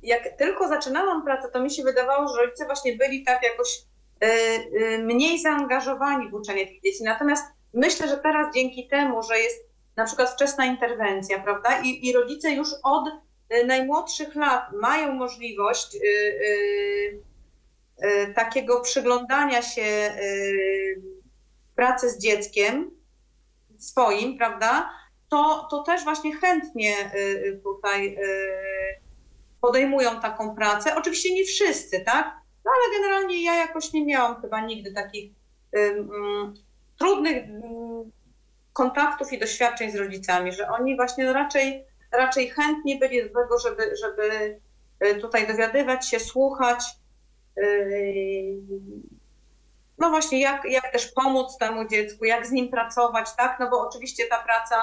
jak 0.02 0.36
tylko 0.38 0.68
zaczynałam 0.68 1.24
pracę, 1.24 1.48
to 1.52 1.60
mi 1.60 1.70
się 1.70 1.82
wydawało, 1.82 2.28
że 2.28 2.42
rodzice 2.42 2.66
właśnie 2.66 2.96
byli 2.96 3.24
tak 3.24 3.42
jakoś 3.42 3.82
y, 4.24 4.26
y, 4.26 4.98
mniej 4.98 5.40
zaangażowani 5.40 6.30
w 6.30 6.34
uczenie 6.34 6.66
tych 6.66 6.82
dzieci. 6.82 7.04
Natomiast 7.04 7.44
myślę, 7.74 8.08
że 8.08 8.16
teraz 8.16 8.54
dzięki 8.54 8.88
temu, 8.88 9.22
że 9.22 9.38
jest 9.38 9.66
na 9.96 10.04
przykład 10.04 10.30
wczesna 10.30 10.66
interwencja, 10.66 11.38
prawda, 11.38 11.80
i, 11.80 12.08
i 12.08 12.12
rodzice 12.12 12.50
już 12.50 12.68
od 12.82 13.08
y, 13.08 13.64
najmłodszych 13.66 14.34
lat 14.34 14.72
mają 14.72 15.12
możliwość 15.12 15.96
takiego 18.34 18.80
przyglądania 18.80 19.62
się 19.62 20.14
pracy 21.76 22.10
z 22.10 22.18
dzieckiem 22.18 22.90
swoim, 23.78 24.38
prawda, 24.38 24.90
to, 25.28 25.68
to 25.70 25.82
też 25.82 26.04
właśnie 26.04 26.36
chętnie 26.36 26.94
tutaj 27.64 28.16
podejmują 29.62 30.20
taką 30.20 30.54
pracę. 30.54 30.96
Oczywiście 30.96 31.34
nie 31.34 31.44
wszyscy, 31.44 32.00
tak? 32.00 32.36
No 32.64 32.70
ale 32.70 32.98
generalnie 32.98 33.44
ja 33.44 33.54
jakoś 33.54 33.92
nie 33.92 34.04
miałam 34.04 34.40
chyba 34.40 34.60
nigdy 34.60 34.92
takich 34.92 35.32
ym, 35.76 36.54
trudnych 36.98 37.36
ym, 37.36 38.12
kontaktów 38.72 39.32
i 39.32 39.38
doświadczeń 39.38 39.90
z 39.90 39.96
rodzicami, 39.96 40.52
że 40.52 40.68
oni 40.68 40.96
właśnie 40.96 41.32
raczej, 41.32 41.84
raczej 42.12 42.50
chętnie 42.50 42.98
byli 42.98 43.22
do 43.22 43.28
tego, 43.28 43.58
żeby, 43.58 43.96
żeby 43.96 44.58
y, 45.06 45.20
tutaj 45.20 45.46
dowiadywać 45.46 46.08
się, 46.08 46.20
słuchać. 46.20 46.84
y, 47.58 48.56
No 49.98 50.10
właśnie, 50.10 50.40
jak, 50.40 50.64
jak 50.64 50.92
też 50.92 51.12
pomóc 51.12 51.58
temu 51.58 51.88
dziecku, 51.88 52.24
jak 52.24 52.46
z 52.46 52.50
nim 52.50 52.70
pracować, 52.70 53.36
tak? 53.36 53.56
No 53.60 53.70
bo 53.70 53.88
oczywiście 53.88 54.26
ta 54.26 54.38
praca 54.38 54.76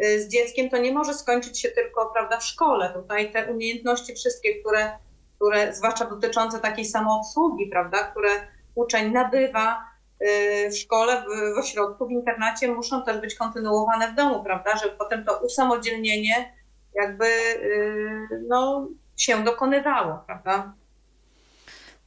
z 0.00 0.28
dzieckiem 0.28 0.70
to 0.70 0.78
nie 0.78 0.92
może 0.92 1.14
skończyć 1.14 1.60
się 1.60 1.68
tylko, 1.68 2.06
prawda, 2.06 2.38
w 2.38 2.44
szkole. 2.44 2.92
Tutaj 2.94 3.32
te 3.32 3.52
umiejętności 3.52 4.14
wszystkie, 4.14 4.60
które, 4.60 4.98
które 5.36 5.74
zwłaszcza 5.74 6.04
dotyczące 6.04 6.58
takiej 6.58 6.84
samoobsługi, 6.84 7.66
prawda, 7.66 7.98
które 7.98 8.30
uczeń 8.74 9.12
nabywa 9.12 9.84
y, 10.22 10.70
w 10.70 10.78
szkole, 10.78 11.22
w, 11.22 11.54
w 11.54 11.58
ośrodku, 11.58 12.06
w 12.06 12.10
internacie, 12.10 12.68
muszą 12.68 13.02
też 13.02 13.20
być 13.20 13.34
kontynuowane 13.34 14.12
w 14.12 14.14
domu, 14.14 14.44
prawda, 14.44 14.76
żeby 14.76 14.96
potem 14.96 15.24
to 15.24 15.38
usamodzielnienie 15.38 16.54
jakby 16.94 17.26
y, 17.26 18.44
no, 18.48 18.88
się 19.16 19.44
dokonywało, 19.44 20.18
prawda. 20.26 20.74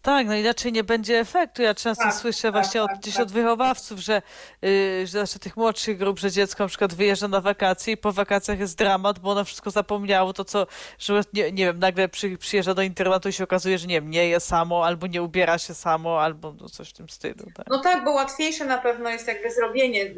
Tak, 0.06 0.28
no 0.28 0.36
inaczej 0.36 0.72
nie 0.72 0.84
będzie 0.84 1.20
efektu. 1.20 1.62
Ja 1.62 1.74
często 1.74 2.04
Tak, 2.04 2.14
słyszę 2.14 2.42
tak, 2.42 2.52
właśnie 2.52 2.84
od, 2.84 2.90
tak, 2.90 3.00
gdzieś 3.00 3.14
tak. 3.14 3.24
od 3.24 3.32
wychowawców, 3.32 4.00
że, 4.00 4.22
yy, 4.62 5.08
że 5.08 5.08
znaczy 5.08 5.40
tych 5.40 5.58
młodszych 5.58 5.98
grup, 5.98 6.20
że 6.20 6.32
dziecko 6.32 6.64
na 6.64 6.68
przykład 6.68 6.94
wyjeżdża 6.94 7.28
na 7.28 7.42
wakacje 7.42 7.94
i 7.94 7.98
po 7.98 8.12
wakacjach 8.12 8.60
jest 8.60 8.78
dramat, 8.78 9.20
bo 9.20 9.32
ono 9.32 9.44
wszystko 9.46 9.72
zapomniało, 9.72 10.34
to 10.34 10.46
co, 10.46 10.68
że 11.00 11.22
nie, 11.34 11.52
nie 11.52 11.66
wiem, 11.66 11.80
nagle 11.80 12.10
przy, 12.10 12.38
przyjeżdża 12.38 12.74
do 12.74 12.82
internatu 12.82 13.30
i 13.30 13.34
się 13.34 13.44
okazuje, 13.44 13.78
że 13.78 13.88
nie 13.88 14.02
wiem, 14.02 14.10
nie 14.10 14.28
je 14.28 14.40
samo, 14.40 14.86
albo 14.86 15.08
nie 15.08 15.24
ubiera 15.24 15.58
się 15.58 15.74
samo, 15.74 16.22
albo 16.22 16.54
no 16.62 16.70
coś 16.70 16.90
w 16.90 16.94
tym 16.94 17.10
stylu. 17.10 17.46
Tak. 17.56 17.66
No 17.70 17.80
tak, 17.80 18.04
bo 18.04 18.12
łatwiejsze 18.12 18.66
na 18.66 18.78
pewno 18.78 19.10
jest 19.10 19.28
jakby 19.28 19.52
zrobienie 19.52 20.04
y, 20.04 20.16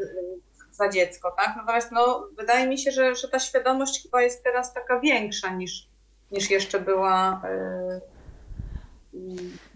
za 0.72 0.90
dziecko, 0.90 1.34
tak? 1.38 1.56
Natomiast 1.58 1.92
no, 1.92 2.28
wydaje 2.38 2.68
mi 2.68 2.78
się, 2.78 2.92
że, 2.92 3.16
że 3.16 3.28
ta 3.28 3.40
świadomość 3.40 4.04
chyba 4.04 4.22
jest 4.22 4.44
teraz 4.44 4.74
taka 4.74 5.00
większa 5.00 5.50
niż, 5.50 5.88
niż 6.32 6.50
jeszcze 6.50 6.80
była. 6.80 7.42
y, 9.14 9.18
y, 9.18 9.67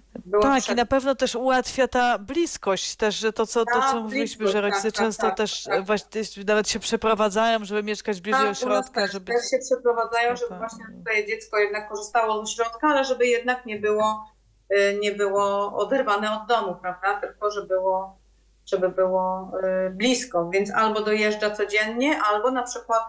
Tak, 0.42 0.70
i 0.70 0.76
na 0.76 0.86
pewno 0.86 1.16
też 1.16 1.36
ułatwia 1.36 1.88
ta 1.88 2.18
bliskość, 2.18 2.96
też, 2.96 3.16
że 3.16 3.34
to, 3.34 3.48
co, 3.48 3.66
to, 3.66 3.80
Tak, 3.80 3.92
co 3.92 4.02
mówiliśmy, 4.02 4.48
że 4.48 4.62
rodzice 4.62 4.84
tak, 4.84 4.92
tak, 4.92 5.06
często 5.06 5.28
tak, 5.28 5.38
też 5.38 5.64
tak. 5.64 5.86
właśnie 5.86 6.22
nawet 6.48 6.70
się 6.70 6.80
przeprowadzają, 6.80 7.66
żeby 7.66 7.84
mieszkać 7.84 8.22
bliżej 8.22 8.42
Tak, 8.42 8.52
ośrodka, 8.52 9.02
też, 9.02 9.12
żeby... 9.12 9.32
też 9.34 9.50
się 9.52 9.58
przeprowadzają, 9.58 10.36
żeby 10.36 10.50
Tak. 10.50 10.60
właśnie 10.60 10.86
tutaj 10.98 11.28
dziecko 11.28 11.60
jednak 11.60 11.90
korzystało 11.90 12.46
z 12.46 12.52
ośrodka, 12.52 12.88
ale 12.88 13.06
żeby 13.06 13.28
jednak 13.28 13.66
nie 13.66 13.80
było, 13.80 14.26
y, 14.74 15.00
nie 15.02 15.12
było 15.12 15.78
oderwane 15.78 16.34
od 16.34 16.48
domu, 16.48 16.76
prawda? 16.82 17.22
Tylko, 17.22 17.52
żeby 17.52 17.68
było, 17.68 18.18
żeby 18.66 18.90
było 18.90 19.52
y, 19.88 19.90
blisko. 19.90 20.50
Więc 20.50 20.72
albo 20.72 21.02
dojeżdża 21.02 21.52
codziennie, 21.52 22.22
albo 22.22 22.52
na 22.52 22.64
przykład 22.64 23.04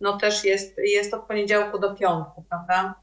no 0.00 0.18
też 0.18 0.44
jest, 0.44 0.78
jest 0.78 1.14
od 1.14 1.22
poniedziałku 1.22 1.78
do 1.78 1.94
piątku, 1.94 2.44
prawda? 2.48 2.94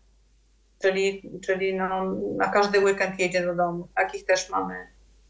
Czyli, 0.82 1.32
czyli 1.45 1.76
no, 1.76 2.15
na 2.38 2.47
każdy 2.47 2.80
weekend 2.80 3.19
jedzie 3.19 3.45
do 3.45 3.55
domu. 3.55 3.88
Takich 3.95 4.26
też 4.26 4.49
mamy 4.49 4.88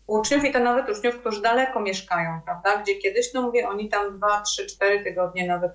uczniów 0.08 0.46
i 0.46 0.52
to 0.52 0.60
nawet 0.60 0.90
uczniów, 0.90 1.20
którzy 1.20 1.42
daleko 1.42 1.80
mieszkają, 1.80 2.42
prawda? 2.46 2.78
Gdzie 2.78 2.96
kiedyś, 2.96 3.34
no 3.34 3.42
mówię, 3.42 3.68
oni 3.68 3.90
tam 3.90 4.18
dwa, 4.18 4.42
trzy, 4.42 4.66
cztery 4.66 5.04
tygodnie 5.04 5.48
nawet 5.48 5.72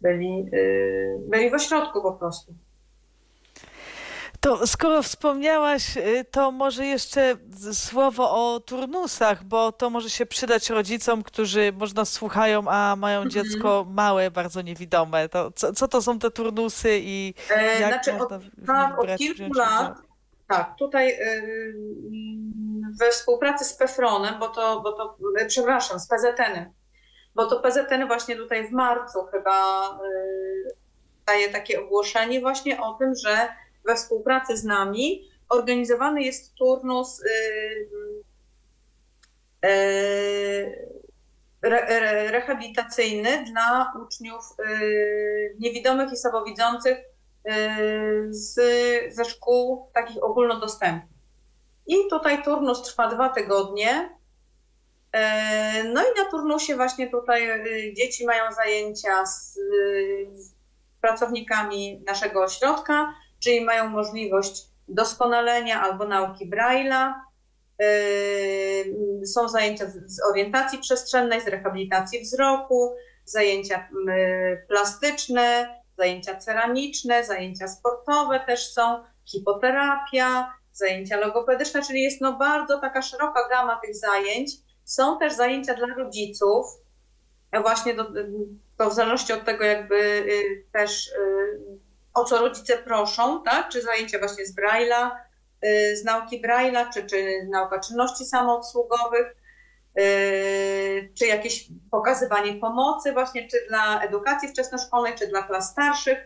byli, 0.00 0.44
yy, 0.52 1.18
byli 1.28 1.50
w 1.50 1.54
ośrodku 1.54 2.02
po 2.02 2.12
prostu. 2.12 2.54
To 4.42 4.66
skoro 4.66 5.02
wspomniałaś, 5.02 5.96
y, 5.96 6.24
to 6.30 6.50
może 6.50 6.86
jeszcze 6.86 7.36
słowo 7.72 8.30
o 8.30 8.60
turnusach, 8.60 9.44
bo 9.44 9.72
to 9.72 9.90
może 9.90 10.10
się 10.10 10.26
przydać 10.26 10.70
rodzicom, 10.70 11.22
którzy 11.22 11.72
można 11.72 12.04
słuchają, 12.04 12.68
a 12.68 12.96
mają 12.96 13.22
Mhm. 13.22 13.30
dziecko 13.30 13.86
małe, 13.90 14.30
bardzo 14.30 14.62
niewidome. 14.62 15.28
To 15.28 15.50
co, 15.52 15.72
co 15.72 15.88
to 15.88 16.02
są 16.02 16.18
te 16.18 16.30
turnusy 16.30 16.98
i 17.02 17.34
E, 17.50 17.80
jak 17.80 17.92
znaczy, 17.92 18.12
można 18.12 18.36
od, 18.36 18.42
tak, 18.66 18.98
od 18.98 19.16
kilku 19.16 19.54
lat, 19.54 19.94
tak, 20.48 20.74
tutaj 20.78 21.06
yy, 21.08 21.74
we 23.00 23.10
współpracy 23.10 23.64
z 23.64 23.74
PEFRONem, 23.74 24.34
bo 24.38 24.48
to, 24.48 24.80
bo 24.80 24.92
to, 24.92 25.16
e, 25.40 25.46
przepraszam, 25.46 26.00
z 26.00 26.08
PZN-em, 26.08 26.72
bo 27.34 27.46
to 27.46 27.60
PZN 27.60 28.06
właśnie 28.06 28.36
tutaj 28.36 28.68
w 28.68 28.72
marcu 28.72 29.24
chyba 29.24 29.82
yy, 30.04 30.74
daje 31.26 31.48
takie 31.48 31.80
ogłoszenie 31.80 32.40
właśnie 32.40 32.80
o 32.80 32.92
tym, 32.94 33.14
że 33.14 33.48
we 33.84 33.96
współpracy 33.96 34.56
z 34.56 34.64
nami 34.64 35.28
organizowany 35.48 36.22
jest 36.22 36.54
turnus 36.54 37.22
re, 41.62 41.86
re, 41.86 42.30
rehabilitacyjny 42.30 43.44
dla 43.44 43.92
uczniów 44.04 44.44
yy, 44.58 45.56
niewidomych 45.58 46.12
i 46.12 46.16
słabowidzących 46.16 46.98
z, 48.30 48.54
ze 49.14 49.24
szkół 49.24 49.90
takich 49.94 50.24
ogólnodostępnych. 50.24 51.18
I 51.86 51.96
tutaj 52.10 52.42
turnus 52.42 52.82
trwa 52.82 53.08
dwa 53.08 53.28
tygodnie. 53.28 54.18
No 55.84 56.02
i 56.02 56.18
na 56.18 56.30
turnusie 56.30 56.76
właśnie 56.76 57.10
tutaj 57.10 57.64
dzieci 57.96 58.26
mają 58.26 58.52
zajęcia 58.52 59.26
z, 59.26 59.54
z 60.34 60.54
pracownikami 61.00 62.02
naszego 62.06 62.42
ośrodka, 62.42 63.14
czyli 63.44 63.64
mają 63.64 63.88
możliwość 63.88 64.66
doskonalenia 64.88 65.80
albo 65.82 66.04
nauki 66.08 66.50
Braille'a. 66.50 67.12
Yy, 67.78 69.26
Są 69.26 69.48
zajęcia 69.48 69.86
z 70.06 70.22
orientacji 70.30 70.78
przestrzennej, 70.78 71.40
z 71.40 71.46
rehabilitacji 71.46 72.20
wzroku, 72.20 72.94
zajęcia 73.24 73.88
yy, 74.06 74.64
plastyczne, 74.68 75.76
zajęcia 75.98 76.36
ceramiczne, 76.36 77.24
zajęcia 77.24 77.68
sportowe 77.68 78.40
też 78.46 78.72
są, 78.72 79.02
hipoterapia, 79.24 80.52
zajęcia 80.72 81.16
logopedyczne, 81.16 81.82
czyli 81.82 82.02
jest 82.02 82.20
no 82.20 82.32
bardzo 82.38 82.80
taka 82.80 83.02
szeroka 83.02 83.48
gama 83.48 83.80
tych 83.84 83.96
zajęć. 83.96 84.50
Są 84.84 85.18
też 85.18 85.32
zajęcia 85.32 85.74
dla 85.74 85.86
rodziców, 85.86 86.66
właśnie 87.62 87.94
do, 87.94 88.06
to 88.78 88.90
w 88.90 88.94
zależności 88.94 89.32
od 89.32 89.44
tego 89.44 89.64
jakby 89.64 90.26
też 90.72 91.10
o 92.14 92.24
co 92.24 92.38
rodzice 92.38 92.78
proszą, 92.78 93.42
tak? 93.42 93.68
Czy 93.68 93.82
zajęcia 93.82 94.18
właśnie 94.18 94.46
z 94.46 94.56
Braille'a, 94.56 95.10
y, 95.64 95.96
z 95.96 96.04
nauki 96.04 96.42
Braille'a, 96.42 96.92
czy, 96.94 97.06
czy 97.06 97.48
nauka 97.50 97.80
czynności 97.80 98.24
samoobsługowych, 98.24 99.36
y, 99.98 101.12
czy 101.18 101.26
jakieś 101.26 101.68
pokazywanie 101.90 102.54
pomocy 102.54 103.12
właśnie, 103.12 103.48
czy 103.48 103.56
dla 103.68 104.02
edukacji 104.02 104.48
wczesnoszkolnej, 104.48 105.14
czy 105.14 105.26
dla 105.26 105.42
klas 105.42 105.70
starszych. 105.70 106.18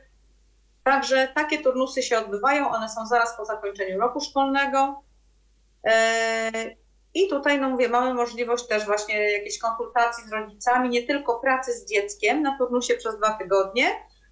Także 0.84 1.28
takie 1.34 1.62
turnusy 1.62 2.02
się 2.02 2.18
odbywają, 2.18 2.70
one 2.70 2.88
są 2.88 3.06
zaraz 3.06 3.36
po 3.36 3.44
zakończeniu 3.44 4.00
roku 4.00 4.20
szkolnego. 4.20 5.02
E, 5.86 6.50
I 7.14 7.28
tutaj, 7.28 7.60
no 7.60 7.68
mówię, 7.68 7.88
mamy 7.88 8.14
możliwość 8.14 8.66
też 8.66 8.86
właśnie 8.86 9.32
jakiejś 9.32 9.58
konsultacji 9.58 10.24
z 10.28 10.32
rodzicami, 10.32 10.88
nie 10.88 11.02
tylko 11.02 11.40
pracy 11.40 11.72
z 11.72 11.86
dzieckiem 11.86 12.42
na 12.42 12.58
turnusie 12.58 12.94
przez 12.94 13.16
dwa 13.16 13.32
tygodnie, 13.32 13.86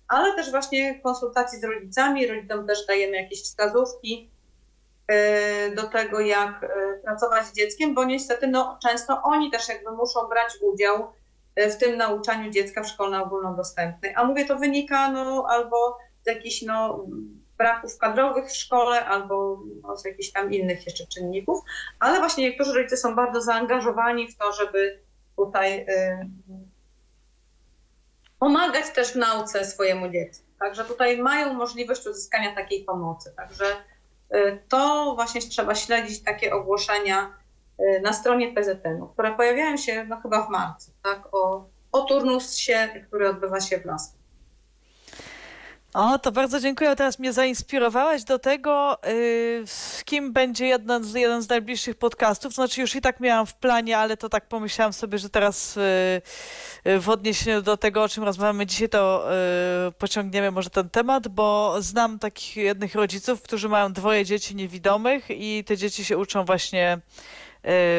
ale 0.08 0.34
też 0.34 0.50
właśnie 0.50 1.00
konsultacji 1.00 1.60
z 1.60 1.64
rodzicami. 1.64 2.26
Rodzicom 2.26 2.66
też 2.66 2.86
dajemy 2.86 3.16
jakieś 3.16 3.42
wskazówki 3.42 4.30
e, 5.08 5.70
do 5.70 5.82
tego, 5.82 6.20
jak 6.20 6.64
e, 6.64 6.98
pracować 7.04 7.46
z 7.46 7.52
dzieckiem, 7.52 7.94
bo 7.94 8.04
niestety 8.04 8.46
no, 8.46 8.78
często 8.82 9.22
oni 9.22 9.50
też 9.50 9.68
jakby 9.68 9.92
muszą 9.92 10.28
brać 10.28 10.52
udział 10.62 11.12
e, 11.56 11.70
w 11.70 11.78
tym 11.78 11.96
nauczaniu 11.96 12.50
dziecka 12.50 12.82
w 12.82 12.88
szkole 12.88 13.22
ogólnodostępnej. 13.22 14.14
A 14.16 14.24
mówię, 14.24 14.44
to 14.44 14.56
wynika 14.56 15.10
no, 15.10 15.46
albo 15.48 15.98
z 16.22 16.26
jakichś 16.26 16.62
no, 16.62 17.06
braków 17.58 17.98
kadrowych 17.98 18.46
w 18.46 18.56
szkole, 18.56 19.04
albo 19.04 19.62
no, 19.82 19.96
z 19.96 20.04
jakichś 20.04 20.32
tam 20.32 20.52
innych 20.52 20.86
jeszcze 20.86 21.06
czynników, 21.06 21.60
ale 22.00 22.18
właśnie 22.18 22.44
niektórzy 22.44 22.74
rodzice 22.74 22.96
są 22.96 23.14
bardzo 23.14 23.40
zaangażowani 23.40 24.28
w 24.28 24.36
to, 24.36 24.52
żeby 24.52 24.98
tutaj 25.36 25.86
pomagać 28.38 28.90
też 28.90 29.12
w 29.12 29.16
nauce 29.16 29.64
swojemu 29.64 30.08
dziecku. 30.08 30.44
Także 30.58 30.84
tutaj 30.84 31.18
mają 31.18 31.52
możliwość 31.52 32.06
uzyskania 32.06 32.54
takiej 32.54 32.84
pomocy. 32.84 33.32
Także 33.36 33.64
y, 34.34 34.62
to 34.68 35.12
właśnie 35.14 35.40
trzeba 35.40 35.74
śledzić 35.74 36.22
takie 36.22 36.54
ogłoszenia 36.54 37.32
y, 37.80 38.00
na 38.00 38.12
stronie 38.12 38.54
PZN-u, 38.54 39.08
które 39.08 39.36
pojawiają 39.36 39.76
się 39.76 40.04
no, 40.04 40.20
chyba 40.20 40.46
w 40.46 40.50
marcu, 40.50 40.90
tak, 41.02 41.34
o, 41.34 41.68
o 41.92 42.00
turnusie, 42.00 43.04
który 43.08 43.28
odbywa 43.28 43.60
się 43.60 43.78
w 43.78 43.84
Lasku. 43.84 44.23
O, 45.94 46.18
to 46.18 46.32
bardzo 46.32 46.60
dziękuję. 46.60 46.96
Teraz 46.96 47.18
mnie 47.18 47.32
zainspirowałaś 47.32 48.24
do 48.24 48.38
tego, 48.38 48.98
yy, 49.04 49.66
z 49.66 50.04
kim 50.04 50.32
będzie 50.32 50.66
jeden 50.66 51.04
z, 51.04 51.14
jeden 51.14 51.42
z 51.42 51.48
najbliższych 51.48 51.96
podcastów. 51.96 52.54
Znaczy 52.54 52.80
już 52.80 52.94
i 52.94 53.00
tak 53.00 53.20
miałam 53.20 53.46
w 53.46 53.54
planie, 53.54 53.98
ale 53.98 54.16
to 54.16 54.28
tak 54.28 54.48
pomyślałam 54.48 54.92
sobie, 54.92 55.18
że 55.18 55.30
teraz 55.30 55.76
yy, 56.84 57.00
w 57.00 57.08
odniesieniu 57.08 57.62
do 57.62 57.76
tego, 57.76 58.02
o 58.02 58.08
czym 58.08 58.24
rozmawiamy 58.24 58.66
dzisiaj, 58.66 58.88
to 58.88 59.28
pociągniemy 59.98 60.50
może 60.50 60.70
ten 60.70 60.90
temat, 60.90 61.28
bo 61.28 61.76
znam 61.82 62.18
takich 62.18 62.56
jednych 62.56 62.94
rodziców, 62.94 63.42
którzy 63.42 63.68
mają 63.68 63.92
dwoje 63.92 64.24
dzieci 64.24 64.56
niewidomych 64.56 65.30
i 65.30 65.64
te 65.64 65.76
dzieci 65.76 66.04
się 66.04 66.18
uczą 66.18 66.44
właśnie 66.44 66.98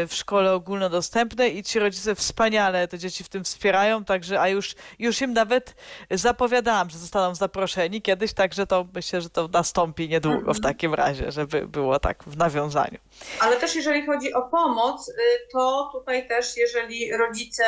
w 0.07 0.09
szkole 0.11 0.53
ogólnodostępnej 0.53 1.57
i 1.57 1.63
ci 1.63 1.79
rodzice 1.79 2.15
wspaniale 2.15 2.87
te 2.87 2.97
dzieci 2.97 3.23
w 3.23 3.29
tym 3.29 3.43
wspierają, 3.43 4.05
także 4.05 4.41
a 4.41 4.47
już, 4.47 4.75
już 4.99 5.21
im 5.21 5.33
nawet 5.33 5.75
zapowiadałam, 6.11 6.89
że 6.89 6.97
zostaną 6.97 7.35
zaproszeni 7.35 8.01
kiedyś, 8.01 8.33
także 8.33 8.67
to 8.67 8.85
myślę, 8.93 9.21
że 9.21 9.29
to 9.29 9.47
nastąpi 9.47 10.09
niedługo 10.09 10.53
w 10.53 10.57
mhm. 10.57 10.63
takim 10.63 10.93
razie, 10.93 11.31
żeby 11.31 11.67
było 11.67 11.99
tak 11.99 12.23
w 12.23 12.37
nawiązaniu. 12.37 12.97
Ale 13.39 13.55
też 13.55 13.75
jeżeli 13.75 14.05
chodzi 14.05 14.33
o 14.33 14.41
pomoc, 14.41 15.09
y, 15.09 15.13
to 15.53 15.89
tutaj 15.93 16.27
też 16.27 16.57
jeżeli 16.57 17.17
rodzice 17.17 17.63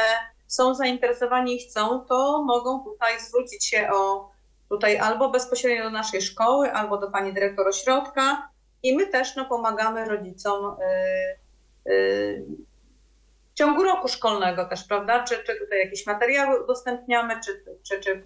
są 0.48 0.76
zainteresowani 0.76 1.56
i 1.56 1.60
chcą, 1.60 2.06
to 2.10 2.44
mogą 2.44 2.84
tutaj 2.84 3.22
zwrócić 3.22 3.66
się 3.66 3.90
o 3.94 4.30
tutaj 4.70 4.98
albo 4.98 5.30
bezpośrednio 5.30 5.84
do 5.84 5.90
naszej 5.90 6.22
szkoły, 6.22 6.74
albo 6.74 6.98
do 6.98 7.12
pani 7.12 7.34
dyrektor 7.34 7.68
ośrodka 7.68 8.50
i 8.84 8.96
my 8.96 9.08
też 9.08 9.36
no, 9.36 9.46
pomagamy 9.46 10.06
rodzicom 10.06 10.66
y, 10.66 11.47
w 11.88 13.54
ciągu 13.54 13.84
roku 13.84 14.08
szkolnego 14.08 14.66
też, 14.66 14.84
prawda? 14.84 15.24
Czy, 15.24 15.36
czy 15.36 15.60
tutaj 15.60 15.80
jakieś 15.80 16.06
materiały 16.06 16.64
udostępniamy, 16.64 17.40
czy, 17.46 17.64
czy, 17.84 18.00
czy 18.00 18.24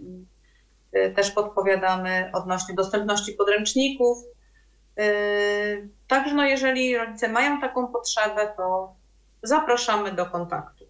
y, 0.95 1.13
też 1.15 1.31
podpowiadamy 1.31 2.31
odnośnie 2.33 2.75
dostępności 2.75 3.33
podręczników. 3.33 4.17
Y, 4.99 5.89
także 6.07 6.35
no, 6.35 6.45
jeżeli 6.45 6.97
rodzice 6.97 7.27
mają 7.27 7.61
taką 7.61 7.87
potrzebę, 7.87 8.53
to 8.57 8.95
zapraszamy 9.43 10.11
do 10.11 10.25
kontaktu. 10.25 10.85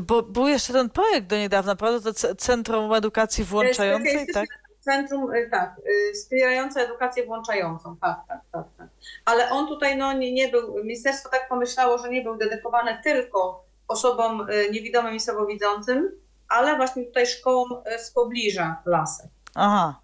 Bo 0.00 0.22
był 0.22 0.48
jeszcze 0.48 0.72
ten 0.72 0.90
projekt 0.90 1.26
do 1.26 1.36
niedawna, 1.36 1.76
prawda? 1.76 2.12
To 2.12 2.34
Centrum 2.34 2.94
Edukacji 2.94 3.44
Włączającej, 3.44 4.26
tak? 4.34 4.63
Centrum, 4.84 5.34
y, 5.34 5.48
tak, 5.50 5.76
y, 5.78 6.12
wspierające 6.12 6.80
edukację 6.80 7.26
włączającą, 7.26 7.96
tak, 7.96 8.16
tak, 8.28 8.40
tak, 8.52 8.64
tak. 8.78 8.88
Ale 9.24 9.50
on 9.50 9.68
tutaj 9.68 9.96
no, 9.96 10.12
nie, 10.12 10.32
nie 10.32 10.48
był, 10.48 10.74
ministerstwo 10.84 11.28
tak 11.28 11.48
pomyślało, 11.48 11.98
że 11.98 12.08
nie 12.08 12.22
był 12.22 12.36
dedykowany 12.36 12.98
tylko 13.04 13.64
osobom 13.88 14.50
y, 14.50 14.70
niewidomym 14.70 15.14
i 15.14 15.20
słabowidzącym, 15.20 16.10
ale 16.48 16.76
właśnie 16.76 17.04
tutaj 17.04 17.26
szkołom 17.26 17.68
z 17.98 18.10
pobliża 18.10 18.82
lasek. 18.86 19.26
Aha. 19.54 20.00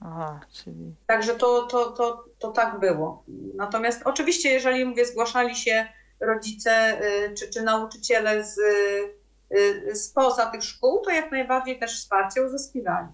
Aha, 0.00 0.40
czyli... 0.52 0.94
Także 1.06 1.34
to, 1.34 1.62
to, 1.62 1.90
to, 1.90 2.24
to 2.38 2.50
tak 2.50 2.80
było. 2.80 3.24
Natomiast 3.54 4.02
oczywiście, 4.04 4.50
jeżeli 4.50 4.84
mówię, 4.84 5.06
zgłaszali 5.06 5.56
się 5.56 5.88
rodzice 6.20 7.00
czy, 7.38 7.50
czy 7.50 7.62
nauczyciele 7.62 8.44
z, 8.44 8.60
spoza 9.94 10.46
tych 10.46 10.64
szkół, 10.64 11.00
to 11.04 11.10
jak 11.10 11.30
najbardziej 11.30 11.78
też 11.78 12.00
wsparcie 12.00 12.42
uzyskiwali. 12.42 13.08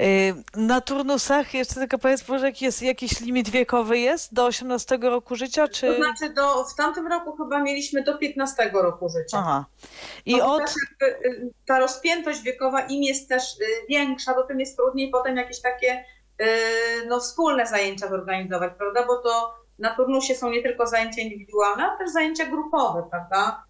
Y, 0.00 0.34
na 0.56 0.80
turnusach 0.80 1.54
jeszcze 1.54 1.74
tylko 1.74 1.98
powiedz, 1.98 2.24
jaki 2.42 2.64
jest 2.64 2.82
jakiś 2.82 3.20
limit 3.20 3.48
wiekowy 3.48 3.98
jest 3.98 4.34
do 4.34 4.44
18 4.44 4.98
roku 5.02 5.36
życia, 5.36 5.68
czy... 5.68 5.86
To 5.86 5.96
znaczy 5.96 6.34
do, 6.34 6.64
w 6.64 6.74
tamtym 6.74 7.06
roku 7.06 7.36
chyba 7.36 7.62
mieliśmy 7.62 8.02
do 8.02 8.18
15 8.18 8.70
roku 8.72 9.08
życia. 9.08 9.38
Aha. 9.40 9.64
I 10.26 10.36
no 10.36 10.54
od... 10.54 10.74
Y, 11.02 11.50
ta 11.66 11.78
rozpiętość 11.78 12.42
wiekowa 12.42 12.80
im 12.80 13.02
jest 13.02 13.28
też 13.28 13.42
y, 13.60 13.64
większa, 13.88 14.34
bo 14.34 14.42
tym 14.42 14.60
jest 14.60 14.76
trudniej 14.76 15.10
potem 15.10 15.36
jakieś 15.36 15.60
takie 15.60 16.04
no, 17.08 17.20
wspólne 17.20 17.66
zajęcia 17.66 18.08
zorganizować, 18.08 18.72
prawda? 18.78 19.06
Bo 19.06 19.16
to 19.16 19.54
na 19.78 19.94
turnusie 19.96 20.34
są 20.34 20.50
nie 20.50 20.62
tylko 20.62 20.86
zajęcia 20.86 21.22
indywidualne, 21.22 21.84
ale 21.84 21.98
też 21.98 22.10
zajęcia 22.10 22.46
grupowe, 22.46 23.06
prawda? 23.10 23.64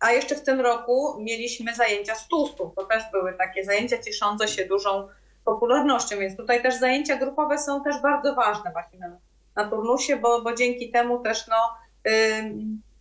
A 0.00 0.12
jeszcze 0.12 0.34
w 0.34 0.42
tym 0.42 0.60
roku 0.60 1.16
mieliśmy 1.20 1.74
zajęcia 1.74 2.14
z 2.14 2.28
tustów. 2.28 2.74
To 2.76 2.84
też 2.84 3.02
były 3.12 3.34
takie 3.34 3.64
zajęcia 3.64 3.98
cieszące 3.98 4.48
się 4.48 4.64
dużą 4.66 5.08
popularnością, 5.44 6.18
więc 6.18 6.36
tutaj 6.36 6.62
też 6.62 6.78
zajęcia 6.78 7.16
grupowe 7.16 7.58
są 7.58 7.84
też 7.84 8.02
bardzo 8.02 8.34
ważne 8.34 8.72
właśnie 8.72 8.98
na, 8.98 9.08
na 9.56 9.70
turnusie, 9.70 10.16
bo, 10.16 10.42
bo 10.42 10.54
dzięki 10.54 10.90
temu 10.90 11.18
też 11.18 11.48
no, 11.48 11.76
y, 12.10 12.54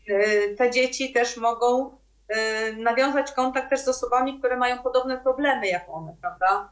y, 0.09 0.55
te 0.57 0.71
dzieci 0.71 1.13
też 1.13 1.37
mogą 1.37 1.89
y, 1.89 2.75
nawiązać 2.77 3.31
kontakt 3.31 3.69
też 3.69 3.79
z 3.79 3.87
osobami, 3.87 4.39
które 4.39 4.57
mają 4.57 4.83
podobne 4.83 5.17
problemy 5.17 5.67
jak 5.67 5.89
one, 5.89 6.15
prawda? 6.21 6.69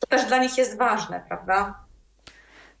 To 0.00 0.06
też 0.06 0.24
dla 0.24 0.38
nich 0.38 0.58
jest 0.58 0.78
ważne, 0.78 1.24
prawda? 1.28 1.74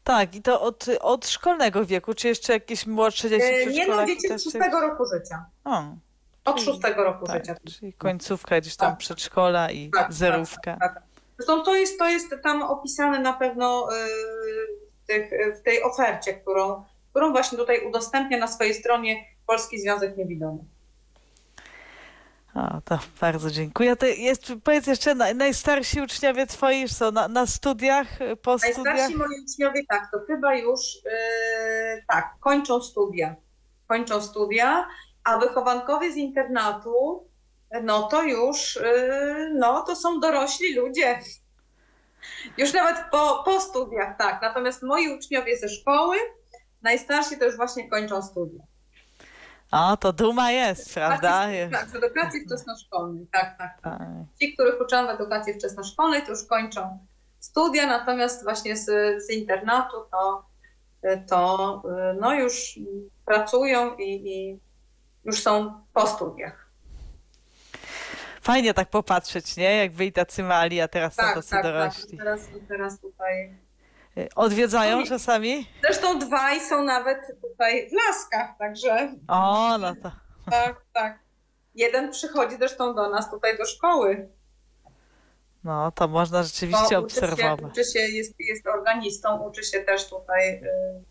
Tak, 0.04 0.34
i 0.34 0.42
to 0.42 0.60
od, 0.60 0.86
od 1.00 1.28
szkolnego 1.28 1.84
wieku, 1.84 2.14
czy 2.14 2.28
jeszcze 2.28 2.52
jakieś 2.52 2.86
młodsze 2.86 3.30
dzieci? 3.30 3.70
Nie, 3.70 3.88
no 3.88 4.06
dzieci 4.06 4.32
od 4.32 4.42
szóstego 4.42 4.80
roku 4.80 5.04
życia. 5.06 5.44
O. 5.64 5.82
Od 6.44 6.60
szóstego 6.60 7.04
roku 7.04 7.26
tak, 7.26 7.36
życia. 7.36 7.54
Czyli 7.78 7.92
końcówka 7.92 8.60
gdzieś 8.60 8.76
tam 8.76 8.90
tak. 8.90 8.98
przedszkola 8.98 9.70
i 9.70 9.90
tak, 9.90 10.02
tak 10.02 10.12
zerówka. 10.12 10.76
Tak, 10.80 10.94
tak, 10.94 11.02
Zresztą 11.42 11.62
to 11.62 11.74
jest, 11.74 11.98
to 11.98 12.08
jest 12.08 12.34
tam 12.42 12.62
opisane 12.62 13.20
na 13.20 13.32
pewno 13.32 13.88
y, 13.92 13.96
w, 15.02 15.06
tych, 15.06 15.30
w 15.60 15.62
tej 15.62 15.82
ofercie, 15.82 16.34
którą, 16.34 16.84
którą 17.10 17.32
właśnie 17.32 17.58
tutaj 17.58 17.86
udostępnia 17.86 18.38
na 18.38 18.46
swojej 18.46 18.74
stronie 18.74 19.24
Polski 19.46 19.80
Związek 19.80 20.16
Niewidomych. 20.16 20.64
O, 22.54 22.80
to 22.84 22.98
bardzo 23.20 23.50
dziękuję. 23.50 23.96
To 23.96 24.06
jest, 24.06 24.52
powiedz 24.64 24.86
jeszcze, 24.86 25.14
najstarsi 25.14 26.00
uczniowie 26.00 26.46
twoi 26.46 26.88
są 26.88 27.10
na, 27.10 27.28
na 27.28 27.46
studiach, 27.46 28.18
po 28.42 28.50
najstarsi 28.50 28.72
studiach? 28.74 28.94
Najstarsi 28.94 29.16
moi 29.16 29.40
uczniowie 29.44 29.82
tak, 29.88 30.08
to 30.12 30.18
chyba 30.26 30.54
już 30.54 30.80
yy, 31.04 32.02
tak, 32.08 32.34
kończą 32.40 32.82
studia. 32.82 33.36
Kończą 33.86 34.22
studia, 34.22 34.88
a 35.24 35.38
wychowankowie 35.38 36.12
z 36.12 36.16
internatu 36.16 37.26
no 37.82 38.02
to 38.02 38.22
już, 38.22 38.76
y, 38.76 39.52
no 39.54 39.82
to 39.82 39.96
są 39.96 40.20
dorośli 40.20 40.74
ludzie. 40.74 41.18
Już 42.58 42.72
nawet 42.72 42.96
po, 43.10 43.42
po 43.44 43.60
studiach, 43.60 44.18
tak. 44.18 44.42
Natomiast 44.42 44.82
moi 44.82 45.16
uczniowie 45.16 45.56
ze 45.58 45.68
szkoły, 45.68 46.16
najstarsi 46.82 47.38
to 47.38 47.44
już 47.44 47.56
właśnie 47.56 47.90
kończą 47.90 48.22
studia. 48.22 48.62
O, 49.70 49.96
to 49.96 50.12
duma 50.12 50.50
jest, 50.50 50.94
prawda? 50.94 51.46
Tak, 51.72 51.88
w 51.88 51.94
edukacji 51.94 52.40
wczesnoszkolnej, 52.46 53.26
tak, 53.32 53.58
tak, 53.58 53.80
tak. 53.82 54.02
Ci, 54.40 54.54
których 54.54 54.80
uczą 54.80 55.06
w 55.06 55.10
edukacji 55.10 55.54
wczesnoszkolnej, 55.54 56.22
to 56.22 56.30
już 56.30 56.46
kończą 56.46 56.98
studia, 57.40 57.86
natomiast 57.86 58.44
właśnie 58.44 58.76
z, 58.76 58.86
z 59.26 59.30
internatu 59.30 59.96
to, 60.10 60.46
to 61.28 61.82
no 62.20 62.34
już 62.34 62.78
pracują 63.24 63.96
i, 63.96 64.04
i 64.04 64.60
już 65.24 65.42
są 65.42 65.84
po 65.92 66.06
studiach 66.06 66.61
fajnie 68.42 68.74
tak 68.74 68.90
popatrzeć, 68.90 69.56
nie? 69.56 69.76
Jak 69.76 69.92
wy 69.92 70.04
i 70.04 70.12
tacy 70.12 70.42
mali, 70.42 70.80
a 70.80 70.88
teraz 70.88 71.16
tak, 71.16 71.28
są 71.28 71.34
tacy 71.34 71.50
tak, 71.50 71.62
dorośli. 71.62 72.18
Tak, 72.18 72.26
teraz, 72.26 72.40
teraz 72.68 73.00
tutaj... 73.00 73.54
Y, 74.18 74.28
odwiedzają 74.34 75.00
no 75.00 75.06
czasami? 75.06 75.66
Zresztą 75.82 76.18
dwaj 76.18 76.60
są 76.60 76.84
nawet 76.84 77.18
tutaj 77.42 77.88
w 77.88 77.92
Laskach, 77.92 78.58
także... 78.58 79.14
O, 79.28 79.78
no 79.78 79.94
to... 80.02 80.12
Tak, 80.50 80.82
tak. 80.92 81.18
Jeden 81.74 82.10
przychodzi 82.10 82.56
zresztą 82.56 82.94
do 82.94 83.10
nas 83.10 83.30
tutaj 83.30 83.58
do 83.58 83.64
szkoły. 83.64 84.28
No, 85.64 85.92
to 85.92 86.08
można 86.08 86.42
rzeczywiście 86.42 86.98
obserwować. 86.98 87.60
Się, 87.60 87.66
uczy 87.66 87.84
się, 87.84 87.98
jest, 87.98 88.34
jest 88.38 88.66
organistą, 88.66 89.42
uczy 89.42 89.64
się 89.64 89.80
też 89.80 90.08
tutaj, 90.08 90.54
y, 90.54 91.02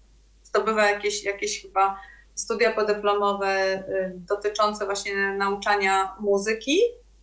zdobywa 0.43 0.89
jakieś, 0.91 1.23
jakieś 1.23 1.61
chyba 1.61 1.99
studia 2.35 2.71
podyplomowe 2.71 3.73
y, 3.73 4.13
dotyczące 4.15 4.85
właśnie 4.85 5.15
nauczania 5.33 6.15
muzyki. 6.19 6.79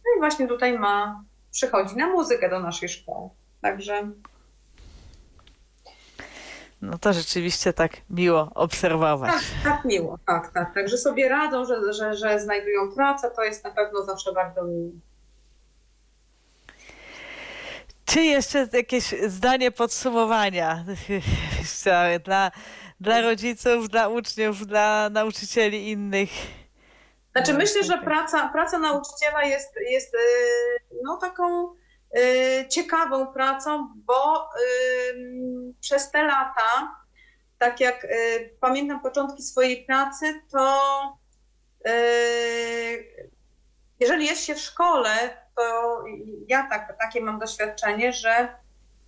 No 0.09 0.17
i 0.17 0.19
właśnie 0.19 0.49
tutaj 0.49 0.79
ma, 0.79 1.25
przychodzi 1.51 1.97
na 1.97 2.07
muzykę 2.07 2.51
do 2.51 2.61
naszej 2.61 2.89
szkoły. 2.89 3.29
Także. 3.63 4.11
No 6.83 6.99
to 6.99 7.13
rzeczywiście 7.13 7.73
tak 7.73 7.93
miło 8.11 8.51
obserwować. 8.55 9.31
Tak, 9.31 9.43
tak 9.65 9.85
miło, 9.85 10.19
tak, 10.27 10.53
tak. 10.53 10.75
Także 10.75 10.99
sobie 10.99 11.29
radzą, 11.29 11.65
że, 11.65 11.93
że, 11.93 12.15
że 12.15 12.41
znajdują 12.41 12.93
pracę, 12.95 13.31
to 13.37 13.45
jest 13.45 13.65
na 13.65 13.71
pewno 13.71 14.03
zawsze 14.03 14.33
bardzo 14.33 14.65
miło. 14.65 14.91
Czy 18.05 18.23
jeszcze 18.23 18.69
jakieś 18.73 19.15
zdanie 19.29 19.71
podsumowania 19.71 20.85
dla, 22.25 22.51
dla 23.01 23.21
rodziców, 23.21 23.89
dla 23.89 24.09
uczniów, 24.09 24.67
dla 24.67 25.11
nauczycieli 25.11 25.91
innych? 25.91 26.31
Znaczy 27.39 27.55
myślę, 27.55 27.85
że 27.85 27.99
praca, 27.99 28.49
praca 28.49 28.79
nauczyciela 28.79 29.45
jest, 29.45 29.75
jest 29.91 30.15
y, 30.15 30.19
no, 31.03 31.17
taką 31.17 31.75
y, 32.17 32.69
ciekawą 32.69 33.27
pracą, 33.27 33.89
bo 33.97 34.49
przez 35.81 36.11
te 36.11 36.23
lata, 36.23 36.97
tak 37.59 37.81
jak 37.81 38.05
y, 38.05 38.57
pamiętam 38.61 39.01
początki 39.01 39.43
swojej 39.43 39.85
pracy, 39.85 40.43
to 40.53 40.79
jeżeli 44.01 44.27
jest 44.27 44.45
się 44.45 44.55
w 44.55 44.61
szkole, 44.61 45.11
to 45.57 46.05
ja 46.49 46.67
tak, 46.71 46.99
takie 47.01 47.21
mam 47.21 47.39
doświadczenie, 47.39 48.13
że 48.13 48.57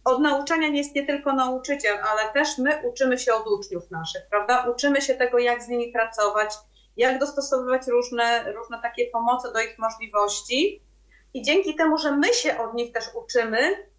od 0.04 0.20
nauczania 0.20 0.68
nie 0.68 0.78
jest 0.78 0.94
nie 0.94 1.06
tylko 1.06 1.32
nauczyciel, 1.32 1.98
ale 2.10 2.32
też 2.32 2.58
my 2.58 2.82
uczymy 2.88 3.18
się 3.18 3.34
od 3.34 3.46
uczniów 3.46 3.90
naszych, 3.90 4.22
prawda? 4.30 4.70
Uczymy 4.70 5.02
się 5.02 5.14
tego, 5.14 5.38
jak 5.38 5.62
z 5.62 5.68
nimi 5.68 5.92
pracować, 5.92 6.54
jak 6.96 7.18
dostosowywać 7.18 7.86
różne, 7.86 8.52
różne 8.52 8.82
takie 8.82 9.06
pomoce 9.06 9.52
do 9.52 9.60
ich 9.60 9.78
możliwości. 9.78 10.82
I 11.34 11.42
dzięki 11.42 11.74
temu, 11.74 11.98
że 11.98 12.16
my 12.16 12.34
się 12.34 12.58
od 12.58 12.74
nich 12.74 12.92
też 12.92 13.04
uczymy, 13.14 13.90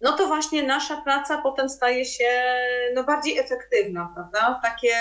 no 0.00 0.12
to 0.16 0.26
właśnie 0.26 0.62
nasza 0.62 0.96
praca 0.96 1.42
potem 1.42 1.68
staje 1.68 2.04
się 2.04 2.54
no, 2.94 3.04
bardziej 3.04 3.38
efektywna, 3.38 4.12
prawda? 4.14 4.60
Takie 4.62 4.94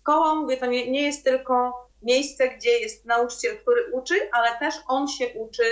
szkoła, 0.00 0.34
mówię, 0.34 0.56
to 0.56 0.66
nie, 0.66 0.90
nie 0.90 1.02
jest 1.02 1.24
tylko 1.24 1.88
miejsce, 2.02 2.48
gdzie 2.48 2.70
jest 2.70 3.04
nauczyciel, 3.04 3.58
który 3.58 3.92
uczy, 3.92 4.14
ale 4.32 4.58
też 4.58 4.74
on 4.88 5.08
się 5.08 5.28
uczy 5.28 5.62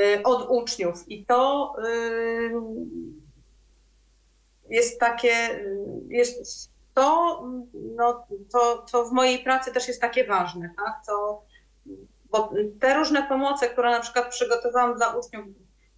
y, 0.00 0.22
od 0.24 0.50
uczniów. 0.50 1.08
I 1.08 1.26
to 1.26 1.72
y, 1.84 2.52
jest 4.68 5.00
takie, 5.00 5.50
y, 5.50 5.86
jest 6.08 6.70
to, 6.96 7.42
no, 7.74 8.26
to, 8.52 8.86
to 8.92 9.04
w 9.04 9.12
mojej 9.12 9.38
pracy 9.38 9.72
też 9.72 9.88
jest 9.88 10.00
takie 10.00 10.24
ważne, 10.24 10.70
tak? 10.76 11.06
To, 11.06 11.42
bo 12.30 12.52
te 12.80 12.94
różne 12.94 13.22
pomoce, 13.22 13.68
które 13.68 13.90
na 13.90 14.00
przykład 14.00 14.28
przygotowałam 14.28 14.96
dla 14.96 15.08
uczniów 15.08 15.46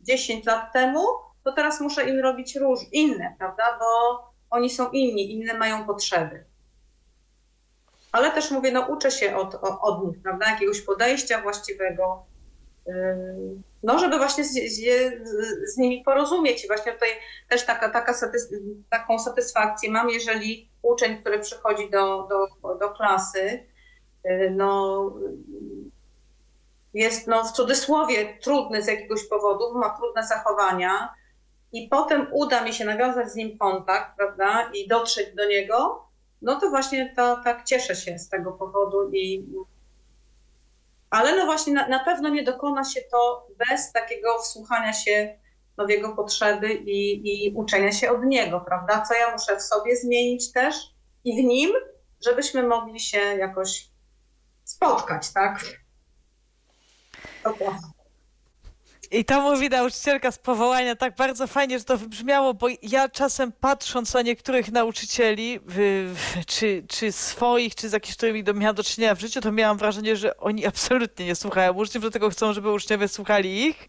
10 0.00 0.46
lat 0.46 0.72
temu, 0.72 1.00
to 1.44 1.52
teraz 1.52 1.80
muszę 1.80 2.10
im 2.10 2.20
robić 2.20 2.56
róż, 2.56 2.80
inne, 2.92 3.34
prawda? 3.38 3.78
Bo 3.78 4.22
oni 4.50 4.70
są 4.70 4.90
inni, 4.90 5.32
inne 5.32 5.54
mają 5.54 5.86
potrzeby. 5.86 6.44
Ale 8.12 8.30
też 8.30 8.50
mówię, 8.50 8.72
no 8.72 8.86
uczę 8.88 9.10
się 9.10 9.36
od, 9.36 9.54
od 9.62 10.04
nich, 10.04 10.22
prawda? 10.22 10.50
Jakiegoś 10.50 10.80
podejścia 10.80 11.42
właściwego, 11.42 12.26
no 13.82 13.98
żeby 13.98 14.16
właśnie 14.16 14.44
z, 14.44 14.52
z, 14.52 14.80
z 15.74 15.76
nimi 15.76 16.02
porozumieć. 16.04 16.64
I 16.64 16.68
właśnie 16.68 16.92
tutaj 16.92 17.10
też 17.48 17.66
taka, 17.66 17.88
taka 17.88 18.14
satys, 18.14 18.52
taką 18.90 19.18
satysfakcję 19.18 19.90
mam, 19.90 20.10
jeżeli 20.10 20.67
uczeń, 20.88 21.18
który 21.20 21.38
przychodzi 21.38 21.90
do, 21.90 22.28
do, 22.28 22.74
do 22.74 22.90
klasy, 22.90 23.66
yy, 24.24 24.50
no 24.50 25.12
jest 26.94 27.26
no, 27.26 27.44
w 27.44 27.52
cudzysłowie 27.52 28.38
trudny 28.42 28.82
z 28.82 28.86
jakiegoś 28.86 29.28
powodu, 29.28 29.78
ma 29.78 29.90
trudne 29.90 30.26
zachowania 30.26 31.14
i 31.72 31.88
potem 31.88 32.26
uda 32.32 32.64
mi 32.64 32.72
się 32.72 32.84
nawiązać 32.84 33.32
z 33.32 33.34
nim 33.34 33.58
kontakt, 33.58 34.16
prawda, 34.16 34.70
i 34.74 34.88
dotrzeć 34.88 35.34
do 35.34 35.46
niego, 35.46 36.04
no 36.42 36.60
to 36.60 36.70
właśnie 36.70 37.12
to, 37.16 37.40
tak 37.44 37.64
cieszę 37.64 37.96
się 37.96 38.18
z 38.18 38.28
tego 38.28 38.52
powodu 38.52 39.10
i 39.12 39.46
ale 41.10 41.36
no 41.36 41.44
właśnie 41.44 41.72
na, 41.72 41.88
na 41.88 42.04
pewno 42.04 42.28
nie 42.28 42.42
dokona 42.42 42.84
się 42.84 43.00
to 43.10 43.46
bez 43.68 43.92
takiego 43.92 44.38
wsłuchania 44.38 44.92
się 44.92 45.38
w 45.86 45.90
jego 45.90 46.16
potrzeby 46.16 46.74
i, 46.74 47.46
i 47.46 47.54
uczenia 47.54 47.92
się 47.92 48.10
od 48.10 48.24
niego, 48.24 48.60
prawda? 48.60 49.02
Co 49.08 49.14
ja 49.14 49.32
muszę 49.32 49.56
w 49.56 49.62
sobie 49.62 49.96
zmienić 49.96 50.52
też 50.52 50.76
i 51.24 51.42
w 51.42 51.44
nim, 51.44 51.70
żebyśmy 52.24 52.62
mogli 52.62 53.00
się 53.00 53.18
jakoś 53.18 53.90
spotkać, 54.64 55.32
tak? 55.32 55.64
I 59.10 59.24
to 59.24 59.40
mówi 59.40 59.68
nauczycielka 59.68 60.30
z 60.32 60.38
powołania 60.38 60.96
tak 60.96 61.16
bardzo 61.16 61.46
fajnie, 61.46 61.78
że 61.78 61.84
to 61.84 61.96
wybrzmiało, 61.96 62.54
bo 62.54 62.66
ja 62.82 63.08
czasem 63.08 63.52
patrząc 63.52 64.14
na 64.14 64.22
niektórych 64.22 64.72
nauczycieli, 64.72 65.60
czy, 66.46 66.84
czy 66.88 67.12
swoich, 67.12 67.74
czy 67.74 67.88
z 67.88 67.92
jakimiś, 67.92 68.16
którymi 68.16 68.44
miałam 68.54 68.76
do 68.76 68.84
czynienia 68.84 69.14
w 69.14 69.20
życiu, 69.20 69.40
to 69.40 69.52
miałam 69.52 69.78
wrażenie, 69.78 70.16
że 70.16 70.36
oni 70.36 70.66
absolutnie 70.66 71.26
nie 71.26 71.34
słuchają 71.34 71.72
uczniów, 71.72 72.04
do 72.04 72.10
tego 72.10 72.30
chcą, 72.30 72.52
żeby 72.52 72.72
uczniowie 72.72 73.08
słuchali 73.08 73.62
ich. 73.66 73.86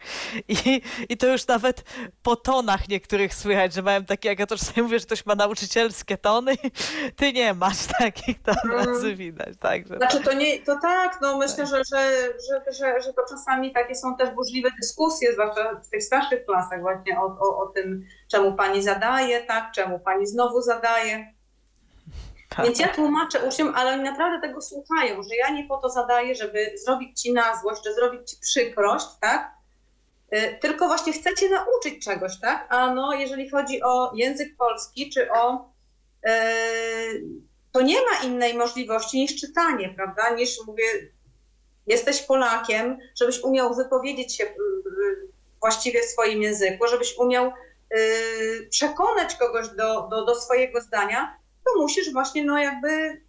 I, 0.48 0.82
i 1.08 1.16
to 1.16 1.26
już 1.26 1.46
nawet 1.46 1.82
po 2.22 2.36
tonach 2.36 2.88
niektórych 2.88 3.34
słychać, 3.34 3.74
że 3.74 3.82
mają 3.82 4.04
takie, 4.04 4.28
jak 4.28 4.38
ja 4.38 4.46
to 4.46 4.56
czasami 4.56 4.82
mówię, 4.82 4.98
że 4.98 5.06
ktoś 5.06 5.26
ma 5.26 5.34
nauczycielskie 5.34 6.18
tony, 6.18 6.52
ty 7.16 7.32
nie 7.32 7.54
masz 7.54 7.76
takich, 7.98 8.42
to 8.42 8.52
od 8.52 8.64
Mm. 8.64 8.76
razu 8.86 9.16
widać. 9.16 9.48
Także 9.60 9.96
Znaczy 9.96 10.20
to 10.20 10.32
nie, 10.32 10.58
to 10.58 10.78
tak, 10.82 11.18
no 11.22 11.38
myślę, 11.38 11.66
że, 11.66 11.76
że, 11.76 12.12
że, 12.48 12.72
że, 12.72 13.02
że 13.02 13.12
to 13.12 13.22
czasami 13.30 13.72
takie 13.72 13.94
są 13.94 14.16
też 14.16 14.30
burzliwe 14.30 14.68
dyskusje, 14.80 15.09
zwłaszcza 15.32 15.80
w 15.84 15.88
tych 15.88 16.04
starszych 16.04 16.44
klasach 16.44 16.80
właśnie 16.80 17.18
o, 17.20 17.24
o, 17.24 17.58
o 17.58 17.66
tym, 17.66 18.04
czemu 18.28 18.52
pani 18.56 18.82
zadaje, 18.82 19.44
tak, 19.44 19.72
czemu 19.74 20.00
pani 20.00 20.26
znowu 20.26 20.62
zadaje. 20.62 21.34
tak. 22.48 22.66
Więc 22.66 22.78
ja 22.78 22.88
tłumaczę 22.88 23.48
uczniom, 23.48 23.72
ale 23.76 23.92
oni 23.92 24.02
naprawdę 24.02 24.48
tego 24.48 24.60
słuchają, 24.60 25.22
że 25.22 25.36
ja 25.36 25.50
nie 25.50 25.64
po 25.68 25.76
to 25.76 25.88
zadaję, 25.88 26.34
żeby 26.34 26.72
zrobić 26.84 27.20
ci 27.20 27.32
na 27.32 27.60
złość, 27.60 27.82
czy 27.82 27.94
zrobić 27.94 28.30
ci 28.30 28.36
przykrość, 28.40 29.06
tak? 29.20 29.50
Y, 30.34 30.58
Tylko 30.60 30.86
właśnie 30.86 31.12
chcę 31.12 31.34
cię 31.34 31.48
nauczyć 31.50 32.04
czegoś, 32.04 32.40
tak? 32.40 32.66
A 32.68 32.94
no, 32.94 33.12
jeżeli 33.12 33.50
chodzi 33.50 33.82
o 33.82 34.12
język 34.14 34.56
polski, 34.56 35.10
czy 35.10 35.32
o. 35.32 35.70
y, 36.28 37.24
to 37.72 37.80
nie 37.82 37.96
ma 37.96 38.28
innej 38.28 38.54
możliwości 38.54 39.18
niż 39.18 39.40
czytanie, 39.40 39.94
prawda? 39.96 40.30
Niż 40.30 40.58
mówię, 40.66 40.84
jesteś 41.90 42.22
Polakiem, 42.22 42.98
żebyś 43.20 43.40
umiał 43.40 43.74
wypowiedzieć 43.74 44.36
się 44.36 44.44
y, 44.44 44.48
y, 44.48 45.28
właściwie 45.60 46.02
w 46.02 46.04
swoim 46.04 46.42
języku, 46.42 46.86
żebyś 46.86 47.18
umiał 47.18 47.52
y, 47.96 48.68
przekonać 48.70 49.34
kogoś 49.34 49.68
do, 49.68 50.08
do, 50.10 50.24
do 50.24 50.34
swojego 50.34 50.80
zdania, 50.80 51.36
to 51.64 51.82
musisz 51.82 52.12
właśnie 52.12 52.44
no 52.44 52.58
jakby 52.58 53.20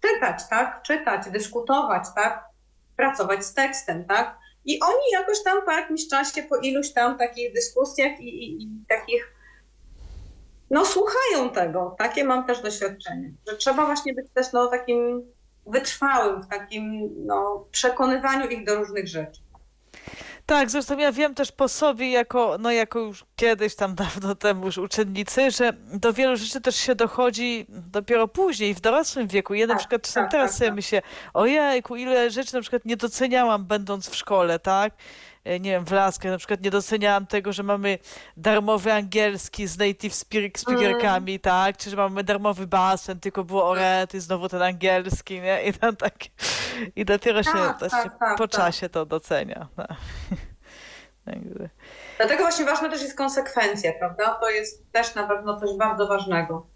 czytać, 0.00 0.48
tak? 0.50 0.82
Czytać, 0.82 1.30
dyskutować, 1.30 2.04
tak? 2.14 2.44
Pracować 2.96 3.44
z 3.44 3.54
tekstem, 3.54 4.04
tak? 4.04 4.38
I 4.64 4.80
oni 4.80 5.10
jakoś 5.12 5.42
tam 5.42 5.64
po 5.64 5.70
jakimś 5.72 6.08
czasie, 6.08 6.42
po 6.42 6.56
iluś 6.56 6.92
tam 6.92 7.18
takich 7.18 7.54
dyskusjach 7.54 8.20
i, 8.20 8.28
i, 8.28 8.62
i 8.62 8.68
takich, 8.88 9.34
no 10.70 10.84
słuchają 10.84 11.50
tego. 11.50 11.94
Takie 11.98 12.24
mam 12.24 12.46
też 12.46 12.60
doświadczenie, 12.60 13.32
że 13.48 13.56
trzeba 13.56 13.86
właśnie 13.86 14.14
być 14.14 14.26
też 14.34 14.52
no 14.52 14.66
takim 14.66 15.32
wytrwałym 15.66 16.42
w 16.42 16.46
takim 16.48 17.10
no, 17.26 17.64
przekonywaniu 17.70 18.48
ich 18.50 18.66
do 18.66 18.74
różnych 18.74 19.08
rzeczy. 19.08 19.40
Tak, 20.46 20.70
zresztą 20.70 20.98
ja 20.98 21.12
wiem 21.12 21.34
też 21.34 21.52
po 21.52 21.68
sobie, 21.68 22.10
jako, 22.10 22.56
no 22.60 22.70
jako 22.70 22.98
już 22.98 23.24
kiedyś 23.36 23.74
tam 23.76 23.94
dawno 23.94 24.34
temu 24.34 24.66
już 24.66 24.78
uczennicy, 24.78 25.50
że 25.50 25.72
do 25.92 26.12
wielu 26.12 26.36
rzeczy 26.36 26.60
też 26.60 26.76
się 26.76 26.94
dochodzi 26.94 27.66
dopiero 27.68 28.28
później, 28.28 28.74
w 28.74 28.80
dorosłym 28.80 29.28
wieku. 29.28 29.54
Ja 29.54 29.66
na 29.66 29.74
Tak, 29.74 29.78
przykład 29.78 30.02
czasem 30.02 30.22
tak, 30.22 30.30
teraz 30.32 30.50
tak, 30.50 30.58
sobie 30.58 30.68
tak. 30.68 30.76
myślę, 30.76 31.02
ojejku, 31.34 31.96
ile 31.96 32.30
rzeczy 32.30 32.54
na 32.54 32.60
przykład 32.60 32.84
nie 32.84 32.96
doceniałam 32.96 33.64
będąc 33.64 34.08
w 34.10 34.16
szkole, 34.16 34.58
tak? 34.58 34.92
E, 35.44 35.60
Nie 35.60 35.70
wiem, 35.70 35.84
w 35.84 35.90
Laskach 35.92 36.32
na 36.32 36.38
przykład 36.38 36.60
nie 36.62 36.70
doceniałam 36.70 37.26
tego, 37.26 37.52
że 37.52 37.62
mamy 37.62 37.98
darmowy 38.36 38.92
angielski 38.92 39.66
z 39.66 39.78
native 39.78 40.12
speak- 40.12 40.58
speakerkami, 40.58 41.40
tak? 41.40 41.76
Czy 41.76 41.90
że 41.90 41.96
mamy 41.96 42.24
darmowy 42.24 42.66
basen, 42.66 43.20
tylko 43.20 43.44
było 43.44 43.68
orety, 43.68 44.20
znowu 44.20 44.48
ten 44.48 44.62
angielski, 44.62 45.40
nie? 45.40 45.62
I, 45.62 45.72
tam 45.72 45.96
tak, 45.96 46.14
i 46.96 47.04
dopiero 47.04 47.42
się, 47.42 47.52
Tak, 47.52 47.78
to 47.80 47.88
tak, 47.90 48.04
się 48.04 48.10
tak, 48.20 48.38
po 48.38 48.48
tak. 48.48 48.60
czasie 48.60 48.88
to 48.88 49.06
docenia. 49.06 49.68
No. 49.76 49.84
Dlatego 52.18 52.42
właśnie 52.42 52.64
ważna 52.64 52.88
też 52.88 53.02
jest 53.02 53.16
konsekwencja, 53.16 53.92
prawda? 53.98 54.34
To 54.40 54.50
jest 54.50 54.92
też 54.92 55.14
na 55.14 55.26
pewno 55.26 55.60
coś 55.60 55.76
bardzo 55.78 56.06
ważnego. 56.06 56.66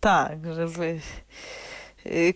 Tak, 0.00 0.54
żeby 0.54 1.00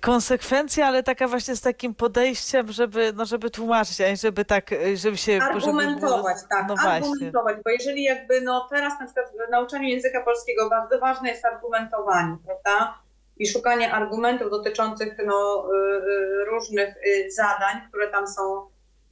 konsekwencja, 0.00 0.86
ale 0.86 1.02
taka 1.02 1.28
właśnie 1.28 1.56
z 1.56 1.60
takim 1.60 1.94
podejściem, 1.94 2.72
żeby, 2.72 3.12
no 3.16 3.24
żeby 3.24 3.50
tłumaczyć, 3.50 4.00
a 4.00 4.08
nie 4.08 4.16
żeby 4.16 4.44
tak, 4.44 4.72
y, 4.72 4.96
żeby 4.96 5.16
się... 5.16 5.32
żeby 5.32 5.44
Argumentować, 5.44 6.36
tak, 6.50 6.68
No 6.68 6.74
właśnie. 6.76 6.92
argumentować, 6.94 7.56
bo 7.64 7.70
jeżeli 7.70 8.02
jakby 8.02 8.40
no 8.40 8.66
teraz 8.70 9.00
na 9.00 9.06
przykład 9.06 9.26
w 9.48 9.50
nauczaniu 9.50 9.88
języka 9.88 10.20
polskiego 10.20 10.70
bardzo 10.70 10.98
ważne 10.98 11.28
jest 11.28 11.44
argumentowanie, 11.44 12.36
prawda? 12.46 12.98
I 13.36 13.46
szukanie 13.46 13.92
argumentów 13.92 14.50
dotyczących 14.50 15.16
no, 15.26 15.66
y, 15.66 15.76
y, 15.76 16.44
różnych 16.44 16.96
y, 16.96 17.30
zadań, 17.30 17.76
które 17.88 18.08
tam 18.08 18.26
są, 18.26 18.68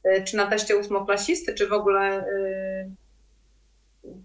y, 0.06 0.24
czy 0.24 0.36
na 0.36 0.46
teście 0.46 0.76
ósmoklasisty, 0.76 1.54
czy 1.54 1.68
w 1.68 1.72
ogóle 1.72 2.26
y, 2.26 2.90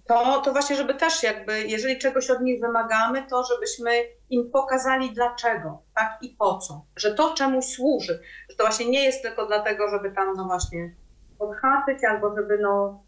to, 0.08 0.42
to 0.42 0.52
właśnie, 0.52 0.76
żeby 0.76 0.94
też 0.94 1.24
jakby, 1.24 1.64
jeżeli 1.64 2.00
czegoś 2.00 2.30
od 2.30 2.42
nich 2.42 2.62
wymagamy, 2.62 3.24
to 3.30 3.44
żebyśmy 3.44 3.92
im 4.30 4.52
pokazali 4.52 5.12
dlaczego, 5.12 5.82
tak 5.96 6.18
i 6.22 6.30
po 6.30 6.58
co, 6.58 6.86
że 6.96 7.16
to 7.16 7.34
czemuś 7.34 7.66
służy, 7.66 8.22
że 8.50 8.56
to 8.56 8.64
właśnie 8.64 8.90
nie 8.90 9.04
jest 9.04 9.22
tylko 9.22 9.46
dlatego, 9.46 9.90
żeby 9.90 10.12
tam 10.12 10.34
no 10.38 10.46
właśnie 10.46 10.96
odhaczyć 11.40 12.04
albo 12.04 12.36
żeby 12.36 12.58
no 12.62 13.04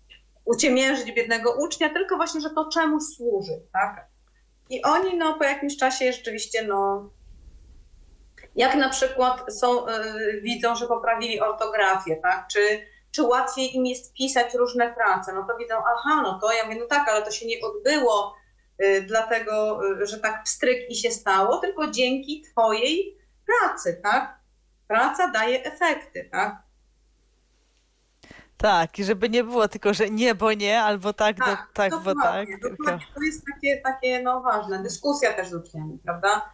uciemiężyć 0.45 1.11
biednego 1.11 1.55
ucznia, 1.65 1.89
tylko 1.89 2.15
właśnie, 2.15 2.41
że 2.41 2.49
to 2.49 2.69
czemuś 2.69 3.03
służy, 3.03 3.61
tak? 3.73 4.07
I 4.69 4.83
oni 4.83 5.17
no 5.17 5.33
po 5.33 5.43
jakimś 5.43 5.77
czasie 5.77 6.13
rzeczywiście 6.13 6.67
no 6.67 7.09
Jak 8.55 8.75
na 8.75 8.89
przykład 8.89 9.53
są, 9.53 9.87
y, 9.87 10.41
widzą, 10.41 10.75
że 10.75 10.87
poprawili 10.87 11.39
ortografię, 11.39 12.15
tak? 12.15 12.47
Czy, 12.47 12.59
czy 13.15 13.23
łatwiej 13.23 13.75
im 13.75 13.85
jest 13.85 14.13
pisać 14.13 14.53
różne 14.53 14.93
prace, 14.93 15.33
no 15.33 15.43
to 15.43 15.57
widzą, 15.57 15.75
aha, 15.75 16.21
no 16.23 16.39
to 16.39 16.53
ja 16.53 16.65
mówię, 16.65 16.79
no 16.79 16.85
tak, 16.85 17.09
ale 17.09 17.25
to 17.25 17.31
się 17.31 17.45
nie 17.45 17.55
odbyło 17.61 18.35
y, 18.83 19.01
dlatego, 19.07 19.79
y, 20.01 20.05
że 20.07 20.19
tak 20.19 20.43
pstryk 20.43 20.89
i 20.89 20.95
się 20.95 21.11
stało, 21.11 21.57
tylko 21.57 21.91
dzięki 21.91 22.41
twojej 22.41 23.17
pracy, 23.45 23.99
tak? 24.03 24.39
Praca 24.87 25.31
daje 25.31 25.63
efekty, 25.63 26.29
tak? 26.31 26.65
Tak, 28.57 28.99
i 28.99 29.03
żeby 29.03 29.29
nie 29.29 29.43
było 29.43 29.67
tylko, 29.67 29.93
że 29.93 30.09
nie, 30.09 30.35
bo 30.35 30.53
nie, 30.53 30.81
albo 30.81 31.13
tak, 31.13 31.37
do, 31.37 31.57
tak, 31.73 31.91
bo 31.91 31.97
tak. 31.97 32.15
dokładnie, 32.15 32.57
Tylko... 32.59 32.69
dokładnie. 32.69 33.05
To 33.15 33.21
jest 33.21 33.43
takie, 33.53 33.81
takie 33.81 34.21
no 34.21 34.41
ważne, 34.41 34.83
dyskusja 34.83 35.33
też 35.33 35.49
z 35.49 35.53
uczniami, 35.53 35.99
prawda? 36.05 36.49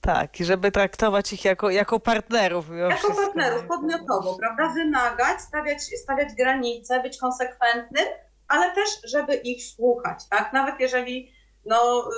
Tak, 0.00 0.40
i 0.40 0.44
żeby 0.44 0.72
traktować 0.72 1.32
ich 1.32 1.44
jako, 1.44 1.70
jako 1.70 2.00
partnerów. 2.00 2.66
Jako 2.76 2.96
wszystko, 2.96 3.22
partnerów, 3.22 3.64
podmiotowo, 3.64 4.38
prawda? 4.38 4.74
Wymagać, 4.74 5.40
stawiać, 5.40 5.82
stawiać 5.82 6.34
granice, 6.34 7.02
być 7.02 7.18
konsekwentnym, 7.18 8.04
ale 8.48 8.74
też, 8.74 8.88
żeby 9.04 9.34
ich 9.34 9.64
słuchać, 9.64 10.28
tak? 10.30 10.52
Nawet 10.52 10.80
jeżeli 10.80 11.32
no, 11.64 12.08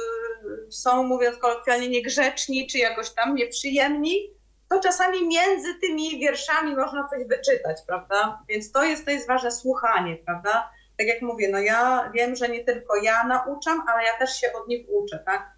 y, 0.68 0.72
są, 0.72 1.02
mówiąc 1.02 1.36
kolokwialnie, 1.36 1.88
niegrzeczni, 1.88 2.66
czy 2.66 2.78
jakoś 2.78 3.10
tam 3.10 3.34
nieprzyjemni, 3.34 4.30
to 4.68 4.80
czasami 4.80 5.28
między 5.28 5.74
tymi 5.74 6.18
wierszami 6.18 6.76
można 6.76 7.08
coś 7.08 7.24
wyczytać, 7.24 7.76
prawda? 7.86 8.42
Więc 8.48 8.72
to 8.72 8.84
jest, 8.84 9.04
to 9.04 9.10
jest 9.10 9.28
ważne 9.28 9.50
słuchanie, 9.50 10.16
prawda? 10.16 10.70
Tak 10.98 11.06
jak 11.06 11.22
mówię, 11.22 11.48
no 11.52 11.58
ja 11.58 12.10
wiem, 12.14 12.36
że 12.36 12.48
nie 12.48 12.64
tylko 12.64 12.96
ja 12.96 13.24
nauczam, 13.24 13.82
ale 13.88 14.04
ja 14.04 14.18
też 14.18 14.36
się 14.36 14.52
od 14.52 14.68
nich 14.68 14.86
uczę, 14.88 15.22
tak? 15.26 15.52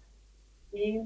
I, 0.73 1.03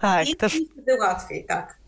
Tak, 0.00 0.28
i, 0.28 0.36
to 0.36 0.48
wtedy 0.48 0.98
łatwiej, 1.00 1.44
tak. 1.44 1.78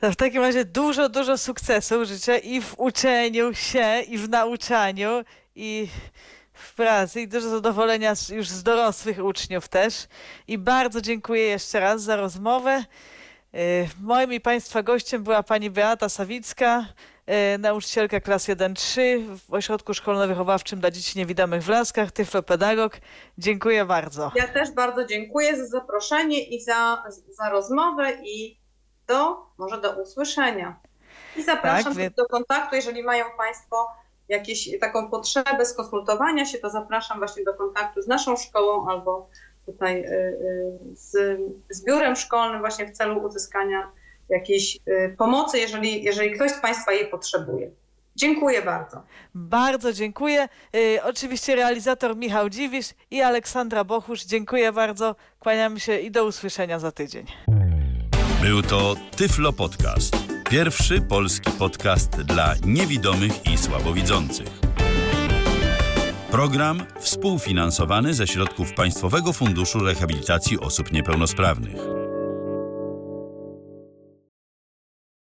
To 0.00 0.12
w 0.12 0.16
takim 0.16 0.42
razie 0.42 0.64
dużo, 0.64 1.08
dużo 1.08 1.38
sukcesów 1.38 2.04
życzę 2.04 2.38
i 2.38 2.60
w 2.60 2.74
uczeniu 2.78 3.54
się, 3.54 4.00
i 4.00 4.18
w 4.18 4.28
nauczaniu, 4.28 5.22
i 5.54 5.88
w 6.52 6.74
pracy, 6.74 7.20
i 7.20 7.28
dużo 7.28 7.48
zadowolenia 7.48 8.14
już 8.30 8.48
z 8.48 8.62
dorosłych 8.62 9.24
uczniów 9.24 9.68
też. 9.68 10.06
I 10.48 10.58
bardzo 10.58 11.00
dziękuję 11.00 11.42
jeszcze 11.42 11.80
raz 11.80 12.02
za 12.02 12.16
rozmowę. 12.16 12.84
Y, 13.54 13.88
Moim 14.00 14.32
i 14.32 14.40
Państwa 14.40 14.82
gościem 14.82 15.22
była 15.22 15.42
pani 15.42 15.70
Beata 15.70 16.08
Sawicka, 16.08 16.86
nauczycielka 17.58 18.20
klas 18.20 18.48
1-3 18.48 19.00
w 19.48 19.54
Ośrodku 19.54 19.92
Szkolno-Wychowawczym 19.92 20.80
dla 20.80 20.90
Dzieci 20.90 21.18
Niewidomych 21.18 21.62
w 21.62 21.68
Laskach, 21.68 22.12
tyflopedagog. 22.12 22.92
Dziękuję 23.38 23.84
bardzo. 23.84 24.32
Ja 24.34 24.48
też 24.48 24.70
bardzo 24.70 25.04
dziękuję 25.04 25.56
za 25.56 25.66
zaproszenie 25.66 26.42
i 26.42 26.60
za, 26.60 27.04
za 27.28 27.50
rozmowę 27.50 28.12
i 28.24 28.60
do, 29.06 29.46
może 29.58 29.80
do 29.80 30.02
usłyszenia. 30.02 30.80
I 31.36 31.42
zapraszam 31.42 31.94
Tak, 31.94 32.14
do 32.14 32.26
kontaktu, 32.26 32.76
jeżeli 32.76 33.02
mają 33.02 33.24
Państwo 33.38 33.90
jakieś 34.28 34.78
taką 34.80 35.10
potrzebę 35.10 35.66
skonsultowania 35.66 36.46
się, 36.46 36.58
to 36.58 36.70
zapraszam 36.70 37.18
właśnie 37.18 37.44
do 37.44 37.54
kontaktu 37.54 38.02
z 38.02 38.06
naszą 38.06 38.36
szkołą 38.36 38.88
albo 38.88 39.28
tutaj 39.66 40.04
y, 40.04 40.06
y, 40.06 40.96
z, 40.96 41.40
z 41.70 41.84
biurem 41.84 42.16
szkolnym 42.16 42.60
właśnie 42.60 42.86
w 42.86 42.92
celu 42.92 43.22
uzyskania 43.22 43.92
jakiejś 44.28 44.76
y, 44.76 45.14
pomocy, 45.18 45.58
jeżeli, 45.58 46.02
jeżeli 46.02 46.32
ktoś 46.32 46.50
z 46.50 46.60
Państwa 46.60 46.92
jej 46.92 47.06
potrzebuje. 47.06 47.70
Dziękuję 48.16 48.62
bardzo. 48.62 49.02
Bardzo 49.34 49.92
dziękuję. 49.92 50.48
Y, 50.76 51.02
oczywiście 51.02 51.56
realizator 51.56 52.16
Michał 52.16 52.48
Dziwisz 52.48 52.90
i 53.10 53.20
Aleksandra 53.20 53.84
Bochusz. 53.84 54.24
Dziękuję 54.24 54.72
bardzo. 54.72 55.16
Kłaniamy 55.38 55.80
się 55.80 55.98
i 55.98 56.10
do 56.10 56.24
usłyszenia 56.24 56.78
za 56.78 56.92
tydzień. 56.92 57.26
Był 58.42 58.62
to 58.62 58.94
Tyflo 59.16 59.52
Podcast. 59.52 60.16
Pierwszy 60.50 61.00
polski 61.00 61.50
podcast 61.58 62.22
dla 62.22 62.54
niewidomych 62.66 63.46
i 63.46 63.58
słabowidzących. 63.58 64.48
Program 66.30 66.82
współfinansowany 67.00 68.14
ze 68.14 68.26
środków 68.26 68.74
Państwowego 68.74 69.32
Funduszu 69.32 69.78
Rehabilitacji 69.78 70.60
Osób 70.60 70.92
Niepełnosprawnych. 70.92 72.07